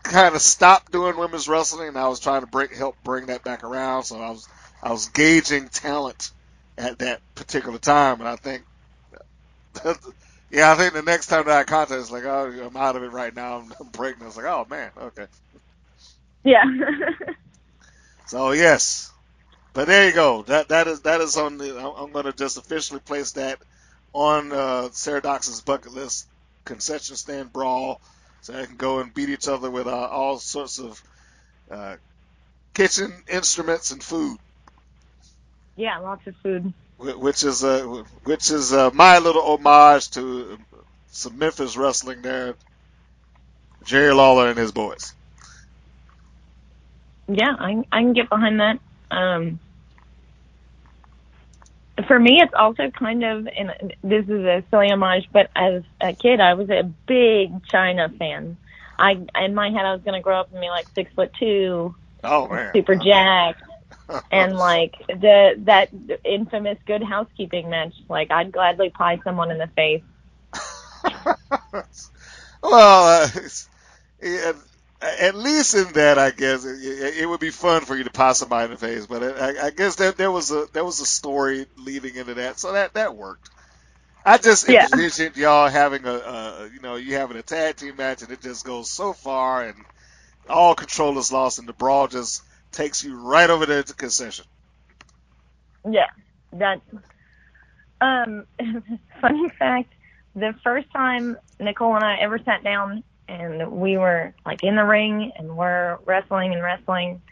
kind 0.02 0.34
of 0.34 0.40
stopped 0.40 0.92
doing 0.92 1.16
women's 1.16 1.48
wrestling, 1.48 1.88
and 1.88 1.98
I 1.98 2.08
was 2.08 2.20
trying 2.20 2.40
to 2.40 2.46
bring, 2.46 2.68
help 2.70 2.96
bring 3.04 3.26
that 3.26 3.44
back 3.44 3.64
around. 3.64 4.04
So 4.04 4.20
I 4.20 4.30
was 4.30 4.48
I 4.82 4.92
was 4.92 5.08
gauging 5.08 5.68
talent 5.68 6.30
at 6.76 6.98
that 6.98 7.20
particular 7.34 7.78
time, 7.78 8.20
and 8.20 8.28
I 8.28 8.36
think, 8.36 8.64
yeah, 10.50 10.72
I 10.72 10.74
think 10.76 10.94
the 10.94 11.02
next 11.02 11.26
time 11.26 11.44
that 11.46 11.58
I 11.58 11.64
contact, 11.64 12.00
it's 12.00 12.10
like, 12.10 12.24
oh, 12.24 12.50
I'm 12.64 12.76
out 12.76 12.96
of 12.96 13.02
it 13.02 13.12
right 13.12 13.34
now. 13.34 13.58
I'm, 13.58 13.72
I'm 13.80 13.88
pregnant. 13.88 14.28
It's 14.28 14.36
like, 14.36 14.46
oh 14.46 14.66
man, 14.68 14.90
okay. 14.98 15.26
yeah. 16.44 16.64
So 18.26 18.52
yes, 18.52 19.12
but 19.74 19.86
there 19.86 20.08
you 20.08 20.14
go. 20.14 20.42
That 20.42 20.68
that 20.68 20.88
is 20.88 21.02
that 21.02 21.20
is 21.20 21.36
on 21.36 21.58
the. 21.58 21.78
I'm, 21.78 22.12
going 22.12 22.24
to 22.24 22.32
just 22.32 22.56
officially 22.56 23.00
place 23.00 23.32
that 23.32 23.58
on 24.12 24.52
uh, 24.52 24.88
Sarah 24.92 25.20
Dox's 25.20 25.60
bucket 25.60 25.92
list. 25.92 26.26
Concession 26.64 27.16
stand 27.16 27.52
brawl, 27.52 28.00
so 28.40 28.58
I 28.58 28.64
can 28.64 28.76
go 28.76 29.00
and 29.00 29.12
beat 29.12 29.28
each 29.28 29.48
other 29.48 29.70
with 29.70 29.86
uh, 29.86 30.08
all 30.08 30.38
sorts 30.38 30.78
of 30.78 31.02
uh, 31.70 31.96
kitchen 32.72 33.12
instruments 33.28 33.90
and 33.90 34.02
food. 34.02 34.38
yeah, 35.76 35.98
lots 35.98 36.26
of 36.26 36.34
food. 36.42 36.72
Wh- 36.98 37.20
which 37.20 37.44
is 37.44 37.64
uh, 37.64 38.04
which 38.24 38.50
is 38.50 38.72
uh, 38.72 38.90
my 38.94 39.18
little 39.18 39.42
homage 39.42 40.10
to 40.12 40.58
some 41.08 41.38
Memphis 41.38 41.76
wrestling 41.76 42.22
there. 42.22 42.56
Jerry 43.84 44.14
Lawler 44.14 44.48
and 44.48 44.58
his 44.58 44.72
boys. 44.72 45.14
Yeah, 47.28 47.54
I 47.58 47.82
I 47.92 48.02
can 48.02 48.12
get 48.12 48.28
behind 48.30 48.60
that. 48.60 48.80
Um, 49.10 49.60
for 52.08 52.18
me, 52.18 52.40
it's 52.42 52.54
also 52.54 52.90
kind 52.90 53.24
of, 53.24 53.46
and 53.56 53.94
this 54.02 54.24
is 54.24 54.44
a 54.44 54.64
silly 54.70 54.90
homage, 54.90 55.28
but 55.32 55.50
as 55.54 55.82
a 56.00 56.12
kid, 56.12 56.40
I 56.40 56.54
was 56.54 56.68
a 56.70 56.82
big 57.06 57.62
Chyna 57.72 58.16
fan. 58.18 58.58
I 58.98 59.12
in 59.44 59.54
my 59.54 59.70
head, 59.70 59.84
I 59.86 59.92
was 59.92 60.02
going 60.02 60.14
to 60.18 60.22
grow 60.22 60.40
up 60.40 60.50
and 60.52 60.60
be 60.60 60.68
like 60.68 60.86
six 60.94 61.12
foot 61.14 61.32
two, 61.38 61.94
Oh 62.24 62.48
man, 62.48 62.74
super 62.74 62.96
jacked, 62.96 63.62
and 64.32 64.58
like 64.58 64.94
the 65.08 65.54
that 65.66 65.90
infamous 66.24 66.78
Good 66.86 67.02
Housekeeping 67.04 67.70
match. 67.70 67.94
Like, 68.10 68.30
I'd 68.30 68.52
gladly 68.52 68.90
pie 68.90 69.20
someone 69.24 69.50
in 69.52 69.58
the 69.58 69.70
face. 69.76 70.02
well, 72.62 73.22
uh, 73.22 73.26
it's- 73.36 73.68
yeah, 74.22 74.52
at 75.02 75.34
least 75.36 75.74
in 75.74 75.92
that, 75.94 76.18
I 76.18 76.30
guess 76.30 76.64
it, 76.64 76.78
it 77.20 77.28
would 77.28 77.40
be 77.40 77.50
fun 77.50 77.84
for 77.84 77.96
you 77.96 78.04
to 78.04 78.10
pass 78.10 78.38
somebody 78.38 78.66
in 78.66 78.70
the 78.72 78.76
face. 78.78 79.06
But 79.06 79.22
I, 79.22 79.66
I 79.66 79.70
guess 79.70 79.96
that 79.96 80.16
there 80.16 80.30
was 80.32 80.50
a 80.52 80.66
there 80.74 80.84
was 80.84 81.00
a 81.00 81.06
story 81.06 81.66
leading 81.76 82.16
into 82.16 82.34
that, 82.34 82.58
so 82.60 82.72
that 82.72 82.94
that 82.94 83.16
worked. 83.16 83.50
I 84.24 84.38
just 84.38 84.68
Yeah. 84.68 84.88
envisioned 84.90 85.36
y'all 85.36 85.68
having 85.70 86.06
a, 86.06 86.12
a 86.14 86.70
you 86.72 86.80
know 86.80 86.96
you 86.96 87.16
having 87.16 87.36
a 87.38 87.42
tag 87.42 87.76
team 87.76 87.96
match 87.96 88.22
and 88.22 88.32
it 88.32 88.42
just 88.42 88.64
goes 88.64 88.90
so 88.90 89.14
far 89.14 89.64
and 89.64 89.86
all 90.48 90.74
control 90.74 91.18
is 91.18 91.32
lost 91.32 91.58
and 91.58 91.68
the 91.68 91.74
brawl 91.74 92.08
just 92.08 92.42
takes 92.74 93.02
you 93.04 93.18
right 93.18 93.48
over 93.48 93.66
there 93.66 93.82
to 93.82 93.94
concession. 93.94 94.44
Yeah, 95.88 96.08
that. 96.52 96.80
Um, 98.00 98.44
funny 99.20 99.48
fact: 99.58 99.92
the 100.34 100.54
first 100.62 100.90
time 100.90 101.36
Nicole 101.60 101.94
and 101.94 102.04
I 102.04 102.16
ever 102.16 102.38
sat 102.38 102.64
down 102.64 103.02
and 103.28 103.70
we 103.72 103.96
were 103.96 104.34
like 104.44 104.62
in 104.62 104.76
the 104.76 104.84
ring 104.84 105.32
and 105.36 105.56
we're 105.56 105.98
wrestling 106.04 106.52
and 106.52 106.62
wrestling, 106.62 107.22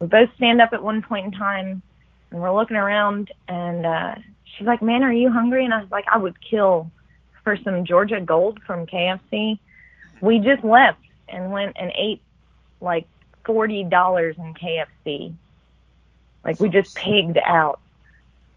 we 0.00 0.06
both 0.06 0.30
stand 0.36 0.60
up 0.60 0.72
at 0.72 0.82
one 0.82 1.02
point 1.02 1.26
in 1.26 1.32
time 1.32 1.82
and 2.30 2.40
we're 2.40 2.54
looking 2.54 2.76
around 2.76 3.32
and 3.48 3.84
uh, 3.84 4.14
she's 4.44 4.66
like, 4.66 4.82
"Man, 4.82 5.02
are 5.02 5.12
you 5.12 5.30
hungry?" 5.30 5.64
And 5.64 5.74
I 5.74 5.80
was 5.80 5.90
like, 5.90 6.04
"I 6.10 6.18
would 6.18 6.36
kill 6.40 6.90
for 7.44 7.56
some 7.56 7.84
Georgia 7.84 8.20
Gold 8.20 8.60
from 8.66 8.86
KFC." 8.86 9.58
We 10.20 10.38
just 10.38 10.64
left 10.64 11.00
and 11.28 11.52
went 11.52 11.76
and 11.78 11.92
ate 11.96 12.22
like 12.80 13.06
forty 13.46 13.84
dollars 13.84 14.36
in 14.36 14.52
KFC. 14.54 15.32
Like 16.44 16.60
we 16.60 16.68
just 16.68 16.94
pigged 16.94 17.38
out. 17.38 17.80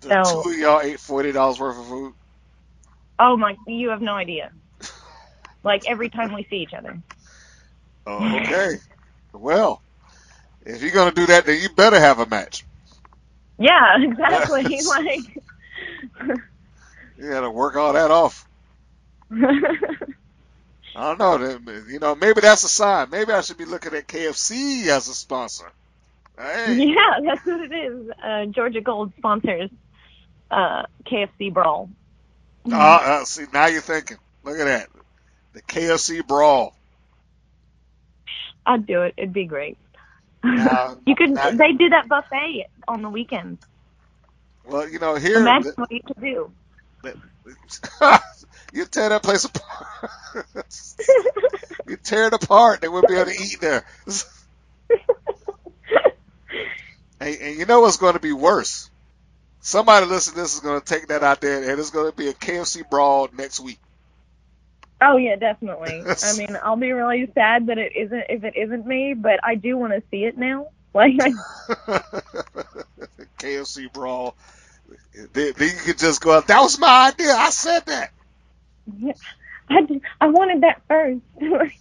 The 0.02 0.24
So- 0.26 0.44
two 0.44 0.52
y'all 0.52 0.82
ate 0.82 1.00
forty 1.00 1.32
dollars 1.32 1.60
worth 1.60 1.80
of 1.80 1.86
food. 1.88 2.14
Oh 3.18 3.38
my, 3.38 3.56
you 3.68 3.90
have 3.90 4.02
no 4.02 4.14
idea. 4.16 4.52
Like 5.64 5.84
every 5.90 6.10
time 6.10 6.34
we 6.34 6.44
see 6.50 6.58
each 6.58 6.74
other. 6.74 6.98
Oh, 8.08 8.40
okay. 8.40 8.78
well, 9.34 9.84
if 10.66 10.82
you're 10.82 10.94
gonna 10.94 11.12
do 11.12 11.28
that, 11.28 11.46
then 11.46 11.62
you 11.62 11.70
better 11.70 12.00
have 12.00 12.18
a 12.18 12.26
match. 12.26 12.66
Yeah, 13.60 13.98
exactly. 14.02 14.64
like, 14.88 15.36
You 17.20 17.30
gotta 17.30 17.52
work 17.52 17.76
all 17.76 17.94
that 17.94 18.10
off. 18.10 18.48
I 20.96 21.16
don't 21.16 21.20
know. 21.66 21.82
You 21.88 22.00
know, 22.00 22.16
maybe 22.16 22.42
that's 22.42 22.64
a 22.64 22.70
sign. 22.70 23.10
Maybe 23.10 23.32
I 23.32 23.42
should 23.42 23.58
be 23.58 23.66
looking 23.66 23.94
at 23.94 24.08
KFC 24.08 24.88
as 24.88 25.08
a 25.08 25.14
sponsor. 25.14 25.72
Hey, 26.38 26.76
yeah, 26.96 27.20
that's 27.24 27.46
what 27.46 27.62
it 27.62 27.74
is. 27.74 28.10
Uh, 28.24 28.46
Georgia 28.48 28.82
Gold 28.82 29.12
sponsors 29.18 29.70
uh, 30.52 30.84
KFC 31.06 31.54
Brawl. 31.54 31.90
uh, 32.72 32.76
uh, 32.76 33.26
see, 33.26 33.46
now 33.54 33.68
you're 33.68 33.82
thinking. 33.82 34.18
Look 34.44 34.58
at 34.58 34.66
that, 34.66 34.90
the 35.54 35.62
KFC 35.62 36.26
brawl. 36.26 36.74
I'd 38.66 38.86
do 38.86 39.02
it. 39.04 39.14
It'd 39.18 39.34
be 39.34 39.46
great. 39.46 39.78
Now- 40.44 40.98
you 41.06 41.16
could. 41.16 41.32
now- 41.32 41.52
They 41.52 41.74
do 41.74 41.90
that 41.90 42.08
buffet 42.08 42.68
on 42.88 43.02
the 43.02 43.10
weekends. 43.10 43.62
Well, 44.66 44.88
you 44.88 45.00
know, 45.00 45.16
here 45.16 45.40
Imagine 45.40 45.74
what 45.76 45.92
you 45.92 46.02
could 46.02 46.22
do. 46.22 46.52
you 48.74 48.86
tear 48.86 49.10
that 49.10 49.24
place 49.24 49.46
apart. 49.46 50.12
you 51.88 51.98
tear 51.98 52.28
it 52.28 52.34
apart. 52.34 52.82
They 52.82 52.88
wouldn't 52.88 53.10
be 53.10 53.16
able 53.16 53.32
to 53.32 53.42
eat 53.42 53.60
there. 53.62 53.86
and, 57.20 57.38
and 57.42 57.58
you 57.58 57.66
know 57.66 57.82
what's 57.82 57.98
going 57.98 58.14
to 58.14 58.20
be 58.20 58.34
worse? 58.34 58.90
Somebody 59.62 60.06
listening 60.06 60.36
to 60.36 60.42
this 60.42 60.54
is 60.54 60.62
going 60.62 60.80
to 60.80 60.86
take 60.86 61.08
that 61.08 61.24
out 61.24 61.42
there, 61.42 61.70
and 61.70 61.80
it's 61.80 61.90
going 61.90 62.10
to 62.10 62.18
be 62.18 62.30
a 62.30 62.34
KFC 62.34 62.90
brawl 62.90 63.28
next 63.38 63.60
week. 63.60 63.80
Oh 65.02 65.18
yeah, 65.18 65.36
definitely. 65.36 66.04
I 66.24 66.38
mean, 66.38 66.58
I'll 66.62 66.76
be 66.76 66.92
really 66.92 67.30
sad 67.34 67.68
that 67.68 67.78
it 67.78 67.96
isn't 67.96 68.24
if 68.30 68.44
it 68.44 68.56
isn't 68.58 68.86
me, 68.86 69.14
but 69.14 69.40
I 69.44 69.56
do 69.56 69.78
want 69.78 69.94
to 69.94 70.04
see 70.12 70.26
it 70.26 70.38
now. 70.38 70.68
Like, 70.94 71.14
I, 71.22 71.32
KFC 73.38 73.92
brawl. 73.94 74.36
Then, 75.14 75.54
then 75.58 75.70
you 75.70 75.82
could 75.86 75.98
just 76.00 76.22
go, 76.22 76.34
out. 76.34 76.48
that 76.48 76.62
was 76.62 76.80
my 76.80 77.10
idea. 77.10 77.34
I 77.34 77.50
said 77.50 77.86
that. 77.88 78.12
I 79.70 79.88
I 80.20 80.28
wanted 80.28 80.62
that 80.62 80.82
first. 80.88 81.22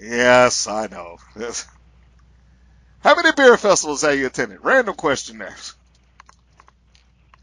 Yes, 0.00 0.66
I 0.66 0.88
know. 0.88 1.18
Yes. 1.38 1.66
How 3.00 3.14
many 3.14 3.30
beer 3.36 3.56
festivals 3.56 4.02
have 4.02 4.16
you 4.18 4.26
attended? 4.26 4.58
Random 4.62 4.94
question 4.94 5.38
there. 5.38 5.54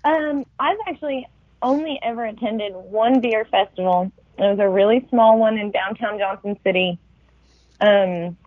um, 0.04 0.46
I've 0.60 0.78
actually 0.88 1.28
only 1.62 2.00
ever 2.02 2.26
attended 2.26 2.74
one 2.74 3.20
beer 3.22 3.46
festival. 3.46 4.12
It 4.38 4.42
was 4.42 4.60
a 4.60 4.68
really 4.70 5.06
small 5.10 5.38
one 5.38 5.58
in 5.58 5.72
downtown 5.72 6.18
Johnson 6.18 6.58
City. 6.64 6.98
Um, 7.82 8.38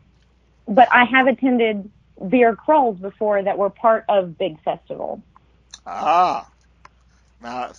but 0.66 0.88
I 0.92 1.04
have 1.04 1.26
attended 1.26 1.90
beer 2.28 2.54
crawls 2.56 2.98
before 2.98 3.42
that 3.42 3.58
were 3.58 3.70
part 3.70 4.04
of 4.08 4.38
big 4.38 4.62
festivals. 4.62 5.20
Ah. 5.86 6.48
Now, 7.42 7.72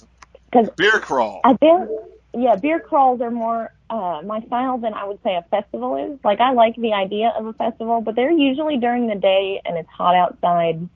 'Cause 0.51 0.69
beer 0.77 0.99
crawl. 0.99 1.41
I 1.43 1.53
think, 1.55 1.89
yeah, 2.33 2.55
beer 2.55 2.79
crawls 2.79 3.21
are 3.21 3.31
more 3.31 3.71
uh, 3.89 4.21
my 4.25 4.41
style 4.41 4.77
than 4.79 4.93
I 4.93 5.05
would 5.05 5.21
say 5.23 5.35
a 5.35 5.43
festival 5.51 5.95
is. 5.97 6.19
Like, 6.23 6.39
I 6.39 6.53
like 6.53 6.75
the 6.75 6.93
idea 6.93 7.29
of 7.37 7.45
a 7.45 7.53
festival, 7.53 8.01
but 8.01 8.15
they're 8.15 8.31
usually 8.31 8.77
during 8.77 9.07
the 9.07 9.15
day 9.15 9.61
and 9.63 9.77
it's 9.77 9.89
hot 9.89 10.15
outside. 10.15 10.89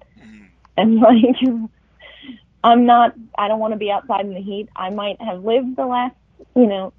And, 0.76 0.96
like, 1.00 1.70
I'm 2.64 2.86
not, 2.86 3.14
I 3.38 3.48
don't 3.48 3.60
want 3.60 3.74
to 3.74 3.78
be 3.78 3.92
outside 3.92 4.26
in 4.26 4.34
the 4.34 4.42
heat. 4.42 4.70
I 4.76 4.90
might 4.90 5.22
have 5.22 5.44
lived 5.44 5.76
the 5.76 5.86
last, 5.86 6.16
you 6.56 6.66
know, 6.66 6.94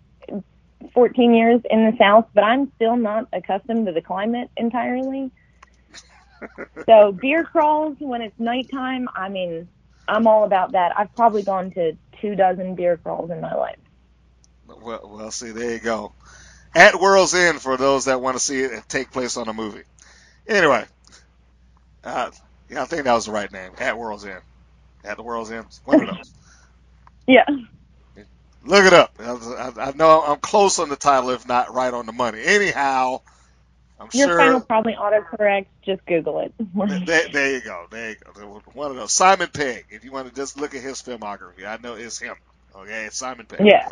14 0.94 1.34
years 1.34 1.60
in 1.68 1.90
the 1.90 1.96
South, 1.98 2.28
but 2.32 2.44
I'm 2.44 2.70
still 2.76 2.96
not 2.96 3.26
accustomed 3.32 3.86
to 3.86 3.92
the 3.92 4.02
climate 4.02 4.50
entirely. 4.56 5.32
so, 6.86 7.10
beer 7.12 7.42
crawls 7.44 7.96
when 7.98 8.22
it's 8.22 8.38
nighttime, 8.38 9.08
I 9.14 9.28
mean, 9.28 9.68
I'm 10.08 10.26
all 10.26 10.44
about 10.44 10.72
that. 10.72 10.98
I've 10.98 11.14
probably 11.14 11.42
gone 11.42 11.70
to 11.72 11.96
two 12.20 12.34
dozen 12.34 12.74
beer 12.74 12.96
crawls 12.96 13.30
in 13.30 13.40
my 13.40 13.54
life. 13.54 13.78
Well, 14.66 15.00
well, 15.04 15.30
see, 15.30 15.50
there 15.50 15.72
you 15.72 15.78
go. 15.78 16.12
At 16.74 17.00
World's 17.00 17.34
End 17.34 17.60
for 17.60 17.76
those 17.76 18.06
that 18.06 18.20
want 18.20 18.36
to 18.36 18.42
see 18.42 18.60
it 18.60 18.84
take 18.88 19.10
place 19.10 19.36
on 19.36 19.48
a 19.48 19.52
movie. 19.52 19.82
Anyway, 20.46 20.84
uh, 22.04 22.30
yeah, 22.68 22.82
I 22.82 22.84
think 22.84 23.04
that 23.04 23.14
was 23.14 23.26
the 23.26 23.32
right 23.32 23.50
name. 23.50 23.72
At 23.78 23.98
World's 23.98 24.24
End. 24.24 24.40
At 25.04 25.16
the 25.16 25.22
World's 25.22 25.50
End. 25.50 25.66
One 25.84 26.02
of 26.08 26.16
those. 26.16 26.32
Yeah. 27.26 27.44
Look 28.64 28.84
it 28.84 28.92
up. 28.92 29.14
I, 29.18 29.72
I 29.78 29.92
know 29.92 30.22
I'm 30.22 30.38
close 30.40 30.78
on 30.78 30.88
the 30.88 30.96
title, 30.96 31.30
if 31.30 31.46
not 31.46 31.72
right 31.72 31.92
on 31.92 32.06
the 32.06 32.12
money. 32.12 32.42
Anyhow, 32.44 33.22
I'm 34.00 34.10
Your 34.12 34.28
sure. 34.28 34.38
phone 34.38 34.54
will 34.54 34.60
probably 34.60 34.94
autocorrect. 34.94 35.66
Just 35.84 36.04
Google 36.06 36.40
it. 36.40 36.54
There, 37.06 37.28
there 37.32 37.52
you 37.54 37.60
go. 37.62 37.86
There 37.90 38.10
you 38.10 38.16
go. 38.34 38.62
One 38.74 38.90
of 38.90 38.96
those. 38.96 39.12
Simon 39.12 39.48
Pegg. 39.52 39.86
If 39.90 40.04
you 40.04 40.12
want 40.12 40.28
to 40.28 40.34
just 40.34 40.58
look 40.60 40.74
at 40.74 40.82
his 40.82 41.02
filmography, 41.02 41.66
I 41.66 41.78
know 41.82 41.94
it's 41.94 42.18
him. 42.18 42.36
Okay, 42.76 43.06
it's 43.06 43.18
Simon 43.18 43.46
Pegg. 43.46 43.60
yeah. 43.60 43.88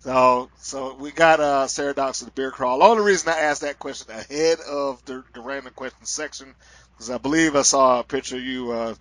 So, 0.00 0.50
so 0.58 0.94
we 0.94 1.12
got 1.12 1.40
uh, 1.40 1.66
Sarah 1.68 1.94
Dox 1.94 2.20
the 2.20 2.30
beer 2.30 2.52
crawl. 2.52 2.78
The 2.78 2.84
only 2.84 3.04
reason 3.04 3.32
I 3.32 3.38
asked 3.40 3.62
that 3.62 3.78
question 3.78 4.14
ahead 4.14 4.60
of 4.60 5.04
the, 5.06 5.24
the 5.34 5.40
random 5.40 5.72
question 5.74 6.06
section 6.06 6.54
because 6.94 7.10
I 7.10 7.18
believe 7.18 7.56
I 7.56 7.62
saw 7.62 8.00
a 8.00 8.04
picture 8.04 8.36
of 8.36 8.42
you 8.42 8.72
uh, 8.72 8.94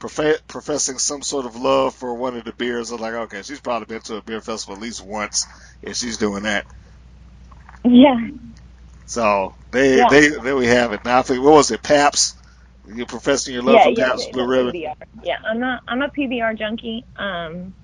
profe- 0.00 0.40
professing 0.48 0.98
some 0.98 1.22
sort 1.22 1.46
of 1.46 1.56
love 1.56 1.94
for 1.94 2.14
one 2.14 2.36
of 2.36 2.44
the 2.44 2.52
beers. 2.52 2.90
I 2.90 2.94
was 2.94 3.00
like, 3.02 3.14
okay, 3.14 3.42
she's 3.42 3.60
probably 3.60 3.86
been 3.86 4.02
to 4.02 4.16
a 4.16 4.22
beer 4.22 4.40
festival 4.40 4.76
at 4.76 4.82
least 4.82 5.04
once 5.04 5.46
if 5.82 5.96
she's 5.96 6.18
doing 6.18 6.44
that. 6.44 6.66
Yeah. 7.84 8.16
So 9.06 9.54
they, 9.70 9.96
Yeah. 9.96 10.08
they, 10.08 10.28
there 10.28 10.56
we 10.56 10.66
have 10.66 10.92
it. 10.92 11.04
Now 11.04 11.18
I 11.18 11.22
think 11.22 11.42
what 11.42 11.54
was 11.54 11.70
it, 11.70 11.82
Pabst? 11.82 12.36
You're 12.86 13.06
professing 13.06 13.54
your 13.54 13.62
love 13.62 13.76
yeah, 13.76 13.88
for 13.88 13.92
yeah, 13.92 14.08
Pabst 14.08 14.32
Blue 14.32 14.46
Ribbon. 14.46 14.74
PBR. 14.74 14.94
Yeah, 15.22 15.36
I'm 15.44 15.60
not. 15.60 15.82
I'm 15.88 16.02
a 16.02 16.08
PBR 16.08 16.58
junkie. 16.58 17.04
Um, 17.16 17.74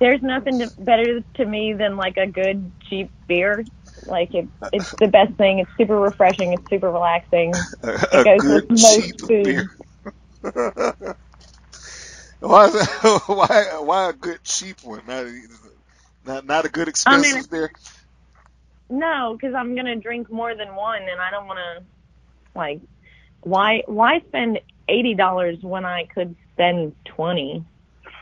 there's 0.00 0.22
nothing 0.22 0.58
to, 0.58 0.72
better 0.78 1.20
to 1.36 1.44
me 1.44 1.74
than 1.74 1.96
like 1.96 2.16
a 2.16 2.26
good 2.26 2.72
cheap 2.88 3.10
beer. 3.28 3.64
Like 4.04 4.34
it, 4.34 4.48
it's 4.72 4.86
the 5.00 5.06
best 5.08 5.34
thing. 5.36 5.60
It's 5.60 5.70
super 5.78 5.98
refreshing. 5.98 6.52
It's 6.52 6.68
super 6.68 6.90
relaxing. 6.90 7.66
It 8.12 8.24
goes 8.24 8.42
good 8.46 8.62
with 8.62 8.70
most 8.70 9.08
food. 9.26 9.70
why, 12.40 12.68
why, 13.26 13.78
why 13.80 14.08
a 14.10 14.12
good 14.12 14.42
cheap 14.44 14.76
one? 14.82 15.02
Not, 15.06 15.26
not, 16.24 16.46
not 16.46 16.64
a 16.66 16.68
good 16.68 16.88
expensive 16.88 17.50
beer. 17.50 17.70
No, 18.92 19.36
because 19.40 19.56
I'm 19.56 19.76
gonna 19.76 19.96
drink 19.96 20.30
more 20.30 20.56
than 20.56 20.76
one, 20.76 21.02
and 21.02 21.20
I 21.20 21.32
don't 21.32 21.48
want 21.48 21.58
to. 21.60 21.86
Like, 22.58 22.82
why? 23.42 23.82
Why 23.86 24.20
spend 24.28 24.60
eighty 24.88 25.14
dollars 25.14 25.58
when 25.62 25.84
I 25.86 26.06
could 26.14 26.36
spend 26.54 26.94
twenty? 27.06 27.64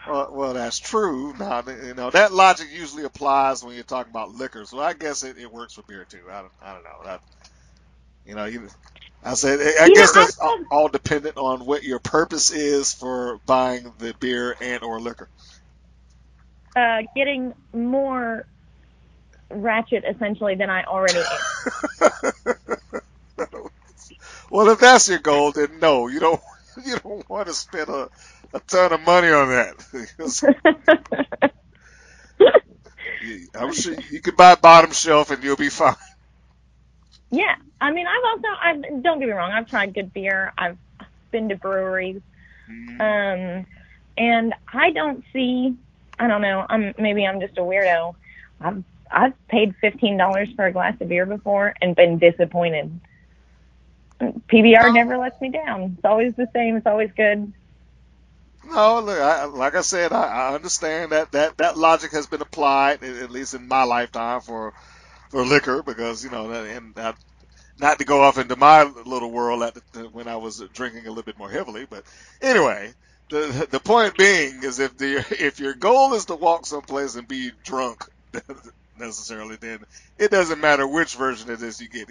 Well, 0.07 0.31
well, 0.33 0.55
that's 0.55 0.79
true. 0.81 1.35
Now, 1.39 1.63
you 1.69 1.95
know 1.95 2.11
that 2.11 2.33
logic 2.33 2.69
usually 2.73 3.05
applies 3.05 3.65
when 3.65 3.75
you're 3.75 3.85
talking 3.85 4.11
about 4.11 4.31
liquor. 4.33 4.65
So 4.67 4.81
I 4.81 4.95
guess 4.95 5.25
it, 5.25 5.39
it 5.39 5.53
works 5.53 5.75
for 5.75 5.85
beer 5.89 6.07
too. 6.07 6.25
I 6.31 6.43
don't, 6.43 6.53
I 6.63 6.75
don't 6.75 6.85
know. 6.85 7.05
That, 7.05 7.23
you 8.25 8.35
know, 8.37 8.47
you, 8.47 8.69
I 9.25 9.35
said 9.35 9.61
I 9.81 9.89
You 9.89 9.97
know, 9.97 10.09
guess 10.09 10.13
that's 10.13 10.39
all, 10.39 10.57
all 10.71 10.89
dependent 10.89 11.39
on 11.39 11.67
what 11.67 11.85
your 11.85 12.01
purpose 12.01 12.51
is 12.53 12.93
for 12.95 13.41
buying 13.47 13.93
the 13.99 14.15
beer 14.21 14.57
and 14.61 14.83
or 14.83 15.01
liquor. 15.01 15.31
Uh, 16.77 17.03
getting 17.17 17.55
more 17.75 18.47
ratchet 19.51 20.05
essentially 20.09 20.55
than 20.57 20.71
I 20.71 20.85
already 20.85 21.21
am. 21.21 21.41
well, 24.51 24.69
if 24.71 24.81
that's 24.81 25.09
your 25.09 25.19
goal, 25.19 25.53
then 25.53 25.79
no, 25.81 26.09
you 26.09 26.21
don't. 26.21 26.41
You 26.87 26.97
don't 26.99 27.29
want 27.29 27.49
to 27.49 27.53
spend 27.55 27.89
a, 27.89 28.09
a 28.55 28.61
ton 28.61 28.93
of 28.93 29.01
money 29.03 29.29
on 29.29 29.49
that. 29.49 29.75
You- 33.21 33.49
I'm 33.55 33.73
sure 33.73 33.95
you 34.11 34.21
could 34.23 34.37
buy 34.37 34.57
bottom 34.57 34.93
shelf 34.93 35.31
and 35.31 35.43
you'll 35.45 35.57
be 35.57 35.71
fine. 35.71 35.97
yeah, 37.31 37.55
I 37.81 37.93
mean, 37.93 38.07
I've 38.07 38.25
also, 38.25 38.49
I've, 38.63 39.03
don't 39.03 39.19
get 39.21 39.27
me 39.27 39.33
wrong, 39.33 39.53
I've 39.53 39.69
tried 39.69 39.95
good 39.95 40.13
beer. 40.13 40.53
I've 40.59 40.79
been 41.33 41.51
to 41.51 41.57
breweries, 41.57 42.23
um, 43.01 43.67
and 44.17 44.55
I 44.73 44.91
don't 44.93 45.25
see. 45.33 45.77
I 46.19 46.29
don't 46.29 46.43
know. 46.43 46.65
I'm 46.69 46.95
maybe 46.99 47.27
I'm 47.27 47.41
just 47.41 47.59
a 47.59 47.63
weirdo. 47.63 48.15
I've 48.61 48.85
I've 49.13 49.35
paid 49.49 49.75
fifteen 49.81 50.19
dollars 50.19 50.49
for 50.57 50.67
a 50.67 50.73
glass 50.73 50.95
of 51.01 51.09
beer 51.09 51.27
before 51.27 51.75
and 51.83 51.97
been 51.97 52.19
disappointed. 52.19 53.01
PBR 54.23 54.93
never 54.93 55.19
lets 55.19 55.41
me 55.41 55.51
down. 55.51 55.95
It's 55.97 56.05
always 56.07 56.35
the 56.37 56.49
same. 56.55 56.77
It's 56.77 56.87
always 56.87 57.11
good. 57.17 57.53
No, 58.65 59.01
look, 59.01 59.19
I, 59.21 59.45
like 59.47 59.75
I 59.75 59.83
said, 59.83 60.13
I, 60.13 60.25
I 60.51 60.55
understand 60.55 61.13
that, 61.13 61.33
that 61.33 61.59
that 61.59 61.79
logic 61.79 62.13
has 62.13 62.27
been 62.29 62.43
applied, 62.43 63.03
at 63.05 63.31
least 63.31 63.55
in 63.55 63.69
my 63.69 63.85
lifetime, 63.85 64.43
for 64.43 64.75
for 65.31 65.45
liquor, 65.47 65.83
because 65.83 66.25
you 66.25 66.31
know, 66.31 66.49
that- 66.49 66.67
and 66.77 66.95
I, 66.99 67.15
not 67.81 67.99
to 68.01 68.05
go 68.07 68.23
off 68.23 68.39
into 68.39 68.57
my 68.57 68.85
little 69.07 69.33
world 69.33 69.63
at 69.65 69.75
the, 69.95 70.03
when 70.13 70.29
I 70.29 70.37
was 70.37 70.63
drinking 70.75 71.07
a 71.07 71.11
little 71.11 71.25
bit 71.25 71.39
more 71.39 71.51
heavily, 71.51 71.87
but 71.91 72.05
anyway, 72.43 72.93
the 73.31 73.69
the 73.71 73.81
point 73.81 74.17
being 74.17 74.63
is 74.65 74.79
if 74.81 74.97
the 74.99 75.19
if 75.41 75.61
your 75.61 75.75
goal 75.75 76.15
is 76.15 76.27
to 76.27 76.37
walk 76.37 76.67
someplace 76.67 77.17
and 77.17 77.29
be 77.29 77.53
drunk 77.65 78.05
necessarily, 79.01 79.57
then 79.57 79.81
it 80.19 80.31
doesn't 80.31 80.61
matter 80.61 80.87
which 80.87 81.17
version 81.17 81.51
of 81.51 81.61
this 81.61 81.81
you 81.81 81.89
get. 81.89 82.09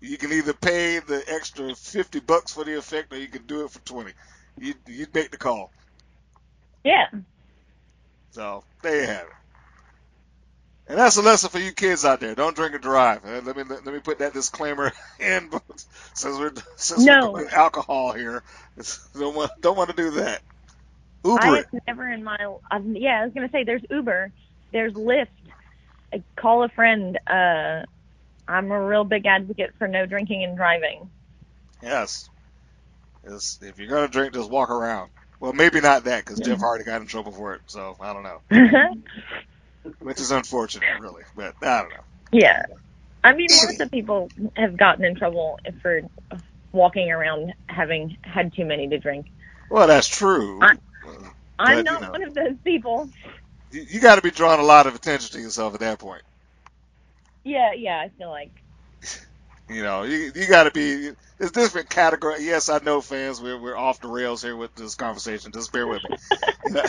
You, 0.00 0.18
can 0.18 0.32
either 0.32 0.52
pay 0.52 0.98
the 1.00 1.22
extra 1.26 1.74
fifty 1.74 2.20
bucks 2.20 2.52
for 2.52 2.64
the 2.64 2.76
effect, 2.78 3.12
or 3.12 3.18
you 3.18 3.28
can 3.28 3.46
do 3.46 3.64
it 3.64 3.70
for 3.70 3.80
twenty. 3.80 4.12
You 4.58 4.74
you 4.86 5.06
make 5.12 5.30
the 5.30 5.38
call. 5.38 5.70
Yeah. 6.84 7.06
So 8.32 8.64
there 8.82 9.00
you 9.00 9.06
have 9.06 9.26
it. 9.26 9.32
And 10.86 10.98
that's 10.98 11.16
a 11.16 11.22
lesson 11.22 11.48
for 11.48 11.58
you 11.58 11.72
kids 11.72 12.04
out 12.04 12.20
there. 12.20 12.34
Don't 12.34 12.54
drink 12.54 12.74
and 12.74 12.82
drive. 12.82 13.24
Uh, 13.24 13.40
Let 13.42 13.56
me 13.56 13.62
let 13.62 13.86
me 13.86 14.00
put 14.00 14.18
that 14.18 14.34
disclaimer 14.34 14.92
in 15.20 15.50
since 16.12 16.38
we're 16.38 16.52
since 16.76 17.04
No. 17.04 17.32
we're 17.32 17.48
alcohol 17.48 18.12
here. 18.12 18.42
Don't 19.18 19.34
want 19.34 19.50
don't 19.60 19.76
want 19.76 19.90
to 19.90 19.96
do 19.96 20.10
that. 20.12 20.42
Uber 21.24 21.42
I 21.42 21.56
have 21.56 21.66
never 21.86 22.10
in 22.10 22.22
my 22.22 22.36
yeah, 22.36 23.20
I 23.22 23.24
was 23.24 23.32
gonna 23.32 23.48
say 23.50 23.64
there's 23.64 23.84
Uber, 23.88 24.30
there's 24.72 24.92
Lyft. 24.92 25.28
Call 26.36 26.64
a 26.64 26.68
friend. 26.68 27.18
Uh, 27.26 27.82
I'm 28.46 28.70
a 28.70 28.80
real 28.86 29.04
big 29.04 29.26
advocate 29.26 29.74
for 29.78 29.88
no 29.88 30.06
drinking 30.06 30.44
and 30.44 30.56
driving. 30.56 31.08
Yes. 31.82 32.28
It's, 33.24 33.58
if 33.62 33.78
you're 33.78 33.88
gonna 33.88 34.08
drink, 34.08 34.34
just 34.34 34.50
walk 34.50 34.70
around. 34.70 35.10
Well, 35.40 35.52
maybe 35.52 35.80
not 35.80 36.04
that 36.04 36.24
because 36.24 36.40
Jeff 36.40 36.58
Hardy 36.60 36.84
got 36.84 37.00
in 37.00 37.06
trouble 37.06 37.32
for 37.32 37.54
it. 37.54 37.62
So 37.66 37.96
I 38.00 38.12
don't 38.12 38.22
know, 38.22 38.40
which 40.00 40.20
is 40.20 40.30
unfortunate, 40.30 41.00
really. 41.00 41.22
But 41.34 41.54
I 41.62 41.80
don't 41.82 41.90
know. 41.90 42.04
yeah, 42.32 42.64
I 43.22 43.32
mean 43.32 43.48
lots 43.50 43.80
of 43.80 43.90
people 43.90 44.30
have 44.56 44.76
gotten 44.76 45.04
in 45.04 45.14
trouble 45.14 45.58
for 45.82 46.02
walking 46.72 47.10
around 47.10 47.54
having 47.66 48.16
had 48.22 48.52
too 48.54 48.64
many 48.64 48.88
to 48.88 48.98
drink. 48.98 49.26
Well, 49.70 49.86
that's 49.86 50.08
true. 50.08 50.60
I- 50.62 50.76
But, 51.04 51.18
I'm 51.58 51.78
you 51.78 51.82
not 51.84 52.02
know. 52.02 52.10
one 52.10 52.22
of 52.24 52.34
those 52.34 52.56
people. 52.64 53.08
You, 53.74 53.86
you 53.90 54.00
got 54.00 54.16
to 54.16 54.22
be 54.22 54.32
drawing 54.32 54.60
a 54.60 54.64
lot 54.64 54.86
of 54.88 54.96
attention 54.96 55.32
to 55.32 55.40
yourself 55.42 55.74
at 55.74 55.80
that 55.80 56.00
point. 56.00 56.22
Yeah, 57.44 57.72
yeah, 57.76 57.98
I 58.00 58.10
feel 58.18 58.30
like 58.30 58.52
You 59.70 59.82
know, 59.82 60.02
you 60.04 60.32
you 60.34 60.48
got 60.48 60.64
to 60.64 60.72
be. 60.72 61.12
It's 61.40 61.52
different 61.52 61.90
category. 61.90 62.44
Yes, 62.44 62.68
I 62.70 62.80
know, 62.80 63.00
fans. 63.00 63.40
We're 63.40 63.58
we're 63.60 63.76
off 63.76 64.00
the 64.00 64.08
rails 64.08 64.42
here 64.42 64.56
with 64.56 64.74
this 64.76 64.94
conversation. 64.94 65.52
Just 65.52 65.72
bear 65.72 65.86
with 65.88 66.02
me. 66.08 66.16
You, 66.66 66.74
know, 66.74 66.84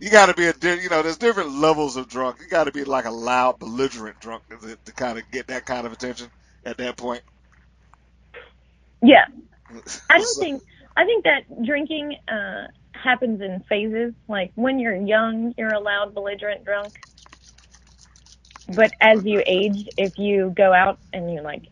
you 0.00 0.10
got 0.10 0.26
to 0.26 0.34
be 0.34 0.46
a. 0.46 0.54
You 0.76 0.90
know, 0.90 1.02
there's 1.02 1.18
different 1.18 1.52
levels 1.52 1.96
of 1.96 2.08
drunk. 2.08 2.38
You 2.40 2.48
got 2.48 2.64
to 2.64 2.72
be 2.72 2.84
like 2.84 3.06
a 3.06 3.10
loud, 3.10 3.58
belligerent 3.60 4.20
drunk 4.20 4.44
to, 4.50 4.76
to 4.84 4.92
kind 4.92 5.18
of 5.18 5.30
get 5.30 5.48
that 5.48 5.66
kind 5.66 5.86
of 5.86 5.92
attention 5.92 6.30
at 6.64 6.78
that 6.78 6.96
point. 6.96 7.22
Yeah. 9.02 9.26
I 10.10 10.18
don't 10.18 10.36
So- 10.36 10.40
think 10.40 10.62
I 10.96 11.04
think 11.04 11.24
that 11.24 11.64
drinking 11.64 12.16
uh 12.28 12.68
happens 13.02 13.40
in 13.40 13.60
phases. 13.68 14.14
Like 14.28 14.52
when 14.54 14.78
you're 14.78 14.96
young, 14.96 15.54
you're 15.58 15.72
a 15.74 15.80
loud, 15.80 16.14
belligerent 16.14 16.64
drunk. 16.64 16.92
But 18.74 18.92
as 19.00 19.24
you 19.24 19.42
age, 19.46 19.88
if 19.96 20.18
you 20.18 20.52
go 20.56 20.72
out 20.72 20.98
and 21.12 21.32
you 21.32 21.40
like 21.42 21.64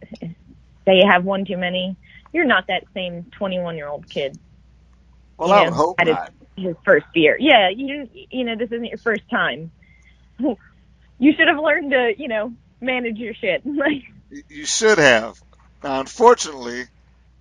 say 0.84 0.96
you 0.96 1.08
have 1.10 1.24
one 1.24 1.44
too 1.44 1.56
many, 1.56 1.96
you're 2.32 2.44
not 2.44 2.66
that 2.68 2.84
same 2.94 3.24
21 3.38 3.76
year 3.76 3.88
old 3.88 4.08
kid. 4.08 4.38
Well, 5.38 5.48
you 5.48 5.54
I 5.54 5.58
know, 5.58 5.64
would 5.70 5.74
hope 5.74 6.00
his- 6.00 6.08
not. 6.08 6.32
His 6.56 6.76
first 6.84 7.06
beer, 7.14 7.38
yeah. 7.40 7.70
you 7.70 8.06
you 8.30 8.44
know, 8.44 8.54
this 8.54 8.66
isn't 8.70 8.84
your 8.84 8.98
first 8.98 9.22
time. 9.30 9.70
You 11.22 11.34
should 11.36 11.48
have 11.48 11.58
learned 11.62 11.90
to, 11.90 12.14
you 12.16 12.28
know, 12.28 12.54
manage 12.80 13.18
your 13.18 13.34
shit. 13.34 13.62
You 14.48 14.64
should 14.64 14.96
have. 14.98 15.38
Now, 15.82 16.00
unfortunately, 16.00 16.84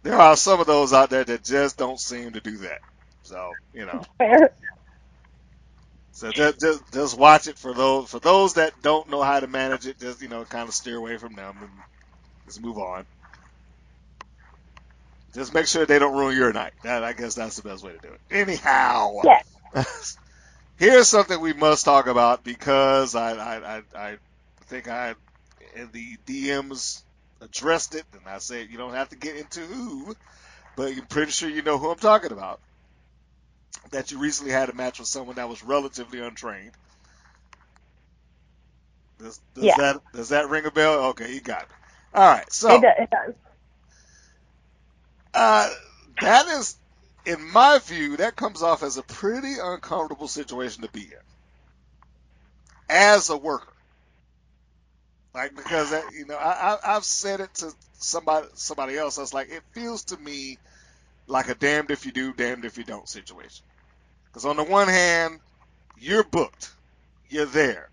there 0.04 0.20
are 0.20 0.36
some 0.36 0.60
of 0.60 0.68
those 0.68 0.92
out 0.92 1.10
there 1.12 1.24
that 1.24 1.44
just 1.46 1.78
don't 1.78 2.00
seem 2.00 2.34
to 2.34 2.42
do 2.42 2.58
that. 2.58 2.80
So, 3.30 3.60
you 3.74 3.86
know, 3.88 4.08
fair. 4.20 4.56
so 6.14 6.32
just, 6.34 6.60
just 6.62 6.94
just 6.94 7.20
watch 7.20 7.48
it 7.48 7.58
for 7.60 7.74
those 7.74 8.10
for 8.10 8.20
those 8.20 8.56
that 8.56 8.82
don't 8.82 9.10
know 9.10 9.24
how 9.24 9.40
to 9.40 9.48
manage 9.48 9.88
it. 9.88 10.00
Just 10.00 10.22
you 10.22 10.30
know, 10.30 10.46
kind 10.46 10.70
of 10.70 10.76
steer 10.76 10.98
away 10.98 11.18
from 11.18 11.36
them 11.36 11.62
and 11.64 11.84
just 12.48 12.62
move 12.62 12.78
on. 12.80 13.06
Just 15.36 15.54
make 15.54 15.68
sure 15.68 15.86
they 15.86 16.00
don't 16.00 16.18
ruin 16.18 16.38
your 16.38 16.54
night. 16.54 16.74
That 16.84 17.04
I 17.04 17.14
guess 17.14 17.36
that's 17.36 17.58
the 17.58 17.64
best 17.70 17.84
way 17.84 17.94
to 17.94 18.00
do 18.00 18.10
it. 18.10 18.22
Anyhow, 18.32 19.14
Yeah. 19.24 19.42
here's 20.78 21.08
something 21.10 21.40
we 21.42 21.54
must 21.54 21.86
talk 21.86 22.08
about 22.08 22.44
because 22.44 23.16
I 23.16 23.34
I, 23.34 23.78
I, 23.78 23.84
I 23.96 24.18
think 24.66 24.90
I 24.90 25.16
in 25.76 25.92
the 25.94 26.18
DMs 26.28 27.04
addressed 27.42 27.96
it, 27.96 28.06
and 28.14 28.24
I 28.28 28.40
said 28.40 28.70
you 28.72 28.78
don't 28.80 28.94
have 28.96 29.10
to 29.10 29.18
get 29.18 29.38
into 29.38 29.62
who, 29.62 30.16
but 30.78 30.90
I'm 30.94 31.08
pretty 31.08 31.32
sure 31.32 31.50
you 31.50 31.64
know 31.64 31.78
who 31.80 31.92
I'm 31.92 32.00
talking 32.00 32.32
about. 32.34 32.62
That 33.92 34.12
you 34.12 34.20
recently 34.20 34.52
had 34.54 34.70
a 34.70 34.74
match 34.76 35.00
with 35.00 35.08
someone 35.10 35.38
that 35.38 35.50
was 35.50 35.64
relatively 35.64 36.22
untrained. 36.22 36.76
Does, 39.20 39.40
does 39.56 39.74
Yeah. 39.74 39.76
that 39.76 40.02
does 40.14 40.30
that 40.30 40.50
ring 40.50 40.66
a 40.66 40.72
bell? 40.72 41.06
Okay, 41.08 41.34
you 41.34 41.42
got 41.42 41.64
it. 41.64 41.70
All 42.14 42.28
right, 42.28 42.52
so 42.52 42.76
It, 42.76 42.82
does, 42.82 42.94
it 43.00 43.10
does. 43.12 43.36
uh, 45.34 45.70
that 46.22 46.48
is, 46.48 46.78
in 47.26 47.44
my 47.52 47.80
view, 47.86 48.18
that 48.18 48.36
comes 48.38 48.64
off 48.64 48.84
as 48.84 48.98
a 48.98 49.04
pretty 49.04 49.56
uncomfortable 49.62 50.28
situation 50.30 50.84
to 50.84 50.90
be 50.92 51.04
in 51.04 51.10
as 52.90 53.30
a 53.30 53.38
worker. 53.38 53.74
Like 55.36 55.56
because 55.56 55.92
that, 55.92 56.06
you 56.12 56.26
know, 56.28 56.38
I, 56.38 56.76
I 56.76 56.98
I've 56.98 57.06
said 57.06 57.42
it 57.42 57.54
to 57.56 57.72
somebody 57.94 58.48
somebody 58.56 58.98
else. 58.98 59.18
I 59.20 59.22
was 59.22 59.34
like, 59.34 59.50
it 59.50 59.64
feels 59.74 60.06
to 60.06 60.18
me 60.18 60.60
like 61.30 61.50
a 61.50 61.56
damned 61.56 61.92
if 61.92 62.06
you 62.06 62.14
do, 62.14 62.34
damned 62.34 62.66
if 62.66 62.78
you 62.78 62.86
don't 62.86 63.10
situation. 63.10 63.66
Because 64.32 64.46
on 64.46 64.58
the 64.58 64.66
one 64.66 64.90
hand, 64.90 65.40
you're 65.96 66.26
booked, 66.26 66.72
you're 67.30 67.46
there, 67.48 67.88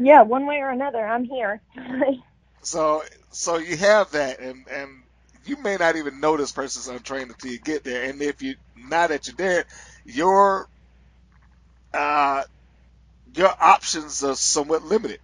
Yeah, 0.00 0.22
one 0.22 0.46
way 0.46 0.56
or 0.56 0.70
another, 0.70 1.06
I'm 1.06 1.24
here. 1.24 1.62
So 2.62 3.02
so 3.32 3.58
you 3.58 3.76
have 3.78 4.10
that, 4.12 4.40
and 4.40 4.66
and 4.70 4.90
you 5.46 5.62
may 5.62 5.76
not 5.78 5.96
even 5.96 6.20
know 6.20 6.36
this 6.36 6.52
person's 6.52 6.88
untrained 6.88 7.30
until 7.30 7.52
you 7.52 7.60
get 7.60 7.84
there. 7.84 8.10
And 8.10 8.20
if 8.22 8.42
you 8.42 8.56
now 8.76 9.06
that 9.08 9.28
you're 9.28 9.36
there, 9.36 9.64
your 10.04 10.68
uh 11.94 12.42
your 13.36 13.52
options 13.60 14.24
are 14.24 14.36
somewhat 14.36 14.84
limited. 14.84 15.20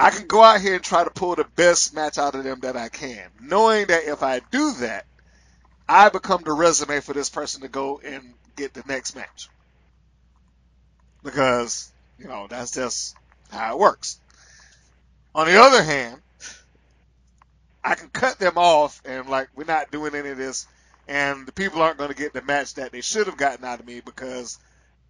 I 0.00 0.10
can 0.10 0.26
go 0.28 0.42
out 0.42 0.60
here 0.60 0.74
and 0.76 0.84
try 0.84 1.04
to 1.04 1.10
pull 1.10 1.36
the 1.36 1.46
best 1.56 1.94
match 1.94 2.18
out 2.18 2.34
of 2.36 2.44
them 2.44 2.60
that 2.62 2.76
I 2.76 2.88
can, 2.90 3.30
knowing 3.40 3.86
that 3.88 4.04
if 4.04 4.22
I 4.22 4.40
do 4.52 4.72
that, 4.80 5.04
I 5.88 6.08
become 6.08 6.42
the 6.44 6.52
resume 6.52 7.00
for 7.00 7.12
this 7.12 7.30
person 7.30 7.62
to 7.62 7.68
go 7.68 8.00
and 8.04 8.34
get 8.56 8.74
the 8.74 8.84
next 8.88 9.14
match. 9.16 9.48
Because, 11.22 11.92
you 12.18 12.28
know, 12.28 12.46
that's 12.48 12.72
just 12.72 13.16
how 13.50 13.74
it 13.74 13.78
works. 13.78 14.20
On 15.34 15.46
the 15.46 15.60
other 15.60 15.82
hand, 15.82 16.20
I 17.84 17.94
can 17.94 18.08
cut 18.10 18.38
them 18.38 18.54
off 18.58 19.00
and 19.04 19.28
like 19.28 19.48
we're 19.54 19.64
not 19.64 19.90
doing 19.90 20.14
any 20.14 20.30
of 20.30 20.38
this 20.38 20.66
and 21.08 21.46
the 21.46 21.52
people 21.52 21.82
aren't 21.82 21.98
going 21.98 22.10
to 22.10 22.16
get 22.16 22.32
the 22.32 22.42
match 22.42 22.74
that 22.74 22.92
they 22.92 23.00
should 23.00 23.26
have 23.26 23.36
gotten 23.36 23.64
out 23.64 23.80
of 23.80 23.86
me 23.86 24.00
because 24.00 24.58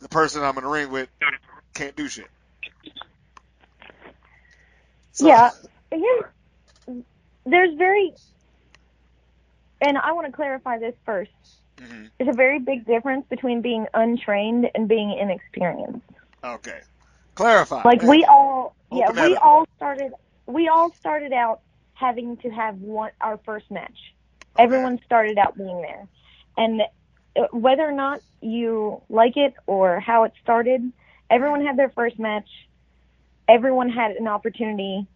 the 0.00 0.08
person 0.08 0.42
I'm 0.42 0.58
in 0.58 0.64
the 0.64 0.70
ring 0.70 0.90
with 0.90 1.08
can't 1.74 1.96
do 1.96 2.08
shit. 2.08 2.28
So- 5.12 5.26
yeah, 5.28 5.50
here, 5.90 6.34
there's 7.46 7.74
very, 7.78 8.14
and 9.80 9.98
I 9.98 10.12
want 10.12 10.26
to 10.26 10.32
clarify 10.32 10.78
this 10.78 10.94
first. 11.04 11.30
Mhm. 11.76 12.10
There's 12.18 12.30
a 12.30 12.36
very 12.36 12.58
big 12.58 12.86
difference 12.86 13.26
between 13.28 13.60
being 13.60 13.86
untrained 13.94 14.70
and 14.74 14.88
being 14.88 15.12
inexperienced. 15.12 16.06
Okay. 16.42 16.80
Clarify. 17.34 17.82
Like 17.84 18.02
we 18.02 18.24
all, 18.24 18.74
yeah, 18.90 19.10
we 19.10 19.36
all 19.36 19.66
started, 19.76 20.12
we 20.46 20.68
all 20.68 20.90
started 20.92 21.32
out 21.32 21.60
having 21.92 22.36
to 22.38 22.50
have 22.50 22.80
one 22.80 23.10
our 23.20 23.38
first 23.38 23.70
match. 23.70 24.14
Everyone 24.58 24.98
started 25.04 25.36
out 25.36 25.56
being 25.56 25.82
there, 25.82 26.08
and 26.56 26.82
uh, 27.36 27.46
whether 27.50 27.86
or 27.86 27.92
not 27.92 28.22
you 28.40 29.02
like 29.10 29.36
it 29.36 29.54
or 29.66 30.00
how 30.00 30.24
it 30.24 30.32
started, 30.42 30.92
everyone 31.28 31.64
had 31.64 31.76
their 31.76 31.90
first 31.90 32.18
match. 32.18 32.48
Everyone 33.48 33.90
had 33.90 34.12
an 34.12 34.28
opportunity, 34.28 35.06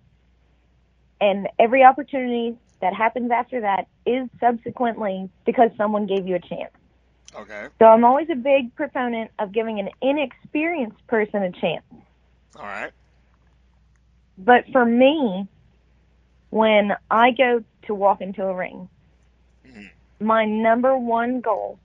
and 1.23 1.49
every 1.59 1.85
opportunity 1.85 2.59
that 2.81 2.95
happens 2.95 3.31
after 3.31 3.61
that 3.61 3.87
is 4.07 4.29
subsequently 4.41 5.29
because 5.45 5.71
someone 5.77 6.07
gave 6.07 6.27
you 6.27 6.37
a 6.37 6.41
chance. 6.41 6.73
Okay. 7.35 7.69
So 7.79 7.87
I'm 7.87 8.05
always 8.05 8.29
a 8.31 8.35
big 8.35 8.75
proponent 8.75 9.31
of 9.39 9.53
giving 9.53 9.79
an 9.79 9.91
inexperienced 10.01 11.07
person 11.07 11.43
a 11.43 11.53
chance. 11.53 11.85
All 12.57 12.65
right. 12.65 12.91
But 14.37 14.65
for 14.73 14.85
me, 14.85 15.47
when 16.51 16.97
I 17.11 17.31
go 17.31 17.63
to 17.87 17.95
walk 17.95 18.21
into 18.21 18.45
a 18.45 18.55
ring, 18.55 18.89
Mhm. 19.65 19.91
my 20.19 20.45
number 20.45 20.97
one 20.97 21.41
goal, 21.41 21.79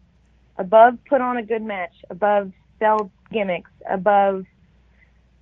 above 0.57 0.97
put 1.05 1.21
on 1.21 1.37
a 1.37 1.43
good 1.43 1.61
match, 1.61 1.93
above 2.09 2.51
sell 2.79 3.11
gimmicks, 3.31 3.71
above, 3.89 4.45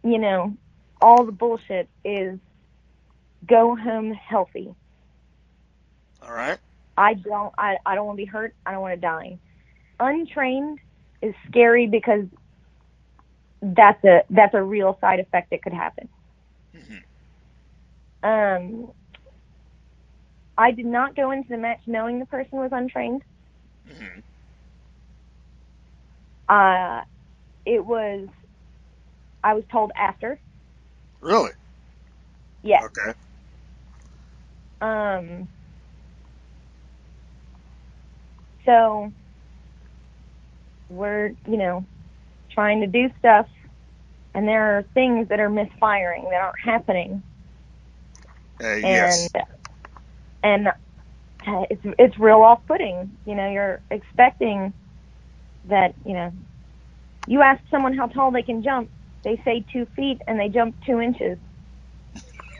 you 0.04 0.18
know, 0.18 0.56
all 1.02 1.24
the 1.24 1.32
bullshit, 1.32 1.88
is 2.04 2.40
go 3.46 3.76
home 3.76 4.12
healthy. 4.12 4.74
All 6.24 6.34
right. 6.34 6.60
I 6.98 7.14
don't 7.16 7.54
I, 7.58 7.78
I 7.86 7.96
don't 7.96 8.06
want 8.06 8.18
to 8.18 8.24
be 8.24 8.30
hurt. 8.30 8.56
I 8.66 8.72
don't 8.72 8.82
want 8.82 8.94
to 8.96 9.00
die. 9.02 9.40
Untrained 10.00 10.80
is 11.22 11.34
scary 11.48 11.88
because 11.88 12.26
that's 13.62 14.04
a 14.04 14.24
that's 14.30 14.54
a 14.54 14.64
real 14.64 14.98
side 15.02 15.20
effect 15.20 15.50
that 15.52 15.62
could 15.64 15.74
happen. 15.74 16.10
Um 18.24 18.92
I 20.58 20.72
did 20.72 20.86
not 20.86 21.16
go 21.16 21.32
into 21.32 21.50
the 21.50 21.58
match 21.58 21.82
knowing 21.88 22.20
the 22.20 22.26
person 22.26 22.60
was 22.60 22.72
untrained. 22.72 23.24
Mhm. 23.86 24.24
Uh 26.50 27.02
it 27.66 27.86
was 27.86 28.28
I 29.44 29.54
was 29.54 29.64
told 29.72 29.92
after. 29.98 30.40
Really? 31.22 31.52
Yes. 32.64 32.84
Okay. 32.84 33.14
Um, 34.82 35.50
so 38.66 39.14
we're, 40.90 41.30
you 41.48 41.58
know, 41.58 41.88
trying 42.52 42.82
to 42.82 42.88
do 42.88 43.10
stuff, 43.20 43.48
and 44.36 44.48
there 44.48 44.78
are 44.78 44.84
things 44.94 45.30
that 45.30 45.40
are 45.40 45.50
misfiring 45.50 46.26
that 46.32 46.42
aren't 46.42 46.56
happening, 46.64 47.24
Uh, 48.64 48.76
yes. 48.76 49.12
and 49.24 49.30
and 50.44 50.68
uh, 51.30 51.66
it's 51.72 51.84
it's 52.00 52.20
real 52.20 52.42
off-putting. 52.42 53.12
You 53.26 53.36
know, 53.36 53.52
you're 53.52 53.82
expecting 53.92 54.74
that, 55.66 55.96
you 56.06 56.14
know, 56.14 56.34
you 57.28 57.42
ask 57.42 57.62
someone 57.72 57.96
how 57.98 58.08
tall 58.08 58.32
they 58.32 58.44
can 58.44 58.64
jump, 58.64 58.92
they 59.24 59.42
say 59.46 59.66
two 59.74 59.88
feet, 59.96 60.20
and 60.28 60.40
they 60.40 60.50
jump 60.50 60.78
two 60.86 61.02
inches. 61.02 61.40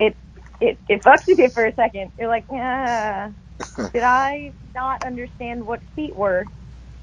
it 0.00 0.16
it 0.60 0.78
it 0.88 1.04
fucks 1.04 1.26
with 1.28 1.38
you 1.38 1.50
for 1.54 1.66
a 1.66 1.74
second. 1.74 2.12
You're 2.18 2.28
like, 2.28 2.46
yeah, 2.52 3.32
did 3.92 4.02
I 4.02 4.52
not 4.74 5.04
understand 5.04 5.66
what 5.66 5.80
feet 5.94 6.14
were? 6.16 6.44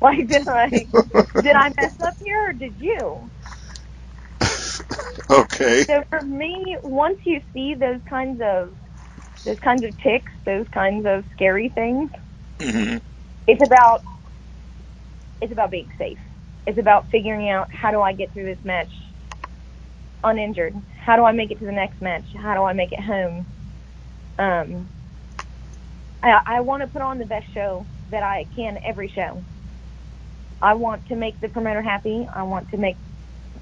Like, 0.01 0.29
did 0.29 0.47
I 0.47 0.69
did 0.69 1.55
I 1.57 1.73
mess 1.77 1.99
up 1.99 2.15
here, 2.23 2.51
or 2.51 2.53
did 2.53 2.73
you? 2.79 3.29
okay. 5.29 5.83
So 5.83 6.05
for 6.09 6.21
me, 6.21 6.77
once 6.83 7.17
you 7.25 7.41
see 7.51 7.75
those 7.75 7.99
kinds 8.09 8.39
of 8.41 8.77
those 9.43 9.59
kinds 9.59 9.83
of 9.83 9.97
ticks, 9.97 10.31
those 10.45 10.65
kinds 10.73 11.05
of 11.05 11.25
scary 11.33 11.67
things. 11.67 12.09
Mm-hmm. 12.59 12.97
It's 13.47 13.61
about 13.61 14.03
it's 15.41 15.51
about 15.51 15.69
being 15.69 15.89
safe. 15.97 16.19
It's 16.65 16.79
about 16.79 17.09
figuring 17.11 17.49
out 17.49 17.67
how 17.73 17.91
do 17.91 18.01
I 18.01 18.13
get 18.13 18.31
through 18.31 18.45
this 18.45 18.63
match 18.63 18.91
uninjured? 20.23 20.75
How 21.03 21.15
do 21.15 21.23
I 21.23 21.31
make 21.31 21.51
it 21.51 21.59
to 21.59 21.65
the 21.65 21.71
next 21.71 22.01
match? 22.01 22.25
How 22.35 22.53
do 22.53 22.63
I 22.63 22.73
make 22.73 22.91
it 22.91 23.01
home? 23.01 23.47
Um, 24.37 24.89
I, 26.21 26.41
I 26.45 26.61
want 26.61 26.81
to 26.83 26.87
put 26.87 27.01
on 27.01 27.17
the 27.17 27.25
best 27.25 27.51
show 27.53 27.85
that 28.11 28.23
I 28.23 28.45
can 28.55 28.79
every 28.83 29.07
show. 29.07 29.43
I 30.61 30.73
want 30.73 31.07
to 31.07 31.15
make 31.15 31.39
the 31.39 31.47
promoter 31.49 31.81
happy. 31.81 32.27
I 32.33 32.43
want 32.43 32.69
to 32.71 32.77
make 32.77 32.97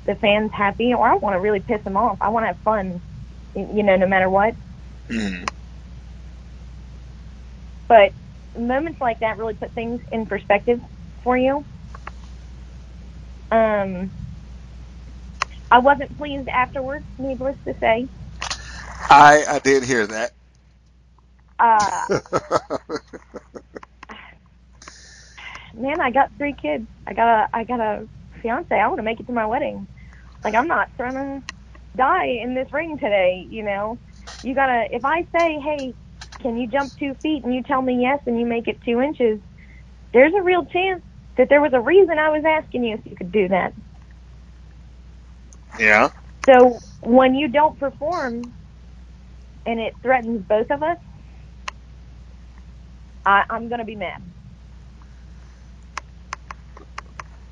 the 0.06 0.16
fans 0.16 0.52
happy, 0.52 0.94
or 0.94 1.08
I 1.08 1.16
want 1.16 1.36
to 1.36 1.40
really 1.40 1.60
piss 1.60 1.84
them 1.84 1.98
off. 1.98 2.18
I 2.22 2.30
want 2.30 2.44
to 2.44 2.48
have 2.48 2.58
fun, 2.58 3.02
you 3.56 3.84
know, 3.84 3.96
no 3.98 4.08
matter 4.08 4.30
what. 4.30 4.56
Mm-hmm. 5.10 5.44
But 7.88 8.14
moments 8.58 9.00
like 9.00 9.20
that 9.20 9.38
really 9.38 9.54
put 9.54 9.72
things 9.72 10.02
in 10.12 10.26
perspective 10.26 10.82
for 11.24 11.38
you. 11.38 11.64
Um, 13.52 14.12
I 15.72 15.80
wasn't 15.80 16.18
pleased 16.18 16.50
afterwards, 16.50 17.06
needless 17.18 17.56
to 17.66 17.78
say. 17.80 18.08
I 19.10 19.46
I 19.48 19.60
did 19.60 19.84
hear 19.84 20.08
that. 20.08 20.34
Uh, 21.60 22.08
man, 25.76 26.02
I 26.02 26.12
got 26.12 26.32
three 26.38 26.56
kids. 26.62 26.88
I 27.08 27.14
got 27.14 27.28
a 27.28 27.48
I 27.54 27.64
got 27.66 27.80
a 27.80 28.10
fiance. 28.42 28.74
I 28.76 28.88
want 28.88 29.00
to 29.00 29.04
make 29.04 29.20
it 29.20 29.28
to 29.28 29.34
my 29.34 29.46
wedding. 29.48 29.88
Like 30.44 30.56
I'm 30.56 30.68
not 30.68 30.90
trying 30.98 31.16
to 31.16 31.44
die 31.98 32.28
in 32.44 32.56
this 32.56 32.68
ring 32.74 32.98
today. 33.00 33.46
You 33.50 33.64
know, 33.64 34.00
you 34.44 34.56
gotta. 34.56 34.86
If 34.92 35.06
I 35.06 35.24
say, 35.34 35.60
hey, 35.64 35.96
can 36.42 36.58
you 36.58 36.68
jump 36.68 36.94
two 36.98 37.16
feet, 37.24 37.44
and 37.46 37.54
you 37.54 37.64
tell 37.64 37.82
me 37.82 38.00
yes, 38.02 38.20
and 38.28 38.40
you 38.40 38.46
make 38.46 38.68
it 38.68 38.80
two 38.86 39.02
inches, 39.02 39.42
there's 40.14 40.34
a 40.40 40.44
real 40.44 40.66
chance 40.66 41.04
that 41.38 41.50
there 41.50 41.62
was 41.62 41.74
a 41.74 41.82
reason 41.82 42.18
I 42.20 42.30
was 42.32 42.44
asking 42.48 42.86
you 42.86 42.96
if 42.96 43.02
you 43.06 43.16
could 43.18 43.32
do 43.32 43.50
that. 43.50 43.74
yeah. 45.80 46.10
So 46.48 46.84
when 47.02 47.36
you 47.36 47.50
don't 47.50 47.80
perform, 47.80 48.54
and 49.66 49.80
it 49.80 49.96
threatens 50.04 50.46
both 50.48 50.72
of 50.72 50.84
us, 50.84 50.98
I, 53.28 53.46
I'm 53.52 53.70
gonna 53.70 53.86
be 53.86 53.98
mad. 53.98 54.24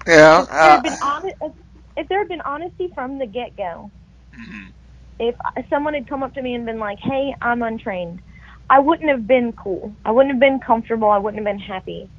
Yeah. 0.08 0.46
if, 0.48 0.62
there 0.62 0.74
had 0.74 0.84
been 0.84 0.98
Uh, 0.98 1.02
honest, 1.02 1.36
if, 1.42 1.54
if 1.98 2.10
there 2.10 2.20
had 2.20 2.30
been 2.30 2.42
honesty 2.42 2.90
from 2.96 3.20
the 3.20 3.28
get 3.28 3.58
go, 3.58 3.92
mhm. 4.38 4.74
if 5.20 5.36
someone 5.70 5.96
had 5.96 6.10
come 6.10 6.24
up 6.24 6.34
to 6.36 6.44
me 6.44 6.56
and 6.56 6.66
been 6.66 6.80
like, 6.80 7.00
"Hey, 7.02 7.36
I'm 7.42 7.64
untrained," 7.64 8.22
I 8.70 8.80
wouldn't 8.80 9.10
have 9.10 9.28
been 9.28 9.54
cool. 9.54 9.96
I 10.06 10.12
wouldn't 10.12 10.34
have 10.36 10.42
been 10.42 10.60
comfortable. 10.62 11.10
I 11.12 11.20
wouldn't 11.20 11.46
have 11.46 11.54
been 11.54 11.60
happy. 11.66 12.12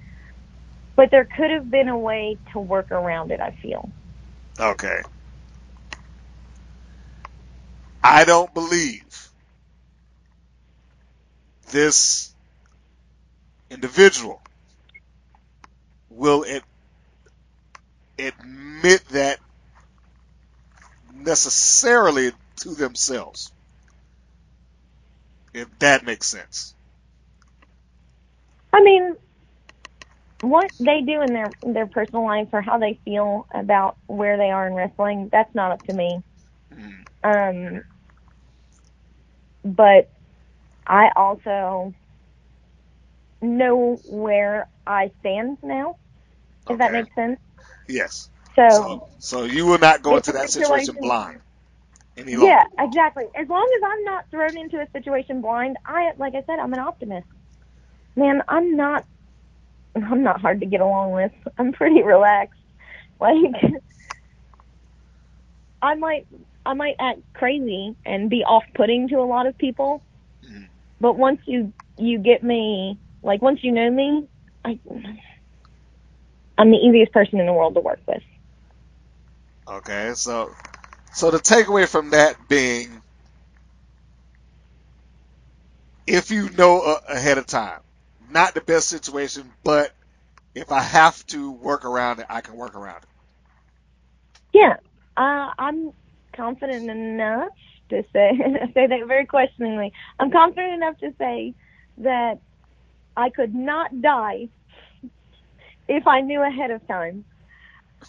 But 0.97 1.11
there 1.12 1.27
could 1.37 1.51
have 1.53 1.70
been 1.70 1.89
a 1.89 1.99
way 1.99 2.39
to 2.53 2.61
work 2.61 2.93
around 2.93 3.33
it. 3.33 3.41
I 3.41 3.53
feel. 3.62 3.93
Okay. 4.61 5.03
I 8.05 8.24
don't 8.24 8.55
believe 8.55 9.31
this 11.73 12.35
individual 13.70 14.43
will 16.10 16.44
ad- 16.48 16.64
admit 18.18 19.05
that 19.10 19.40
necessarily 21.10 22.32
to 22.60 22.74
themselves. 22.74 23.52
If 25.55 25.68
that 25.80 26.05
makes 26.05 26.28
sense. 26.28 26.74
I 28.72 28.82
mean, 28.82 29.16
what 30.40 30.72
they 30.80 31.02
do 31.06 31.22
in 31.22 31.34
their 31.34 31.55
their 31.62 31.86
personal 31.88 32.24
life 32.26 32.48
or 32.52 32.62
how 32.62 32.78
they 32.78 33.01
feel 33.05 33.47
about 33.55 33.98
where 34.09 34.36
they 34.38 34.51
are 34.51 34.66
in 34.68 34.74
wrestling, 34.74 35.30
that's 35.32 35.55
not 35.55 35.72
up 35.72 35.84
to 35.84 35.94
me. 35.94 36.20
Um, 37.24 37.84
but 39.64 40.10
I 40.86 41.10
also 41.16 41.94
know 43.42 43.96
where 44.08 44.68
I 44.86 45.10
stand 45.20 45.58
now, 45.62 45.96
if 46.68 46.78
that 46.78 46.92
makes 46.92 47.14
sense. 47.14 47.38
Yes. 47.88 48.30
So, 48.54 48.68
So, 48.70 49.08
so 49.18 49.44
you 49.44 49.66
will 49.66 49.78
not 49.78 50.02
go 50.02 50.16
into 50.16 50.32
that 50.32 50.50
situation 50.50 50.86
situation- 50.86 51.02
blind 51.02 51.40
yeah, 52.16 52.64
exactly. 52.78 53.24
As 53.34 53.46
long 53.48 53.70
as 53.76 53.82
I'm 53.84 54.04
not 54.04 54.24
thrown 54.30 54.56
into 54.56 54.80
a 54.80 54.88
situation 54.90 55.42
blind, 55.42 55.76
I 55.84 56.12
like 56.16 56.34
I 56.34 56.42
said, 56.46 56.58
I'm 56.58 56.72
an 56.72 56.78
optimist. 56.78 57.26
Man, 58.16 58.42
I'm 58.48 58.76
not. 58.76 59.04
I'm 59.94 60.22
not 60.22 60.40
hard 60.40 60.60
to 60.60 60.66
get 60.66 60.80
along 60.80 61.12
with. 61.12 61.32
I'm 61.58 61.72
pretty 61.72 62.02
relaxed. 62.02 62.58
Like, 63.18 63.72
I 65.80 65.94
might, 65.94 66.26
I 66.66 66.74
might 66.74 66.96
act 66.98 67.20
crazy 67.32 67.94
and 68.04 68.28
be 68.28 68.44
off-putting 68.44 69.08
to 69.08 69.16
a 69.20 69.24
lot 69.24 69.46
of 69.46 69.56
people, 69.56 70.02
Mhm. 70.44 70.68
but 71.00 71.16
once 71.16 71.40
you 71.46 71.72
you 71.96 72.18
get 72.18 72.42
me, 72.42 72.98
like 73.27 73.43
once 73.43 73.61
you 73.62 73.73
know 73.73 73.90
me, 73.90 74.28
I, 74.65 74.78
I'm 76.59 76.70
the 76.70 76.77
easiest 76.78 77.12
person 77.12 77.40
in 77.40 77.47
the 77.47 77.53
world 77.53 77.74
to 77.74 77.81
work 77.81 78.01
with. 78.07 78.23
Okay, 79.69 80.12
so 80.15 80.51
so 81.12 81.31
the 81.31 81.39
takeaway 81.39 81.89
from 81.89 82.11
that 82.11 82.48
being, 82.48 83.03
if 86.07 86.31
you 86.31 86.51
know 86.51 86.81
uh, 86.82 87.01
ahead 87.09 87.39
of 87.39 87.47
time, 87.47 87.81
not 88.31 88.55
the 88.55 88.61
best 88.61 88.89
situation, 88.89 89.53
but 89.65 89.93
if 90.55 90.73
I 90.73 90.81
have 90.82 91.24
to 91.27 91.53
work 91.53 91.85
around 91.85 92.20
it, 92.20 92.27
I 92.31 92.40
can 92.40 92.57
work 92.57 92.77
around 92.77 92.98
it. 92.98 93.09
Yeah, 94.55 94.77
uh, 95.16 95.51
I'm 95.59 95.93
confident 96.36 96.90
enough 96.90 97.48
to 97.90 98.03
say 98.12 98.32
say 98.74 98.86
that 98.86 99.07
very 99.09 99.27
questioningly. 99.27 99.93
I'm 100.19 100.31
confident 100.31 100.74
enough 100.74 100.98
to 100.98 101.11
say 101.19 101.55
that 101.98 102.39
I 103.16 103.30
could 103.30 103.55
not 103.55 103.90
die 104.02 104.48
if 105.88 106.06
I 106.06 106.20
knew 106.22 106.43
ahead 106.43 106.70
of 106.70 106.86
time. 106.88 107.26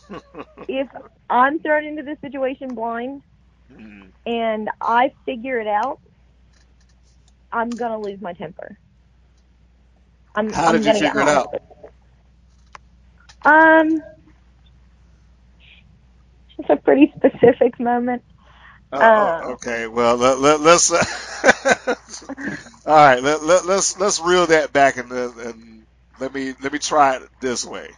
if 0.67 0.87
I'm 1.29 1.59
thrown 1.59 1.85
into 1.85 2.03
this 2.03 2.19
situation 2.21 2.75
blind 2.75 3.21
Mhm. 3.69 4.13
and 4.25 4.69
I 4.81 5.11
figure 5.25 5.59
it 5.59 5.67
out, 5.67 5.99
I'm 7.51 7.77
gonna 7.77 7.99
lose 8.01 8.21
my 8.21 8.33
temper. 8.33 8.77
I'm, 10.35 10.55
How 10.55 10.67
I'm 10.67 10.81
did 10.81 10.85
you 10.85 10.93
figure 10.93 11.21
it 11.21 11.29
out? 11.29 11.53
Um, 13.45 14.03
it's 16.59 16.69
a 16.69 16.77
pretty 16.77 17.13
specific 17.17 17.79
moment. 17.79 18.23
Uh, 18.91 18.97
Uh. 18.99 19.41
oh, 19.41 19.53
okay, 19.53 19.87
well 19.87 20.17
let, 20.17 20.39
let, 20.39 20.61
let's 20.61 20.91
uh, 20.91 21.03
all 22.85 22.95
right. 22.95 23.23
Let, 23.23 23.43
let, 23.43 23.65
let's 23.65 23.99
let's 23.99 24.19
reel 24.21 24.47
that 24.47 24.73
back 24.73 24.97
and, 24.97 25.11
uh, 25.11 25.31
and 25.39 25.85
let 26.19 26.33
me 26.33 26.53
let 26.61 26.73
me 26.73 26.79
try 26.79 27.17
it 27.17 27.23
this 27.41 27.65
way. 27.65 27.89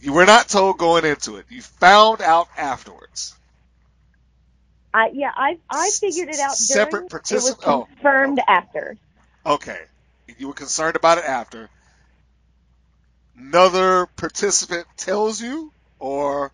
You 0.00 0.12
were 0.14 0.26
not 0.26 0.48
told 0.48 0.78
going 0.78 1.04
into 1.04 1.36
it. 1.36 1.46
You 1.50 1.62
found 1.62 2.22
out 2.22 2.48
afterwards. 2.56 3.34
I 4.94 5.10
yeah, 5.14 5.32
I 5.36 5.58
I 5.70 5.92
figured 6.00 6.28
it 6.28 6.40
out 6.40 6.66
during. 6.66 6.94
Separate 6.94 7.08
it 7.30 7.42
was 7.42 7.56
particip- 7.56 7.60
oh, 7.66 7.88
confirmed 7.88 8.40
after. 8.48 8.98
Okay. 9.46 9.80
You 10.38 10.48
were 10.48 10.54
concerned 10.54 10.96
about 10.96 11.18
it 11.18 11.24
after. 11.24 11.68
Another 13.36 14.06
participant 14.16 14.86
tells 14.96 15.40
you, 15.40 15.72
or 15.98 16.52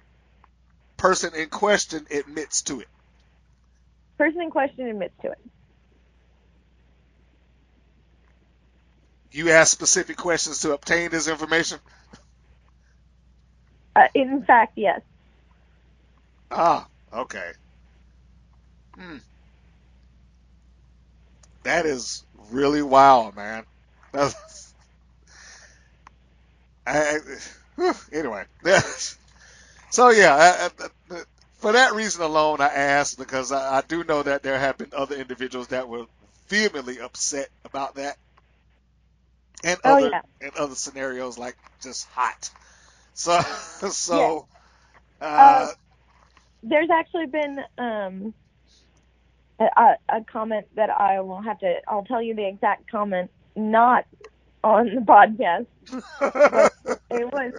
person 0.99 1.35
in 1.35 1.49
question 1.51 2.07
admits 2.11 2.63
to 2.63 2.81
it. 2.81 2.89
Person 4.19 4.43
in 4.43 4.51
question 4.51 4.89
admits 4.89 5.15
to 5.23 5.33
it. 5.33 5.39
You 9.33 9.51
ask 9.51 9.73
specific 9.73 10.17
questions 10.17 10.61
to 10.61 10.73
obtain 10.75 11.11
this 11.11 11.29
information. 11.29 11.79
Uh, 13.97 14.09
in 14.15 14.45
fact, 14.45 14.75
yes. 14.77 15.01
Ah, 16.51 16.87
okay. 17.13 17.53
Hmm. 18.97 19.19
That 21.65 21.87
is 21.87 22.25
really 22.51 22.83
wild, 22.83 23.37
man. 23.37 23.65
I, 24.15 24.31
I- 26.87 27.19
anyway, 28.13 28.45
so 29.97 30.11
yeah, 30.11 30.35
I, 30.37 30.85
I, 31.15 31.23
for 31.59 31.73
that 31.73 31.95
reason 31.95 32.23
alone, 32.23 32.61
I 32.61 32.69
asked 32.69 33.19
because 33.19 33.53
I, 33.53 33.79
I 33.79 33.83
do 33.89 34.05
know 34.05 34.23
that 34.23 34.43
there 34.43 34.59
have 34.59 34.79
been 34.79 34.91
other 34.97 35.17
individuals 35.17 35.69
that 35.69 35.89
were 35.89 36.07
vehemently 36.49 37.01
upset 37.01 37.49
about 37.65 37.97
that, 37.97 38.17
and 39.65 39.79
Oh, 39.85 39.97
other 39.97 40.13
yeah. 40.13 40.23
and 40.41 40.53
other 40.57 40.77
scenarios 40.77 41.39
like 41.39 41.57
just 41.83 42.07
hot. 42.11 42.51
So 43.15 43.41
so. 43.91 44.49
Uh, 45.21 45.27
Uh, 45.37 45.73
There's 46.63 46.91
actually 46.91 47.27
been 47.27 47.59
um, 47.79 48.35
a, 49.61 49.95
a 50.11 50.25
comment 50.31 50.67
that 50.77 50.91
I 50.91 51.21
will 51.21 51.43
have 51.43 51.59
to. 51.61 51.77
I'll 51.89 52.05
tell 52.05 52.23
you 52.23 52.35
the 52.35 52.47
exact 52.49 52.91
comment, 52.91 53.31
not 53.57 54.07
on 54.65 54.87
the 54.95 55.01
podcast. 55.03 55.67
it 57.11 57.33
was 57.33 57.53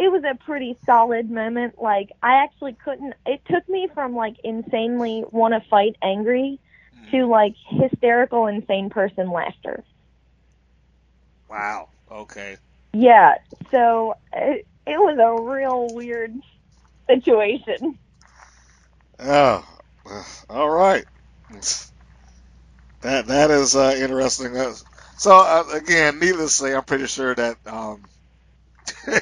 it 0.00 0.10
was 0.10 0.24
a 0.24 0.34
pretty 0.46 0.78
solid 0.86 1.30
moment. 1.30 1.74
Like 1.78 2.08
I 2.22 2.42
actually 2.42 2.74
couldn't. 2.82 3.12
It 3.26 3.42
took 3.50 3.68
me 3.68 3.86
from 3.92 4.16
like 4.16 4.36
insanely 4.42 5.24
want 5.30 5.52
to 5.52 5.68
fight, 5.68 5.94
angry, 6.02 6.58
to 7.10 7.26
like 7.26 7.54
hysterical, 7.68 8.46
insane 8.46 8.88
person 8.88 9.30
laughter. 9.30 9.84
Wow. 11.50 11.90
Okay. 12.10 12.56
Yeah. 12.94 13.34
So 13.70 14.14
it, 14.32 14.66
it 14.86 14.98
was 14.98 15.18
a 15.20 15.50
real 15.50 15.92
weird 15.94 16.34
situation. 17.06 17.98
Oh, 19.18 19.62
all 20.48 20.70
right. 20.70 21.04
That 23.02 23.26
that 23.26 23.50
is 23.50 23.76
uh, 23.76 23.94
interesting. 23.98 24.56
Uh, 24.56 24.72
so 25.18 25.36
uh, 25.36 25.64
again, 25.74 26.18
needless 26.18 26.56
to 26.56 26.64
say, 26.64 26.74
I'm 26.74 26.84
pretty 26.84 27.06
sure 27.06 27.34
that 27.34 27.58
um, 27.66 28.08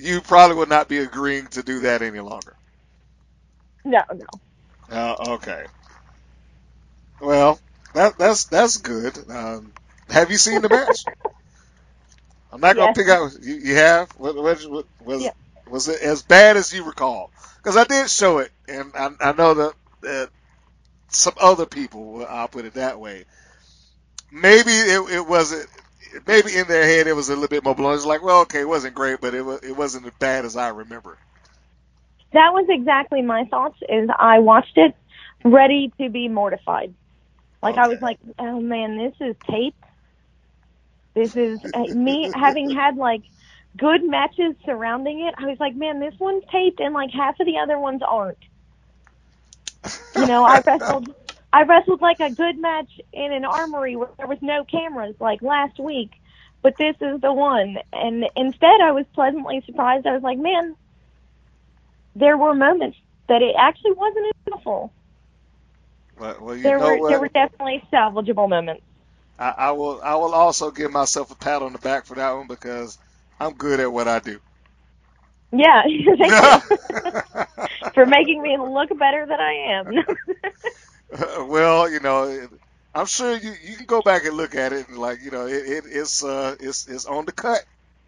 you 0.00 0.22
probably 0.22 0.56
would 0.58 0.70
not 0.70 0.88
be 0.88 0.98
agreeing 0.98 1.48
to 1.48 1.62
do 1.64 1.80
that 1.82 2.02
any 2.02 2.20
longer. 2.20 2.56
No, 3.84 4.02
no. 4.14 4.26
Uh, 4.90 5.16
okay. 5.34 5.66
Well, 7.20 7.60
that 7.94 8.18
that's 8.18 8.46
that's 8.46 8.78
good. 8.78 9.18
Um, 9.30 9.74
have 10.10 10.30
you 10.30 10.38
seen 10.38 10.62
the 10.62 10.70
match? 10.70 11.06
I'm 12.52 12.60
not 12.60 12.76
gonna 12.76 12.88
Yes. 12.88 12.94
pick 12.94 13.08
out. 13.08 13.32
You, 13.42 13.54
you 13.56 13.76
have? 13.76 14.10
What, 14.16 14.36
what, 14.36 14.60
what, 14.70 14.86
was 15.00 15.24
Yeah. 15.24 15.32
was 15.66 15.88
it 15.88 16.02
as 16.02 16.22
bad 16.22 16.56
as 16.56 16.72
you 16.72 16.84
recall? 16.84 17.32
Because 17.62 17.76
I 17.76 17.84
did 17.84 18.10
show 18.10 18.38
it, 18.38 18.52
and 18.68 18.92
I, 18.96 19.10
I 19.20 19.32
know 19.32 19.54
that, 19.54 19.74
that 20.02 20.30
some 21.08 21.34
other 21.40 21.66
people. 21.66 22.26
I'll 22.28 22.48
put 22.48 22.64
it 22.66 22.74
that 22.74 23.00
way. 23.00 23.24
Maybe 24.32 24.72
it, 24.72 25.10
it 25.12 25.26
wasn't. 25.28 25.68
Maybe 26.26 26.56
in 26.56 26.66
their 26.68 26.84
head 26.84 27.06
it 27.06 27.14
was 27.14 27.28
a 27.28 27.34
little 27.34 27.48
bit 27.48 27.64
more 27.64 27.74
blown. 27.74 27.94
It's 27.94 28.06
like, 28.06 28.22
well, 28.22 28.42
okay, 28.42 28.60
it 28.60 28.68
wasn't 28.68 28.94
great, 28.94 29.20
but 29.20 29.34
it 29.34 29.42
was 29.42 29.60
it 29.62 29.76
wasn't 29.76 30.06
as 30.06 30.12
bad 30.18 30.44
as 30.44 30.56
I 30.56 30.68
remember. 30.68 31.18
That 32.32 32.52
was 32.52 32.66
exactly 32.68 33.22
my 33.22 33.44
thoughts. 33.44 33.78
Is 33.88 34.08
I 34.18 34.38
watched 34.40 34.76
it 34.76 34.94
ready 35.44 35.92
to 36.00 36.08
be 36.08 36.28
mortified. 36.28 36.94
Like 37.62 37.76
I 37.76 37.88
was 37.88 38.00
like, 38.00 38.18
oh 38.38 38.60
man, 38.60 38.96
this 38.96 39.14
is 39.20 39.36
tape. 39.48 39.74
This 41.14 41.36
is 41.36 41.60
uh, 41.74 41.86
me 41.86 42.30
having 42.34 42.70
had 42.70 42.96
like 42.96 43.22
good 43.76 44.02
matches 44.04 44.54
surrounding 44.64 45.20
it. 45.20 45.34
I 45.38 45.46
was 45.46 45.60
like, 45.60 45.74
man, 45.74 46.00
this 46.00 46.14
one's 46.18 46.44
taped 46.50 46.80
and 46.80 46.94
like 46.94 47.10
half 47.10 47.38
of 47.40 47.46
the 47.46 47.58
other 47.58 47.78
ones 47.78 48.02
aren't. 48.06 48.38
You 50.14 50.26
know, 50.26 50.44
I 50.44 50.60
wrestled 50.66 51.14
I 51.52 51.62
wrestled 51.64 52.02
like 52.02 52.20
a 52.20 52.30
good 52.34 52.58
match 52.60 52.90
in 53.12 53.32
an 53.32 53.44
armory 53.44 53.96
where 53.96 54.10
there 54.18 54.28
was 54.28 54.38
no 54.42 54.64
cameras 54.64 55.16
like 55.20 55.42
last 55.42 55.78
week, 55.80 56.12
but 56.62 56.74
this 56.78 56.96
is 57.00 57.20
the 57.20 57.32
one. 57.32 57.76
And 57.92 58.24
instead 58.36 58.80
I 58.82 58.92
was 58.92 59.06
pleasantly 59.14 59.62
surprised. 59.66 60.06
I 60.06 60.12
was 60.14 60.22
like, 60.22 60.38
man, 60.38 60.76
there 62.14 62.36
were 62.38 62.54
moments 62.54 62.98
that 63.28 63.42
it 63.42 63.54
actually 63.58 63.92
wasn't 63.92 64.32
awful. 64.52 64.94
But, 66.18 66.42
well, 66.42 66.56
you 66.56 66.72
There 66.72 66.78
know 66.78 66.94
were 66.94 66.98
what? 66.98 67.08
there 67.08 67.20
were 67.20 67.28
definitely 67.28 67.82
salvageable 67.92 68.48
moments. 68.48 68.84
I, 69.38 69.54
I 69.58 69.70
will 69.72 70.00
I 70.02 70.16
will 70.16 70.34
also 70.34 70.70
give 70.70 70.92
myself 70.92 71.30
a 71.30 71.36
pat 71.36 71.62
on 71.62 71.72
the 71.72 71.78
back 71.80 72.06
for 72.06 72.16
that 72.16 72.32
one 72.32 72.46
because 72.48 72.98
I'm 73.40 73.54
good 73.54 73.80
at 73.80 73.92
what 73.92 74.08
I 74.08 74.20
do. 74.20 74.40
Yeah, 75.52 75.82
thank 76.18 76.36
you 76.40 76.62
for 77.94 78.06
making 78.06 78.42
me 78.42 78.56
look 78.58 78.90
better 78.98 79.26
than 79.26 79.40
I 79.40 79.80
am. 79.80 79.86
well, 81.48 81.90
you 81.90 82.00
know, 82.00 82.48
I'm 82.94 83.06
sure 83.06 83.36
you, 83.36 83.54
you 83.64 83.76
can 83.76 83.86
go 83.86 84.02
back 84.02 84.24
and 84.26 84.36
look 84.36 84.54
at 84.56 84.72
it 84.74 84.88
and 84.88 84.98
like 84.98 85.20
you 85.22 85.30
know 85.32 85.46
it, 85.46 85.66
it 85.66 85.84
it's 85.86 86.24
uh 86.24 86.56
it's 86.60 86.88
it's 86.88 87.06
on 87.06 87.26
the 87.26 87.32
cut. 87.32 87.60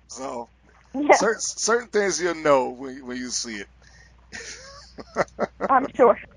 So 0.09 0.51
yeah, 0.95 1.16
certain 1.16 1.41
certain 1.43 1.89
things 1.91 2.20
you'll 2.20 2.37
know 2.37 2.70
when 2.70 2.97
you- 2.97 3.07
when 3.07 3.19
you 3.19 3.31
see 3.31 3.57
it. 3.57 3.69
I'm 5.70 5.87
sure. 5.97 6.16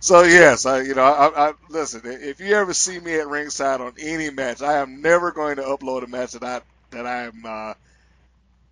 So 0.00 0.22
yes, 0.24 0.66
I 0.66 0.82
you 0.82 0.94
know 0.94 1.02
I, 1.04 1.48
I 1.50 1.52
listen. 1.70 2.02
If 2.04 2.40
you 2.40 2.54
ever 2.56 2.74
see 2.74 3.00
me 3.00 3.14
at 3.16 3.28
ringside 3.28 3.80
on 3.80 3.94
any 4.00 4.30
match, 4.30 4.62
I 4.62 4.78
am 4.78 5.02
never 5.02 5.32
going 5.32 5.56
to 5.56 5.62
upload 5.62 6.04
a 6.04 6.08
match 6.08 6.32
that 6.32 6.44
I 6.44 6.62
that 6.92 7.06
I 7.06 7.24
am 7.24 7.42
uh, 7.46 7.74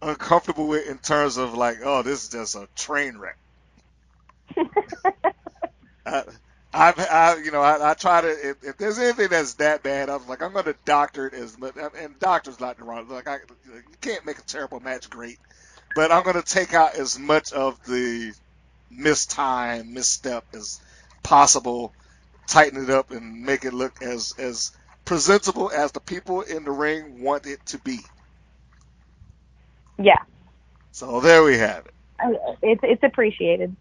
uncomfortable 0.03 0.69
with 0.69 0.89
in 0.89 0.99
terms 0.99 1.37
of 1.39 1.55
like, 1.55 1.79
oh, 1.85 2.03
this 2.03 2.25
is 2.25 2.31
just 2.31 2.55
a 2.57 2.69
train 2.77 3.19
wreck. 3.19 3.37
I, 6.07 6.25
I've, 6.73 6.99
I, 7.01 7.37
you 7.45 7.51
know, 7.53 7.63
I, 7.63 7.93
I 7.93 7.95
try 7.95 8.23
to. 8.23 8.29
If, 8.29 8.59
if 8.63 8.79
there's 8.79 8.99
anything 9.01 9.29
that's 9.31 9.55
that 9.57 9.83
bad, 9.83 10.11
I 10.11 10.17
was 10.17 10.29
like, 10.29 10.43
I'm 10.43 10.53
going 10.53 10.67
to 10.67 10.77
doctor 10.87 11.27
it 11.27 11.35
as 11.35 11.59
much. 11.59 11.77
And 11.99 12.19
doctor's 12.21 12.61
not 12.61 12.79
the 12.79 12.85
wrong. 12.85 13.09
Like, 13.09 13.29
I, 13.29 13.39
you 13.67 13.83
can't 14.03 14.27
make 14.27 14.39
a 14.39 14.45
terrible 14.45 14.81
match 14.81 15.11
great, 15.11 15.39
but 15.95 16.13
I'm 16.13 16.25
going 16.25 16.37
to 16.37 16.43
take 16.45 16.75
out 16.75 16.97
as 16.97 17.19
much 17.19 17.53
of 17.53 17.77
the 17.87 18.33
mistime, 18.93 19.89
misstep 19.93 20.45
as 20.55 20.81
possible, 21.25 21.95
tighten 22.49 22.85
it 22.85 22.91
up, 22.91 23.11
and 23.13 23.43
make 23.45 23.65
it 23.65 23.75
look 23.75 24.03
as 24.03 24.33
as 24.39 24.73
presentable 25.07 25.71
as 25.75 25.93
the 25.93 26.01
people 26.01 26.43
in 26.43 26.65
the 26.65 26.73
ring 26.73 27.23
want 27.23 27.47
it 27.47 27.61
to 27.67 27.81
be. 27.81 28.01
Yeah, 29.99 30.19
So 30.93 31.21
there 31.21 31.45
we 31.45 31.59
have 31.59 31.87
it. 31.87 31.95
It's 32.63 32.81
it's 32.85 33.03
appreciated. 33.05 33.77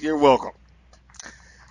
You're 0.00 0.18
welcome. 0.18 0.52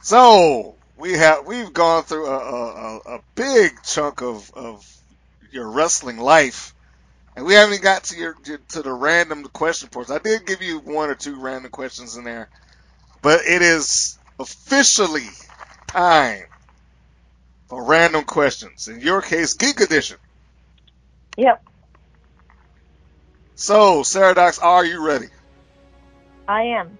So 0.04 0.80
we 0.98 1.14
have 1.14 1.48
we've 1.48 1.74
gone 1.74 2.04
through 2.06 2.28
a, 2.28 2.40
a, 2.40 2.98
a- 2.98 3.16
big 3.36 3.74
chunk 3.86 4.24
of, 4.24 4.52
of 4.56 4.86
your 5.54 5.72
wrestling 5.72 6.20
life, 6.20 6.76
and 7.36 7.46
we 7.46 7.54
haven't 7.56 7.76
even 7.76 7.84
got 7.84 8.06
to 8.06 8.18
your 8.18 8.36
to 8.72 8.84
the 8.84 8.94
random 8.94 9.46
question 9.54 9.90
portion. 9.90 10.16
I 10.16 10.20
did 10.20 10.48
give 10.48 10.62
you 10.64 10.80
one 10.80 11.10
or 11.12 11.16
two 11.16 11.42
random 11.42 11.72
questions 11.72 12.18
in 12.18 12.26
there, 12.26 12.50
but 13.24 13.42
it 13.48 13.62
is 13.64 14.20
officially 14.40 15.30
time 15.90 16.44
for 17.70 17.86
random 17.86 18.26
questions. 18.26 18.88
In 18.90 19.02
your 19.02 19.22
case, 19.22 19.56
Geek 19.56 19.82
Edition. 19.82 20.18
Yep, 21.38 21.62
So, 23.56 24.04
Sarah 24.04 24.36
Dox, 24.36 24.60
are 24.60 24.86
you 24.86 25.06
ready? 25.06 25.28
I 26.48 26.64
am. 26.64 27.00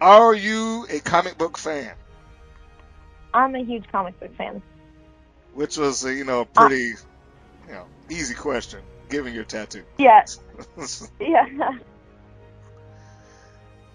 Are 0.00 0.34
you 0.34 0.86
a 0.90 1.00
comic 1.00 1.36
book 1.38 1.58
fan? 1.58 1.92
I'm 3.34 3.54
a 3.54 3.64
huge 3.64 3.84
comic 3.90 4.18
book 4.20 4.34
fan. 4.36 4.62
Which 5.54 5.76
was, 5.76 6.04
uh, 6.04 6.10
you 6.10 6.24
know, 6.24 6.42
a 6.42 6.46
pretty, 6.46 6.94
you 7.66 7.72
know, 7.72 7.84
easy 8.08 8.34
question, 8.34 8.80
given 9.08 9.34
your 9.34 9.44
tattoo. 9.44 9.82
Yeah, 9.98 10.24
yeah. 11.20 11.46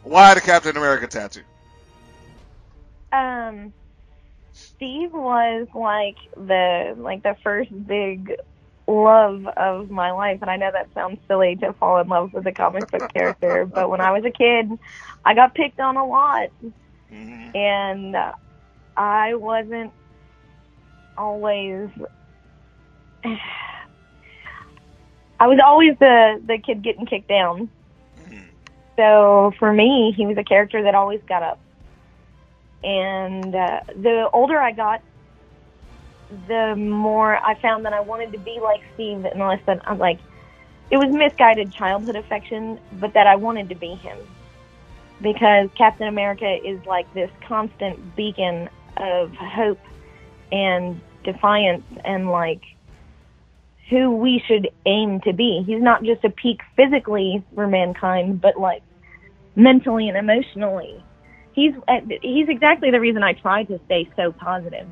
Why 0.03 0.33
the 0.33 0.41
Captain 0.41 0.75
America 0.75 1.07
tattoo? 1.07 1.43
Um, 3.13 3.71
Steve 4.51 5.13
was 5.13 5.67
like 5.73 6.17
the 6.35 6.95
like 6.97 7.23
the 7.23 7.35
first 7.43 7.71
big 7.87 8.33
love 8.87 9.45
of 9.57 9.89
my 9.89 10.11
life, 10.11 10.39
and 10.41 10.49
I 10.49 10.57
know 10.57 10.71
that 10.71 10.89
sounds 10.93 11.19
silly 11.27 11.55
to 11.57 11.73
fall 11.73 11.99
in 11.99 12.07
love 12.07 12.33
with 12.33 12.45
a 12.47 12.51
comic 12.51 12.89
book 12.91 13.13
character, 13.13 13.65
but 13.65 13.89
when 13.89 14.01
I 14.01 14.11
was 14.11 14.25
a 14.25 14.31
kid, 14.31 14.69
I 15.23 15.33
got 15.33 15.55
picked 15.55 15.79
on 15.79 15.95
a 15.97 16.05
lot, 16.05 16.49
Mhm. 17.11 17.55
and 17.55 18.15
I 18.97 19.35
wasn't 19.35 19.93
always. 21.17 21.89
I 25.39 25.47
was 25.47 25.59
always 25.63 25.97
the 25.99 26.41
the 26.45 26.57
kid 26.57 26.83
getting 26.83 27.05
kicked 27.05 27.27
down. 27.27 27.69
Mhm. 28.19 28.49
So 28.97 29.53
for 29.59 29.73
me, 29.73 30.13
he 30.15 30.25
was 30.25 30.37
a 30.37 30.43
character 30.43 30.83
that 30.83 30.95
always 30.95 31.21
got 31.27 31.43
up. 31.43 31.59
And 32.83 33.55
uh, 33.55 33.79
the 33.95 34.29
older 34.33 34.57
I 34.59 34.71
got, 34.71 35.01
the 36.47 36.75
more 36.75 37.37
I 37.37 37.59
found 37.61 37.85
that 37.85 37.93
I 37.93 38.01
wanted 38.01 38.31
to 38.33 38.39
be 38.39 38.59
like 38.61 38.81
Steve, 38.93 39.25
unless 39.25 39.61
that 39.65 39.81
I'm 39.87 39.97
like, 39.97 40.19
it 40.91 40.97
was 40.97 41.11
misguided 41.11 41.73
childhood 41.73 42.15
affection, 42.15 42.79
but 42.93 43.13
that 43.13 43.27
I 43.27 43.35
wanted 43.35 43.69
to 43.69 43.75
be 43.75 43.95
him. 43.95 44.17
Because 45.21 45.69
Captain 45.77 46.07
America 46.07 46.57
is 46.63 46.79
like 46.85 47.11
this 47.13 47.29
constant 47.47 48.15
beacon 48.15 48.69
of 48.97 49.31
hope 49.33 49.79
and 50.51 50.99
defiance 51.23 51.83
and 52.03 52.29
like 52.29 52.61
who 53.89 54.11
we 54.15 54.43
should 54.47 54.69
aim 54.85 55.21
to 55.21 55.33
be. 55.33 55.63
He's 55.65 55.81
not 55.81 56.03
just 56.03 56.23
a 56.23 56.29
peak 56.29 56.59
physically 56.75 57.43
for 57.55 57.67
mankind, 57.67 58.41
but 58.41 58.59
like 58.59 58.83
mentally 59.55 60.09
and 60.09 60.17
emotionally. 60.17 61.03
He's 61.53 61.73
uh, 61.87 61.99
he's 62.21 62.49
exactly 62.49 62.91
the 62.91 62.99
reason 62.99 63.23
I 63.23 63.33
try 63.33 63.63
to 63.63 63.79
stay 63.85 64.09
so 64.15 64.31
positive. 64.31 64.87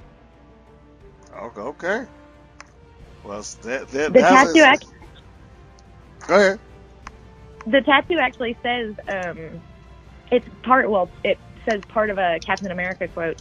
Okay. 1.35 1.61
okay. 1.61 2.05
Well, 3.23 3.43
that, 3.63 3.87
that, 3.89 4.13
The 4.13 4.21
that 4.21 4.29
tattoo 4.29 4.59
is- 4.59 4.63
act- 4.65 4.85
Go 6.27 6.35
ahead. 6.35 6.59
the 7.65 7.81
tattoo 7.81 8.17
actually 8.19 8.57
says 8.63 8.95
um, 9.07 9.61
it's 10.31 10.47
part. 10.63 10.89
Well, 10.89 11.09
it 11.23 11.39
says 11.65 11.81
part 11.89 12.09
of 12.09 12.17
a 12.17 12.39
Captain 12.45 12.71
America 12.71 13.07
quote, 13.07 13.37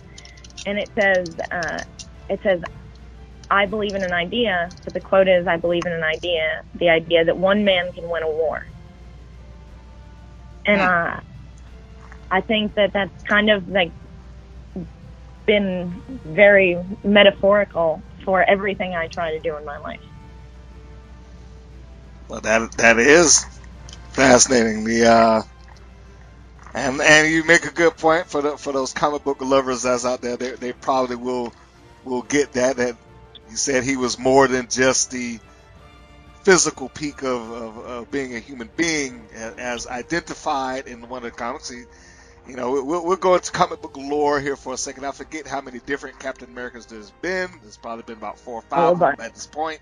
and 0.67 0.79
it 0.79 0.91
says, 0.95 1.29
uh, 1.51 1.85
it 2.29 2.41
says, 2.43 2.63
"I 3.51 3.67
believe 3.67 3.95
in 3.95 4.03
an 4.03 4.13
idea," 4.13 4.73
but 4.85 4.95
the 4.95 5.01
quote 5.01 5.29
is, 5.29 5.47
"I 5.47 5.57
believe 5.57 5.87
in 5.87 5.93
an 5.93 6.05
idea, 6.05 6.63
the 6.75 6.91
idea 6.91 7.25
that 7.25 7.37
one 7.37 7.65
man 7.65 7.93
can 7.93 8.09
win 8.09 8.23
a 8.23 8.29
war." 8.31 8.67
And 10.67 10.81
uh, 10.81 11.21
I 12.31 12.41
think 12.43 12.75
that 12.75 12.93
that's 12.93 13.13
kind 13.27 13.51
of 13.51 13.69
like 13.69 13.93
been 15.51 16.01
very 16.25 16.79
metaphorical 17.03 18.01
for 18.25 18.49
everything 18.49 18.95
I 18.95 19.09
try 19.09 19.33
to 19.33 19.41
do 19.41 19.57
in 19.57 19.65
my 19.65 19.79
life. 19.79 20.01
Well, 22.29 22.41
that 22.43 22.71
that 22.79 23.01
is 23.01 23.45
fascinating. 24.11 24.85
The 24.85 25.07
uh, 25.11 25.43
and 26.73 27.01
and 27.01 27.33
you 27.33 27.43
make 27.43 27.65
a 27.65 27.73
good 27.73 27.97
point 27.97 28.27
for 28.29 28.43
the 28.43 28.57
for 28.57 28.73
those 28.73 28.93
comic 28.93 29.25
book 29.25 29.41
lovers 29.41 29.83
that's 29.83 30.07
out 30.07 30.21
there. 30.21 30.37
They 30.37 30.53
they 30.53 30.73
probably 30.73 31.17
will 31.17 31.53
will 32.05 32.23
get 32.23 32.53
that 32.53 32.77
that 32.77 32.97
you 33.51 33.57
said 33.57 33.83
he 33.83 33.97
was 33.97 34.21
more 34.21 34.47
than 34.47 34.69
just 34.69 35.11
the 35.11 35.41
physical 36.45 36.89
peak 36.89 37.23
of, 37.23 37.51
of, 37.51 37.79
of 37.79 38.11
being 38.13 38.37
a 38.37 38.39
human 38.39 38.71
being 38.77 39.27
as 39.35 39.89
identified 39.89 40.87
in 40.87 41.09
one 41.09 41.25
of 41.25 41.33
the 41.33 41.37
comics. 41.37 41.69
He, 41.69 41.83
you 42.49 42.57
know, 42.57 42.73
we'll, 42.83 43.05
we'll 43.07 43.17
go 43.17 43.35
into 43.35 43.53
comic 43.53 43.81
book 43.83 43.97
lore 43.97 44.41
here 44.41 44.57
for 44.57 44.73
a 44.75 44.77
second. 44.77 45.05
I 45.05 45.13
forget 45.13 45.47
how 45.47 45.61
many 45.61 45.79
different 45.81 46.19
Captain 46.19 46.49
Americas 46.51 46.87
there's 46.87 47.11
been. 47.23 47.49
There's 47.63 47.77
probably 47.77 48.03
been 48.05 48.17
about 48.19 48.39
four 48.39 48.55
or 48.57 48.63
five 48.63 48.81
Oh, 48.81 48.93
of 48.93 48.99
them 48.99 49.15
but- 49.17 49.25
at 49.25 49.35
this 49.35 49.47
point. 49.47 49.81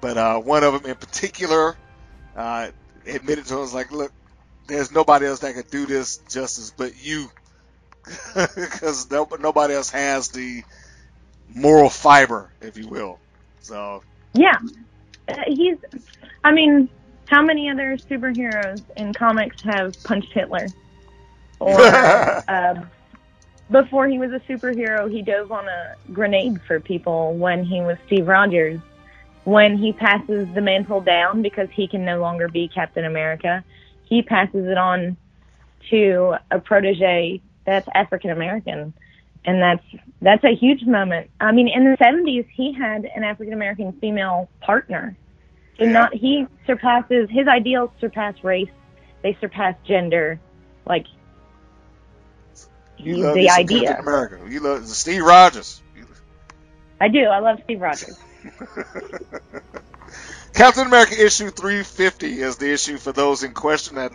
But 0.00 0.16
uh, 0.16 0.38
one 0.40 0.62
of 0.62 0.74
them 0.74 0.88
in 0.90 0.96
particular 0.96 1.76
uh, 2.36 2.68
admitted 3.06 3.46
to 3.46 3.60
us, 3.60 3.74
like, 3.74 3.90
look, 3.90 4.12
there's 4.68 4.92
nobody 4.92 5.26
else 5.26 5.40
that 5.40 5.54
could 5.54 5.70
do 5.70 5.86
this 5.86 6.18
justice 6.28 6.72
but 6.76 6.92
you. 7.04 7.28
Because 8.34 9.10
no, 9.10 9.26
nobody 9.40 9.74
else 9.74 9.90
has 9.90 10.28
the 10.28 10.62
moral 11.54 11.90
fiber, 11.90 12.50
if 12.60 12.76
you 12.78 12.86
will. 12.88 13.18
So, 13.60 14.02
Yeah, 14.34 14.56
Uh, 15.26 15.34
he's. 15.48 15.76
I 16.44 16.52
mean, 16.52 16.88
how 17.26 17.42
many 17.42 17.68
other 17.70 17.96
superheroes 17.96 18.82
in 18.96 19.12
comics 19.12 19.60
have 19.62 20.00
punched 20.04 20.32
Hitler? 20.32 20.66
Or 21.60 21.80
uh, 22.48 22.74
before 23.70 24.08
he 24.08 24.18
was 24.18 24.30
a 24.32 24.40
superhero, 24.50 25.10
he 25.10 25.22
dove 25.22 25.52
on 25.52 25.66
a 25.68 25.94
grenade 26.12 26.60
for 26.66 26.80
people 26.80 27.34
when 27.36 27.64
he 27.64 27.80
was 27.80 27.96
Steve 28.06 28.26
Rogers. 28.26 28.80
When 29.44 29.78
he 29.78 29.92
passes 29.92 30.46
the 30.54 30.60
mantle 30.60 31.00
down 31.00 31.40
because 31.42 31.68
he 31.74 31.88
can 31.88 32.04
no 32.04 32.20
longer 32.20 32.48
be 32.48 32.68
Captain 32.68 33.04
America, 33.06 33.64
he 34.04 34.22
passes 34.22 34.66
it 34.66 34.76
on 34.76 35.16
to 35.90 36.34
a 36.50 36.58
protege 36.58 37.40
that's 37.64 37.88
African 37.94 38.30
American, 38.30 38.92
and 39.44 39.60
that's 39.62 39.84
that's 40.20 40.44
a 40.44 40.54
huge 40.54 40.82
moment. 40.84 41.30
I 41.40 41.52
mean, 41.52 41.68
in 41.68 41.84
the 41.84 41.96
'70s, 41.96 42.46
he 42.54 42.72
had 42.72 43.06
an 43.14 43.24
African 43.24 43.54
American 43.54 43.92
female 44.00 44.48
partner. 44.60 45.16
So 45.78 45.84
Yeah. 45.84 45.92
not 45.92 46.14
he 46.14 46.46
surpasses 46.66 47.28
his 47.30 47.46
ideals 47.48 47.90
surpass 48.00 48.42
race, 48.42 48.70
they 49.22 49.36
surpass 49.40 49.76
gender. 49.86 50.40
Like 50.86 51.06
you 52.98 53.18
love 53.18 53.34
the 53.34 53.50
idea. 53.50 53.88
Captain 53.88 54.06
America. 54.06 54.40
You 54.48 54.60
love 54.60 54.86
Steve 54.86 55.22
Rogers. 55.22 55.82
I 57.00 57.08
do. 57.08 57.24
I 57.24 57.38
love 57.38 57.60
Steve 57.64 57.80
Rogers. 57.80 58.18
Captain 60.54 60.86
America 60.86 61.24
issue 61.24 61.50
350 61.50 62.40
is 62.40 62.56
the 62.56 62.72
issue 62.72 62.98
for 62.98 63.12
those 63.12 63.44
in 63.44 63.52
question 63.52 63.96
that 63.96 64.12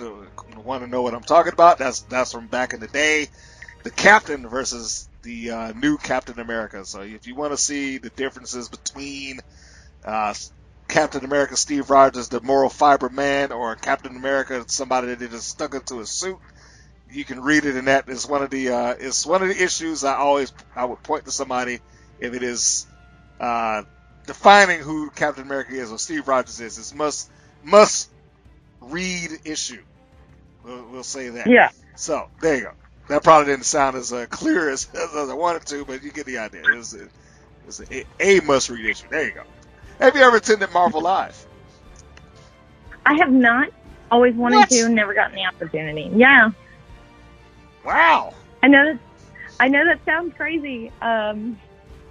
want 0.63 0.83
to 0.83 0.89
know 0.89 1.01
what 1.01 1.13
I'm 1.13 1.23
talking 1.23 1.53
about. 1.53 1.77
That's 1.77 2.01
that's 2.01 2.31
from 2.31 2.47
back 2.47 2.73
in 2.73 2.79
the 2.79 2.87
day, 2.87 3.27
the 3.83 3.91
Captain 3.91 4.47
versus 4.47 5.07
the 5.21 5.51
uh, 5.51 5.73
new 5.73 5.97
Captain 5.97 6.39
America. 6.39 6.85
So 6.85 7.01
if 7.01 7.27
you 7.27 7.35
want 7.35 7.53
to 7.53 7.57
see 7.57 7.97
the 7.97 8.09
differences 8.09 8.69
between 8.69 9.39
uh, 10.03 10.33
Captain 10.87 11.23
America 11.23 11.55
Steve 11.55 11.89
Rogers, 11.89 12.29
the 12.29 12.41
moral 12.41 12.69
fiber 12.69 13.09
man, 13.09 13.51
or 13.51 13.75
Captain 13.75 14.15
America 14.15 14.63
somebody 14.67 15.07
that 15.07 15.19
they 15.19 15.27
just 15.27 15.47
stuck 15.47 15.75
into 15.75 15.99
a 15.99 16.05
suit, 16.05 16.39
you 17.13 17.23
can 17.25 17.41
read 17.41 17.65
it 17.65 17.75
in 17.75 17.85
that 17.85 18.09
is 18.09 18.27
one 18.27 18.43
of 18.43 18.49
the 18.49 18.69
uh, 18.69 18.95
it's 18.99 19.25
one 19.25 19.41
of 19.41 19.47
the 19.49 19.63
issues 19.63 20.03
I 20.03 20.15
always 20.15 20.51
I 20.75 20.85
would 20.85 21.01
point 21.03 21.25
to 21.25 21.31
somebody 21.31 21.79
if 22.19 22.33
it 22.33 22.43
is 22.43 22.87
uh, 23.39 23.83
defining 24.25 24.79
who 24.79 25.09
Captain 25.11 25.43
America 25.43 25.73
is 25.73 25.91
or 25.91 25.99
Steve 25.99 26.27
Rogers 26.27 26.59
is. 26.59 26.77
It's 26.77 26.93
must 26.93 27.29
must 27.63 28.09
read 28.81 29.31
issue. 29.45 29.83
We'll, 30.63 30.85
we'll 30.91 31.03
say 31.03 31.29
that. 31.29 31.47
Yeah. 31.47 31.69
So 31.95 32.29
there 32.41 32.55
you 32.55 32.61
go. 32.63 32.71
That 33.09 33.23
probably 33.23 33.51
didn't 33.51 33.65
sound 33.65 33.97
as 33.97 34.13
uh, 34.13 34.25
clear 34.29 34.69
as, 34.69 34.87
as 34.93 35.29
I 35.29 35.33
wanted 35.33 35.65
to, 35.67 35.85
but 35.85 36.03
you 36.03 36.11
get 36.11 36.25
the 36.25 36.39
idea. 36.39 36.61
It's, 36.77 36.95
it's 37.67 37.81
a, 37.81 38.05
a 38.19 38.39
must 38.41 38.69
read 38.69 38.85
issue. 38.85 39.07
There 39.09 39.25
you 39.25 39.33
go. 39.33 39.43
Have 39.99 40.15
you 40.15 40.21
ever 40.21 40.37
attended 40.37 40.71
Marvel 40.71 41.01
Live? 41.01 41.45
I 43.05 43.15
have 43.15 43.31
not 43.31 43.69
always 44.09 44.35
wanted 44.35 44.57
What? 44.57 44.69
to, 44.69 44.89
never 44.89 45.13
gotten 45.13 45.35
the 45.35 45.45
opportunity. 45.45 46.09
Yeah. 46.15 46.51
Wow. 47.85 48.33
I 48.61 48.67
know 48.67 48.93
that 48.93 48.99
I 49.59 49.67
know 49.67 49.85
that 49.85 50.03
sounds 50.05 50.33
crazy. 50.35 50.91
Um 51.01 51.59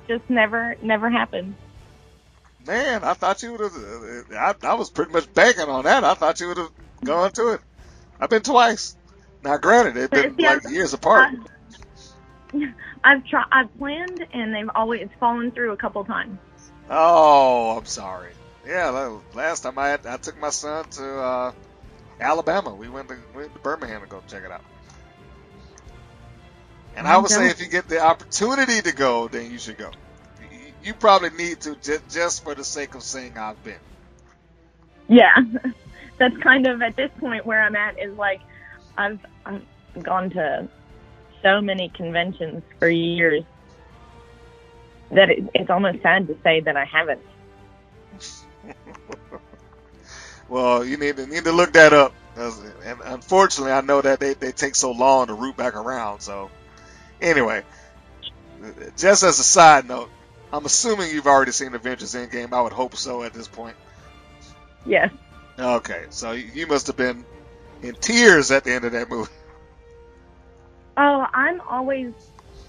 just 0.09 0.29
never 0.29 0.77
never 0.83 1.11
happened. 1.11 1.55
Man, 2.67 3.03
I 3.03 3.15
thought 3.15 3.43
you 3.43 3.53
would 3.53 3.61
have. 3.61 3.73
I, 4.33 4.55
I 4.69 4.75
was 4.75 4.91
pretty 4.91 5.13
much 5.13 5.33
banking 5.35 5.69
on 5.69 5.85
that. 5.85 6.05
I 6.05 6.15
thought 6.15 6.41
you 6.41 6.49
would 6.49 6.59
have 6.59 6.71
gone 7.03 7.33
to 7.33 7.55
it. 7.55 7.61
I've 8.21 8.31
been 8.31 8.43
twice. 8.43 8.97
Now, 9.43 9.57
granted, 9.57 9.97
it's 9.97 10.11
been 10.11 10.37
See, 10.39 10.45
like 10.45 10.63
years 10.71 10.95
apart. 10.95 11.31
I've 13.05 13.27
tried 13.27 13.47
I've 13.51 13.79
planned 13.79 14.27
and 14.33 14.55
they've 14.55 14.71
always 14.75 15.09
fallen 15.19 15.51
through 15.51 15.73
a 15.73 15.77
couple 15.77 16.05
times. 16.05 16.39
Oh, 16.89 17.77
I'm 17.79 17.87
sorry. 17.87 18.31
Yeah, 18.67 19.19
last 19.35 19.63
time 19.63 19.79
I 19.79 19.89
had, 19.89 20.07
I 20.07 20.19
took 20.19 20.39
my 20.39 20.51
son 20.51 20.85
to 20.91 21.19
uh, 21.19 21.53
Alabama. 22.21 22.75
We 22.75 22.89
went 22.89 23.09
to, 23.09 23.17
went 23.35 23.53
to 23.55 23.61
Birmingham 23.61 24.03
to 24.03 24.07
go 24.07 24.23
check 24.29 24.45
it 24.45 24.53
out. 24.53 24.63
And 26.97 27.07
I 27.07 27.17
would 27.17 27.31
say 27.31 27.49
if 27.49 27.61
you 27.61 27.69
get 27.69 27.89
the 27.89 28.01
opportunity 28.01 28.83
to 28.83 28.93
go, 28.93 29.29
then 29.29 29.51
you 29.51 29.59
should 29.59 29.79
go. 29.79 29.91
You, 30.83 30.95
probably 30.95 31.31
need 31.31 31.61
to 31.63 31.77
just, 31.77 32.09
just 32.11 32.45
for 32.45 32.55
the 32.55 32.65
sake 32.65 32.95
of 32.95 33.03
saying 33.03 33.39
I've 33.39 33.63
been. 33.63 33.79
Yeah. 35.09 35.35
That's 36.19 36.37
kind 36.39 36.67
of 36.67 36.83
at 36.83 36.97
this 36.97 37.11
point 37.19 37.47
where 37.47 37.63
I'm 37.63 37.77
at 37.77 37.99
is 37.99 38.17
like 38.17 38.41
I've 38.97 39.19
I've 39.47 39.63
gone 40.03 40.31
to 40.31 40.69
so 41.43 41.61
many 41.61 41.89
conventions 41.89 42.63
for 42.79 42.89
years 42.89 43.45
that 45.11 45.31
it, 45.31 45.49
it's 45.55 45.71
almost 45.71 46.03
sad 46.03 46.27
to 46.29 46.37
say 46.43 46.61
that 46.61 46.77
I 46.77 46.85
haven't. 46.85 47.23
Well, 50.53 50.85
you 50.85 50.99
need 50.99 51.17
to 51.17 51.27
need 51.27 51.45
to 51.45 51.53
look 51.53 51.73
that 51.73 51.95
up. 51.95 52.13
And 52.37 53.01
unfortunately, 53.07 53.73
I 53.73 53.81
know 53.81 54.03
that 54.03 54.21
they, 54.21 54.35
they 54.35 54.53
take 54.53 54.75
so 54.75 54.93
long 54.93 55.29
to 55.29 55.35
root 55.35 55.57
back 55.57 55.75
around. 55.75 56.21
So, 56.21 56.51
anyway, 57.23 57.63
just 58.97 59.23
as 59.23 59.39
a 59.39 59.45
side 59.45 59.89
note, 59.89 60.11
I'm 60.53 60.67
assuming 60.67 61.11
you've 61.11 61.27
already 61.27 61.53
seen 61.53 61.75
Avengers 61.75 62.15
Endgame. 62.15 62.53
I 62.53 62.61
would 62.61 62.73
hope 62.73 62.97
so 62.97 63.23
at 63.23 63.33
this 63.33 63.49
point. 63.49 63.77
Yes. 64.85 65.11
Okay, 65.59 66.05
so 66.11 66.33
you 66.33 66.67
must 66.67 66.89
have 66.89 66.97
been 66.97 67.25
in 67.83 67.95
tears 67.95 68.51
at 68.51 68.65
the 68.65 68.73
end 68.73 68.85
of 68.85 68.93
that 68.93 69.09
movie. 69.09 69.31
Oh, 70.97 71.27
I'm 71.33 71.61
always. 71.63 72.13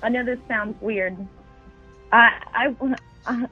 I 0.01 0.09
know 0.09 0.23
this 0.23 0.39
sounds 0.47 0.79
weird. 0.81 1.17
I, 2.11 2.29
I, 2.53 2.75
uh, 3.25 3.47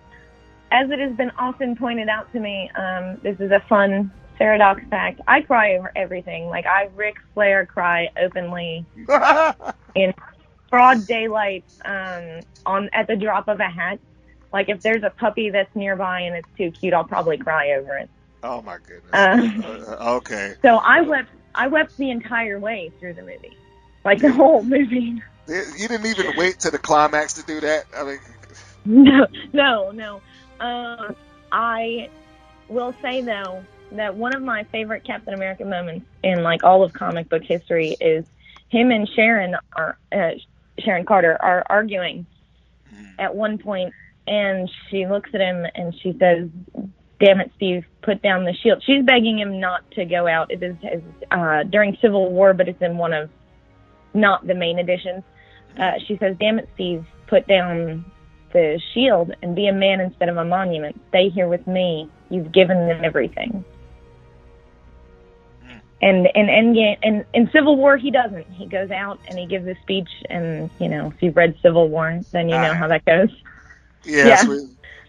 as 0.72 0.90
it 0.90 1.00
has 1.00 1.16
been 1.16 1.32
often 1.38 1.76
pointed 1.76 2.08
out 2.08 2.32
to 2.34 2.40
me, 2.40 2.70
um, 2.76 3.18
this 3.24 3.40
is 3.40 3.52
a 3.52 3.60
fun 3.68 4.12
paradox 4.38 4.82
fact. 4.90 5.22
I 5.28 5.42
cry 5.42 5.76
over 5.76 5.92
everything. 5.96 6.48
Like 6.48 6.66
I 6.66 6.90
Ric 6.96 7.16
Flair 7.34 7.66
cry 7.66 8.10
openly 8.22 8.86
in 9.96 10.14
broad 10.72 11.06
daylight, 11.06 11.64
um, 11.86 12.40
on 12.66 12.90
at 12.94 13.06
the 13.08 13.16
drop 13.16 13.48
of 13.48 13.60
a 13.60 13.70
hat. 13.70 14.00
Like 14.52 14.70
if 14.70 14.82
there's 14.82 15.04
a 15.04 15.10
puppy 15.12 15.50
that's 15.52 15.74
nearby 15.76 16.22
and 16.22 16.36
it's 16.36 16.48
too 16.58 16.72
cute, 16.72 16.94
I'll 16.94 17.04
probably 17.04 17.38
cry 17.38 17.74
over 17.74 17.98
it. 17.98 18.10
oh 18.44 18.62
my 18.64 18.78
goodness. 18.88 19.14
Uh, 19.14 19.96
Uh, 19.98 20.16
okay, 20.16 20.56
So 20.64 20.78
I 20.78 21.02
wept. 21.02 21.30
I 21.54 21.68
wept 21.68 21.96
the 21.98 22.10
entire 22.10 22.58
way 22.60 22.92
through 23.00 23.14
the 23.14 23.22
movie, 23.22 23.56
like 24.06 24.20
the 24.20 24.32
whole 24.32 24.64
movie. 24.64 25.22
you 25.48 25.88
didn't 25.88 26.06
even 26.06 26.34
wait 26.38 26.60
to 26.62 26.72
the 26.72 26.78
climax 26.80 27.34
to 27.34 27.44
do 27.44 27.60
that. 27.60 27.86
I 27.96 28.04
mean, 28.06 28.20
No, 28.86 29.28
no, 29.54 29.92
no. 29.92 30.22
Um, 30.60 31.16
I 31.52 32.10
will 32.70 32.96
say 33.02 33.22
though 33.22 33.64
that 33.92 34.16
one 34.16 34.34
of 34.34 34.42
my 34.42 34.64
favorite 34.66 35.04
Captain 35.04 35.34
America 35.34 35.66
moments 35.66 36.06
in 36.24 36.42
like 36.44 36.64
all 36.64 36.84
of 36.84 36.94
comic 36.94 37.28
book 37.28 37.44
history 37.44 37.96
is 38.00 38.26
him 38.70 38.92
and 38.92 39.10
Sharon 39.10 39.56
are 39.76 39.98
uh, 40.14 40.32
Sharon 40.82 41.06
Carter 41.06 41.38
are 41.42 41.64
arguing 41.70 42.26
at 43.20 43.34
one 43.34 43.58
point, 43.58 43.94
and 44.28 44.70
she 44.90 45.08
looks 45.08 45.30
at 45.34 45.42
him 45.42 45.66
and 45.76 45.94
she 46.02 46.16
says, 46.20 46.50
"Damn 47.20 47.40
it, 47.40 47.52
Steve, 47.56 47.86
put 48.02 48.22
down 48.22 48.44
the 48.44 48.54
shield." 48.54 48.84
She's 48.84 49.04
begging 49.04 49.40
him 49.40 49.60
not 49.60 49.90
to 49.92 50.06
go 50.06 50.28
out. 50.28 50.52
It 50.52 50.62
is 50.64 50.76
is, 50.84 51.04
uh, 51.30 51.64
during 51.64 51.98
Civil 52.02 52.32
War, 52.32 52.54
but 52.54 52.68
it's 52.68 52.82
in 52.82 52.98
one 52.98 53.14
of 53.14 53.30
not 54.14 54.46
the 54.46 54.56
main 54.56 54.80
editions. 54.80 55.24
Uh, 55.78 55.94
she 56.06 56.18
says, 56.18 56.36
"Damn 56.40 56.60
it, 56.60 56.70
Steve, 56.74 57.06
put 57.28 57.48
down 57.48 58.06
the 58.52 58.82
shield 58.94 59.34
and 59.42 59.56
be 59.56 59.68
a 59.68 59.74
man 59.74 60.02
instead 60.02 60.28
of 60.30 60.38
a 60.38 60.44
monument. 60.44 61.00
Stay 61.10 61.30
here 61.30 61.48
with 61.48 61.66
me. 61.68 62.10
You've 62.30 62.52
given 62.52 62.88
them 62.88 63.04
everything." 63.04 63.64
And 66.02 66.28
in 66.34 66.48
Endgame, 66.48 66.98
and 67.04 67.26
in 67.34 67.50
Civil 67.52 67.78
War, 67.78 67.98
he 67.98 68.12
doesn't. 68.12 68.48
He 68.52 68.68
goes 68.68 68.92
out 68.92 69.20
and 69.28 69.38
he 69.38 69.46
gives 69.46 69.68
a 69.68 69.76
speech, 69.84 70.10
and 70.30 70.72
you 70.80 70.90
know, 70.90 71.08
if 71.16 71.22
you've 71.22 71.36
read 71.38 71.56
Civil 71.62 71.90
War, 71.90 72.20
then 72.32 72.50
you 72.50 72.60
know 72.60 72.74
Ah. 72.74 72.76
how 72.76 72.88
that 72.88 73.06
goes. 73.06 73.30
Yeah. 74.04 74.44
we, 74.48 74.60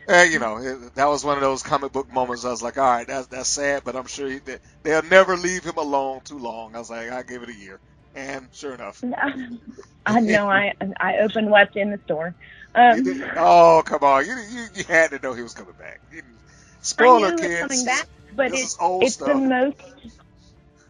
uh, 0.09 0.23
you 0.23 0.39
know, 0.39 0.59
it, 0.59 0.94
that 0.97 1.06
was 1.06 1.24
one 1.24 1.36
of 1.36 1.43
those 1.43 1.62
comic 1.62 1.93
book 1.93 2.12
moments. 2.12 2.44
I 2.44 2.51
was 2.51 2.62
like, 2.62 2.78
all 2.78 2.85
right, 2.90 3.06
that's 3.06 3.28
that's 3.28 3.48
sad, 3.48 3.85
but 3.85 3.97
I'm 3.97 4.06
sure 4.06 4.28
he, 4.28 4.39
they, 4.39 4.59
they'll 4.82 5.02
never 5.02 5.36
leave 5.36 5.64
him 5.64 5.77
alone 5.78 6.20
too 6.24 6.39
long. 6.39 6.74
I 6.77 6.78
was 6.81 6.90
like, 6.90 7.10
I 7.10 7.23
give 7.23 7.43
it 7.43 7.48
a 7.48 7.55
year, 7.55 7.81
and 8.14 8.48
sure 8.52 8.74
enough, 8.74 9.05
I 10.06 10.20
know. 10.20 10.48
I 10.51 10.74
I 10.98 11.19
opened 11.19 11.51
wept 11.51 11.77
in 11.77 11.90
the 11.90 12.01
store. 12.05 12.35
Um, 12.74 13.24
oh 13.36 13.82
come 13.86 14.02
on, 14.02 14.27
you, 14.27 14.36
you 14.36 14.66
you 14.74 14.85
had 14.85 15.10
to 15.12 15.20
know 15.20 15.35
he 15.35 15.43
was 15.43 15.55
coming 15.55 15.74
back. 15.78 16.01
You, 16.10 16.23
I 16.98 17.10
knew 17.10 17.27
spoiler 17.27 17.31
he 17.31 17.40
was 17.40 17.55
kids, 17.55 17.60
coming 17.60 17.85
back, 17.85 18.06
but 18.32 18.52
it, 18.52 18.70
it's 19.01 19.14
stuff. 19.14 19.27
the 19.27 19.35
most. 19.35 19.77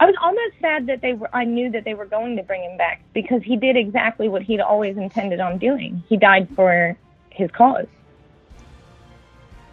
I 0.02 0.04
was 0.04 0.16
almost 0.20 0.54
sad 0.60 0.88
that 0.88 1.00
they 1.00 1.12
were. 1.12 1.30
I 1.32 1.44
knew 1.44 1.70
that 1.70 1.84
they 1.84 1.94
were 1.94 2.06
going 2.06 2.34
to 2.36 2.42
bring 2.42 2.64
him 2.68 2.76
back 2.76 3.00
because 3.14 3.40
he 3.44 3.56
did 3.56 3.76
exactly 3.76 4.28
what 4.28 4.42
he'd 4.42 4.58
always 4.58 4.96
intended 4.96 5.38
on 5.38 5.58
doing. 5.58 6.02
He 6.08 6.16
died 6.16 6.48
for 6.56 6.96
his 7.30 7.48
cause. 7.52 7.86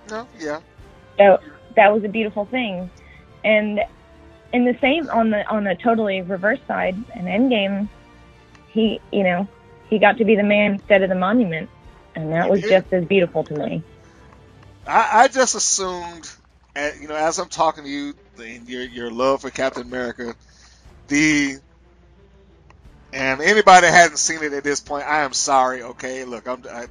no, 0.07 0.27
yeah, 0.39 0.61
So 1.17 1.39
that 1.75 1.91
was 1.91 2.03
a 2.03 2.09
beautiful 2.09 2.45
thing, 2.45 2.91
and 3.43 3.79
in 4.53 4.65
the 4.65 4.77
same 4.79 5.09
on 5.09 5.31
the 5.31 5.47
on 5.47 5.63
the 5.63 5.75
totally 5.83 6.21
reverse 6.21 6.59
side, 6.67 6.93
in 7.15 7.25
Endgame, 7.25 7.89
he 8.71 9.01
you 9.11 9.23
know 9.23 9.47
he 9.89 9.97
got 9.97 10.19
to 10.19 10.25
be 10.25 10.35
the 10.35 10.43
man 10.43 10.73
instead 10.73 11.01
of 11.01 11.09
the 11.09 11.15
monument, 11.15 11.71
and 12.13 12.31
that 12.33 12.47
was 12.51 12.61
just 12.61 12.93
as 12.93 13.03
beautiful 13.05 13.45
to 13.45 13.55
me. 13.55 13.83
I, 14.85 15.23
I 15.23 15.27
just 15.27 15.55
assumed, 15.55 16.29
uh, 16.75 16.91
you 17.01 17.07
know, 17.07 17.15
as 17.15 17.39
I'm 17.39 17.49
talking 17.49 17.83
to 17.83 17.89
you, 17.89 18.13
the, 18.39 18.61
your 18.71 18.83
your 18.83 19.11
love 19.11 19.41
for 19.41 19.51
Captain 19.51 19.83
America, 19.83 20.35
the 21.09 21.57
and 23.13 23.41
anybody 23.41 23.87
that 23.87 23.93
hasn't 23.93 24.19
seen 24.19 24.43
it 24.43 24.53
at 24.53 24.63
this 24.63 24.81
point, 24.81 25.05
I 25.05 25.21
am 25.23 25.33
sorry. 25.33 25.83
Okay, 25.83 26.25
look, 26.25 26.47
I'm. 26.47 26.63
I, 26.71 26.85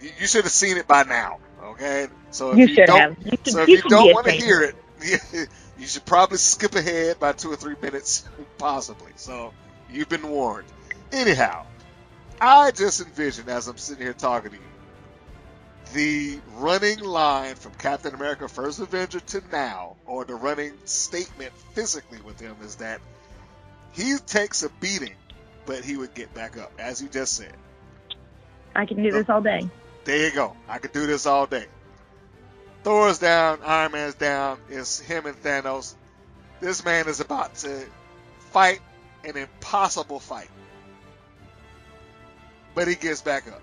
you 0.00 0.26
should 0.26 0.44
have 0.44 0.52
seen 0.52 0.76
it 0.76 0.86
by 0.86 1.04
now. 1.04 1.38
Okay, 1.64 2.08
so 2.30 2.52
if 2.52 2.66
You 2.66 2.68
you, 2.68 2.78
don't, 2.78 2.98
have. 2.98 3.16
You 3.24 3.32
should- 3.44 3.58
so 3.58 3.62
if 3.62 3.74
you 3.74 3.76
you 3.76 3.82
don't 3.82 4.12
want 4.12 4.26
to 4.26 4.32
hear 4.32 4.62
it, 4.62 4.76
you 5.78 5.86
should 5.86 6.04
probably 6.06 6.38
skip 6.38 6.74
ahead 6.74 7.18
by 7.20 7.32
two 7.32 7.52
or 7.52 7.56
three 7.56 7.76
minutes, 7.82 8.24
possibly. 8.58 9.12
So 9.16 9.54
you've 9.90 10.08
been 10.08 10.28
warned. 10.28 10.68
Anyhow, 11.12 11.66
I 12.40 12.70
just 12.72 13.00
envision 13.00 13.48
as 13.48 13.68
I'm 13.68 13.78
sitting 13.78 14.04
here 14.04 14.14
talking 14.14 14.50
to 14.52 14.56
you 14.56 14.62
the 15.94 16.40
running 16.56 16.98
line 16.98 17.54
from 17.54 17.72
Captain 17.74 18.14
America 18.14 18.48
First 18.48 18.80
Avenger 18.80 19.20
to 19.20 19.42
now, 19.52 19.94
or 20.06 20.24
the 20.24 20.34
running 20.34 20.72
statement 20.84 21.52
physically 21.72 22.20
with 22.20 22.40
him 22.40 22.56
is 22.62 22.76
that 22.76 23.00
he 23.92 24.16
takes 24.26 24.64
a 24.64 24.68
beating, 24.80 25.14
but 25.66 25.84
he 25.84 25.96
would 25.96 26.12
get 26.12 26.34
back 26.34 26.58
up, 26.58 26.72
as 26.80 27.00
you 27.00 27.08
just 27.08 27.34
said. 27.34 27.54
I 28.74 28.86
can 28.86 29.02
do 29.02 29.12
this 29.12 29.30
all 29.30 29.40
day. 29.40 29.68
There 30.02 30.26
you 30.26 30.34
go. 30.34 30.56
I 30.68 30.78
could 30.78 30.92
do 30.92 31.06
this 31.06 31.26
all 31.26 31.46
day. 31.46 31.66
Thor's 32.82 33.20
down, 33.20 33.60
Iron 33.64 33.92
Man's 33.92 34.14
down, 34.16 34.58
it's 34.68 34.98
him 34.98 35.26
and 35.26 35.40
Thanos. 35.40 35.94
This 36.60 36.84
man 36.84 37.06
is 37.06 37.20
about 37.20 37.54
to 37.56 37.86
fight 38.50 38.80
an 39.22 39.36
impossible 39.36 40.18
fight. 40.18 40.50
But 42.74 42.88
he 42.88 42.96
gets 42.96 43.22
back 43.22 43.46
up. 43.46 43.62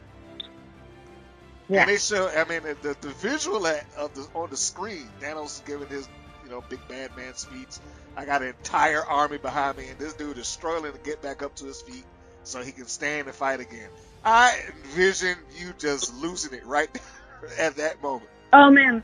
Yeah. 1.72 1.81
And 1.81 1.89
they 1.89 1.98
show, 1.98 2.27
I 2.27 2.43
mean, 2.49 2.64
the, 2.81 2.98
the 2.99 3.10
visual 3.22 3.65
of 3.65 4.14
the 4.14 4.27
on 4.35 4.49
the 4.49 4.57
screen, 4.57 5.07
Thanos 5.22 5.45
is 5.45 5.64
giving 5.65 5.88
his, 5.88 6.06
you 6.43 6.52
know, 6.52 6.61
big 6.68 6.85
bad 6.89 7.15
man 7.15 7.34
speech. 7.35 7.77
I 8.18 8.26
got 8.26 8.41
an 8.41 8.49
entire 8.49 9.06
army 9.06 9.38
behind 9.38 9.77
me, 9.77 9.88
and 9.88 9.98
this 9.98 10.14
dude 10.14 10.38
is 10.38 10.49
struggling 10.49 10.91
to 10.91 10.99
get 10.99 11.22
back 11.22 11.41
up 11.41 11.56
to 11.56 11.65
his 11.65 11.81
feet 11.81 12.03
so 12.43 12.61
he 12.61 12.73
can 12.73 12.88
stand 12.88 13.27
and 13.27 13.35
fight 13.35 13.61
again. 13.61 13.88
I 14.26 14.60
envision 14.84 15.38
you 15.57 15.72
just 15.77 16.14
losing 16.15 16.53
it 16.53 16.65
right 16.65 16.89
at 17.57 17.77
that 17.77 18.03
moment. 18.03 18.30
Oh 18.52 18.69
man, 18.69 19.02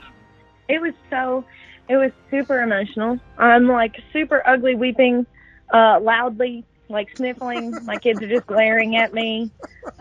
it 0.68 0.81
was 0.81 0.94
so, 1.10 1.45
it 1.88 1.95
was 1.95 2.11
super 2.30 2.61
emotional. 2.61 3.18
I'm 3.38 3.69
like 3.69 3.95
super 4.11 4.44
ugly, 4.45 4.76
weeping 4.76 5.26
uh, 5.73 6.02
loudly, 6.02 6.65
like 6.89 7.15
sniffling. 7.15 7.85
My 7.85 7.95
kids 7.95 8.22
are 8.22 8.27
just 8.27 8.45
glaring 8.45 8.98
at 8.98 9.14
me. 9.14 9.52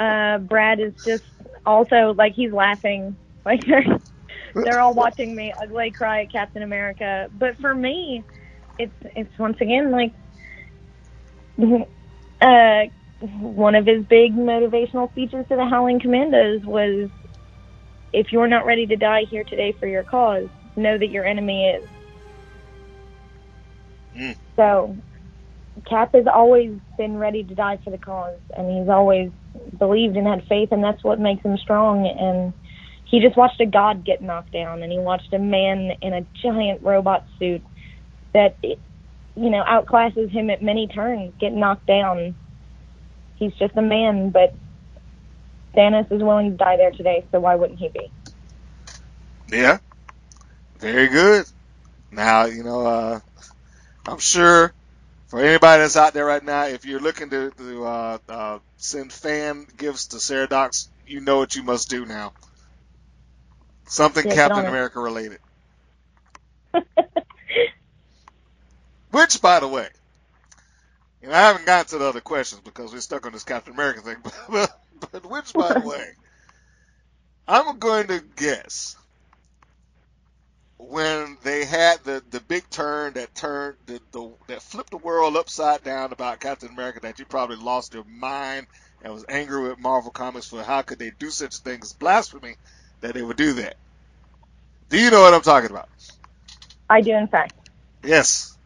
Uh, 0.01 0.39
Brad 0.39 0.81
is 0.81 0.95
just 1.05 1.23
also 1.67 2.15
like 2.17 2.35
he's 2.35 2.53
laughing, 2.53 3.17
like 3.45 3.65
they're 3.67 3.85
they're 4.55 4.81
all 4.81 4.95
watching 5.05 5.35
me 5.35 5.53
ugly 5.61 5.91
cry 5.91 6.23
at 6.23 6.33
Captain 6.33 6.63
America. 6.63 7.29
But 7.39 7.59
for 7.59 7.75
me, 7.75 8.25
it's 8.79 8.95
it's 9.15 9.39
once 9.39 9.59
again 9.61 9.91
like. 9.91 10.13
Uh, 12.39 12.85
one 13.41 13.75
of 13.75 13.87
his 13.87 14.05
big 14.05 14.35
motivational 14.35 15.11
speeches 15.13 15.47
to 15.49 15.57
the 15.57 15.65
Howling 15.65 16.01
Commandos 16.01 16.63
was 16.65 17.09
if 18.13 18.33
you're 18.33 18.47
not 18.47 18.67
ready 18.67 18.87
to 18.87 18.97
die 18.97 19.25
here 19.29 19.45
today 19.45 19.75
for 19.79 19.87
your 19.87 20.03
cause, 20.03 20.49
know 20.77 20.99
that 20.99 21.11
your 21.11 21.25
enemy 21.25 21.69
is. 21.69 21.89
Mm. 24.17 24.37
So, 24.57 24.97
Cap 25.89 26.15
has 26.15 26.27
always 26.27 26.73
been 26.97 27.19
ready 27.19 27.45
to 27.45 27.55
die 27.55 27.79
for 27.85 27.91
the 27.91 27.99
cause, 27.99 28.39
and 28.57 28.71
he's 28.79 28.89
always 28.89 29.31
believed 29.79 30.17
and 30.17 30.27
had 30.27 30.47
faith, 30.49 30.73
and 30.73 30.83
that's 30.83 31.03
what 31.03 31.21
makes 31.21 31.45
him 31.45 31.57
strong. 31.59 32.07
And 32.07 32.53
he 33.05 33.21
just 33.21 33.37
watched 33.37 33.61
a 33.61 33.67
god 33.67 34.05
get 34.05 34.23
knocked 34.23 34.53
down, 34.53 34.83
and 34.83 34.93
he 34.93 34.99
watched 34.99 35.33
a 35.33 35.39
man 35.39 35.93
in 36.03 36.13
a 36.13 36.27
giant 36.43 36.83
robot 36.83 37.25
suit 37.39 37.63
that, 38.33 38.57
you 38.63 38.77
know, 39.51 39.63
outclasses 39.65 40.31
him 40.31 40.51
at 40.51 40.63
many 40.63 40.87
turns 40.87 41.33
get 41.41 41.53
knocked 41.53 41.87
down. 41.87 42.35
He's 43.37 43.53
just 43.55 43.77
a 43.77 43.83
man, 43.83 44.31
but 44.31 44.55
Thanos 45.77 46.11
is 46.11 46.23
willing 46.23 46.53
to 46.53 46.57
die 46.57 46.77
there 46.77 46.91
today, 46.91 47.25
so 47.31 47.41
why 47.41 47.55
wouldn't 47.55 47.79
he 47.79 47.89
be? 47.89 48.11
Yeah, 49.49 49.79
very 50.81 51.09
good. 51.09 51.45
Now 52.11 52.47
you 52.47 52.65
know, 52.65 52.87
uh, 52.87 53.21
I'm 54.07 54.19
sure 54.19 54.73
for 55.29 55.41
anybody 55.41 55.83
that's 55.83 55.97
out 55.97 56.15
there 56.15 56.27
right 56.27 56.43
now, 56.45 56.67
if 56.67 56.85
you're 56.85 57.01
looking 57.01 57.31
to, 57.31 57.51
to 57.53 57.85
uh, 57.85 58.19
uh, 58.29 58.59
send 58.77 59.13
fan 59.13 59.67
gifts 59.77 60.09
to 60.09 60.21
Sarah 60.21 60.49
Dox, 60.49 60.91
you 61.07 61.21
know 61.21 61.39
what 61.39 61.57
you 61.57 61.63
must 61.63 61.91
do 61.91 62.07
now. 62.07 62.35
Something 63.87 64.27
Yeah, 64.27 64.35
Captain. 64.35 64.67
America 64.67 65.01
related. 65.01 65.39
Which, 69.11 69.41
by 69.41 69.61
the 69.61 69.69
way, 69.69 69.89
you 71.23 71.29
know, 71.29 71.35
I 71.35 71.39
haven't 71.41 71.67
gotten 71.67 71.87
to 71.91 71.99
the 71.99 72.07
other 72.07 72.21
questions 72.21 72.63
because 72.65 72.93
we're 72.93 73.01
stuck 73.01 73.27
on 73.27 73.33
this 73.33 73.45
Captain 73.45 73.75
America 73.75 74.01
thing. 74.03 74.17
But, 74.51 74.71
but 75.13 75.27
which, 75.27 75.57
by 75.57 75.75
the 75.75 75.81
way, 75.83 76.05
I'm 77.47 77.79
going 77.79 78.09
to 78.09 78.21
guess 78.37 78.97
when 80.79 81.39
they 81.43 81.65
had 81.65 81.99
the, 82.05 82.23
the 82.31 82.41
big 82.41 82.69
turn 82.71 83.15
that 83.15 83.35
turned 83.35 83.77
the, 83.87 84.01
the 84.13 84.35
that 84.49 84.63
flipped 84.63 84.91
the 84.91 84.99
world 84.99 85.37
upside 85.37 85.83
down 85.83 86.13
about 86.13 86.41
Captain 86.41 86.71
America 86.71 87.01
that 87.03 87.19
you 87.19 87.25
probably 87.27 87.57
lost 87.57 87.95
your 87.95 88.05
mind 88.05 88.67
and 89.03 89.13
was 89.13 89.25
angry 89.29 89.69
with 89.69 89.79
Marvel 89.79 90.11
Comics 90.11 90.49
for 90.49 90.63
how 90.63 90.83
could 90.83 90.99
they 90.99 91.13
do 91.19 91.31
such 91.31 91.57
things 91.59 91.95
blasphemy 91.95 92.57
that 93.01 93.15
they 93.15 93.23
would 93.23 93.37
do 93.37 93.55
that. 93.55 93.77
Do 94.91 95.01
you 95.01 95.11
know 95.11 95.23
what 95.23 95.35
I'm 95.35 95.43
talking 95.43 95.71
about? 95.71 95.89
I 96.89 97.01
do, 97.01 97.13
in 97.13 97.29
fact. 97.29 97.55
Yes, 98.05 98.57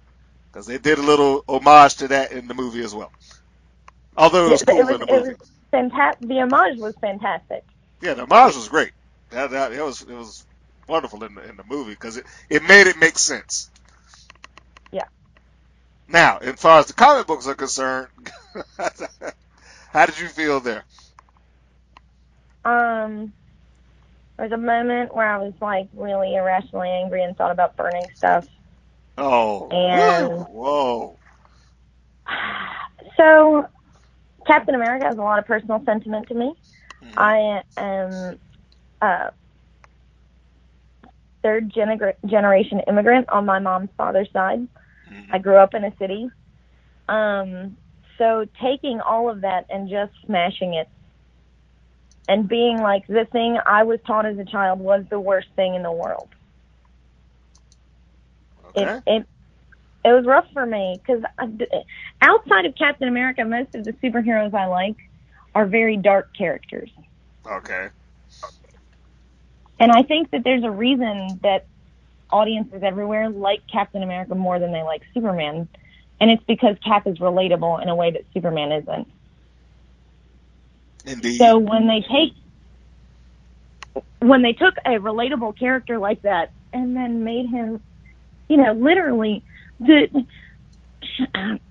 because 0.53 0.67
they 0.67 0.79
did 0.79 0.99
a 0.99 1.03
little 1.03 1.45
homage 1.49 1.97
to 1.97 2.09
that 2.09 2.33
in 2.33 2.49
the 2.49 2.55
movie 2.55 2.83
as 2.83 2.95
well. 2.95 3.13
Although 4.17 4.47
it 4.49 4.51
was 4.51 4.63
cool 4.65 4.81
it 4.81 4.87
was- 4.87 4.95
in 4.95 5.01
the 5.01 5.07
movie. 5.07 5.37
Fanta- 5.73 6.17
the 6.21 6.41
homage 6.41 6.79
was 6.79 6.97
fantastic. 7.01 7.65
Yeah, 8.03 8.15
the 8.15 8.23
homage 8.27 8.57
was 8.57 8.69
great. 8.69 8.93
That, 9.31 9.51
that 9.53 9.73
it 9.73 9.83
was 9.83 10.03
it 10.03 10.13
was 10.15 10.45
wonderful 10.91 11.25
in 11.25 11.35
the 11.35 11.49
in 11.49 11.57
the 11.57 11.65
movie 11.69 11.93
because 11.93 12.17
it, 12.19 12.27
it 12.51 12.63
made 12.65 12.87
it 12.87 12.99
make 12.99 13.17
sense. 13.19 13.71
Yeah. 14.93 15.05
Now, 16.09 16.39
as 16.39 16.61
far 16.61 16.81
as 16.81 16.87
the 16.87 16.93
comic 16.93 17.27
books 17.27 17.47
are 17.47 17.55
concerned, 17.55 18.09
how 19.93 20.07
did 20.07 20.19
you 20.19 20.29
feel 20.29 20.61
there? 20.61 20.85
Um, 22.65 23.33
there 24.37 24.47
was 24.49 24.53
a 24.53 24.57
moment 24.59 25.15
where 25.15 25.27
I 25.27 25.39
was 25.39 25.55
like 25.61 25.89
really 25.95 26.35
irrationally 26.35 26.91
angry 26.91 27.23
and 27.23 27.37
thought 27.37 27.53
about 27.53 27.77
burning 27.77 28.07
stuff. 28.17 28.47
Oh, 29.17 29.69
And- 29.71 30.47
whoa, 30.51 31.17
So, 33.17 33.67
Captain 34.47 34.75
America 34.75 35.05
has 35.07 35.19
a 35.19 35.23
lot 35.23 35.39
of 35.39 35.47
personal 35.47 35.83
sentiment 35.85 36.29
to 36.29 36.35
me. 36.35 36.55
Mhm. 37.03 37.13
I 37.17 37.63
am 37.77 38.39
a 39.03 39.33
third 41.43 41.73
gener- 41.73 42.15
generation 42.27 42.81
immigrant 42.87 43.29
on 43.29 43.45
my 43.47 43.59
mom's 43.59 43.91
father's 43.97 44.31
side. 44.33 44.67
Mhm. 45.11 45.27
I 45.31 45.39
grew 45.39 45.57
up 45.57 45.75
in 45.75 45.85
a 45.85 45.97
city. 45.97 46.31
Um, 47.09 47.77
so 48.19 48.47
taking 48.61 49.01
all 49.01 49.31
of 49.31 49.41
that 49.41 49.67
and 49.71 49.89
just 49.89 50.13
smashing 50.25 50.75
it 50.75 50.89
and 52.29 52.49
being 52.49 52.81
like 52.81 53.07
the 53.09 53.25
thing 53.25 53.59
I 53.67 53.83
was 53.83 53.99
taught 54.07 54.27
as 54.27 54.39
a 54.39 54.45
child 54.45 54.79
was 54.79 55.05
the 55.11 55.19
worst 55.19 55.49
thing 55.57 55.75
in 55.75 55.83
the 55.83 55.91
world. 55.91 56.29
Okay. 58.69 58.83
It 58.83 59.03
it 59.07 59.27
it 60.05 60.13
was 60.13 60.25
rough 60.25 60.47
for 60.53 60.65
me 60.65 61.01
because 61.05 61.23
outside 62.23 62.67
of 62.67 62.75
Captain 62.77 63.09
America, 63.09 63.45
most 63.45 63.75
of 63.75 63.85
the 63.85 63.93
superheroes 63.95 64.55
I 64.55 64.67
like 64.67 64.97
are 65.55 65.67
very 65.67 65.97
dark 65.97 66.33
characters. 66.37 66.91
Okay. 67.47 67.89
And 69.81 69.91
I 69.91 70.03
think 70.03 70.31
that 70.31 70.45
there's 70.45 70.63
a 70.63 70.71
reason 70.71 71.41
that 71.43 71.67
audiences 72.31 72.83
everywhere 72.83 73.31
like 73.31 73.63
Captain 73.73 74.03
America 74.03 74.35
more 74.35 74.59
than 74.59 74.73
they 74.73 74.83
like 74.83 75.03
Superman. 75.15 75.69
And 76.21 76.31
it's 76.31 76.45
because 76.45 76.77
Cap 76.85 77.07
is 77.07 77.19
relatable 77.19 77.83
in 77.83 77.89
a 77.89 77.95
way 77.95 78.11
that 78.11 78.23
Superman 78.35 78.73
isn't. 78.73 79.09
Indeed. 81.07 81.39
So 81.39 81.59
when 81.59 81.89
they 81.89 82.03
take 82.03 82.35
when 84.21 84.43
they 84.43 84.53
took 84.53 84.75
a 84.85 84.91
relatable 84.91 85.59
character 85.59 85.99
like 85.99 86.21
that 86.23 86.53
and 86.75 86.95
then 86.95 87.25
made 87.25 87.49
him, 87.49 87.83
you 88.49 88.59
know, 88.59 88.73
literally 88.73 89.43
the 89.81 90.27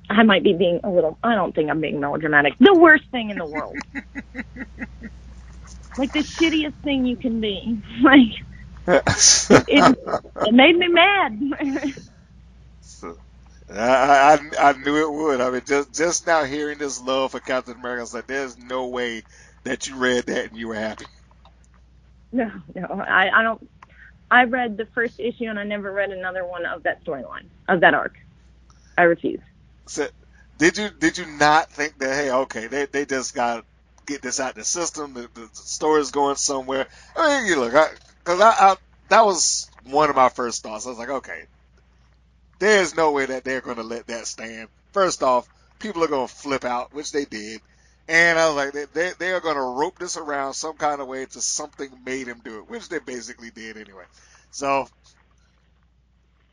I 0.10 0.24
might 0.24 0.44
be 0.44 0.54
being 0.54 0.80
a 0.84 0.90
little 0.90 1.20
I 1.24 1.36
don't 1.36 1.54
think 1.54 1.70
I'm 1.70 1.80
being 1.80 2.00
melodramatic. 2.00 2.54
The 2.60 2.74
worst 2.74 3.04
thing 3.12 3.30
in 3.30 3.38
the 3.38 3.46
world. 3.46 3.76
like 6.00 6.14
the 6.14 6.22
shittiest 6.22 6.76
thing 6.84 7.06
you 7.06 7.18
can 7.18 7.42
be. 7.42 7.84
Like 8.04 8.34
it, 9.68 9.86
it 10.44 10.54
made 10.54 10.78
me 10.78 10.88
mad. 10.90 11.40
So, 12.82 13.18
I, 13.70 14.40
I 14.60 14.70
I 14.70 14.74
knew 14.74 14.98
it 14.98 15.12
would. 15.14 15.42
I 15.42 15.52
mean, 15.52 15.64
just 15.68 15.96
just 15.96 16.28
now 16.28 16.44
hearing 16.46 16.80
this 16.80 17.02
love 17.02 17.32
for 17.32 17.42
Captain 17.42 17.76
America, 17.76 18.02
I 18.02 18.04
was 18.04 18.14
like, 18.16 18.28
there's 18.28 18.58
no 18.58 18.88
way 18.90 19.24
that 19.66 19.88
you 19.88 19.98
read 19.98 20.28
that 20.28 20.48
and 20.50 20.58
you 20.58 20.70
were 20.70 20.76
happy. 20.76 21.08
no, 22.34 22.50
no, 22.76 22.88
I, 23.08 23.30
I 23.34 23.44
don't. 23.44 23.68
I 24.32 24.44
read 24.46 24.78
the 24.78 24.88
first 24.96 25.20
issue 25.20 25.46
and 25.46 25.60
I 25.60 25.64
never 25.66 25.92
read 25.92 26.12
another 26.12 26.46
one 26.46 26.66
of 26.66 26.84
that 26.84 27.04
storyline 27.06 27.50
of 27.70 27.82
that 27.82 27.94
arc. 27.96 28.16
I 28.98 29.04
refuse. 29.04 29.42
So, 29.88 30.08
did 30.58 30.78
you 30.78 30.90
did 31.00 31.18
you 31.18 31.26
not 31.28 31.72
think 31.72 32.00
that 32.00 32.16
hey, 32.16 32.32
okay, 32.32 32.68
they 32.68 32.86
they 32.88 33.06
just 33.06 33.36
got 33.36 33.66
get 34.10 34.22
this 34.22 34.40
out 34.40 34.56
the 34.56 34.66
system. 34.66 35.14
The, 35.14 35.22
the, 35.34 35.42
the 35.42 35.50
story's 35.54 36.12
going 36.12 36.36
somewhere. 36.36 36.88
I 37.16 37.40
mean, 37.40 37.48
you 37.48 37.60
look, 37.60 37.72
because 38.20 38.42
I, 38.42 38.50
I, 38.50 38.76
that 39.10 39.26
was 39.26 39.70
one 39.86 40.10
of 40.10 40.16
my 40.16 40.30
first 40.30 40.64
thoughts. 40.64 40.86
I 40.86 40.90
was 40.90 41.00
like, 41.00 41.10
okay, 41.10 41.44
there's 42.60 42.96
no 42.96 43.12
way 43.12 43.26
that 43.28 43.44
they're 43.44 43.62
going 43.62 43.78
to 43.78 43.84
let 43.84 44.08
that 44.08 44.28
stand. 44.28 44.68
First 44.92 45.24
off, 45.24 45.48
people 45.80 46.04
are 46.04 46.08
going 46.08 46.28
to 46.28 46.34
flip 46.34 46.66
out, 46.66 46.94
which 46.94 47.12
they 47.12 47.26
did. 47.26 47.62
And 48.08 48.40
I 48.40 48.48
was 48.48 48.56
like, 48.56 48.74
they, 48.74 48.86
they, 48.92 49.12
they 49.20 49.32
are 49.32 49.40
going 49.40 49.56
to 49.56 49.62
rope 49.62 50.00
this 50.00 50.18
around 50.18 50.54
some 50.54 50.76
kind 50.76 51.00
of 51.00 51.08
way 51.08 51.26
to 51.26 51.42
something 51.42 51.90
made 52.04 52.28
him 52.28 52.42
do 52.44 52.58
it, 52.58 52.70
which 52.70 52.90
they 52.90 53.00
basically 53.00 53.52
did 53.52 53.78
anyway. 53.78 54.06
So, 54.50 54.88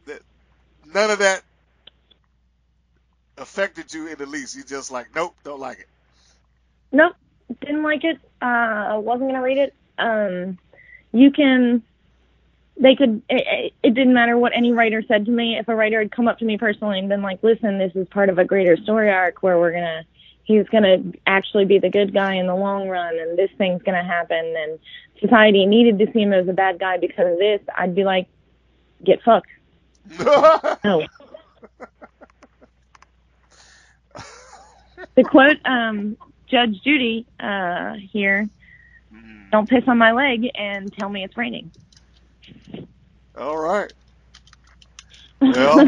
that, 0.04 0.20
none 0.92 1.10
of 1.10 1.20
that 1.20 1.42
affected 3.38 3.92
you 3.92 4.08
in 4.08 4.18
the 4.18 4.26
least. 4.26 4.54
You 4.54 4.64
just 4.64 4.90
like, 4.90 5.14
nope, 5.14 5.34
don't 5.44 5.60
like 5.60 5.78
it. 5.78 5.88
Nope, 6.92 7.16
didn't 7.60 7.82
like 7.82 8.04
it. 8.04 8.18
Uh, 8.40 8.98
wasn't 9.02 9.30
gonna 9.30 9.42
read 9.42 9.58
it. 9.58 9.74
Um, 9.98 10.58
you 11.12 11.30
can. 11.30 11.82
They 12.78 12.94
could. 12.94 13.22
It, 13.28 13.72
it 13.82 13.94
didn't 13.94 14.14
matter 14.14 14.36
what 14.36 14.52
any 14.54 14.72
writer 14.72 15.02
said 15.06 15.24
to 15.26 15.30
me. 15.30 15.56
If 15.58 15.68
a 15.68 15.74
writer 15.74 15.98
had 16.00 16.12
come 16.12 16.28
up 16.28 16.38
to 16.40 16.44
me 16.44 16.58
personally 16.58 16.98
and 16.98 17.08
been 17.08 17.22
like, 17.22 17.42
"Listen, 17.42 17.78
this 17.78 17.92
is 17.94 18.06
part 18.08 18.28
of 18.28 18.38
a 18.38 18.44
greater 18.44 18.76
story 18.76 19.10
arc 19.10 19.42
where 19.42 19.58
we're 19.58 19.72
gonna." 19.72 20.04
He's 20.44 20.68
gonna 20.68 20.98
actually 21.26 21.64
be 21.64 21.80
the 21.80 21.88
good 21.90 22.14
guy 22.14 22.34
in 22.34 22.46
the 22.46 22.54
long 22.54 22.88
run, 22.88 23.18
and 23.18 23.36
this 23.36 23.50
thing's 23.58 23.82
gonna 23.82 24.04
happen, 24.04 24.54
and 24.56 24.78
society 25.20 25.66
needed 25.66 25.98
to 25.98 26.12
see 26.12 26.22
him 26.22 26.32
as 26.32 26.46
a 26.46 26.52
bad 26.52 26.78
guy 26.78 26.98
because 26.98 27.32
of 27.32 27.38
this. 27.38 27.60
I'd 27.76 27.96
be 27.96 28.04
like, 28.04 28.28
"Get 29.04 29.22
fucked." 29.22 29.48
No. 30.84 31.04
to 35.16 35.24
quote 35.24 35.56
um, 35.64 36.16
Judge 36.50 36.80
Judy 36.84 37.26
uh, 37.40 37.94
here, 38.12 38.48
don't 39.52 39.68
piss 39.68 39.84
on 39.88 39.98
my 39.98 40.12
leg 40.12 40.42
and 40.54 40.92
tell 40.94 41.08
me 41.10 41.24
it's 41.24 41.36
raining. 41.36 41.72
All 43.38 43.58
right. 43.58 43.92
Well, 45.48 45.86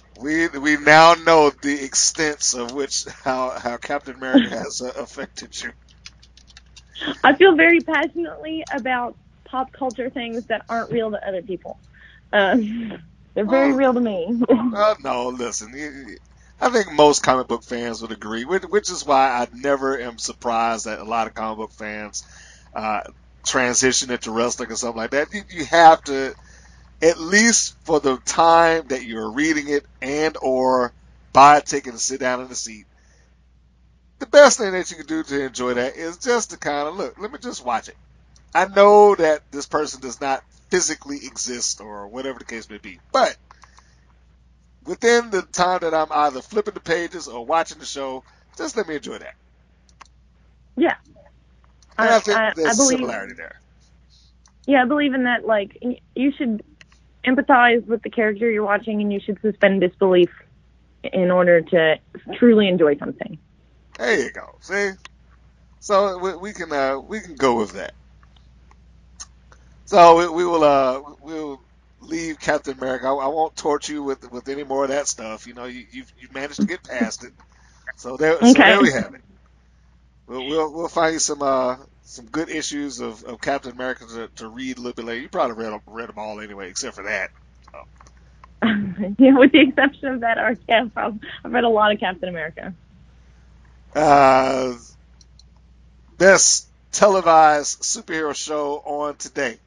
we 0.16 0.48
we 0.48 0.76
now 0.78 1.14
know 1.14 1.50
the 1.62 1.84
extents 1.84 2.54
of 2.54 2.72
which 2.72 3.06
how 3.24 3.58
how 3.58 3.78
Captain 3.78 4.16
America 4.16 4.50
has 4.50 4.82
uh, 4.82 4.92
affected 4.96 5.60
you. 5.62 5.72
I 7.24 7.36
feel 7.36 7.56
very 7.56 7.82
passionately 7.82 8.64
about 8.74 9.16
pop 9.50 9.68
culture 9.78 10.10
things 10.10 10.44
that 10.48 10.62
aren't 10.68 10.90
real 10.90 11.10
to 11.12 11.28
other 11.28 11.42
people. 11.42 11.80
Um, 12.32 13.02
they're 13.34 13.46
very 13.48 13.72
Oh. 13.72 13.74
real 13.74 13.94
to 13.94 14.00
me. 14.00 14.28
Uh, 14.72 14.94
no, 15.00 15.28
listen. 15.28 15.72
I 16.62 16.70
think 16.70 16.92
most 16.92 17.24
comic 17.24 17.48
book 17.48 17.64
fans 17.64 18.00
would 18.02 18.12
agree, 18.12 18.44
which, 18.44 18.62
which 18.62 18.88
is 18.88 19.04
why 19.04 19.30
I 19.30 19.48
never 19.52 19.98
am 19.98 20.16
surprised 20.16 20.86
that 20.86 21.00
a 21.00 21.04
lot 21.04 21.26
of 21.26 21.34
comic 21.34 21.58
book 21.58 21.72
fans 21.72 22.24
uh, 22.72 23.00
transition 23.44 24.12
into 24.12 24.30
wrestling 24.30 24.70
or 24.70 24.76
something 24.76 24.96
like 24.96 25.10
that. 25.10 25.34
You, 25.34 25.42
you 25.50 25.64
have 25.64 26.04
to, 26.04 26.32
at 27.02 27.18
least 27.18 27.74
for 27.84 27.98
the 27.98 28.16
time 28.18 28.86
that 28.88 29.02
you're 29.02 29.32
reading 29.32 29.70
it 29.70 29.84
and 30.00 30.36
or 30.40 30.92
buy 31.32 31.56
a 31.56 31.60
ticket 31.62 31.94
and 31.94 32.00
sit 32.00 32.20
down 32.20 32.40
in 32.42 32.48
the 32.48 32.54
seat. 32.54 32.86
The 34.20 34.26
best 34.26 34.58
thing 34.58 34.70
that 34.70 34.88
you 34.88 34.98
can 34.98 35.06
do 35.06 35.24
to 35.24 35.44
enjoy 35.44 35.74
that 35.74 35.96
is 35.96 36.18
just 36.18 36.50
to 36.50 36.58
kind 36.58 36.86
of 36.86 36.96
look. 36.96 37.18
Let 37.18 37.32
me 37.32 37.40
just 37.42 37.66
watch 37.66 37.88
it. 37.88 37.96
I 38.54 38.66
know 38.66 39.16
that 39.16 39.40
this 39.50 39.66
person 39.66 40.00
does 40.00 40.20
not 40.20 40.44
physically 40.70 41.18
exist 41.24 41.80
or 41.80 42.06
whatever 42.06 42.38
the 42.38 42.44
case 42.44 42.70
may 42.70 42.78
be, 42.78 43.00
but 43.12 43.36
within 44.86 45.30
the 45.30 45.42
time 45.42 45.80
that 45.82 45.94
I'm 45.94 46.10
either 46.10 46.40
flipping 46.42 46.74
the 46.74 46.80
pages 46.80 47.28
or 47.28 47.44
watching 47.44 47.78
the 47.78 47.86
show, 47.86 48.24
just 48.56 48.76
let 48.76 48.88
me 48.88 48.96
enjoy 48.96 49.18
that. 49.18 49.34
yeah. 50.76 50.96
And 51.98 52.08
I, 52.08 52.18
think 52.20 52.38
I- 52.38 52.48
I 52.48 52.52
there's 52.56 52.74
a 52.74 52.82
believe- 52.82 52.98
similarity 52.98 53.34
there. 53.34 53.60
Yeah, 54.66 54.82
I 54.82 54.84
believe 54.86 55.12
in 55.14 55.24
that. 55.24 55.44
Like, 55.44 55.76
you 56.14 56.32
should 56.32 56.62
empathize 57.24 57.84
with 57.86 58.02
the 58.02 58.10
character 58.10 58.48
you're 58.50 58.64
watching, 58.64 59.00
and 59.00 59.12
you 59.12 59.18
should 59.20 59.40
suspend 59.42 59.80
disbelief 59.80 60.30
in 61.02 61.30
order 61.32 61.60
to 61.60 61.98
truly 62.34 62.68
enjoy 62.68 62.96
something. 62.96 63.38
There 63.98 64.20
you 64.20 64.30
go. 64.30 64.54
See, 64.60 64.90
so 65.80 66.16
we, 66.18 66.36
we 66.36 66.52
can 66.52 66.72
uh, 66.72 66.98
we 67.00 67.20
can 67.20 67.34
go 67.34 67.56
with 67.58 67.72
that. 67.72 67.92
So 69.84 70.16
we, 70.16 70.28
we 70.28 70.44
will 70.46 70.62
uh 70.64 71.00
we'll 71.20 71.60
leave 72.02 72.38
Captain 72.38 72.76
America. 72.76 73.06
I, 73.06 73.14
I 73.14 73.26
won't 73.28 73.56
torture 73.56 73.92
you 73.92 74.02
with 74.02 74.30
with 74.30 74.48
any 74.48 74.64
more 74.64 74.84
of 74.84 74.90
that 74.90 75.08
stuff. 75.08 75.46
You 75.46 75.54
know, 75.54 75.64
you 75.64 75.86
you've, 75.90 76.12
you've 76.20 76.34
managed 76.34 76.60
to 76.60 76.66
get 76.66 76.82
past 76.82 77.24
it. 77.24 77.32
So 77.96 78.16
there, 78.16 78.38
so 78.40 78.52
there 78.52 78.80
we 78.80 78.92
have 78.92 79.14
it. 79.14 79.22
We'll, 80.26 80.46
we'll 80.46 80.72
we'll 80.72 80.88
find 80.88 81.14
you 81.14 81.18
some 81.18 81.42
uh 81.42 81.76
some 82.04 82.26
good 82.26 82.48
issues 82.48 83.00
of, 83.00 83.24
of 83.24 83.40
Captain 83.40 83.72
America 83.72 84.04
to, 84.06 84.28
to 84.36 84.48
read 84.48 84.76
a 84.76 84.80
little 84.80 84.94
bit 84.94 85.04
later. 85.04 85.20
You 85.22 85.28
probably 85.28 85.56
read 85.56 85.72
them, 85.72 85.80
read 85.86 86.08
them 86.08 86.18
all 86.18 86.40
anyway, 86.40 86.68
except 86.68 86.96
for 86.96 87.04
that. 87.04 87.30
yeah, 89.18 89.36
with 89.36 89.52
the 89.52 89.60
exception 89.60 90.08
of 90.08 90.20
that 90.20 90.38
arc, 90.38 90.58
yeah, 90.68 90.86
I've 90.96 91.18
I've 91.44 91.52
read 91.52 91.64
a 91.64 91.68
lot 91.68 91.92
of 91.92 92.00
Captain 92.00 92.28
America. 92.28 92.74
Uh, 93.94 94.74
best 96.16 96.68
televised 96.92 97.82
superhero 97.82 98.34
show 98.34 98.76
on 98.84 99.16
today. 99.16 99.58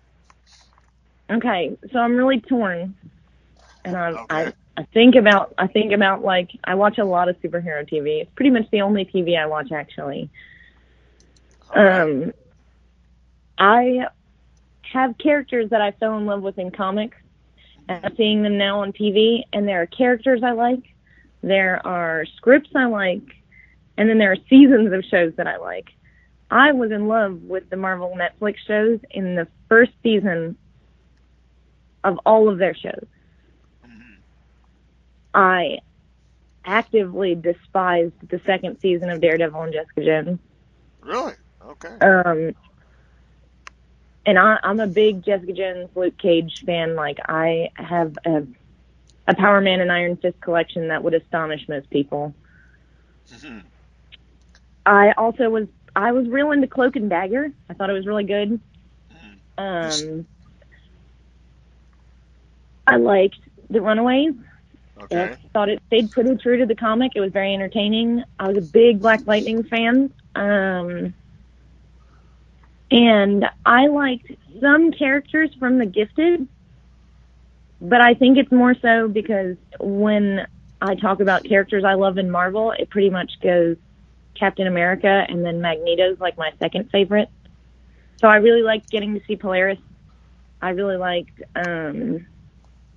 Okay, 1.32 1.78
so 1.92 2.00
I'm 2.00 2.16
really 2.16 2.42
torn, 2.42 2.96
and 3.84 3.98
I, 3.98 4.10
Okay. 4.12 4.26
I 4.30 4.54
I 4.78 4.84
think 4.94 5.16
about 5.16 5.54
I 5.58 5.68
think 5.68 5.92
about 5.94 6.24
like 6.24 6.50
I 6.64 6.76
watch 6.76 6.98
a 6.98 7.06
lot 7.06 7.30
of 7.30 7.36
superhero 7.42 7.90
TV. 7.90 8.22
It's 8.22 8.32
pretty 8.36 8.52
much 8.52 8.70
the 8.72 8.82
only 8.82 9.06
TV 9.06 9.38
I 9.38 9.46
watch 9.48 9.72
actually. 9.72 10.30
Um, 11.74 12.32
I 13.58 14.08
have 14.94 15.18
characters 15.18 15.70
that 15.72 15.82
I 15.82 15.92
fell 15.92 16.18
in 16.18 16.26
love 16.26 16.42
with 16.42 16.60
in 16.60 16.72
comics, 16.72 17.18
and 17.88 18.06
I'm 18.06 18.16
seeing 18.16 18.44
them 18.44 18.58
now 18.58 18.82
on 18.82 18.92
TV. 18.94 19.44
And 19.54 19.68
there 19.68 19.82
are 19.82 19.88
characters 19.88 20.42
I 20.44 20.52
like, 20.52 20.84
there 21.42 21.86
are 21.86 22.26
scripts 22.38 22.70
I 22.76 22.86
like, 22.86 23.24
and 23.98 24.10
then 24.10 24.18
there 24.20 24.32
are 24.32 24.38
seasons 24.50 24.94
of 24.94 25.04
shows 25.06 25.34
that 25.38 25.48
I 25.48 25.58
like. 25.58 25.88
I 26.52 26.74
was 26.74 26.92
in 26.92 27.08
love 27.08 27.42
with 27.42 27.70
the 27.70 27.78
Marvel 27.78 28.16
Netflix 28.16 28.58
shows 28.68 29.00
in 29.12 29.36
the 29.36 29.48
first 29.68 29.94
season 30.04 30.58
of 32.06 32.20
all 32.26 32.48
of 32.48 32.58
their 32.60 32.74
shows. 32.76 33.06
I 35.34 35.80
actively 36.64 37.36
despised 37.36 38.14
the 38.30 38.40
second 38.46 38.80
season 38.80 39.10
of 39.10 39.20
Daredevil 39.22 39.62
and 39.62 39.74
Jessica 39.74 40.06
Jones. 40.06 40.40
Really? 41.02 41.34
Okay. 41.66 41.98
Um, 42.00 42.56
and 44.26 44.40
I, 44.40 44.58
I'm 44.64 44.80
a 44.80 44.88
big 44.88 45.24
Jessica 45.24 45.54
Jones, 45.54 45.90
Luke 45.96 46.18
Cage 46.18 46.64
fan. 46.66 46.96
Like 46.96 47.20
I 47.28 47.70
have 47.76 48.18
a, 48.26 48.44
a 49.28 49.36
Power 49.36 49.62
Man 49.62 49.82
and 49.82 49.92
Iron 49.92 50.16
Fist 50.18 50.40
collection 50.42 50.88
that 50.88 51.04
would 51.04 51.14
astonish 51.14 51.68
most 51.68 51.90
people. 51.90 52.34
Mhm. 53.30 53.64
I 54.86 55.12
also 55.14 55.50
was 55.50 55.68
I 55.96 56.12
was 56.12 56.28
real 56.30 56.52
into 56.52 56.68
Cloak 56.68 56.96
and 56.96 57.10
Dagger. 57.10 57.52
I 57.70 57.74
thought 57.74 57.90
it 57.90 57.94
was 57.94 58.06
really 58.06 58.24
good. 58.26 58.60
Um, 59.58 60.28
I 62.88 62.98
liked 62.98 63.40
The 63.70 63.82
Runaways. 63.82 64.34
Okay. 65.04 65.24
I 65.24 65.38
thought 65.54 65.70
it 65.70 65.82
stayed 65.88 66.12
pretty 66.12 66.36
true 66.38 66.58
to 66.58 66.66
the 66.66 66.76
comic. 66.76 67.14
It 67.16 67.20
was 67.20 67.32
very 67.32 67.54
entertaining. 67.54 68.24
I 68.40 68.48
was 68.48 68.58
a 68.58 68.72
big 68.72 69.02
Black 69.02 69.26
Lightning 69.28 69.64
fan. 69.64 70.14
Um, 70.36 71.14
and 72.92 73.46
I 73.66 73.88
liked 73.88 74.32
some 74.62 74.92
characters 74.92 75.52
from 75.60 75.78
The 75.78 75.86
Gifted, 75.86 76.48
but 77.82 78.02
I 78.02 78.14
think 78.14 78.38
it's 78.38 78.52
more 78.52 78.76
so 78.82 79.08
because 79.08 79.58
when 79.80 80.48
I 80.82 80.96
talk 80.96 81.20
about 81.20 81.44
characters 81.44 81.84
I 81.84 81.94
love 81.96 82.18
in 82.18 82.30
Marvel, 82.32 82.72
it 82.72 82.90
pretty 82.90 83.10
much 83.10 83.32
goes 83.42 83.78
Captain 84.36 84.68
America 84.68 85.26
and 85.28 85.46
then 85.46 85.62
Magneto's 85.62 86.20
like 86.20 86.38
my 86.38 86.52
second 86.60 86.90
favorite. 86.92 87.30
So 88.22 88.28
I 88.28 88.38
really 88.38 88.62
liked 88.62 88.90
getting 88.90 89.14
to 89.14 89.26
see 89.26 89.36
Polaris. 89.36 89.80
I 90.62 90.70
really 90.70 90.98
liked 90.98 91.42
um 91.56 92.26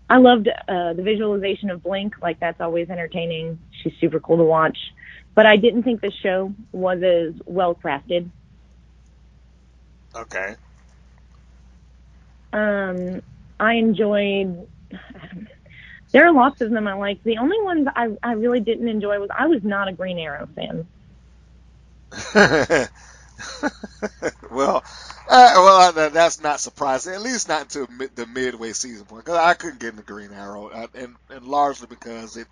I 0.09 0.16
loved 0.18 0.48
uh, 0.48 0.94
the 0.94 1.02
visualization 1.02 1.70
of 1.70 1.82
Blink. 1.82 2.14
Like 2.22 2.40
that's 2.40 2.60
always 2.60 2.89
entertaining. 2.90 3.59
She's 3.82 3.93
super 4.01 4.20
cool 4.20 4.39
to 4.39 4.44
watch. 4.44 4.78
But 5.35 5.47
I 5.47 5.56
didn't 5.56 5.82
think 5.82 6.01
the 6.01 6.10
show 6.22 6.52
was 6.72 7.02
as 7.02 7.35
well 7.47 7.74
crafted. 7.74 8.30
Okay. 10.14 10.56
Um, 12.52 13.22
I 13.60 13.74
enjoyed. 13.74 14.66
There 16.10 16.26
are 16.26 16.32
lots 16.32 16.62
of 16.62 16.70
them 16.70 16.89
I 16.89 16.94
like. 16.94 17.22
The 17.22 17.36
only 17.36 17.60
ones 17.60 17.86
I 17.94 18.09
I 18.22 18.32
really 18.32 18.60
didn't 18.60 18.89
enjoy 18.89 19.18
was 19.18 19.28
I 19.30 19.47
was 19.47 19.62
not 19.62 19.89
a 19.89 19.93
Green 19.93 20.18
Arrow 20.18 20.48
fan. 20.56 20.86
well, 24.51 24.85
uh, 25.28 25.52
well, 25.56 25.98
uh, 25.98 26.09
that's 26.09 26.43
not 26.43 26.60
surprising. 26.60 27.15
At 27.15 27.23
least 27.23 27.48
not 27.48 27.62
until 27.62 27.86
mid, 27.89 28.15
the 28.16 28.27
midway 28.27 28.73
season 28.73 29.06
point, 29.06 29.24
because 29.24 29.39
I 29.39 29.55
couldn't 29.55 29.81
get 29.81 29.90
into 29.90 30.02
Green 30.02 30.32
Arrow, 30.32 30.69
uh, 30.69 30.86
and 30.94 31.15
and 31.31 31.44
largely 31.44 31.86
because 31.89 32.36
it. 32.36 32.47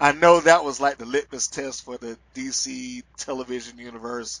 I 0.00 0.12
know 0.12 0.38
that 0.40 0.64
was 0.64 0.80
like 0.80 0.98
the 0.98 1.06
litmus 1.06 1.48
test 1.48 1.84
for 1.84 1.98
the 1.98 2.16
DC 2.36 3.02
television 3.16 3.78
universe. 3.78 4.40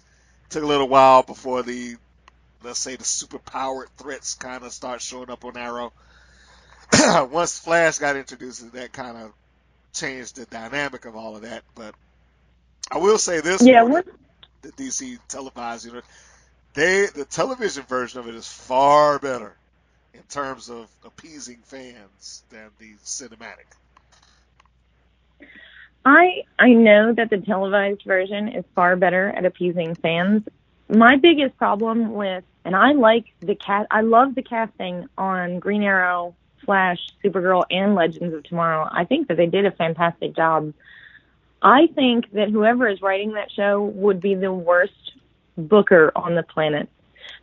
Took 0.50 0.62
a 0.62 0.66
little 0.66 0.88
while 0.88 1.24
before 1.24 1.64
the, 1.64 1.96
let's 2.62 2.78
say, 2.78 2.94
the 2.94 3.02
superpowered 3.02 3.88
threats 3.96 4.34
kind 4.34 4.62
of 4.62 4.72
start 4.72 5.02
showing 5.02 5.30
up 5.30 5.44
on 5.44 5.56
Arrow. 5.56 5.92
Once 7.32 7.58
Flash 7.58 7.98
got 7.98 8.14
introduced, 8.14 8.72
that 8.72 8.92
kind 8.92 9.16
of 9.16 9.32
changed 9.92 10.36
the 10.36 10.46
dynamic 10.46 11.04
of 11.06 11.16
all 11.16 11.34
of 11.34 11.42
that. 11.42 11.64
But 11.74 11.94
I 12.90 12.98
will 12.98 13.18
say 13.18 13.40
this: 13.40 13.66
Yeah, 13.66 13.82
for 13.82 13.90
what? 13.90 14.06
The 14.62 14.72
DC 14.72 15.18
televised 15.28 15.86
unit, 15.86 16.04
they 16.74 17.06
the 17.06 17.24
television 17.24 17.84
version 17.84 18.20
of 18.20 18.28
it 18.28 18.34
is 18.34 18.46
far 18.46 19.18
better 19.18 19.56
in 20.14 20.22
terms 20.28 20.68
of 20.68 20.88
appeasing 21.04 21.58
fans 21.64 22.42
than 22.50 22.70
the 22.78 22.94
cinematic. 23.04 23.66
I 26.04 26.44
I 26.58 26.70
know 26.70 27.12
that 27.12 27.30
the 27.30 27.38
televised 27.38 28.02
version 28.04 28.48
is 28.48 28.64
far 28.74 28.96
better 28.96 29.28
at 29.30 29.44
appeasing 29.44 29.94
fans. 29.94 30.42
My 30.88 31.16
biggest 31.16 31.56
problem 31.58 32.14
with 32.14 32.44
and 32.64 32.74
I 32.76 32.92
like 32.92 33.26
the 33.40 33.54
cat 33.54 33.86
I 33.90 34.02
love 34.02 34.34
the 34.34 34.42
casting 34.42 35.08
on 35.16 35.58
Green 35.58 35.82
Arrow, 35.82 36.34
Flash, 36.64 36.98
Supergirl 37.24 37.64
and 37.70 37.94
Legends 37.94 38.34
of 38.34 38.42
Tomorrow. 38.44 38.88
I 38.90 39.04
think 39.04 39.28
that 39.28 39.36
they 39.36 39.46
did 39.46 39.66
a 39.66 39.70
fantastic 39.70 40.36
job. 40.36 40.72
I 41.62 41.88
think 41.94 42.30
that 42.32 42.50
whoever 42.50 42.88
is 42.88 43.02
writing 43.02 43.32
that 43.32 43.50
show 43.50 43.82
would 43.82 44.20
be 44.20 44.34
the 44.34 44.52
worst 44.52 45.12
booker 45.56 46.12
on 46.14 46.34
the 46.34 46.42
planet. 46.42 46.88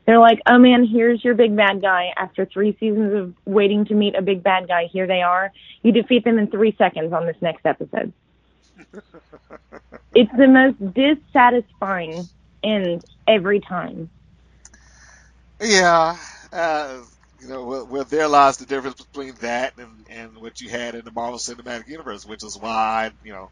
They're 0.06 0.20
like, 0.20 0.42
"Oh 0.46 0.58
man, 0.58 0.86
here's 0.86 1.24
your 1.24 1.34
big 1.34 1.56
bad 1.56 1.82
guy. 1.82 2.14
After 2.16 2.46
3 2.46 2.78
seasons 2.80 3.14
of 3.14 3.34
waiting 3.46 3.86
to 3.86 3.96
meet 3.96 4.16
a 4.16 4.22
big 4.22 4.44
bad 4.44 4.68
guy, 4.68 4.86
here 4.86 5.08
they 5.08 5.22
are. 5.22 5.52
You 5.82 5.92
defeat 5.92 6.24
them 6.24 6.40
in 6.40 6.48
3 6.48 6.76
seconds 6.78 7.12
on 7.12 7.26
this 7.26 7.38
next 7.42 7.66
episode." 7.66 8.14
it's 10.16 10.32
the 10.38 10.48
most 10.48 10.78
dissatisfying 10.94 12.30
end 12.64 13.04
every 13.28 13.60
time. 13.60 14.10
Yeah, 15.62 16.18
uh, 16.52 17.02
you 17.42 17.48
know, 17.48 17.66
well, 17.66 17.88
well, 17.88 18.04
there 18.04 18.28
lies 18.28 18.58
the 18.58 18.66
difference 18.66 19.02
between 19.02 19.36
that 19.36 19.78
and, 19.78 20.08
and 20.10 20.38
what 20.38 20.60
you 20.62 20.70
had 20.70 20.96
in 20.96 21.06
the 21.06 21.12
Marvel 21.12 21.40
Cinematic 21.40 21.88
Universe, 21.88 22.26
which 22.26 22.44
is 22.44 22.58
why, 22.58 23.12
you 23.24 23.32
know, 23.32 23.52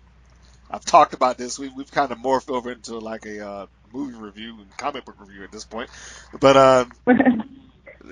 I've 0.73 0.83
talked 0.83 1.13
about 1.13 1.37
this. 1.37 1.59
We, 1.59 1.69
we've 1.69 1.91
kind 1.91 2.11
of 2.11 2.17
morphed 2.17 2.49
over 2.49 2.71
into 2.71 2.97
like 2.97 3.27
a 3.27 3.47
uh, 3.47 3.65
movie 3.93 4.17
review 4.17 4.57
and 4.59 4.75
comic 4.75 5.05
book 5.05 5.15
review 5.19 5.43
at 5.43 5.51
this 5.51 5.65
point. 5.65 5.91
But, 6.39 6.57
uh, 6.57 6.85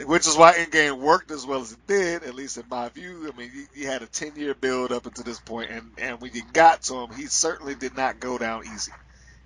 which 0.05 0.27
is 0.27 0.37
why 0.37 0.53
Endgame 0.53 0.99
worked 0.99 1.31
as 1.31 1.43
well 1.43 1.61
as 1.61 1.71
it 1.71 1.79
did, 1.87 2.23
at 2.23 2.35
least 2.35 2.57
in 2.57 2.65
my 2.69 2.89
view. 2.89 3.27
I 3.33 3.35
mean, 3.35 3.49
you, 3.51 3.65
you 3.73 3.87
had 3.87 4.03
a 4.03 4.05
10 4.05 4.35
year 4.35 4.53
build 4.53 4.91
up 4.91 5.07
until 5.07 5.23
this 5.23 5.39
point, 5.39 5.71
and, 5.71 5.91
and 5.97 6.21
when 6.21 6.35
you 6.35 6.43
got 6.53 6.83
to 6.83 6.97
him, 6.97 7.09
he 7.15 7.25
certainly 7.25 7.73
did 7.73 7.97
not 7.97 8.19
go 8.19 8.37
down 8.37 8.63
easy. 8.63 8.91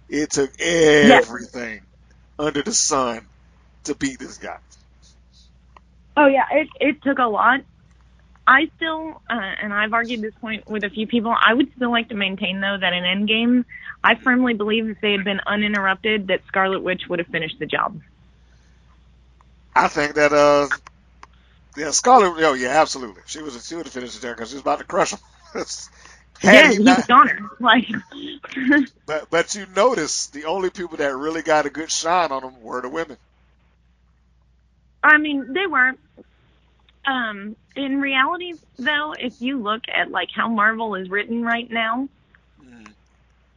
It 0.10 0.32
took 0.32 0.52
everything 0.60 1.82
under 2.38 2.64
the 2.64 2.74
sun 2.74 3.26
to 3.86 3.96
beat 3.96 4.20
this 4.20 4.38
guy. 4.38 4.58
Oh 6.18 6.28
yeah, 6.28 6.46
it 6.52 6.68
it 6.80 7.02
took 7.02 7.18
a 7.20 7.26
lot. 7.26 7.62
I 8.48 8.70
still, 8.76 9.22
uh, 9.30 9.34
and 9.34 9.74
I've 9.74 9.94
argued 9.94 10.22
this 10.22 10.36
point 10.36 10.70
with 10.70 10.84
a 10.84 10.90
few 10.90 11.08
people. 11.08 11.36
I 11.40 11.54
would 11.54 11.72
still 11.76 11.92
like 11.92 12.10
to 12.10 12.16
maintain 12.16 12.62
though 12.62 12.78
that 12.80 12.94
in 12.94 13.04
Endgame, 13.04 13.66
I 14.04 14.16
firmly 14.16 14.54
believe 14.54 14.90
if 14.90 15.02
they 15.02 15.14
had 15.14 15.24
been 15.24 15.40
uninterrupted, 15.48 16.28
that 16.28 16.42
Scarlet 16.48 16.82
Witch 16.84 17.04
would 17.10 17.20
have 17.20 17.28
finished 17.30 17.58
the 17.60 17.66
job. 17.66 18.02
I 19.76 19.88
think 19.90 20.16
that 20.16 20.34
uh, 20.34 20.70
yeah, 21.78 21.92
Scarlet. 21.92 22.36
Oh 22.46 22.54
yeah, 22.54 22.70
absolutely. 22.82 23.24
She 23.28 23.42
was 23.42 23.66
she 23.68 23.76
would 23.76 23.86
have 23.86 23.94
finished 23.94 24.18
it 24.18 24.22
there 24.22 24.34
because 24.36 24.50
she 24.50 24.56
was 24.56 24.62
about 24.62 24.80
to 24.80 24.86
crush 24.86 25.12
him. 25.14 25.20
Yeah, 26.44 26.72
he 26.72 26.78
he 26.78 26.84
not- 26.84 26.98
was 26.98 27.06
goner. 27.06 27.50
Like, 27.60 27.88
but 29.06 29.30
but 29.30 29.56
you 29.56 29.66
notice 29.76 30.28
the 30.28 30.46
only 30.46 30.70
people 30.70 30.98
that 30.98 31.16
really 31.16 31.42
got 31.42 31.66
a 31.66 31.70
good 31.70 31.92
shine 31.92 32.32
on 32.32 32.44
them 32.44 32.62
were 32.62 32.82
the 32.82 32.90
women. 32.90 33.18
I 35.04 35.18
mean, 35.18 35.54
they 35.54 35.68
weren't. 35.68 36.00
Um, 37.08 37.56
in 37.76 38.02
reality, 38.02 38.54
though, 38.78 39.14
if 39.18 39.42
you 39.42 39.62
look 39.62 39.84
at 39.94 40.10
like 40.12 40.30
how 40.36 40.48
Marvel 40.48 40.96
is 40.96 41.10
written 41.10 41.44
right 41.44 41.70
now, 41.70 42.10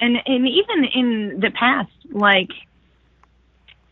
and 0.01 0.17
and 0.27 0.49
even 0.49 0.85
in 0.85 1.41
the 1.41 1.51
past, 1.51 1.91
like, 2.11 2.51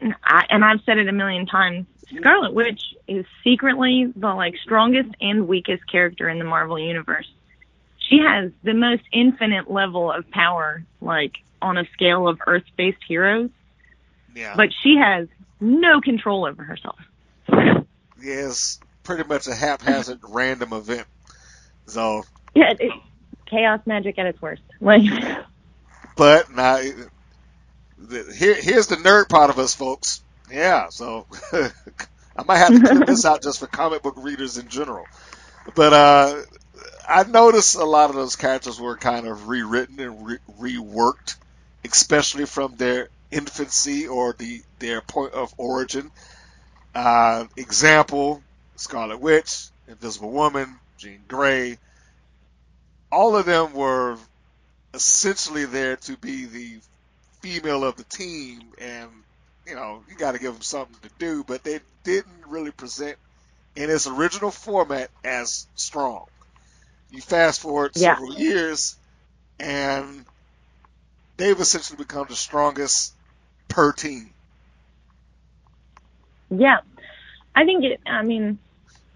I, 0.00 0.44
and 0.50 0.64
I've 0.64 0.80
said 0.84 0.98
it 0.98 1.08
a 1.08 1.12
million 1.12 1.46
times, 1.46 1.86
Scarlet 2.14 2.52
Witch 2.52 2.82
is 3.08 3.24
secretly 3.42 4.12
the 4.14 4.28
like 4.34 4.56
strongest 4.62 5.10
and 5.20 5.48
weakest 5.48 5.90
character 5.90 6.28
in 6.28 6.38
the 6.38 6.44
Marvel 6.44 6.78
universe. 6.78 7.28
She 7.98 8.18
has 8.18 8.52
the 8.62 8.74
most 8.74 9.02
infinite 9.12 9.70
level 9.70 10.12
of 10.12 10.30
power, 10.30 10.84
like 11.00 11.32
on 11.60 11.76
a 11.76 11.84
scale 11.92 12.28
of 12.28 12.38
Earth-based 12.46 13.02
heroes, 13.08 13.50
Yeah, 14.34 14.54
but 14.56 14.68
she 14.82 14.96
has 14.96 15.26
no 15.60 16.00
control 16.00 16.46
over 16.46 16.62
herself. 16.62 16.98
it's 18.20 18.78
pretty 19.06 19.24
much 19.24 19.46
a 19.46 19.54
haphazard 19.54 20.20
random 20.28 20.72
event. 20.72 21.06
So, 21.86 22.24
Yeah, 22.54 22.74
it, 22.78 22.92
chaos 23.46 23.80
magic 23.86 24.18
at 24.18 24.26
its 24.26 24.42
worst. 24.42 24.62
Like, 24.80 25.02
but 26.16 26.50
now 26.52 26.80
the, 27.98 28.34
here 28.36 28.54
here's 28.54 28.88
the 28.88 28.96
nerd 28.96 29.28
part 29.28 29.50
of 29.50 29.58
us, 29.58 29.74
folks. 29.74 30.22
Yeah, 30.50 30.88
so 30.90 31.26
I 31.52 32.42
might 32.46 32.58
have 32.58 32.74
to 32.74 32.80
clip 32.80 33.06
this 33.06 33.24
out 33.24 33.42
just 33.42 33.60
for 33.60 33.66
comic 33.66 34.02
book 34.02 34.16
readers 34.18 34.58
in 34.58 34.68
general. 34.68 35.06
But 35.74 35.92
uh, 35.92 36.42
I 37.08 37.24
noticed 37.24 37.74
a 37.76 37.84
lot 37.84 38.10
of 38.10 38.16
those 38.16 38.36
characters 38.36 38.80
were 38.80 38.96
kind 38.96 39.26
of 39.26 39.48
rewritten 39.48 39.98
and 40.00 40.26
re- 40.26 40.38
reworked, 40.60 41.36
especially 41.84 42.46
from 42.46 42.76
their 42.76 43.08
infancy 43.30 44.06
or 44.06 44.34
the 44.34 44.62
their 44.78 45.00
point 45.00 45.32
of 45.32 45.54
origin. 45.56 46.10
Uh, 46.94 47.46
example: 47.56 48.42
Scarlet 48.76 49.18
Witch, 49.20 49.70
Invisible 49.88 50.32
Woman, 50.32 50.80
Jean 50.98 51.24
Grey. 51.28 51.78
All 53.12 53.36
of 53.36 53.46
them 53.46 53.72
were 53.74 54.18
essentially 54.94 55.64
there 55.66 55.96
to 55.96 56.16
be 56.18 56.46
the 56.46 56.80
female 57.42 57.84
of 57.84 57.96
the 57.96 58.04
team, 58.04 58.72
and 58.78 59.10
you 59.66 59.74
know 59.74 60.02
you 60.08 60.16
got 60.16 60.32
to 60.32 60.38
give 60.38 60.54
them 60.54 60.62
something 60.62 60.98
to 61.02 61.10
do, 61.18 61.44
but 61.44 61.64
they 61.64 61.80
didn't 62.04 62.46
really 62.48 62.72
present 62.72 63.18
in 63.76 63.90
its 63.90 64.06
original 64.06 64.50
format 64.50 65.10
as 65.24 65.68
strong. 65.74 66.26
You 67.10 67.22
fast 67.22 67.60
forward 67.60 67.96
Yeah. 67.96 68.16
several 68.16 68.34
years, 68.34 68.96
and 69.58 70.26
they've 71.38 71.60
essentially 71.60 71.96
become 71.98 72.26
the 72.28 72.36
strongest 72.36 73.14
per 73.68 73.92
team. 73.92 74.34
yeah, 76.50 76.78
I 77.54 77.64
think 77.64 77.84
it. 77.84 78.00
I 78.06 78.22
mean, 78.22 78.58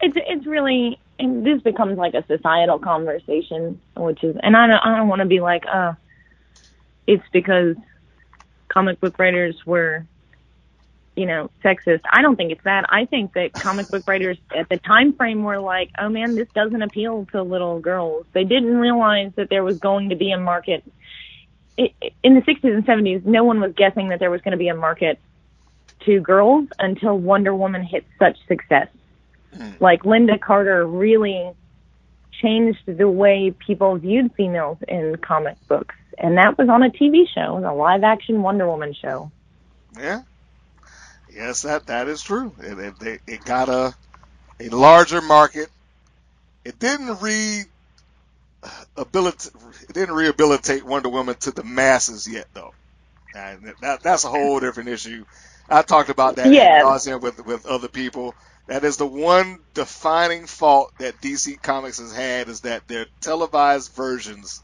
it's 0.01 0.17
it's 0.17 0.47
really 0.47 0.99
and 1.21 1.47
this 1.47 1.61
becomes 1.63 1.99
like 1.99 2.15
a 2.15 2.25
societal 2.27 2.79
conversation, 2.79 3.81
which 3.97 4.25
is, 4.25 4.37
and 4.43 4.57
I 4.57 4.67
don't 4.67 4.79
I 4.79 4.97
don't 4.97 5.09
want 5.09 5.21
to 5.21 5.27
be 5.27 5.41
like, 5.41 5.65
uh, 5.71 5.93
it's 7.07 7.25
because 7.33 7.77
comic 8.69 9.01
book 9.01 9.19
writers 9.19 9.55
were, 9.67 10.07
you 11.17 11.27
know, 11.27 11.51
sexist. 11.63 12.01
I 12.11 12.23
don't 12.23 12.37
think 12.37 12.53
it's 12.53 12.65
that. 12.65 12.85
I 12.89 13.05
think 13.05 13.35
that 13.35 13.59
comic 13.59 13.89
book 13.89 14.05
writers 14.07 14.39
at 14.57 14.69
the 14.69 14.79
time 14.79 15.13
frame 15.13 15.43
were 15.43 15.61
like, 15.61 15.91
oh 15.99 16.09
man, 16.09 16.37
this 16.37 16.49
doesn't 16.55 16.83
appeal 16.83 17.27
to 17.33 17.43
little 17.43 17.81
girls. 17.81 18.27
They 18.33 18.45
didn't 18.45 18.77
realize 18.77 19.33
that 19.37 19.51
there 19.51 19.65
was 19.65 19.79
going 19.79 20.09
to 20.09 20.17
be 20.17 20.33
a 20.33 20.39
market. 20.39 20.85
In 21.77 22.35
the 22.35 22.43
60s 22.43 22.65
and 22.65 22.85
70s, 22.87 23.25
no 23.25 23.45
one 23.45 23.61
was 23.61 23.73
guessing 23.75 24.09
that 24.09 24.19
there 24.19 24.31
was 24.31 24.41
going 24.43 24.53
to 24.53 24.59
be 24.59 24.69
a 24.69 24.75
market 24.75 25.19
to 26.07 26.21
girls 26.21 26.69
until 26.79 27.19
Wonder 27.19 27.55
Woman 27.55 27.83
hit 27.83 28.07
such 28.19 28.37
success. 28.49 28.89
Hmm. 29.57 29.71
Like 29.81 30.03
Lynda 30.03 30.41
Carter 30.41 30.87
really 30.87 31.53
changed 32.41 32.81
the 32.87 33.09
way 33.09 33.51
people 33.67 33.97
viewed 33.97 34.33
females 34.35 34.79
in 34.89 35.17
comic 35.17 35.57
books, 35.69 35.95
and 36.19 36.37
that 36.37 36.57
was 36.57 36.69
on 36.69 36.83
a 36.83 36.91
TV 36.91 37.25
show, 37.35 37.59
a 37.59 37.75
live 37.75 38.03
action 38.05 38.43
Wonder 38.43 38.67
Woman 38.67 38.95
show. 38.95 39.31
Yeah. 39.99 40.23
Yes, 41.33 41.63
that 41.63 41.87
that 41.87 42.09
is 42.09 42.23
true. 42.23 42.53
It 42.61 42.79
it, 43.03 43.21
it, 43.27 43.45
got 43.45 43.69
a 43.69 43.95
a 44.59 44.69
larger 44.69 45.21
market. 45.21 45.69
It 46.65 46.79
didn't 46.79 47.21
re 47.21 47.65
uh, 48.63 48.69
ability 48.97 49.51
it 49.89 49.93
didn't 49.95 50.15
rehabilitate 50.15 50.85
Wonder 50.85 51.09
Woman 51.09 51.35
to 51.41 51.51
the 51.51 51.65
masses 51.65 52.29
yet, 52.29 52.47
though. 52.53 52.75
And 53.35 53.75
that 53.81 54.03
that's 54.03 54.25
a 54.25 54.29
whole 54.29 54.59
different 54.61 54.89
issue. 54.89 55.25
I 55.69 55.83
talked 55.83 56.11
about 56.11 56.37
that 56.37 56.53
Yeah. 56.53 56.83
with 57.17 57.45
with 57.47 57.67
other 57.67 57.89
people. 57.89 58.35
That 58.71 58.85
is 58.85 58.99
the 58.99 59.07
one 59.07 59.59
defining 59.75 60.47
fault 60.47 60.93
that 61.01 61.21
DC 61.21 61.61
Comics 61.61 61.99
has 61.99 62.15
had 62.15 62.49
is 62.49 62.61
that 62.61 62.87
their 62.87 63.07
televised 63.21 63.93
versions 63.95 64.63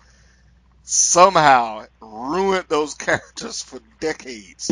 somehow 0.84 1.86
ruined 2.00 2.66
those 2.68 2.94
characters 3.06 3.62
for 3.62 3.80
decades. 3.98 4.70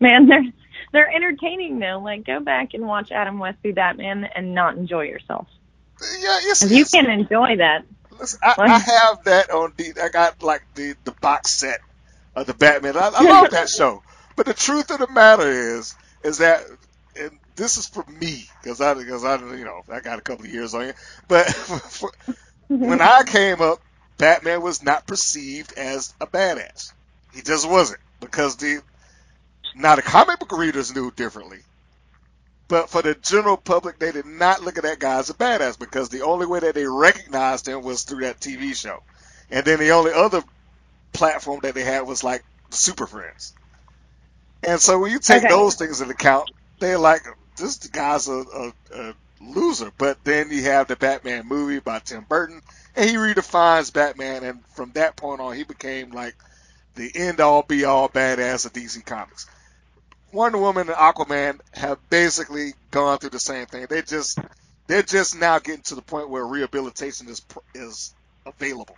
Man, 0.00 0.28
they're 0.28 0.44
they're 0.92 1.12
entertaining 1.14 1.78
though. 1.78 2.00
Like, 2.02 2.24
go 2.24 2.40
back 2.40 2.72
and 2.72 2.86
watch 2.86 3.12
Adam 3.12 3.38
West 3.38 3.62
be 3.62 3.72
Batman 3.72 4.24
and 4.34 4.54
not 4.54 4.78
enjoy 4.78 5.02
yourself. 5.02 5.46
Yeah, 6.00 6.40
yes, 6.42 6.62
If 6.62 6.72
you 6.72 6.86
can 6.86 7.10
enjoy 7.10 7.58
that, 7.58 7.84
Listen, 8.18 8.40
I, 8.42 8.54
I 8.60 8.78
have 8.78 9.24
that 9.24 9.50
on 9.50 9.74
the. 9.76 9.92
I 10.02 10.08
got 10.08 10.42
like 10.42 10.62
the 10.74 10.94
the 11.04 11.12
box 11.12 11.50
set 11.50 11.80
of 12.34 12.46
the 12.46 12.54
Batman. 12.54 12.96
I, 12.96 13.10
I 13.14 13.24
love 13.24 13.50
that 13.50 13.68
show. 13.78 14.02
But 14.36 14.46
the 14.46 14.54
truth 14.54 14.90
of 14.90 15.00
the 15.00 15.08
matter 15.08 15.50
is, 15.76 15.94
is 16.24 16.38
that 16.38 16.62
this 17.56 17.78
is 17.78 17.88
for 17.88 18.04
me 18.08 18.46
because 18.62 18.80
I 18.80 18.94
because 18.94 19.24
I 19.24 19.36
you 19.36 19.64
know 19.64 19.82
I 19.92 20.00
got 20.00 20.18
a 20.18 20.22
couple 20.22 20.46
of 20.46 20.52
years 20.52 20.74
on 20.74 20.88
you. 20.88 20.94
But 21.28 21.46
for, 21.48 22.10
when 22.82 23.00
I 23.00 23.24
came 23.26 23.62
up, 23.62 23.80
Batman 24.18 24.62
was 24.62 24.82
not 24.84 25.06
perceived 25.06 25.74
as 25.76 26.14
a 26.20 26.26
badass. 26.26 26.92
He 27.32 27.42
just 27.42 27.68
wasn't 27.68 28.00
because 28.20 28.56
the 28.58 28.82
now 29.74 29.96
the 29.96 30.02
comic 30.02 30.40
book 30.40 30.52
readers 30.58 30.94
knew 30.94 31.12
differently. 31.12 31.60
But 32.68 32.90
for 32.90 33.02
the 33.02 33.14
general 33.14 33.58
public, 33.58 33.98
they 33.98 34.12
did 34.12 34.26
not 34.26 34.62
look 34.62 34.78
at 34.78 34.84
that 34.84 34.98
guy 35.00 35.18
as 35.18 35.30
a 35.30 35.34
badass 35.34 35.78
because 35.78 36.10
the 36.10 36.22
only 36.22 36.46
way 36.46 36.60
that 36.60 36.74
they 36.74 36.86
recognized 36.86 37.68
him 37.68 37.82
was 37.82 38.04
through 38.04 38.22
that 38.22 38.40
TV 38.40 38.74
show. 38.76 38.98
And 39.50 39.64
then 39.66 39.80
the 39.80 39.92
only 39.92 40.12
other 40.12 40.42
platform 41.14 41.60
that 41.62 41.74
they 41.74 41.84
had 41.84 42.02
was 42.02 42.24
like 42.24 42.44
Super 42.70 43.06
Friends. 43.06 43.54
And 44.66 44.80
so 44.80 44.98
when 45.00 45.12
you 45.12 45.20
take 45.20 45.46
Okay. 45.46 45.48
those 45.48 45.76
things 45.76 46.00
into 46.02 46.14
account, 46.14 46.48
they're 46.80 46.98
like, 46.98 47.22
this 47.56 47.78
guy's 47.88 48.28
a, 48.28 48.44
a, 48.54 48.72
a 48.94 49.14
loser. 49.40 49.92
But 49.96 50.24
then 50.24 50.50
you 50.50 50.62
have 50.64 50.88
the 50.88 50.96
Batman 50.96 51.46
movie 51.46 51.80
by 51.80 52.00
Tim 52.00 52.24
Burton, 52.28 52.60
and 52.96 53.08
he 53.08 53.16
redefines 53.16 53.92
Batman, 53.92 54.44
and 54.44 54.66
from 54.68 54.92
that 54.92 55.16
point 55.16 55.40
on, 55.40 55.56
he 55.56 55.64
became 55.64 56.10
like 56.10 56.34
the 56.94 57.10
end 57.14 57.40
all 57.40 57.62
be 57.62 57.84
all 57.84 58.08
badass 58.08 58.66
of 58.66 58.72
DC 58.72 59.04
Comics. 59.04 59.46
Wonder 60.32 60.58
Woman 60.58 60.88
and 60.88 60.96
Aquaman 60.96 61.60
have 61.72 61.98
basically 62.10 62.74
gone 62.90 63.18
through 63.18 63.30
the 63.30 63.40
same 63.40 63.66
thing. 63.66 63.86
They 63.88 64.02
just 64.02 64.38
they're 64.86 65.02
just 65.02 65.38
now 65.38 65.58
getting 65.60 65.82
to 65.82 65.94
the 65.94 66.02
point 66.02 66.28
where 66.28 66.44
rehabilitation 66.44 67.28
is 67.28 67.42
is 67.74 68.14
available. 68.44 68.96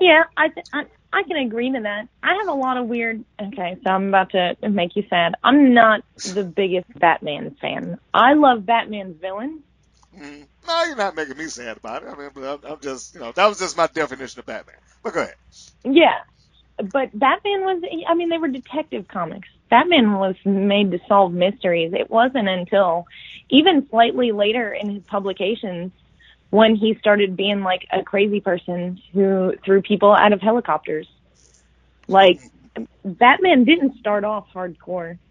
yeah, 0.00 0.24
I, 0.36 0.50
I 0.72 0.84
I 1.12 1.22
can 1.24 1.36
agree 1.36 1.72
to 1.72 1.80
that. 1.80 2.08
I 2.22 2.34
have 2.34 2.48
a 2.48 2.52
lot 2.52 2.76
of 2.76 2.86
weird. 2.86 3.24
Okay, 3.40 3.76
so 3.82 3.90
I'm 3.90 4.08
about 4.08 4.30
to 4.30 4.56
make 4.68 4.94
you 4.94 5.04
sad. 5.10 5.34
I'm 5.42 5.74
not 5.74 6.02
the 6.34 6.44
biggest 6.44 6.86
Batman 6.98 7.56
fan. 7.60 7.98
I 8.14 8.34
love 8.34 8.64
Batman's 8.64 9.20
villain. 9.20 9.62
Mm. 10.16 10.46
No, 10.66 10.84
you're 10.84 10.96
not 10.96 11.16
making 11.16 11.36
me 11.36 11.46
sad 11.46 11.78
about 11.78 12.02
it. 12.02 12.08
I 12.08 12.16
mean, 12.16 12.30
I'm, 12.36 12.58
I'm 12.64 12.80
just 12.80 13.14
you 13.14 13.20
know 13.20 13.32
that 13.32 13.46
was 13.46 13.58
just 13.58 13.76
my 13.76 13.88
definition 13.88 14.38
of 14.40 14.46
Batman. 14.46 14.76
But 15.02 15.14
go 15.14 15.20
ahead. 15.22 15.34
Yeah, 15.84 16.18
but 16.76 17.16
Batman 17.18 17.62
was. 17.62 17.82
I 18.08 18.14
mean, 18.14 18.28
they 18.28 18.38
were 18.38 18.48
detective 18.48 19.08
comics. 19.08 19.48
Batman 19.68 20.12
was 20.12 20.36
made 20.44 20.90
to 20.92 21.00
solve 21.08 21.32
mysteries. 21.32 21.92
It 21.92 22.10
wasn't 22.10 22.48
until 22.48 23.06
even 23.48 23.88
slightly 23.88 24.32
later 24.32 24.72
in 24.72 24.90
his 24.90 25.02
publications 25.04 25.92
when 26.50 26.74
he 26.74 26.96
started 26.98 27.36
being 27.36 27.62
like 27.62 27.86
a 27.92 28.02
crazy 28.02 28.40
person 28.40 29.00
who 29.12 29.54
threw 29.64 29.82
people 29.82 30.12
out 30.12 30.32
of 30.32 30.40
helicopters. 30.40 31.08
Like 32.08 32.40
Batman 33.04 33.64
didn't 33.64 33.98
start 33.98 34.24
off 34.24 34.46
hardcore. 34.54 35.18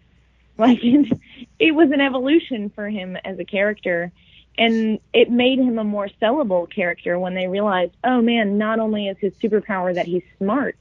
Like 0.58 0.80
it, 0.82 1.74
was 1.74 1.90
an 1.90 2.02
evolution 2.02 2.70
for 2.74 2.86
him 2.86 3.16
as 3.24 3.38
a 3.38 3.46
character 3.46 4.12
and 4.58 4.98
it 5.14 5.30
made 5.30 5.58
him 5.58 5.78
a 5.78 5.84
more 5.84 6.10
sellable 6.20 6.70
character 6.70 7.18
when 7.18 7.32
they 7.32 7.46
realized, 7.48 7.92
oh 8.04 8.20
man, 8.20 8.58
not 8.58 8.78
only 8.78 9.08
is 9.08 9.16
his 9.18 9.32
superpower 9.42 9.94
that 9.94 10.04
he's 10.04 10.22
smart, 10.36 10.76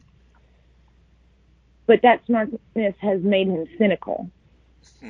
but 1.87 2.01
that 2.01 2.25
smartness 2.25 2.93
has 2.99 3.21
made 3.21 3.47
him 3.47 3.67
cynical. 3.77 4.29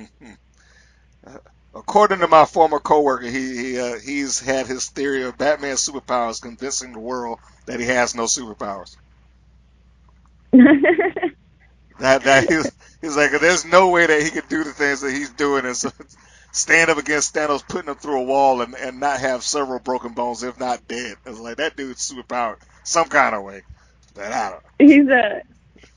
Uh, 1.28 1.38
According 1.74 2.20
to 2.20 2.28
my 2.28 2.46
former 2.46 2.80
coworker, 2.80 3.26
he, 3.26 3.56
he 3.56 3.80
uh, 3.80 4.00
he's 4.00 4.40
had 4.40 4.66
his 4.68 4.88
theory 4.88 5.24
of 5.24 5.38
Batman's 5.38 5.88
superpowers 5.88 6.42
convincing 6.42 6.94
the 6.94 7.00
world 7.00 7.40
that 7.68 7.80
he 7.80 7.86
has 7.86 8.16
no 8.16 8.24
superpowers. 8.24 8.98
That 12.00 12.24
that 12.24 12.48
he's, 12.48 12.72
he's 13.02 13.18
like, 13.18 13.32
there's 13.40 13.66
no 13.66 13.90
way 13.90 14.08
that 14.08 14.24
he 14.24 14.30
could 14.30 14.48
do 14.48 14.64
the 14.64 14.72
things 14.72 15.02
that 15.02 15.12
he's 15.12 15.32
doing 15.32 15.66
and 15.66 15.76
so 15.76 15.92
stand 16.52 16.90
up 16.90 16.98
against 16.98 17.36
Thanos, 17.36 17.68
putting 17.68 17.90
him 17.90 17.96
through 17.98 18.22
a 18.22 18.24
wall 18.24 18.62
and, 18.62 18.74
and 18.76 19.00
not 19.00 19.20
have 19.20 19.44
several 19.44 19.80
broken 19.80 20.14
bones, 20.14 20.44
if 20.44 20.58
not 20.60 20.88
dead. 20.88 21.18
It's 21.26 21.40
like 21.40 21.58
that 21.58 21.76
dude's 21.76 22.10
superpowered 22.10 22.58
some 22.84 23.10
kind 23.10 23.36
of 23.36 23.44
way. 23.44 23.64
But 24.16 24.32
I 24.32 24.52
don't. 24.52 24.64
he's 24.80 25.08
a 25.10 25.42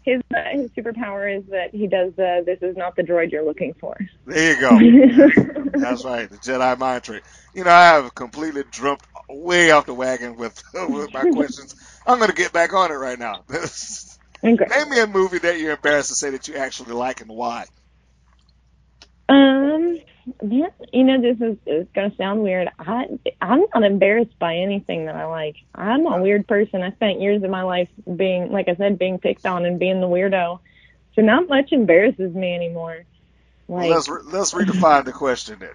his 0.02 0.20
uh, 0.34 0.38
his 0.52 0.70
superpower 0.72 1.38
is 1.38 1.44
that 1.50 1.72
he 1.72 1.86
does 1.86 2.12
the 2.16 2.42
this 2.44 2.58
is 2.62 2.76
not 2.76 2.96
the 2.96 3.02
droid 3.02 3.30
you're 3.30 3.44
looking 3.44 3.74
for. 3.74 3.96
There 4.26 4.54
you 4.54 4.60
go. 4.60 5.50
That's 5.74 6.04
right, 6.04 6.28
the 6.28 6.38
Jedi 6.38 6.78
mind 6.78 7.02
trick. 7.02 7.24
You 7.54 7.64
know, 7.64 7.70
I 7.70 7.94
have 7.94 8.14
completely 8.14 8.64
jumped 8.70 9.06
way 9.28 9.70
off 9.70 9.86
the 9.86 9.94
wagon 9.94 10.36
with 10.36 10.62
with 10.74 11.12
my 11.12 11.30
questions. 11.30 11.74
I'm 12.06 12.18
going 12.18 12.30
to 12.30 12.36
get 12.36 12.52
back 12.52 12.72
on 12.72 12.90
it 12.90 12.96
right 12.96 13.18
now. 13.18 13.44
Okay. 14.44 14.64
Name 14.68 14.88
me 14.88 14.98
a 14.98 15.06
movie 15.06 15.38
that 15.38 15.60
you're 15.60 15.70
embarrassed 15.70 16.08
to 16.08 16.16
say 16.16 16.30
that 16.30 16.48
you 16.48 16.56
actually 16.56 16.94
like 16.94 17.20
and 17.20 17.30
why. 17.30 17.64
Um, 19.28 19.98
man, 20.43 20.70
you 20.93 21.05
know 21.05 21.20
this 21.20 21.40
is 21.40 21.57
it's 21.66 21.93
gonna 21.93 22.15
sound 22.16 22.43
weird. 22.43 22.69
I 22.78 23.07
I'm 23.40 23.65
not 23.74 23.85
embarrassed 23.85 24.39
by 24.39 24.57
anything 24.57 25.07
that 25.07 25.16
I 25.16 25.27
like. 25.27 25.57
I'm 25.74 26.07
a 26.07 26.20
weird 26.20 26.47
person. 26.47 26.82
I 26.82 26.93
spent 26.93 27.20
years 27.20 27.43
of 27.43 27.51
my 27.51 27.62
life 27.62 27.89
being, 28.16 28.51
like 28.53 28.69
I 28.69 28.77
said, 28.77 28.99
being 28.99 29.19
picked 29.19 29.47
on 29.47 29.65
and 29.65 29.78
being 29.78 30.01
the 30.01 30.09
weirdo. 30.09 30.61
So 31.15 31.23
not 31.23 31.49
much 31.49 31.73
embarrasses 31.73 32.35
me 32.35 32.55
anymore. 32.55 33.05
Like 33.69 33.81
Well, 33.81 33.89
let's 33.89 34.09
re- 34.09 34.23
let's 34.24 34.53
redefine 34.53 35.05
the 35.05 35.12
question 35.12 35.59
then. 35.61 35.70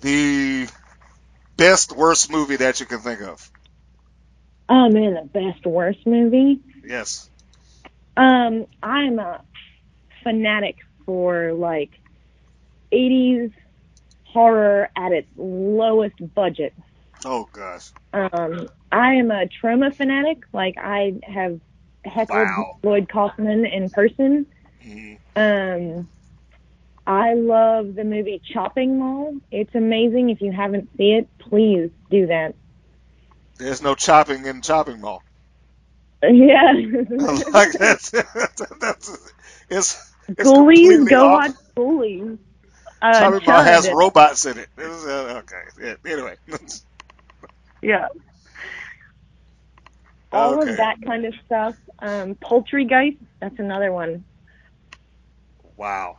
The 0.00 0.68
best 1.56 1.92
worst 1.92 2.30
movie 2.30 2.56
that 2.56 2.80
you 2.80 2.86
can 2.86 2.98
think 3.00 3.20
of. 3.22 3.50
oh 4.68 4.88
man, 4.90 5.14
the 5.14 5.28
best 5.32 5.66
worst 5.66 6.06
movie. 6.06 6.60
Yes. 6.84 7.28
Um, 8.16 8.66
I'm 8.82 9.18
a 9.18 9.42
fanatic 10.22 10.76
for 11.06 11.52
like 11.52 11.90
80s 12.92 13.52
horror 14.24 14.88
at 14.96 15.12
its 15.12 15.28
lowest 15.36 16.14
budget. 16.34 16.74
Oh 17.24 17.48
gosh. 17.52 17.90
Um, 18.12 18.68
I 18.90 19.14
am 19.14 19.30
a 19.30 19.46
Troma 19.46 19.94
fanatic. 19.94 20.42
Like 20.52 20.76
I 20.78 21.14
have 21.22 21.60
heckled 22.04 22.38
Wow. 22.38 22.78
Lloyd 22.82 23.08
Kaufman 23.08 23.64
in 23.66 23.90
person. 23.90 24.46
Mhm. 24.84 25.18
Um, 25.36 26.08
I 27.06 27.34
love 27.34 27.94
the 27.94 28.04
movie 28.04 28.40
Chopping 28.52 28.98
Mall. 28.98 29.34
It's 29.50 29.74
amazing. 29.74 30.30
If 30.30 30.40
you 30.40 30.52
haven't 30.52 30.88
seen 30.96 31.18
it, 31.18 31.28
please 31.38 31.90
do 32.10 32.26
that. 32.26 32.54
There's 33.58 33.82
no 33.82 33.94
chopping 33.94 34.44
in 34.46 34.62
Chopping 34.62 35.00
Mall. 35.00 35.22
Yeah. 36.22 36.72
like 37.52 37.72
that's, 37.72 38.10
that's 38.80 39.32
it's, 39.68 40.12
it's 40.28 40.48
Ghoulies, 40.48 41.08
go 41.08 41.28
off. 41.28 41.48
watch 41.48 41.56
Ghoulies. 41.76 42.38
Uh, 43.02 43.32
Mall 43.46 43.62
has 43.62 43.90
robots 43.90 44.46
in 44.46 44.58
it. 44.58 44.68
It's, 44.78 45.06
uh, 45.06 45.42
okay. 45.44 45.96
Yeah. 46.04 46.12
Anyway. 46.12 46.36
Yeah. 47.82 48.08
all 50.32 50.54
Okay. 50.54 50.70
of 50.70 50.76
that 50.78 50.96
kind 51.04 51.24
of 51.26 51.34
stuff. 51.44 51.76
Um, 52.00 52.36
Poultrygeist, 52.36 53.18
that's 53.40 53.58
another 53.58 53.92
one. 53.92 54.24
Wow. 55.76 56.16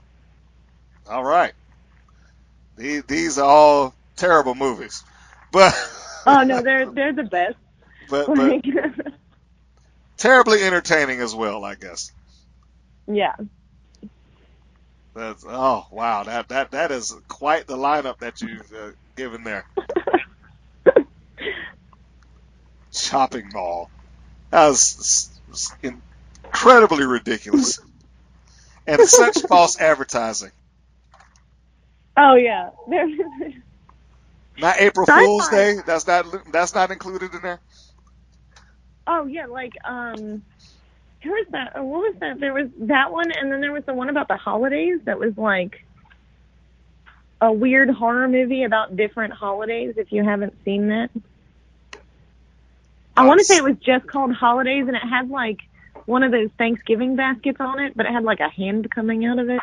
All 1.09 1.23
right. 1.23 1.53
These, 2.77 3.03
these 3.05 3.37
are 3.39 3.45
all 3.49 3.95
terrible 4.17 4.55
movies, 4.55 5.03
but 5.51 5.73
Oh 6.25 6.43
no, 6.43 6.61
they're 6.63 6.87
they're 6.91 7.13
the 7.13 7.23
best. 7.23 7.55
but, 8.09 8.27
but 8.33 8.57
terribly 10.17 10.63
entertaining 10.63 11.19
as 11.21 11.35
well, 11.35 11.63
I 11.65 11.75
guess. 11.75 12.11
yeah. 13.07 13.35
That's 15.15 15.45
oh 15.47 15.85
wow 15.91 16.23
that 16.23 16.49
that 16.49 16.71
that 16.71 16.91
is 16.91 17.13
quite 17.27 17.67
the 17.67 17.77
lineup 17.77 18.19
that 18.19 18.41
you've 18.41 18.71
uh, 18.73 18.91
given 19.15 19.43
there. 19.43 19.65
Shopping 22.93 23.49
mall. 23.53 23.91
That 24.51 24.69
was 24.69 24.97
s- 24.99 25.41
s- 25.83 25.93
incredibly 26.53 27.05
ridiculous, 27.05 27.79
and 28.87 29.03
such 29.03 29.37
false 29.49 29.79
advertising. 29.79 30.51
Oh 32.17 32.35
yeah. 32.35 32.69
Not 34.57 34.75
April 34.79 35.07
Sci-fi. 35.07 35.09
Fool's 35.11 35.49
Day. 35.49 35.77
That's 35.85 36.07
not 36.07 36.25
that's 36.51 36.75
not 36.75 36.91
included 36.91 37.33
in 37.33 37.41
there. 37.41 37.59
oh 39.07 39.25
yeah, 39.25 39.47
like 39.47 39.73
um, 39.85 40.43
who 41.23 41.31
was 41.31 41.47
that? 41.51 41.73
Oh, 41.75 41.83
what 41.83 42.01
was 42.01 42.15
that? 42.19 42.39
There 42.39 42.53
was 42.53 42.69
that 42.79 43.11
one, 43.11 43.31
and 43.31 43.51
then 43.51 43.61
there 43.61 43.71
was 43.71 43.85
the 43.85 43.93
one 43.93 44.09
about 44.09 44.27
the 44.27 44.37
holidays 44.37 44.99
that 45.05 45.17
was 45.17 45.37
like 45.37 45.85
a 47.41 47.51
weird 47.51 47.89
horror 47.89 48.27
movie 48.27 48.63
about 48.63 48.95
different 48.95 49.33
holidays. 49.33 49.95
If 49.97 50.11
you 50.11 50.23
haven't 50.23 50.53
seen 50.65 50.89
that, 50.89 51.09
I 53.15 53.25
want 53.25 53.39
to 53.39 53.45
say 53.45 53.57
it 53.57 53.63
was 53.63 53.77
just 53.77 54.07
called 54.07 54.33
Holidays, 54.33 54.85
and 54.87 54.95
it 54.95 55.03
had 55.03 55.29
like 55.29 55.59
one 56.05 56.23
of 56.23 56.31
those 56.31 56.49
Thanksgiving 56.57 57.15
baskets 57.15 57.59
on 57.59 57.79
it, 57.79 57.95
but 57.95 58.05
it 58.05 58.11
had 58.11 58.23
like 58.23 58.39
a 58.41 58.49
hand 58.49 58.91
coming 58.91 59.25
out 59.25 59.39
of 59.39 59.49
it. 59.49 59.61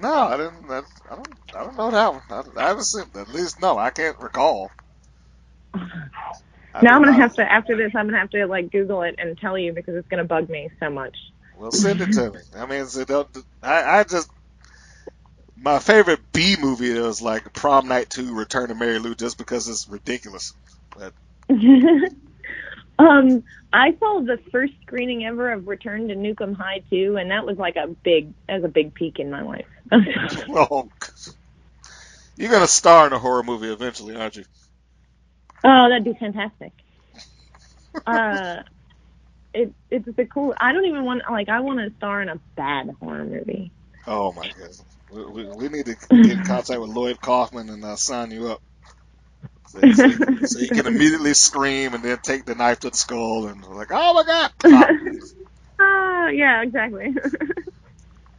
No, 0.00 0.12
I 0.12 0.36
didn't. 0.36 0.70
I, 0.70 0.82
I 1.10 1.14
don't. 1.14 1.34
I 1.54 1.64
don't 1.64 1.76
know 1.76 1.90
that 1.90 2.12
one. 2.12 2.22
I, 2.28 2.64
I 2.64 2.68
haven't 2.68 2.84
seen. 2.84 3.04
At 3.14 3.28
least 3.28 3.62
no, 3.62 3.78
I 3.78 3.90
can't 3.90 4.18
recall. 4.18 4.70
I 6.76 6.82
now 6.82 6.96
I'm 6.96 7.04
gonna 7.04 7.16
have 7.16 7.34
to 7.34 7.50
after 7.50 7.76
this. 7.76 7.92
I'm 7.94 8.06
gonna 8.06 8.18
have 8.18 8.30
to 8.30 8.46
like 8.46 8.70
Google 8.70 9.02
it 9.02 9.14
and 9.18 9.38
tell 9.38 9.56
you 9.56 9.72
because 9.72 9.94
it's 9.94 10.08
gonna 10.08 10.24
bug 10.24 10.50
me 10.50 10.70
so 10.78 10.90
much. 10.90 11.16
Well, 11.58 11.72
send 11.72 12.02
it 12.02 12.12
to 12.12 12.32
me. 12.32 12.38
I 12.54 12.66
mean, 12.66 12.84
so 12.86 13.04
don't, 13.04 13.28
I, 13.62 14.00
I 14.00 14.04
just 14.04 14.30
my 15.56 15.78
favorite 15.78 16.20
B 16.32 16.56
movie 16.60 16.90
is 16.90 17.22
like 17.22 17.54
Prom 17.54 17.88
Night 17.88 18.10
Two: 18.10 18.34
Return 18.34 18.68
to 18.68 18.74
Mary 18.74 18.98
Lou, 18.98 19.14
just 19.14 19.38
because 19.38 19.68
it's 19.68 19.88
ridiculous. 19.88 20.52
But 20.94 21.14
um, 22.98 23.42
I 23.72 23.96
saw 23.98 24.20
the 24.20 24.38
first 24.52 24.74
screening 24.82 25.24
ever 25.24 25.52
of 25.52 25.66
Return 25.66 26.08
to 26.08 26.14
Nuke 26.14 26.42
'Em 26.42 26.54
High 26.54 26.82
2, 26.90 27.16
and 27.16 27.30
that 27.30 27.46
was 27.46 27.56
like 27.56 27.76
a 27.76 27.88
big, 27.88 28.34
as 28.48 28.64
a 28.64 28.68
big 28.68 28.94
peak 28.94 29.18
in 29.18 29.30
my 29.30 29.42
life. 29.42 29.66
oh, 29.92 30.90
you're 32.36 32.50
gonna 32.50 32.66
star 32.66 33.06
in 33.06 33.14
a 33.14 33.18
horror 33.18 33.42
movie 33.42 33.72
eventually, 33.72 34.14
aren't 34.14 34.36
you? 34.36 34.44
Oh, 35.66 35.88
that'd 35.88 36.04
be 36.04 36.14
fantastic. 36.14 36.72
Uh, 38.06 38.62
it 39.54 39.72
it's 39.90 40.06
the 40.16 40.26
cool. 40.26 40.54
I 40.58 40.72
don't 40.72 40.86
even 40.86 41.04
want 41.04 41.22
like 41.30 41.48
I 41.48 41.60
want 41.60 41.80
to 41.80 41.94
star 41.96 42.22
in 42.22 42.28
a 42.28 42.40
bad 42.56 42.90
horror 43.00 43.24
movie. 43.24 43.70
Oh 44.06 44.32
my 44.32 44.48
goodness. 44.48 44.84
We, 45.12 45.24
we, 45.24 45.44
we 45.44 45.68
need 45.68 45.86
to 45.86 45.94
get 45.94 46.30
in 46.30 46.44
contact 46.44 46.80
with 46.80 46.90
Lloyd 46.90 47.20
Kaufman 47.20 47.68
and 47.68 47.84
uh, 47.84 47.96
sign 47.96 48.32
you 48.32 48.48
up. 48.48 48.60
So, 49.68 49.80
so, 49.92 50.08
so 50.46 50.58
you 50.58 50.68
can 50.68 50.86
immediately 50.86 51.34
scream 51.34 51.94
and 51.94 52.02
then 52.02 52.18
take 52.22 52.44
the 52.44 52.54
knife 52.54 52.80
to 52.80 52.90
the 52.90 52.96
skull 52.96 53.46
and 53.46 53.64
like, 53.64 53.88
oh 53.90 54.14
my 54.14 54.24
god! 54.24 54.52
Pop. 54.58 54.90
Ah, 55.78 56.28
yeah, 56.28 56.62
exactly. 56.62 57.14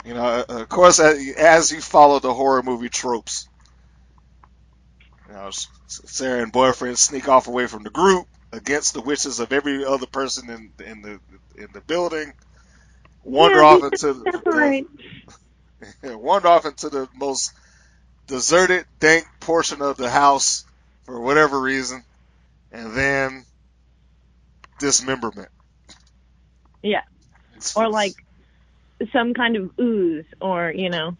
You 0.07 0.13
know, 0.13 0.23
uh, 0.23 0.45
of 0.47 0.69
course, 0.69 0.99
as 1.01 1.35
as 1.37 1.71
you 1.71 1.81
follow 1.81 2.19
the 2.19 2.33
horror 2.33 2.63
movie 2.63 2.87
tropes, 2.87 3.49
you 5.27 5.33
know, 5.33 5.49
Sarah 5.87 6.43
and 6.43 6.51
boyfriend 6.51 6.97
sneak 6.99 7.27
off 7.29 7.47
away 7.47 7.67
from 7.67 7.83
the 7.83 7.89
group 7.89 8.27
against 8.51 8.93
the 8.93 9.01
wishes 9.01 9.39
of 9.39 9.51
every 9.53 9.85
other 9.85 10.05
person 10.07 10.49
in 10.49 10.73
in 10.85 11.01
the 11.01 11.19
in 11.61 11.69
the 11.73 11.81
building. 11.81 12.33
Wander 13.23 13.59
Yeah, 13.59 13.63
off 13.63 13.83
into 13.83 14.13
That's 14.23 14.37
the, 14.43 14.85
wander 16.17 16.47
off 16.47 16.65
into 16.65 16.89
the 16.89 17.09
most 17.15 17.53
deserted, 18.27 18.85
dank 18.99 19.25
portion 19.39 19.81
of 19.81 19.97
the 19.97 20.09
house 20.09 20.65
for 21.05 21.19
whatever 21.21 21.59
reason, 21.59 22.03
and 22.71 22.95
then 22.95 23.45
dismemberment. 24.79 25.49
Yeah. 26.83 27.01
Or 27.75 27.89
like 27.89 28.15
some 29.13 29.33
kind 29.33 29.55
of 29.55 29.71
ooze, 29.79 30.25
or 30.41 30.71
you 30.75 30.89
know. 30.89 31.17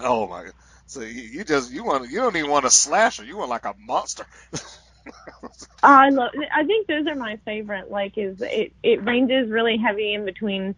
Oh 0.00 0.26
my 0.28 0.44
god! 0.44 0.52
So 0.94 1.02
you, 1.02 1.44
just 1.44 1.72
you 1.72 1.84
want 1.84 2.10
you 2.10 2.18
don't 2.20 2.36
even 2.36 2.50
want 2.50 2.66
a 2.66 2.70
slasher. 2.70 3.24
You 3.24 3.36
want 3.36 3.50
like 3.50 3.64
a 3.64 3.74
monster. 3.78 4.26
I 5.82 6.10
love. 6.10 6.30
I 6.54 6.64
think 6.64 6.86
those 6.86 7.06
are 7.08 7.16
my 7.16 7.38
favorite. 7.44 7.90
Like, 7.90 8.16
is 8.16 8.40
it 8.40 8.72
it 8.82 9.04
ranges 9.04 9.50
really 9.50 9.76
heavy 9.76 10.14
in 10.14 10.24
between 10.24 10.76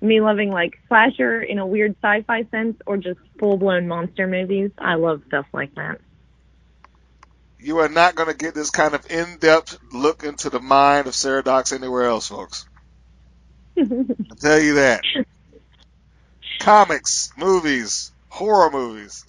me 0.00 0.20
loving 0.20 0.50
like 0.50 0.78
slasher 0.88 1.42
in 1.42 1.58
a 1.58 1.66
weird 1.66 1.96
sci-fi 2.02 2.44
sense, 2.50 2.76
or 2.86 2.96
just 2.96 3.20
full 3.38 3.58
blown 3.58 3.88
monster 3.88 4.26
movies. 4.26 4.70
I 4.78 4.94
love 4.94 5.22
stuff 5.28 5.46
like 5.52 5.74
that. 5.74 6.00
you 7.58 7.78
are 7.78 7.88
not 7.88 8.14
going 8.14 8.28
to 8.30 8.36
get 8.36 8.54
this 8.54 8.70
kind 8.70 8.94
of 8.94 9.04
in-depth 9.10 9.78
look 9.92 10.24
into 10.24 10.50
the 10.50 10.60
mind 10.60 11.06
of 11.06 11.14
Sarah 11.14 11.42
Dox 11.42 11.72
anywhere 11.72 12.04
else, 12.04 12.28
folks. 12.28 12.66
I'll 13.78 14.36
tell 14.40 14.60
you 14.60 14.74
that. 14.74 15.02
Comics, 16.60 17.32
movies, 17.36 18.12
horror 18.28 18.70
movies, 18.70 19.24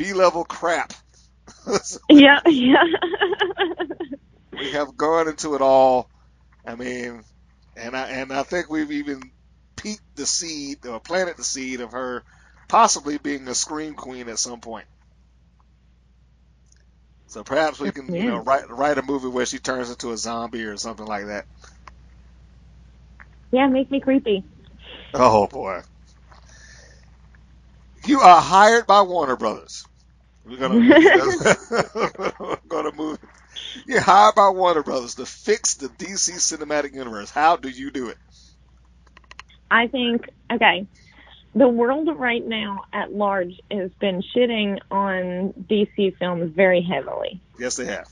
B-level 0.00 0.44
crap. 0.44 0.94
yeah, 2.08 2.40
yeah. 2.46 2.84
we 4.58 4.70
have 4.70 4.96
gone 4.96 5.28
into 5.28 5.54
it 5.54 5.60
all. 5.60 6.08
I 6.66 6.74
mean, 6.74 7.22
and 7.76 7.94
I 7.94 8.08
and 8.08 8.32
I 8.32 8.42
think 8.44 8.70
we've 8.70 8.92
even 8.92 9.20
peaked 9.76 10.16
the 10.16 10.24
seed 10.24 10.86
or 10.86 11.00
planted 11.00 11.36
the 11.36 11.44
seed 11.44 11.82
of 11.82 11.92
her 11.92 12.24
possibly 12.68 13.18
being 13.18 13.46
a 13.48 13.54
scream 13.54 13.94
queen 13.94 14.30
at 14.30 14.38
some 14.38 14.60
point. 14.60 14.86
So 17.26 17.44
perhaps 17.44 17.78
we 17.78 17.92
can, 17.92 18.14
you 18.16 18.24
know, 18.24 18.38
write 18.38 18.70
write 18.70 18.96
a 18.98 19.02
movie 19.02 19.28
where 19.28 19.46
she 19.46 19.58
turns 19.58 19.90
into 19.90 20.12
a 20.12 20.16
zombie 20.16 20.64
or 20.64 20.78
something 20.78 21.06
like 21.06 21.26
that. 21.26 21.44
yeah, 23.52 23.66
make 23.66 23.90
me 23.90 24.00
creepy. 24.00 24.44
Oh 25.14 25.46
boy. 25.46 25.82
You 28.06 28.20
are 28.20 28.40
hired 28.40 28.86
by 28.86 29.02
Warner 29.02 29.36
Brothers. 29.36 29.84
We're 30.50 30.56
gonna 30.56 32.36
we're 32.40 32.56
gonna 32.68 32.92
move. 32.92 33.18
You're 33.86 34.00
hired 34.00 34.34
by 34.34 34.50
Warner 34.50 34.82
Brothers 34.82 35.14
to 35.16 35.26
fix 35.26 35.74
the 35.74 35.86
DC 35.86 36.34
cinematic 36.38 36.92
universe. 36.92 37.30
How 37.30 37.54
do 37.54 37.68
you 37.68 37.92
do 37.92 38.08
it? 38.08 38.16
I 39.70 39.86
think 39.86 40.28
okay. 40.52 40.88
The 41.54 41.68
world 41.68 42.08
right 42.16 42.44
now 42.44 42.84
at 42.92 43.12
large 43.12 43.60
has 43.70 43.90
been 44.00 44.22
shitting 44.34 44.78
on 44.90 45.52
DC 45.68 46.16
films 46.18 46.52
very 46.54 46.82
heavily. 46.82 47.40
Yes, 47.58 47.76
they 47.76 47.86
have. 47.86 48.08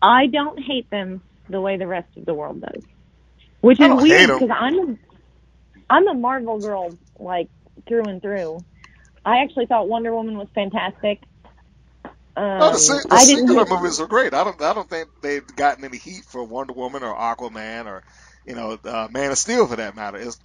I 0.00 0.26
don't 0.26 0.60
hate 0.60 0.90
them 0.90 1.22
the 1.48 1.60
way 1.60 1.76
the 1.76 1.86
rest 1.88 2.08
of 2.16 2.24
the 2.24 2.34
world 2.34 2.60
does, 2.60 2.84
which 3.60 3.80
is 3.80 4.02
hate 4.02 4.26
because 4.26 4.50
I'm 4.50 4.78
a, 4.78 4.96
I'm 5.90 6.06
a 6.06 6.14
Marvel 6.14 6.60
girl 6.60 6.96
like 7.18 7.48
through 7.88 8.04
and 8.04 8.22
through. 8.22 8.60
I 9.24 9.42
actually 9.42 9.66
thought 9.66 9.88
Wonder 9.88 10.12
Woman 10.12 10.36
was 10.36 10.48
fantastic. 10.54 11.20
Um, 12.36 12.58
No, 12.58 12.70
the, 12.72 12.78
sing- 12.78 13.02
the 13.08 13.18
didn't. 13.26 13.46
singular 13.48 13.66
movies 13.66 14.00
are 14.00 14.06
great. 14.06 14.34
I 14.34 14.44
don't. 14.44 14.60
I 14.62 14.72
don't 14.74 14.88
think 14.88 15.08
they've 15.22 15.46
gotten 15.56 15.84
any 15.84 15.98
heat 15.98 16.24
for 16.24 16.42
Wonder 16.44 16.72
Woman 16.72 17.02
or 17.02 17.14
Aquaman 17.14 17.86
or, 17.86 18.02
you 18.46 18.54
know, 18.54 18.78
uh, 18.84 19.08
Man 19.10 19.30
of 19.32 19.38
Steel 19.38 19.66
for 19.66 19.76
that 19.76 19.96
matter. 19.96 20.18
It's, 20.18 20.38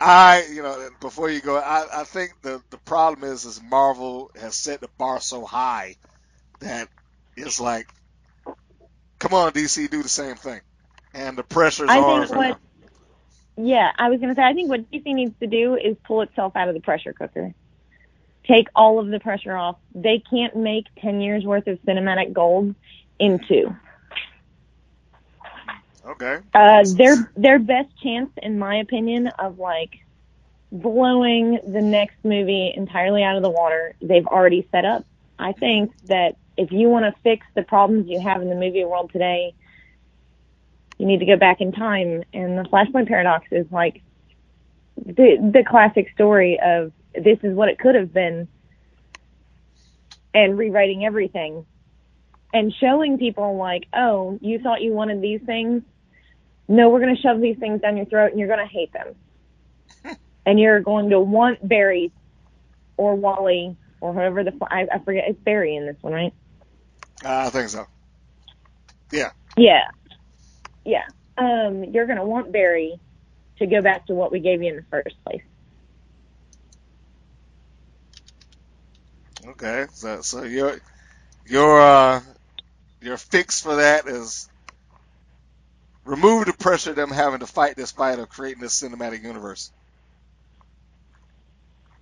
I, 0.00 0.44
you 0.52 0.62
know, 0.62 0.90
before 1.00 1.28
you 1.30 1.40
go, 1.40 1.56
I, 1.56 1.86
I 2.00 2.04
think 2.04 2.32
the 2.42 2.62
the 2.70 2.78
problem 2.78 3.30
is 3.30 3.44
is 3.44 3.60
Marvel 3.62 4.30
has 4.40 4.56
set 4.56 4.80
the 4.80 4.88
bar 4.98 5.20
so 5.20 5.44
high 5.44 5.96
that 6.60 6.88
it's 7.36 7.60
like, 7.60 7.88
come 9.18 9.34
on, 9.34 9.52
DC, 9.52 9.90
do 9.90 10.02
the 10.02 10.08
same 10.08 10.36
thing, 10.36 10.60
and 11.14 11.36
the 11.36 11.42
pressure's 11.42 11.90
I 11.90 11.98
on 11.98 12.26
think 12.26 12.36
what. 12.36 12.58
Yeah, 13.56 13.90
I 13.98 14.08
was 14.08 14.20
going 14.20 14.28
to 14.32 14.36
say 14.36 14.44
I 14.44 14.54
think 14.54 14.70
what 14.70 14.88
DC 14.90 15.04
needs 15.06 15.34
to 15.40 15.48
do 15.48 15.74
is 15.74 15.96
pull 16.04 16.22
itself 16.22 16.54
out 16.54 16.68
of 16.68 16.74
the 16.74 16.80
pressure 16.80 17.12
cooker. 17.12 17.54
Take 18.48 18.68
all 18.74 18.98
of 18.98 19.08
the 19.08 19.20
pressure 19.20 19.56
off. 19.56 19.76
They 19.94 20.22
can't 20.30 20.56
make 20.56 20.86
10 21.00 21.20
years 21.20 21.44
worth 21.44 21.66
of 21.66 21.78
cinematic 21.82 22.32
gold 22.32 22.74
in 23.18 23.40
two. 23.46 23.74
Okay. 26.06 26.38
Uh, 26.54 26.84
their 26.96 27.30
their 27.36 27.58
best 27.58 27.90
chance, 28.02 28.30
in 28.42 28.58
my 28.58 28.76
opinion, 28.76 29.26
of 29.26 29.58
like 29.58 29.98
blowing 30.72 31.60
the 31.66 31.82
next 31.82 32.16
movie 32.24 32.72
entirely 32.74 33.22
out 33.22 33.36
of 33.36 33.42
the 33.42 33.50
water, 33.50 33.94
they've 34.00 34.26
already 34.26 34.66
set 34.72 34.84
up. 34.84 35.04
I 35.38 35.52
think 35.52 35.92
that 36.06 36.36
if 36.56 36.72
you 36.72 36.88
want 36.88 37.04
to 37.04 37.20
fix 37.22 37.46
the 37.54 37.62
problems 37.62 38.08
you 38.08 38.20
have 38.20 38.42
in 38.42 38.48
the 38.48 38.54
movie 38.54 38.84
world 38.84 39.10
today, 39.12 39.54
you 40.98 41.06
need 41.06 41.20
to 41.20 41.26
go 41.26 41.36
back 41.36 41.60
in 41.60 41.72
time. 41.72 42.24
And 42.32 42.58
the 42.58 42.64
Flashpoint 42.64 43.06
paradox 43.06 43.46
is 43.50 43.66
like 43.70 44.02
the 44.96 45.36
the 45.52 45.64
classic 45.68 46.10
story 46.14 46.58
of 46.62 46.92
this 47.14 47.38
is 47.42 47.54
what 47.54 47.68
it 47.68 47.78
could 47.78 47.94
have 47.94 48.12
been, 48.12 48.48
and 50.34 50.58
rewriting 50.58 51.04
everything, 51.04 51.66
and 52.52 52.72
showing 52.80 53.18
people 53.18 53.56
like, 53.56 53.84
oh, 53.94 54.38
you 54.40 54.58
thought 54.58 54.82
you 54.82 54.92
wanted 54.92 55.20
these 55.20 55.40
things. 55.44 55.82
No, 56.68 56.90
we're 56.90 57.00
going 57.00 57.16
to 57.16 57.22
shove 57.22 57.40
these 57.40 57.58
things 57.58 57.80
down 57.80 57.96
your 57.96 58.06
throat, 58.06 58.30
and 58.30 58.38
you're 58.38 58.48
going 58.48 58.66
to 58.66 58.72
hate 58.72 58.92
them, 58.92 60.16
and 60.46 60.60
you're 60.60 60.80
going 60.80 61.10
to 61.10 61.20
want 61.20 61.66
Barry 61.66 62.12
or 62.96 63.14
Wally 63.14 63.76
or 64.00 64.12
whoever 64.12 64.44
the 64.44 64.52
I, 64.62 64.86
I 64.92 64.98
forget. 65.00 65.24
It's 65.28 65.40
Barry 65.40 65.76
in 65.76 65.86
this 65.86 65.96
one, 66.00 66.12
right? 66.12 66.34
Uh, 67.24 67.46
I 67.46 67.50
think 67.50 67.68
so. 67.68 67.86
Yeah. 69.10 69.30
Yeah. 69.56 69.88
Yeah. 70.84 71.04
Um, 71.36 71.84
you're 71.84 72.06
going 72.06 72.18
to 72.18 72.24
want 72.24 72.52
Barry 72.52 72.98
to 73.58 73.66
go 73.66 73.82
back 73.82 74.06
to 74.06 74.14
what 74.14 74.30
we 74.30 74.40
gave 74.40 74.62
you 74.62 74.70
in 74.70 74.76
the 74.76 74.84
first 74.90 75.16
place. 75.24 75.42
Okay. 79.50 79.86
So 79.92 80.20
so 80.22 80.42
your 80.42 80.78
your 81.46 81.80
uh 81.80 82.20
your 83.00 83.16
fix 83.16 83.60
for 83.60 83.76
that 83.76 84.06
is 84.06 84.48
remove 86.04 86.46
the 86.46 86.52
pressure 86.52 86.90
of 86.90 86.96
them 86.96 87.10
having 87.10 87.40
to 87.40 87.46
fight 87.46 87.76
this 87.76 87.92
fight 87.92 88.18
of 88.18 88.28
creating 88.28 88.62
this 88.62 88.82
cinematic 88.82 89.22
universe. 89.22 89.70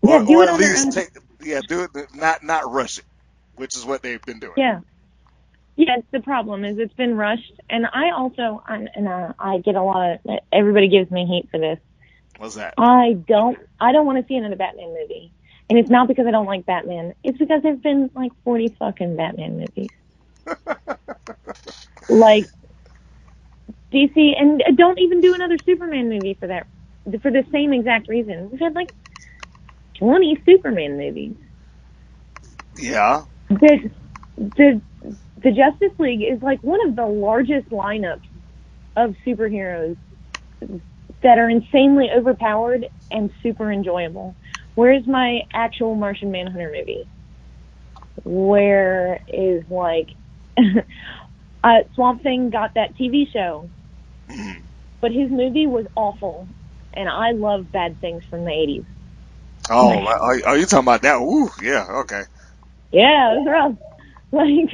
Yeah, 0.02 0.16
or, 0.16 0.24
do 0.24 0.40
or 0.40 0.44
it 0.44 0.48
at 0.48 0.59
least 0.59 0.93
take 0.93 1.10
yeah, 1.43 1.60
do 1.66 1.82
it 1.82 1.90
not 2.14 2.43
not 2.43 2.70
rush 2.70 2.98
it, 2.98 3.05
which 3.56 3.77
is 3.77 3.85
what 3.85 4.02
they've 4.02 4.24
been 4.24 4.39
doing. 4.39 4.55
Yeah. 4.56 4.81
Yeah, 5.77 5.97
the 6.10 6.20
problem 6.20 6.64
is 6.64 6.78
it's 6.78 6.94
been 6.94 7.16
rushed, 7.16 7.52
and 7.68 7.85
I 7.85 8.10
also 8.10 8.62
I'm, 8.66 8.89
and 8.94 9.06
uh, 9.06 9.35
I 9.39 9.59
get 9.59 9.74
a 9.74 9.82
lot 9.82 10.12
of 10.24 10.39
everybody 10.51 10.89
gives 10.89 11.10
me 11.10 11.27
hate 11.27 11.51
for 11.51 11.60
this. 11.60 11.78
What's 12.39 12.55
that? 12.55 12.74
I 12.78 13.12
don't 13.28 13.59
I 13.78 13.93
don't 13.93 14.06
want 14.06 14.18
to 14.18 14.27
see 14.27 14.36
another 14.36 14.56
Batman 14.56 14.89
movie, 14.89 15.32
and 15.68 15.78
it's 15.78 15.90
not 15.90 16.09
because 16.09 16.26
I 16.26 16.30
don't 16.30 16.47
like 16.47 16.66
Batman. 16.66 17.14
It's 17.24 17.38
because 17.38 17.62
there's 17.62 17.80
been 17.80 18.10
like 18.14 18.32
40 18.44 18.68
fucking 18.78 19.16
Batman 19.16 19.59
movies. 19.59 19.88
like 22.09 22.47
DC, 23.93 24.40
and 24.40 24.62
don't 24.76 24.98
even 24.98 25.20
do 25.20 25.34
another 25.34 25.56
Superman 25.64 26.09
movie 26.09 26.34
for 26.34 26.47
that 26.47 26.66
for 27.22 27.30
the 27.30 27.44
same 27.52 27.72
exact 27.72 28.09
reason. 28.09 28.51
We've 28.51 28.60
had 28.60 28.74
like 28.74 28.93
20 29.98 30.43
Superman 30.44 30.98
movies. 30.98 31.36
Yeah. 32.76 33.24
the 33.48 33.90
the 34.36 34.80
the 35.43 35.51
Justice 35.52 35.98
League 35.98 36.22
is 36.22 36.43
like 36.43 36.62
one 36.62 36.86
of 36.88 36.97
the 36.97 37.06
largest 37.06 37.68
lineups 37.70 38.26
of 38.97 39.14
superheroes 39.24 39.97
that 41.22 41.38
are 41.38 41.48
insanely 41.48 42.10
overpowered 42.14 42.86
and 43.10 43.30
super 43.43 43.70
enjoyable. 43.70 44.34
Where's 44.77 45.07
my 45.07 45.40
actual 45.55 45.97
Martian 45.97 46.31
Manhunter 46.31 46.73
movie? 46.73 47.09
Where 48.24 49.20
is 49.28 49.65
like 49.70 50.11
uh, 51.65 51.78
Swamp 51.94 52.23
Thing 52.23 52.51
got 52.51 52.74
that 52.74 52.97
TV 52.97 53.31
show, 53.32 53.70
but 55.01 55.12
his 55.12 55.31
movie 55.31 55.66
was 55.66 55.86
awful, 55.97 56.48
and 56.94 57.09
I 57.09 57.32
love 57.32 57.73
bad 57.73 58.01
things 58.01 58.24
from 58.31 58.44
the 58.44 58.51
'80s. 58.51 58.86
Oh, 59.70 60.05
are, 60.07 60.40
are 60.47 60.59
you 60.59 60.66
talking 60.66 60.85
about 60.85 61.03
that? 61.03 61.16
Ooh, 61.16 61.51
yeah, 61.62 61.86
okay. 62.03 62.24
Yeah, 62.93 63.32
it 63.35 63.39
was 63.40 63.47
rough. 63.48 63.78
Like 64.32 64.70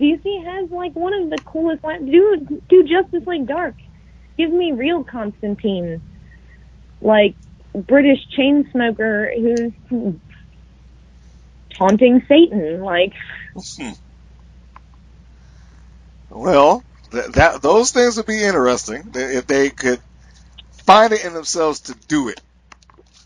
DC 0.00 0.44
has 0.44 0.70
like 0.70 0.94
one 0.96 1.14
of 1.14 1.30
the 1.30 1.38
coolest 1.44 1.84
lines. 1.84 2.10
Do 2.10 2.60
do 2.68 2.82
Justice 2.84 3.26
League 3.26 3.46
Dark. 3.46 3.76
Give 4.36 4.50
me 4.50 4.72
real 4.72 5.04
Constantine, 5.04 6.02
like 7.00 7.36
British 7.74 8.20
chain 8.36 8.68
smoker 8.72 9.32
who's 9.36 9.72
taunting 11.78 12.22
Satan. 12.28 12.82
Like 12.82 13.12
Hmm. 13.78 13.92
Well, 16.30 16.84
th- 17.12 17.32
that 17.34 17.62
those 17.62 17.92
things 17.92 18.16
would 18.18 18.26
be 18.26 18.42
interesting 18.42 19.04
if 19.14 19.46
they 19.46 19.70
could 19.70 20.00
find 20.86 21.12
it 21.12 21.24
in 21.24 21.34
themselves 21.34 21.82
to 21.82 21.96
do 22.08 22.28
it. 22.30 22.40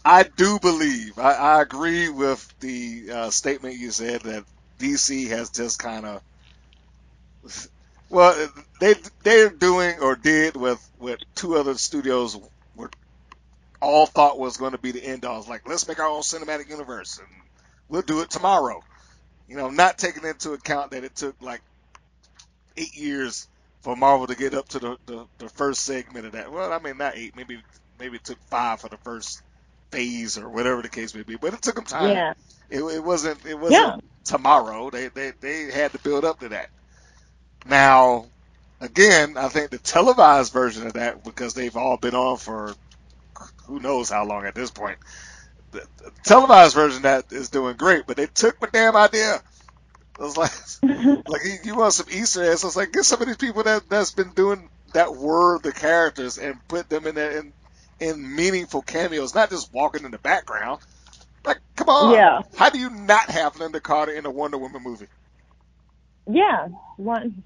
I 0.05 0.25
do 0.25 0.59
believe. 0.61 1.19
I, 1.19 1.35
I 1.35 1.63
agree 1.63 2.11
with 2.11 2.47
the 2.61 3.05
uh, 3.13 3.31
statement 3.31 3.77
you 3.77 3.93
said 3.93 4.23
that 4.23 4.45
DC 4.81 5.29
has 5.31 5.51
just 5.51 5.79
kind 5.81 6.07
of. 6.07 6.23
Well, 8.11 8.49
they 8.81 8.95
they're 9.25 9.51
doing 9.51 9.99
or 10.01 10.17
did 10.17 10.57
with 10.57 10.81
with 10.99 11.21
two 11.37 11.57
other 11.57 11.75
studios 11.77 12.39
all 13.83 14.07
thought 14.07 14.41
was 14.41 14.59
going 14.59 14.73
to 14.73 14.79
be 14.79 14.93
the 14.93 15.05
end 15.05 15.27
all. 15.27 15.41
It's 15.41 15.49
like 15.49 15.63
let's 15.69 15.89
make 15.89 16.01
our 16.01 16.09
own 16.09 16.23
cinematic 16.23 16.71
universe 16.71 17.19
and 17.19 17.29
we'll 17.91 18.03
do 18.03 18.23
it 18.23 18.31
tomorrow. 18.31 18.83
You 19.49 19.57
know, 19.57 19.71
not 19.71 19.99
taking 19.99 20.25
into 20.25 20.53
account 20.55 20.93
that 20.93 21.05
it 21.05 21.17
took 21.17 21.37
like 21.43 21.63
eight 22.77 22.97
years 22.97 23.49
for 23.83 23.97
Marvel 23.97 24.27
to 24.29 24.37
get 24.37 24.55
up 24.55 24.69
to 24.69 24.79
the, 24.79 24.97
the, 25.07 25.27
the 25.39 25.49
first 25.51 25.83
segment 25.83 26.27
of 26.27 26.33
that. 26.33 26.53
Well, 26.53 26.73
I 26.73 26.79
mean, 26.79 26.99
not 26.99 27.17
eight, 27.17 27.35
maybe 27.37 27.63
maybe 27.99 28.17
it 28.17 28.25
took 28.25 28.39
five 28.51 28.81
for 28.81 28.89
the 28.89 28.99
first 29.05 29.43
phase 29.93 30.39
or 30.39 30.51
whatever 30.51 30.83
the 30.83 30.89
case 30.91 31.15
may 31.15 31.23
be, 31.25 31.37
but 31.37 31.55
it 31.55 31.63
took 31.63 31.77
them 31.77 31.85
time. 31.85 32.15
yeah, 32.15 32.35
It, 32.71 32.83
it 32.83 33.05
wasn't 33.05 33.45
it 33.47 33.59
wasn't 33.59 33.91
Yeah. 33.91 33.97
tomorrow. 34.25 34.91
They, 34.91 35.09
they 35.09 35.33
they 35.41 35.65
had 35.73 35.93
to 35.93 36.01
build 36.01 36.25
up 36.25 36.41
to 36.41 36.51
that. 36.51 36.69
Now, 37.67 38.27
again, 38.81 39.37
I 39.39 39.49
think 39.49 39.71
the 39.71 39.79
televised 39.79 40.53
version 40.53 40.87
of 40.87 40.95
that 40.95 41.25
because 41.25 41.55
they've 41.55 41.77
all 41.77 41.99
been 41.99 42.15
on 42.15 42.39
for 42.39 42.75
who 43.67 43.81
knows 43.81 44.11
how 44.11 44.25
long 44.25 44.47
at 44.47 44.55
this 44.55 44.71
point. 44.71 44.99
The, 45.71 45.87
the 45.99 46.13
televised 46.23 46.75
version 46.75 47.03
that 47.03 47.33
is 47.33 47.49
doing 47.49 47.77
great, 47.77 48.07
but 48.07 48.17
they 48.17 48.27
took 48.27 48.61
my 48.61 48.69
damn 48.73 48.97
idea. 48.97 49.37
It 49.37 50.23
was 50.23 50.37
like, 50.37 50.53
like 51.29 51.45
you, 51.45 51.57
you 51.65 51.77
want 51.77 51.95
some 51.95 52.07
Easter 52.11 52.45
eggs? 52.45 52.65
I 52.65 52.67
was 52.67 52.77
like, 52.77 52.93
get 52.93 53.05
some 53.05 53.21
of 53.23 53.27
these 53.27 53.37
people 53.39 53.63
that 53.63 53.89
that's 53.89 54.13
been 54.13 54.33
doing 54.33 54.69
that 54.93 55.17
were 55.17 55.59
the 55.61 55.73
characters 55.73 56.39
and 56.39 56.57
put 56.69 56.89
them 56.89 57.07
in 57.07 57.15
there 57.15 57.39
in 57.39 57.53
in 58.01 58.35
meaningful 58.37 58.83
cameos, 58.83 59.35
not 59.35 59.51
just 59.51 59.73
walking 59.73 60.05
in 60.05 60.11
the 60.11 60.19
background. 60.19 60.81
Like, 61.45 61.59
come 61.77 61.89
on. 61.89 62.15
Yeah. 62.15 62.43
How 62.57 62.71
do 62.71 62.79
you 62.79 62.91
not 62.91 63.31
have 63.31 63.55
Lynda 63.55 63.83
Carter 63.83 64.13
in 64.13 64.27
a 64.27 64.31
Wonder 64.31 64.59
Woman 64.59 64.83
movie? 64.83 65.07
yeah. 66.29 66.69
One. 66.97 67.43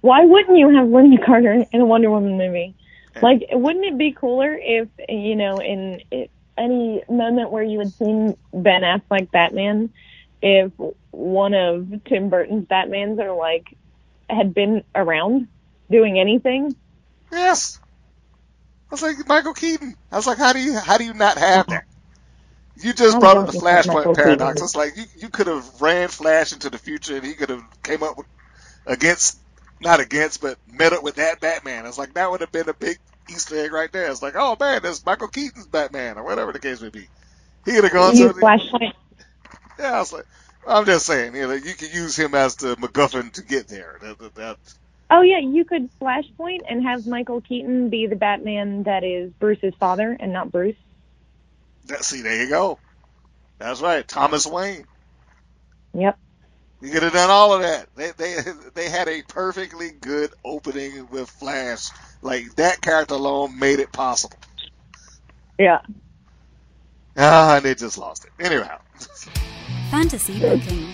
Why 0.00 0.24
wouldn't 0.24 0.58
you 0.58 0.70
have 0.70 0.86
Lynda 0.88 1.24
Carter 1.24 1.64
in 1.72 1.80
a 1.80 1.84
Wonder 1.84 2.10
Woman 2.10 2.38
movie? 2.38 2.74
Like, 3.20 3.46
wouldn't 3.52 3.84
it 3.84 3.98
be 3.98 4.12
cooler 4.12 4.54
if 4.54 4.88
you 5.08 5.36
know, 5.36 5.58
in 5.58 6.02
i- 6.12 6.28
any 6.58 7.02
moment 7.08 7.50
where 7.50 7.62
you 7.62 7.78
had 7.80 7.92
seen 7.92 8.36
Ben 8.52 8.82
Affleck 8.82 9.30
Batman, 9.30 9.90
if 10.42 10.72
one 11.10 11.54
of 11.54 12.04
Tim 12.04 12.30
Burton's 12.30 12.66
Batmans 12.66 13.18
or 13.18 13.34
like 13.34 13.76
had 14.28 14.54
been 14.54 14.84
around 14.94 15.48
doing 15.90 16.18
anything? 16.18 16.74
Yes. 17.32 17.78
I 18.90 18.94
was 18.94 19.02
like 19.02 19.28
Michael 19.28 19.54
Keaton. 19.54 19.94
I 20.10 20.16
was 20.16 20.26
like, 20.26 20.38
how 20.38 20.52
do 20.52 20.60
you 20.60 20.78
how 20.78 20.98
do 20.98 21.04
you 21.04 21.14
not 21.14 21.38
have 21.38 21.68
that? 21.68 21.84
You 22.76 22.92
just 22.94 23.18
I 23.18 23.20
brought 23.20 23.36
up 23.38 23.46
the 23.46 23.52
think 23.52 23.64
Michael 23.84 24.14
Flashpoint 24.14 24.14
Keaton. 24.22 24.38
paradox. 24.38 24.62
It's 24.62 24.76
like 24.76 24.96
you 24.96 25.04
you 25.18 25.28
could 25.30 25.48
have 25.48 25.80
ran 25.80 26.08
Flash 26.08 26.52
into 26.52 26.70
the 26.70 26.78
future 26.78 27.16
and 27.16 27.26
he 27.26 27.34
could 27.34 27.50
have 27.50 27.64
came 27.82 28.02
up 28.02 28.16
with 28.18 28.26
against 28.86 29.39
not 29.80 30.00
against 30.00 30.40
but 30.40 30.58
met 30.72 30.92
up 30.92 31.02
with 31.02 31.16
that 31.16 31.40
Batman. 31.40 31.86
It's 31.86 31.98
like 31.98 32.14
that 32.14 32.30
would 32.30 32.40
have 32.40 32.52
been 32.52 32.68
a 32.68 32.74
big 32.74 32.98
Easter 33.28 33.56
egg 33.56 33.72
right 33.72 33.90
there. 33.92 34.10
It's 34.10 34.22
like, 34.22 34.34
oh 34.36 34.56
man, 34.58 34.82
that's 34.82 35.04
Michael 35.04 35.28
Keaton's 35.28 35.66
Batman 35.66 36.18
or 36.18 36.24
whatever 36.24 36.52
the 36.52 36.58
case 36.58 36.80
may 36.80 36.90
be. 36.90 37.08
He 37.64 37.72
could 37.72 37.84
have 37.84 37.92
gone 37.92 38.14
to 38.14 38.28
Flashpoint. 38.30 38.92
yeah. 39.78 39.92
I 39.92 39.98
was 39.98 40.12
like, 40.12 40.26
I'm 40.66 40.84
just 40.84 41.06
saying, 41.06 41.34
you 41.34 41.46
know, 41.46 41.52
you 41.52 41.74
could 41.74 41.92
use 41.92 42.16
him 42.16 42.34
as 42.34 42.56
the 42.56 42.76
MacGuffin 42.76 43.32
to 43.32 43.42
get 43.42 43.68
there. 43.68 43.98
That, 44.00 44.18
that, 44.18 44.34
that, 44.34 44.56
Oh 45.10 45.22
yeah, 45.22 45.38
you 45.38 45.64
could 45.64 45.90
Flashpoint 46.00 46.60
and 46.68 46.84
have 46.84 47.06
Michael 47.06 47.40
Keaton 47.40 47.90
be 47.90 48.06
the 48.06 48.14
Batman 48.14 48.84
that 48.84 49.02
is 49.02 49.32
Bruce's 49.40 49.74
father 49.80 50.16
and 50.18 50.32
not 50.32 50.52
Bruce. 50.52 50.76
that 51.86 52.04
see, 52.04 52.22
there 52.22 52.44
you 52.44 52.48
go. 52.48 52.78
That's 53.58 53.80
right, 53.80 54.06
Thomas 54.06 54.46
Wayne. 54.46 54.86
Yep. 55.94 56.16
You 56.80 56.90
could 56.90 57.02
have 57.02 57.12
done 57.12 57.30
all 57.30 57.52
of 57.52 57.62
that. 57.62 57.88
They 57.94 58.10
they 58.12 58.36
they 58.74 58.88
had 58.88 59.08
a 59.08 59.22
perfectly 59.22 59.90
good 59.90 60.30
opening 60.44 61.08
with 61.10 61.28
Flash. 61.28 61.90
Like 62.22 62.54
that 62.56 62.80
character 62.80 63.14
alone 63.14 63.58
made 63.58 63.80
it 63.80 63.92
possible. 63.92 64.38
Yeah. 65.58 65.80
Ah, 67.16 67.56
and 67.56 67.64
they 67.64 67.74
just 67.74 67.98
lost 67.98 68.24
it. 68.24 68.30
Anyhow, 68.38 68.78
Fantasy 69.90 70.38
booking. 70.38 70.88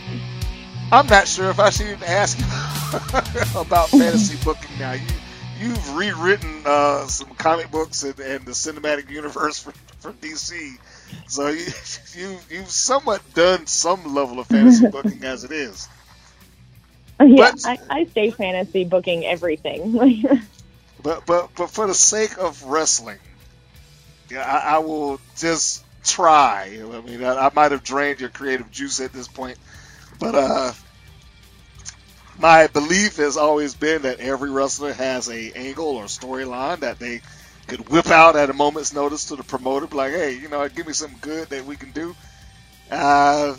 I'm 0.91 1.07
not 1.07 1.29
sure 1.29 1.51
if 1.51 1.61
I 1.61 1.71
should 1.71 1.87
even 1.89 2.05
ask 2.05 2.39
about 3.57 3.89
fantasy 3.91 4.37
booking 4.45 4.79
now. 4.79 4.93
You 4.93 5.07
you've 5.61 5.97
rewritten 5.97 6.63
uh, 6.65 7.07
some 7.07 7.29
comic 7.35 7.71
books 7.71 8.03
and, 8.03 8.19
and 8.21 8.45
the 8.45 8.53
cinematic 8.53 9.11
universe 9.11 9.59
for, 9.59 9.73
for 10.01 10.13
DC, 10.13 10.79
so 11.29 11.49
you 11.49 11.67
you 12.15 12.39
you've 12.51 12.69
somewhat 12.71 13.23
done 13.35 13.67
some 13.67 14.15
level 14.15 14.39
of 14.41 14.47
fantasy 14.47 14.87
booking 14.91 15.25
as 15.25 15.45
it 15.45 15.53
is. 15.53 15.89
Yeah, 17.21 17.53
But- 17.53 17.67
I, 17.67 17.79
I 17.91 18.05
stay 18.07 18.31
fantasy 18.31 18.85
booking 18.85 19.25
everything. 19.25 20.25
But 21.03 21.25
but 21.25 21.51
but 21.55 21.71
for 21.71 21.87
the 21.87 21.95
sake 21.95 22.37
of 22.37 22.65
wrestling, 22.65 23.19
yeah, 24.29 24.41
I, 24.43 24.77
I 24.77 24.79
will 24.79 25.21
just 25.37 25.85
try. 26.03 26.81
I 26.83 27.01
mean, 27.03 27.23
I, 27.23 27.47
I 27.47 27.51
might 27.55 27.71
have 27.71 27.85
drained 27.85 28.19
your 28.19 28.31
creative 28.31 28.73
juice 28.73 28.99
at 28.99 29.13
this 29.13 29.29
point, 29.29 29.57
but 30.19 30.35
uh, 30.35 30.73
my 32.39 32.67
belief 32.67 33.17
has 33.17 33.37
always 33.37 33.75
been 33.75 34.03
that 34.03 34.21
every 34.21 34.51
wrestler 34.51 34.93
has 34.93 35.29
a 35.29 35.53
angle 35.53 35.97
or 35.97 36.05
storyline 36.05 36.81
that 36.81 36.99
they 36.99 37.21
could 37.67 37.89
whip 37.89 38.09
out 38.09 38.37
at 38.37 38.51
a 38.51 38.53
moment's 38.53 38.93
notice 38.93 39.27
to 39.27 39.37
the 39.37 39.43
promoter, 39.43 39.87
like, 39.95 40.13
hey, 40.13 40.39
you 40.39 40.49
know, 40.49 40.69
give 40.69 40.87
me 40.87 40.93
something 40.93 41.19
good 41.21 41.49
that 41.49 41.65
we 41.65 41.77
can 41.77 41.91
do. 41.93 42.15
Uh, 42.91 43.57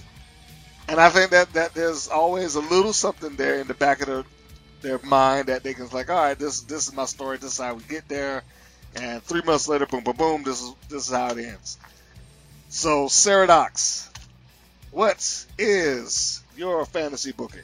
and 0.88 1.00
I 1.00 1.10
think 1.10 1.32
that, 1.32 1.52
that 1.54 1.74
there's 1.74 2.08
always 2.08 2.56
a 2.56 2.62
little 2.62 2.94
something 2.94 3.36
there 3.36 3.60
in 3.60 3.68
the 3.68 3.74
back 3.74 4.02
of 4.02 4.08
their, 4.08 4.24
their 4.82 5.00
mind 5.00 5.48
that 5.48 5.64
they 5.64 5.74
can 5.74 5.90
like, 5.90 6.10
all 6.10 6.16
right, 6.16 6.40
this 6.40 6.62
this 6.62 6.88
is 6.88 6.94
my 6.94 7.06
story, 7.06 7.38
this 7.38 7.54
is 7.54 7.58
how 7.58 7.74
we 7.74 7.84
get 7.84 8.08
there, 8.08 8.44
and 8.96 9.22
three 9.24 9.42
months 9.42 9.68
later, 9.68 9.86
boom, 9.86 10.04
boom, 10.04 10.16
boom, 10.16 10.44
this 10.44 10.62
is 10.62 10.74
this 10.88 11.08
is 11.08 11.14
how 11.14 11.32
it 11.32 11.40
ends. 11.40 11.78
So, 12.70 13.08
Sarah 13.08 13.48
Dox, 13.48 14.10
what 14.92 15.46
is 15.58 16.42
your 16.56 16.86
fantasy 16.86 17.32
booking? 17.32 17.62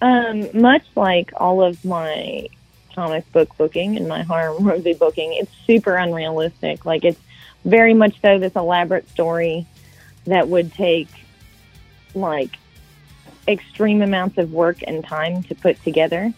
Um, 0.00 0.48
much 0.58 0.84
like 0.94 1.32
all 1.36 1.62
of 1.62 1.84
my 1.84 2.48
comic 2.94 3.30
book 3.32 3.56
booking 3.56 3.96
and 3.96 4.08
my 4.08 4.22
horror 4.22 4.58
movie 4.60 4.94
booking, 4.94 5.32
it's 5.34 5.52
super 5.66 5.96
unrealistic. 5.96 6.84
Like 6.84 7.04
it's 7.04 7.20
very 7.64 7.94
much 7.94 8.20
so 8.22 8.38
this 8.38 8.54
elaborate 8.56 9.08
story 9.10 9.66
that 10.24 10.48
would 10.48 10.72
take 10.72 11.08
like 12.14 12.56
extreme 13.46 14.02
amounts 14.02 14.38
of 14.38 14.52
work 14.52 14.78
and 14.86 15.04
time 15.04 15.42
to 15.44 15.54
put 15.54 15.82
together. 15.82 16.32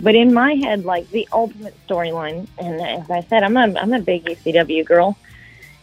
But 0.00 0.14
in 0.14 0.34
my 0.34 0.54
head, 0.54 0.84
like 0.84 1.08
the 1.10 1.28
ultimate 1.32 1.74
storyline, 1.86 2.48
and 2.58 2.80
as 2.80 3.10
I 3.10 3.22
said, 3.22 3.42
I'm 3.42 3.56
a 3.56 3.78
I'm 3.78 3.92
a 3.92 4.00
big 4.00 4.24
ECW 4.24 4.84
girl, 4.84 5.16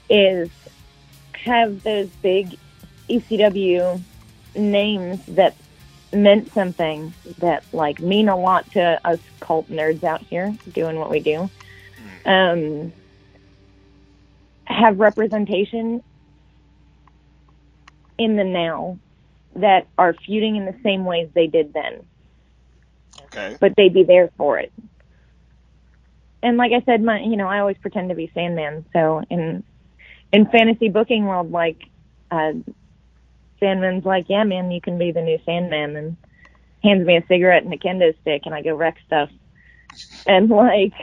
is 0.10 0.50
have 1.34 1.82
those 1.84 2.10
big 2.22 2.58
ECW 3.10 4.02
names 4.56 5.26
that 5.28 5.56
meant 6.14 6.54
something 6.54 7.14
that 7.40 7.64
like 7.74 8.00
mean 8.00 8.30
a 8.30 8.38
lot 8.38 8.70
to 8.72 9.00
us 9.06 9.20
cult 9.40 9.70
nerds 9.70 10.04
out 10.04 10.22
here 10.22 10.56
doing 10.74 10.98
what 10.98 11.10
we 11.10 11.20
do. 11.20 11.50
Um, 12.26 12.94
have 14.66 15.00
representation 15.00 16.04
in 18.18 18.36
the 18.36 18.44
now 18.44 19.00
that 19.56 19.88
are 19.98 20.14
feuding 20.14 20.56
in 20.56 20.66
the 20.66 20.76
same 20.84 21.06
ways 21.06 21.30
they 21.34 21.48
did 21.48 21.74
then 21.74 22.06
Okay. 23.26 23.58
but 23.60 23.74
they'd 23.76 23.94
be 23.94 24.04
there 24.04 24.30
for 24.38 24.60
it. 24.60 24.72
And 26.44 26.58
like 26.58 26.72
I 26.72 26.82
said, 26.86 27.02
my 27.04 27.20
you 27.22 27.38
know, 27.38 27.48
I 27.48 27.60
always 27.60 27.78
pretend 27.78 28.10
to 28.10 28.16
be 28.16 28.32
Sandman. 28.34 28.86
So 28.94 29.22
in 29.30 29.64
in 30.32 30.46
fantasy 30.48 30.90
booking 30.90 31.26
world, 31.26 31.52
like 31.52 31.78
uh, 32.32 32.54
Sandman's 33.62 34.06
like, 34.06 34.26
yeah, 34.28 34.44
man, 34.44 34.72
you 34.72 34.82
can 34.82 34.98
be 34.98 35.12
the 35.12 35.22
new 35.22 35.40
Sandman, 35.46 35.96
and 35.96 36.18
hands 36.84 37.06
me 37.06 37.18
a 37.18 37.26
cigarette 37.28 37.64
and 37.64 37.74
a 37.74 37.78
kendo 37.78 38.14
stick, 38.22 38.42
and 38.46 38.54
I 38.54 38.62
go 38.62 38.76
wreck 38.76 38.98
stuff. 39.06 39.30
And 40.26 40.50
like, 40.50 40.94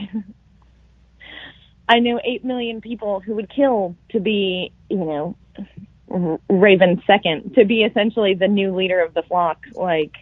I 1.89 2.01
know 2.01 2.21
eight 2.23 2.45
million 2.45 2.81
people 2.81 3.21
who 3.21 3.35
would 3.37 3.49
kill 3.49 3.97
to 4.11 4.21
be, 4.21 4.73
you 4.91 4.97
know, 4.97 5.37
Raven 6.49 7.03
second, 7.07 7.55
to 7.55 7.65
be 7.65 7.85
essentially 7.85 8.35
the 8.35 8.49
new 8.49 8.75
leader 8.75 9.01
of 9.01 9.15
the 9.15 9.23
flock. 9.23 9.65
Like, 9.73 10.17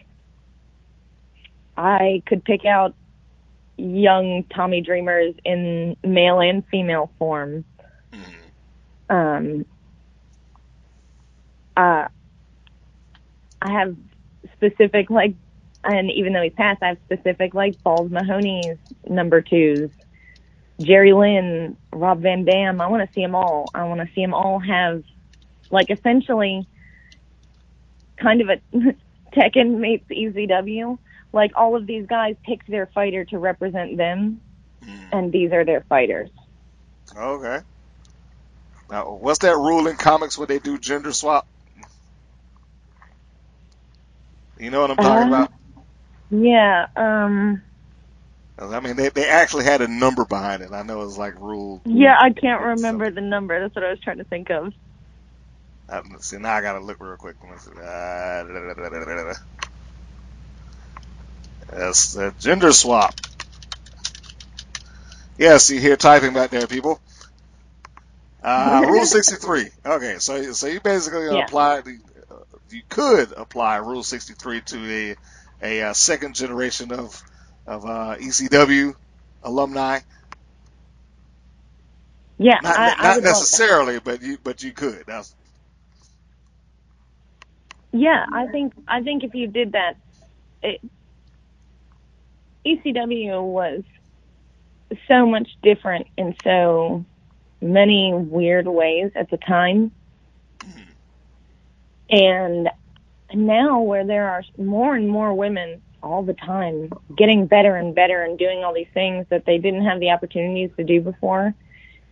I 1.75 2.21
could 2.25 2.43
pick 2.43 2.65
out 2.65 2.93
young 3.77 4.43
Tommy 4.53 4.81
Dreamers 4.81 5.35
in 5.43 5.95
male 6.03 6.39
and 6.39 6.63
female 6.67 7.11
form. 7.17 7.65
Um, 9.09 9.65
uh, 11.77 12.07
I 13.61 13.71
have 13.71 13.95
specific 14.53 15.09
like, 15.09 15.35
and 15.83 16.11
even 16.11 16.33
though 16.33 16.41
he's 16.41 16.53
passed, 16.53 16.81
I 16.81 16.89
have 16.89 16.97
specific 17.05 17.53
like 17.53 17.81
Balls 17.83 18.11
Mahoney's 18.11 18.77
number 19.07 19.41
twos, 19.41 19.89
Jerry 20.79 21.13
Lynn, 21.13 21.77
Rob 21.91 22.21
Van 22.21 22.45
Dam. 22.45 22.81
I 22.81 22.87
want 22.87 23.07
to 23.07 23.13
see 23.13 23.21
them 23.21 23.35
all. 23.35 23.69
I 23.73 23.83
want 23.85 24.01
to 24.01 24.13
see 24.13 24.21
them 24.21 24.33
all 24.33 24.59
have 24.59 25.03
like 25.69 25.89
essentially 25.89 26.67
kind 28.17 28.41
of 28.41 28.49
a 28.49 28.57
Tekken 29.33 29.79
meets 29.79 30.07
ECW 30.09 30.97
like 31.33 31.51
all 31.55 31.75
of 31.75 31.85
these 31.85 32.05
guys 32.05 32.35
picked 32.43 32.69
their 32.69 32.87
fighter 32.87 33.25
to 33.25 33.37
represent 33.37 33.97
them, 33.97 34.41
hmm. 34.83 35.03
and 35.11 35.31
these 35.31 35.51
are 35.51 35.65
their 35.65 35.81
fighters. 35.81 36.29
Okay. 37.15 37.59
Now, 38.89 39.11
what's 39.11 39.39
that 39.39 39.55
rule 39.55 39.87
in 39.87 39.97
comics 39.97 40.37
where 40.37 40.47
they 40.47 40.59
do 40.59 40.77
gender 40.77 41.11
swap? 41.11 41.47
You 44.59 44.71
know 44.71 44.81
what 44.81 44.91
I'm 44.91 44.99
talking 44.99 45.27
Uh, 45.27 45.29
about? 45.29 45.51
Yeah, 46.31 46.87
um, 46.95 47.63
I 48.59 48.79
mean, 48.81 48.95
they 48.97 49.09
they 49.09 49.27
actually 49.29 49.65
had 49.65 49.81
a 49.81 49.87
number 49.87 50.25
behind 50.25 50.63
it. 50.63 50.71
I 50.73 50.83
know 50.83 51.01
it 51.01 51.05
was 51.05 51.17
like 51.17 51.35
rule. 51.39 51.83
yeah, 51.85 52.15
I 52.19 52.31
can't 52.31 52.61
remember 52.63 53.11
the 53.11 53.21
number. 53.21 53.59
That's 53.61 53.75
what 53.75 53.85
I 53.85 53.91
was 53.91 53.99
trying 54.03 54.19
to 54.19 54.25
think 54.25 54.49
of. 54.51 54.73
Uh, 55.89 56.01
see, 56.19 56.37
now 56.37 56.53
I 56.55 56.61
gotta 56.61 56.79
look 56.79 56.97
real 57.01 57.17
quick. 57.17 57.37
Let 57.43 57.51
me 57.53 57.57
see. 57.59 57.71
Uh, 57.71 58.43
the 62.13 62.35
gender 62.39 62.73
swap. 62.73 63.15
Yeah, 65.37 65.57
you 65.69 65.79
hear 65.81 65.97
typing 65.97 66.33
back 66.33 66.51
there, 66.51 66.67
people. 66.67 67.01
Uh, 68.43 68.83
rule 68.87 69.05
63. 69.05 69.69
Okay, 69.85 70.17
so 70.19 70.53
so 70.53 70.67
you 70.67 70.81
basically 70.81 71.27
Yeah. 71.27 71.39
apply 71.39 71.81
the, 71.81 71.99
you 72.73 72.83
could 72.89 73.33
apply 73.33 73.77
Rule 73.77 74.03
63 74.03 74.61
to 74.63 74.91
a 75.11 75.17
a 75.63 75.81
uh, 75.89 75.93
second 75.93 76.35
generation 76.35 76.91
of 76.93 77.23
of 77.67 77.85
uh, 77.85 78.17
ECW 78.19 78.93
alumni. 79.43 79.99
Yeah, 82.39 82.59
Not, 82.61 82.77
I, 82.77 82.95
I 82.97 82.97
not 83.01 83.21
that. 83.21 83.23
necessarily, 83.23 83.99
but 83.99 84.21
you 84.23 84.37
but 84.43 84.63
you 84.63 84.73
could. 84.73 85.03
That's 85.07 85.35
Yeah, 87.93 88.25
I 88.33 88.47
think 88.47 88.73
I 88.87 89.01
think 89.03 89.23
if 89.23 89.33
you 89.35 89.47
did 89.47 89.73
that, 89.73 89.95
it, 90.63 90.81
ECW 92.67 93.43
was 93.43 93.83
so 95.07 95.25
much 95.27 95.49
different 95.63 96.07
in 96.17 96.35
so 96.43 97.05
many 97.61 98.13
weird 98.13 98.67
ways 98.67 99.11
at 99.15 99.29
the 99.31 99.37
time, 99.37 99.91
and 102.09 102.69
now 103.33 103.81
where 103.81 104.05
there 104.05 104.29
are 104.29 104.43
more 104.57 104.95
and 104.95 105.09
more 105.09 105.33
women 105.33 105.81
all 106.01 106.23
the 106.23 106.33
time 106.33 106.91
getting 107.17 107.47
better 107.47 107.75
and 107.75 107.95
better 107.95 108.23
and 108.23 108.37
doing 108.37 108.63
all 108.63 108.73
these 108.73 108.87
things 108.93 109.25
that 109.29 109.45
they 109.45 109.57
didn't 109.57 109.83
have 109.85 109.99
the 109.99 110.11
opportunities 110.11 110.69
to 110.77 110.83
do 110.83 111.01
before. 111.01 111.53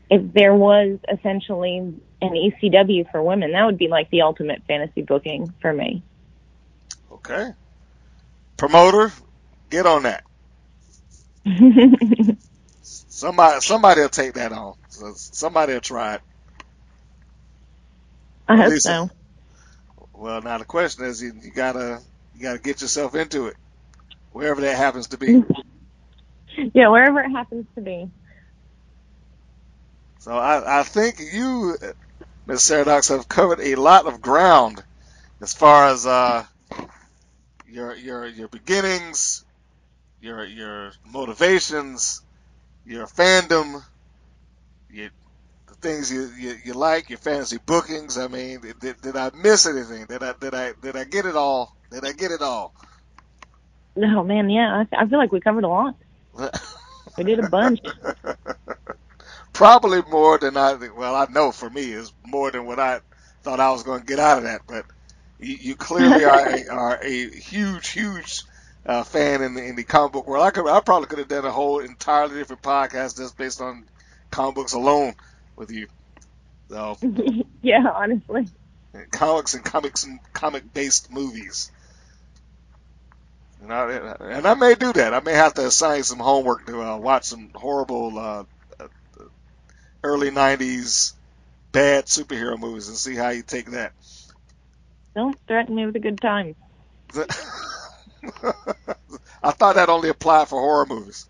If 0.09 0.33
there 0.33 0.53
was 0.53 0.99
essentially 1.11 1.77
an 1.77 1.99
ECW 2.21 3.09
for 3.11 3.23
women, 3.23 3.53
that 3.53 3.65
would 3.65 3.77
be 3.77 3.87
like 3.87 4.09
the 4.09 4.21
ultimate 4.21 4.63
fantasy 4.67 5.01
booking 5.01 5.53
for 5.61 5.73
me. 5.73 6.03
okay. 7.11 7.51
Promoter, 8.57 9.11
get 9.69 9.85
on 9.85 10.03
that. 10.03 10.23
Somebody 12.81 13.61
somebody 13.61 14.01
will 14.01 14.09
take 14.09 14.33
that 14.33 14.51
on. 14.51 14.75
Somebody 15.15 15.73
will 15.73 15.81
try 15.81 16.15
it. 16.15 16.21
I 18.47 18.57
hope 18.57 18.79
so. 18.79 19.09
Well, 20.15 20.41
now 20.41 20.59
the 20.59 20.65
question 20.65 21.05
is, 21.05 21.21
you, 21.21 21.33
you 21.41 21.51
gotta 21.53 22.01
you 22.33 22.43
gotta 22.43 22.59
get 22.59 22.81
yourself 22.81 23.15
into 23.15 23.47
it, 23.47 23.55
wherever 24.31 24.61
that 24.61 24.77
happens 24.77 25.09
to 25.09 25.17
be. 25.19 25.37
Yeah, 26.75 26.89
wherever 26.89 27.21
it 27.21 27.31
happens 27.31 27.67
to 27.75 27.81
be. 27.81 28.09
So 30.19 30.33
I, 30.33 30.81
I 30.81 30.83
think 30.83 31.19
you, 31.19 31.77
Ms. 32.47 32.63
Sarah 32.63 32.85
Dox, 32.85 33.09
have 33.09 33.27
covered 33.29 33.61
a 33.61 33.75
lot 33.75 34.07
of 34.07 34.21
ground 34.21 34.83
as 35.41 35.53
far 35.53 35.87
as 35.89 36.05
uh, 36.05 36.45
your 37.65 37.95
your 37.95 38.27
your 38.27 38.49
beginnings, 38.49 39.45
your 40.21 40.45
your 40.45 40.91
motivations, 41.05 42.21
your 42.85 43.07
fandom, 43.07 43.83
your 44.89 45.09
things 45.75 46.11
you, 46.11 46.29
you, 46.37 46.55
you 46.65 46.73
like, 46.73 47.09
your 47.09 47.19
fantasy 47.19 47.57
bookings. 47.65 48.17
I 48.17 48.27
mean, 48.27 48.61
did, 48.79 49.01
did 49.01 49.15
I 49.15 49.31
miss 49.35 49.65
anything? 49.65 50.05
Did 50.07 50.23
I 50.23 50.33
did 50.39 50.53
I 50.53 50.73
did 50.81 50.95
I 50.95 51.03
get 51.05 51.25
it 51.25 51.35
all? 51.35 51.75
Did 51.91 52.05
I 52.05 52.11
get 52.13 52.31
it 52.31 52.41
all? 52.41 52.73
No, 53.95 54.23
man, 54.23 54.49
yeah, 54.49 54.85
I, 54.91 55.03
I 55.03 55.07
feel 55.07 55.19
like 55.19 55.31
we 55.31 55.39
covered 55.39 55.63
a 55.63 55.69
lot. 55.69 55.95
We 57.17 57.23
did 57.23 57.39
a 57.39 57.49
bunch. 57.49 57.79
Probably 59.53 60.01
more 60.09 60.37
than 60.37 60.57
I. 60.57 60.75
Well, 60.95 61.15
I 61.15 61.27
know 61.31 61.51
for 61.51 61.69
me 61.69 61.91
is 61.91 62.11
more 62.25 62.51
than 62.51 62.65
what 62.65 62.79
I 62.79 62.99
thought 63.43 63.59
I 63.61 63.71
was 63.71 63.83
going 63.83 64.01
to 64.01 64.05
get 64.05 64.19
out 64.19 64.39
of 64.39 64.43
that. 64.43 64.61
But 64.67 64.85
You, 65.39 65.57
you 65.61 65.75
clearly 65.75 66.25
are, 66.25 66.49
a, 66.49 66.67
are 66.71 66.99
a 67.01 67.29
huge, 67.29 67.89
huge 67.89 68.43
uh, 68.85 69.03
fan 69.03 69.41
in 69.41 69.53
the, 69.53 69.63
in 69.63 69.75
the 69.75 69.83
comic 69.83 70.13
book 70.13 70.27
world. 70.27 70.45
I 70.45 70.51
could, 70.51 70.67
I 70.67 70.79
probably 70.81 71.07
could 71.07 71.19
have 71.19 71.27
done 71.27 71.45
a 71.45 71.51
whole 71.51 71.79
entirely 71.79 72.35
different 72.35 72.61
podcast 72.61 73.17
just 73.17 73.37
based 73.37 73.61
on 73.61 73.85
comic 74.31 74.55
books 74.55 74.73
alone 74.73 75.13
with 75.57 75.71
you. 75.71 75.87
So 76.69 76.97
yeah, 77.61 77.85
honestly. 77.93 78.47
comics 79.11 79.53
and 79.53 79.63
comics 79.63 80.03
and 80.03 80.19
comic 80.33 80.73
based 80.73 81.11
movies. 81.11 81.71
And 83.61 83.73
I, 83.73 84.15
and 84.19 84.47
I 84.47 84.53
may 84.53 84.75
do 84.75 84.91
that. 84.93 85.13
I 85.13 85.21
may 85.21 85.33
have 85.33 85.53
to 85.55 85.65
assign 85.65 86.03
some 86.03 86.19
homework 86.19 86.65
to 86.67 86.81
uh, 86.81 86.97
watch 86.97 87.25
some 87.25 87.51
horrible 87.55 88.19
uh, 88.19 88.43
uh, 88.79 88.87
early 90.03 90.29
'90s 90.29 91.13
bad 91.71 92.05
superhero 92.05 92.59
movies 92.59 92.87
and 92.87 92.97
see 92.97 93.15
how 93.15 93.29
you 93.29 93.43
take 93.43 93.71
that. 93.71 93.93
Don't 95.15 95.37
threaten 95.47 95.75
me 95.75 95.85
with 95.85 95.95
a 95.95 95.99
good 95.99 96.19
time. 96.21 96.55
I 99.43 99.51
thought 99.51 99.75
that 99.75 99.89
only 99.89 100.09
applied 100.09 100.47
for 100.49 100.59
horror 100.59 100.85
movies. 100.85 101.27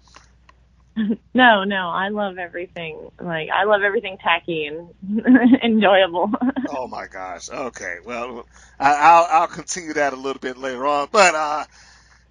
No, 1.34 1.66
no, 1.66 1.90
I 1.90 2.08
love 2.10 2.38
everything. 2.38 3.10
Like 3.20 3.50
I 3.50 3.66
love 3.66 3.82
everything 3.82 4.18
tacky 4.24 4.68
and 4.68 4.90
enjoyable. 5.64 6.32
oh 6.70 6.88
my 6.88 7.08
gosh. 7.08 7.50
Okay. 7.50 7.98
Well, 8.06 8.46
I, 8.80 8.94
I'll 8.94 9.28
I'll 9.42 9.48
continue 9.48 9.94
that 9.94 10.14
a 10.14 10.16
little 10.16 10.40
bit 10.40 10.58
later 10.58 10.86
on. 10.88 11.10
But 11.12 11.36
uh, 11.36 11.66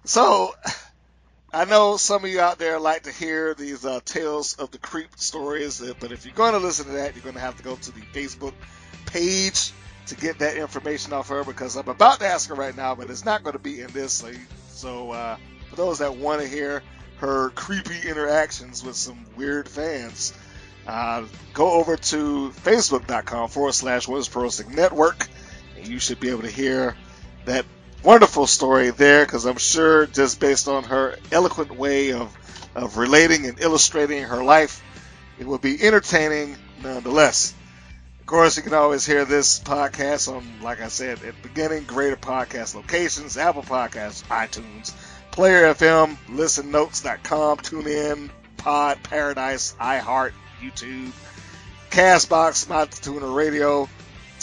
so 0.05 0.55
I 1.53 1.65
know 1.65 1.97
some 1.97 2.25
of 2.25 2.29
you 2.31 2.41
out 2.41 2.57
there 2.57 2.79
like 2.79 3.03
to 3.03 3.11
hear 3.11 3.53
these 3.53 3.85
uh, 3.85 3.99
tales 4.03 4.53
of 4.55 4.71
the 4.71 4.77
creep 4.79 5.09
stories. 5.17 5.81
uh, 5.81 5.93
But 5.99 6.11
if 6.11 6.25
you're 6.25 6.33
going 6.35 6.53
to 6.53 6.59
listen 6.59 6.85
to 6.87 6.91
that, 6.93 7.15
you're 7.15 7.23
going 7.23 7.35
to 7.35 7.41
have 7.41 7.57
to 7.57 7.63
go 7.63 7.75
to 7.75 7.91
the 7.91 8.01
Facebook 8.01 8.53
page 9.05 9.71
to 10.07 10.15
get 10.15 10.39
that 10.39 10.57
information 10.57 11.13
off 11.13 11.29
her 11.29 11.43
because 11.43 11.75
I'm 11.75 11.87
about 11.87 12.19
to 12.19 12.25
ask 12.27 12.49
her 12.49 12.55
right 12.55 12.75
now, 12.75 12.95
but 12.95 13.09
it's 13.09 13.25
not 13.25 13.43
going 13.43 13.53
to 13.53 13.59
be 13.59 13.81
in 13.81 13.87
this. 13.91 14.13
So, 14.13 14.31
so 14.69 15.11
uh, 15.11 15.37
for 15.69 15.75
those 15.75 15.99
that 15.99 16.17
want 16.17 16.41
to 16.41 16.47
hear 16.47 16.83
her 17.17 17.49
creepy 17.51 18.07
interactions 18.07 18.83
with 18.83 18.95
some 18.95 19.25
weird 19.35 19.67
fans, 19.69 20.33
uh, 20.87 21.23
go 21.53 21.73
over 21.73 21.97
to 21.97 22.49
facebook.com 22.49 23.49
forward 23.49 23.73
slash 23.73 24.07
Women's 24.07 24.27
Pro 24.27 24.43
Wrestling 24.43 24.75
Network, 24.75 25.27
and 25.77 25.87
you 25.87 25.99
should 25.99 26.19
be 26.19 26.29
able 26.29 26.43
to 26.43 26.51
hear 26.51 26.95
that 27.45 27.65
wonderful 28.03 28.45
story 28.45 28.91
there 28.91 29.25
because 29.25 29.45
I'm 29.45 29.57
sure 29.57 30.05
just 30.05 30.39
based 30.39 30.67
on 30.67 30.83
her 30.83 31.17
eloquent 31.31 31.75
way 31.75 32.13
of, 32.13 32.35
of 32.75 32.97
relating 32.97 33.47
and 33.47 33.59
illustrating 33.59 34.23
her 34.23 34.43
life, 34.43 34.83
it 35.39 35.47
will 35.47 35.57
be 35.57 35.81
entertaining 35.81 36.55
nonetheless. 36.83 37.53
Of 38.19 38.27
course, 38.27 38.57
you 38.57 38.63
can 38.63 38.73
always 38.73 39.05
hear 39.05 39.25
this 39.25 39.59
podcast 39.59 40.33
on, 40.33 40.43
like 40.61 40.81
I 40.81 40.87
said 40.87 41.23
at 41.23 41.35
the 41.41 41.47
beginning, 41.47 41.83
greater 41.83 42.15
podcast 42.15 42.73
locations, 42.73 43.37
Apple 43.37 43.61
Podcasts, 43.61 44.23
iTunes, 44.23 44.93
Player 45.35 45.73
FM, 45.73 46.15
ListenNotes.com, 46.29 47.57
TuneIn, 47.57 48.29
Pod, 48.55 49.03
Paradise, 49.03 49.75
iHeart, 49.81 50.31
YouTube, 50.61 51.11
Castbox, 51.89 52.69
My 52.69 52.85
Tuner 52.85 53.29
Radio. 53.29 53.89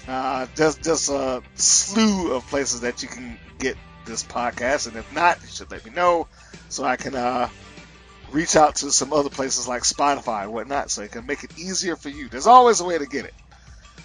Uh, 0.07 0.47
just 0.55 0.83
just 0.83 1.09
a 1.09 1.43
slew 1.55 2.35
of 2.35 2.47
places 2.49 2.83
that 2.83 3.03
you 3.03 3.09
can 3.09 3.39
get 3.59 3.79
this 4.05 4.23
podcast, 4.23 4.87
and 4.87 4.99
if 4.99 5.11
not, 5.15 5.41
you 5.41 5.49
should 5.49 5.71
let 5.71 5.83
me 5.87 5.93
know 5.93 6.29
so 6.69 6.85
I 6.85 6.97
can 6.97 7.15
uh, 7.15 7.49
reach 8.31 8.55
out 8.55 8.75
to 8.77 8.91
some 8.91 9.15
other 9.15 9.31
places 9.31 9.67
like 9.67 9.85
Spotify 9.85 10.43
and 10.43 10.53
whatnot, 10.53 10.91
so 10.91 11.01
it 11.01 11.13
can 11.13 11.25
make 11.25 11.43
it 11.43 11.59
easier 11.59 11.97
for 11.97 12.11
you. 12.11 12.29
There's 12.29 12.47
always 12.47 12.81
a 12.81 12.85
way 12.85 12.99
to 12.99 13.07
get 13.07 13.25
it. 13.25 13.35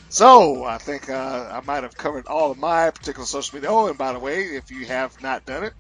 So 0.08 0.64
I 0.64 0.78
think 0.78 1.10
uh, 1.10 1.50
I 1.52 1.60
might 1.66 1.84
have 1.84 1.98
covered 1.98 2.28
all 2.28 2.52
of 2.52 2.58
my 2.58 2.92
particular 2.92 3.26
social 3.26 3.58
media. 3.58 3.72
Oh, 3.72 3.90
and 3.90 3.98
by 3.98 4.14
the 4.14 4.20
way, 4.20 4.44
if 4.44 4.72
you 4.72 4.86
have 4.86 5.22
not 5.22 5.46
done 5.46 5.66
it, 5.66 5.74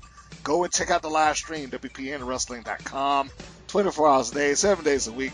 go 0.43 0.63
and 0.63 0.71
check 0.73 0.89
out 0.91 1.01
the 1.01 1.09
live 1.09 1.35
stream 1.37 1.69
WPNWrestling.com, 1.69 3.29
24 3.67 4.09
hours 4.09 4.31
a 4.31 4.33
day, 4.33 4.53
seven 4.55 4.83
days 4.83 5.07
a 5.07 5.11
week. 5.11 5.33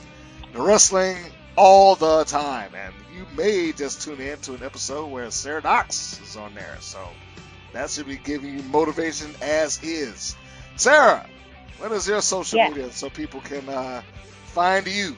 The 0.53 0.61
wrestling 0.61 1.17
all 1.55 1.95
the 1.95 2.23
time, 2.25 2.71
and 2.75 2.93
you 3.15 3.25
may 3.35 3.71
just 3.73 4.01
tune 4.01 4.19
in 4.19 4.37
to 4.39 4.53
an 4.53 4.63
episode 4.63 5.07
where 5.07 5.29
Sarah 5.31 5.61
Dox 5.61 6.19
is 6.21 6.35
on 6.35 6.53
there. 6.55 6.77
So 6.79 6.99
that 7.73 7.89
should 7.89 8.07
be 8.07 8.17
giving 8.17 8.57
you 8.57 8.63
motivation 8.63 9.31
as 9.41 9.81
is. 9.83 10.35
Sarah, 10.75 11.27
what 11.79 11.91
is 11.91 12.07
your 12.07 12.21
social 12.21 12.57
Yeah. 12.59 12.69
media 12.69 12.91
so 12.91 13.09
people 13.09 13.41
can 13.41 13.67
uh, 13.69 14.01
find 14.45 14.87
you? 14.87 15.15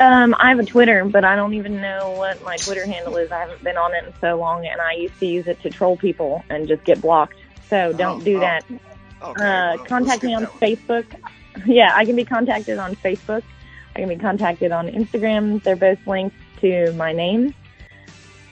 Um, 0.00 0.34
I 0.38 0.48
have 0.50 0.58
a 0.58 0.64
Twitter, 0.64 1.04
but 1.04 1.24
I 1.24 1.36
don't 1.36 1.54
even 1.54 1.80
know 1.80 2.10
what 2.16 2.42
my 2.44 2.56
Twitter 2.56 2.86
handle 2.86 3.16
is. 3.16 3.30
I 3.30 3.40
haven't 3.40 3.62
been 3.62 3.76
on 3.76 3.94
it 3.94 4.04
in 4.04 4.12
so 4.20 4.36
long, 4.36 4.66
and 4.66 4.80
I 4.80 4.94
used 4.94 5.18
to 5.20 5.26
use 5.26 5.46
it 5.46 5.60
to 5.62 5.70
troll 5.70 5.96
people 5.96 6.44
and 6.48 6.66
just 6.66 6.82
get 6.84 7.00
blocked. 7.00 7.34
So 7.72 7.90
don't 7.94 8.20
Oh, 8.20 8.24
do 8.24 8.36
oh. 8.36 8.40
that. 8.40 8.64
Okay, 8.68 8.80
Uh, 9.22 9.76
well, 9.76 9.78
contact 9.86 10.22
me 10.22 10.34
on. 10.34 10.44
Facebook. 10.46 11.06
Yeah, 11.66 11.92
I 11.94 12.06
can 12.06 12.16
be 12.16 12.24
contacted 12.24 12.78
on 12.78 12.96
Facebook. 12.96 13.42
I 13.94 14.00
can 14.00 14.08
be 14.08 14.16
contacted 14.16 14.72
on 14.72 14.88
Instagram. 14.88 15.62
They're 15.62 15.76
both 15.76 15.98
linked 16.06 16.34
to 16.62 16.92
my 16.94 17.12
name. 17.12 17.54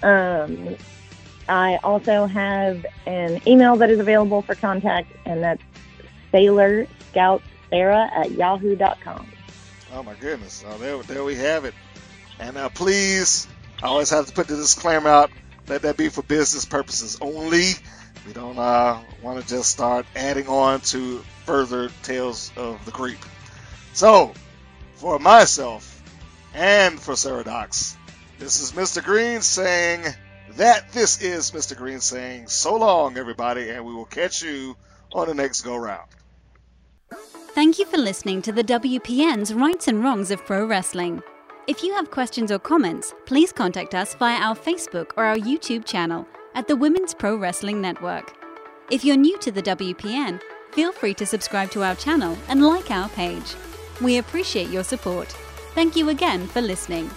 Um, 0.02 0.76
I 1.48 1.78
also 1.82 2.26
have 2.26 2.84
an 3.06 3.40
email 3.46 3.76
that 3.76 3.88
is 3.88 3.98
available 4.00 4.42
for 4.42 4.54
contact, 4.54 5.12
and 5.24 5.42
that's 5.42 5.62
Sailor 6.30 6.86
Scout 7.10 7.42
Sarah 7.70 8.10
at 8.14 8.32
yahoo.com. 8.32 9.26
Oh 9.94 10.02
my 10.02 10.14
goodness! 10.14 10.62
Oh, 10.68 10.76
there, 10.76 10.98
there 11.04 11.24
we 11.24 11.36
have 11.36 11.64
it. 11.64 11.72
And 12.38 12.58
uh, 12.58 12.68
please, 12.68 13.48
I 13.82 13.86
always 13.86 14.10
have 14.10 14.26
to 14.26 14.32
put 14.34 14.46
the 14.46 14.56
disclaimer 14.56 15.08
out. 15.08 15.30
Let 15.68 15.82
that 15.82 15.96
be 15.96 16.10
for 16.10 16.22
business 16.22 16.66
purposes 16.66 17.16
only. 17.22 17.72
We 18.30 18.34
don't 18.34 18.58
uh, 18.60 19.00
want 19.22 19.42
to 19.42 19.48
just 19.48 19.70
start 19.70 20.06
adding 20.14 20.46
on 20.46 20.82
to 20.82 21.18
further 21.46 21.90
tales 22.04 22.52
of 22.56 22.84
the 22.84 22.92
creep. 22.92 23.18
So, 23.92 24.34
for 24.94 25.18
myself 25.18 26.00
and 26.54 27.00
for 27.00 27.16
Dox, 27.42 27.96
this 28.38 28.60
is 28.60 28.70
Mr. 28.70 29.02
Green 29.02 29.40
saying 29.40 30.04
that 30.50 30.92
this 30.92 31.20
is 31.20 31.50
Mr. 31.50 31.76
Green 31.76 31.98
saying 31.98 32.46
so 32.46 32.76
long, 32.76 33.18
everybody, 33.18 33.68
and 33.70 33.84
we 33.84 33.92
will 33.92 34.04
catch 34.04 34.42
you 34.42 34.76
on 35.12 35.26
the 35.26 35.34
next 35.34 35.62
go 35.62 35.74
round. 35.74 36.08
Thank 37.56 37.80
you 37.80 37.84
for 37.84 37.98
listening 37.98 38.42
to 38.42 38.52
the 38.52 38.62
WPN's 38.62 39.52
Rights 39.52 39.88
and 39.88 40.04
Wrongs 40.04 40.30
of 40.30 40.46
Pro 40.46 40.64
Wrestling. 40.64 41.20
If 41.66 41.82
you 41.82 41.92
have 41.94 42.12
questions 42.12 42.52
or 42.52 42.60
comments, 42.60 43.12
please 43.26 43.50
contact 43.50 43.92
us 43.92 44.14
via 44.14 44.38
our 44.38 44.54
Facebook 44.54 45.10
or 45.16 45.24
our 45.24 45.36
YouTube 45.36 45.84
channel 45.84 46.28
at 46.54 46.66
the 46.66 46.76
Women's 46.76 47.14
Pro 47.14 47.36
Wrestling 47.36 47.80
Network. 47.80 48.34
If 48.90 49.04
you're 49.04 49.16
new 49.16 49.38
to 49.38 49.52
the 49.52 49.62
WPN, 49.62 50.40
feel 50.72 50.92
free 50.92 51.14
to 51.14 51.26
subscribe 51.26 51.70
to 51.72 51.82
our 51.82 51.94
channel 51.94 52.36
and 52.48 52.66
like 52.66 52.90
our 52.90 53.08
page. 53.10 53.54
We 54.00 54.18
appreciate 54.18 54.70
your 54.70 54.84
support. 54.84 55.28
Thank 55.74 55.96
you 55.96 56.08
again 56.08 56.46
for 56.48 56.60
listening. 56.60 57.10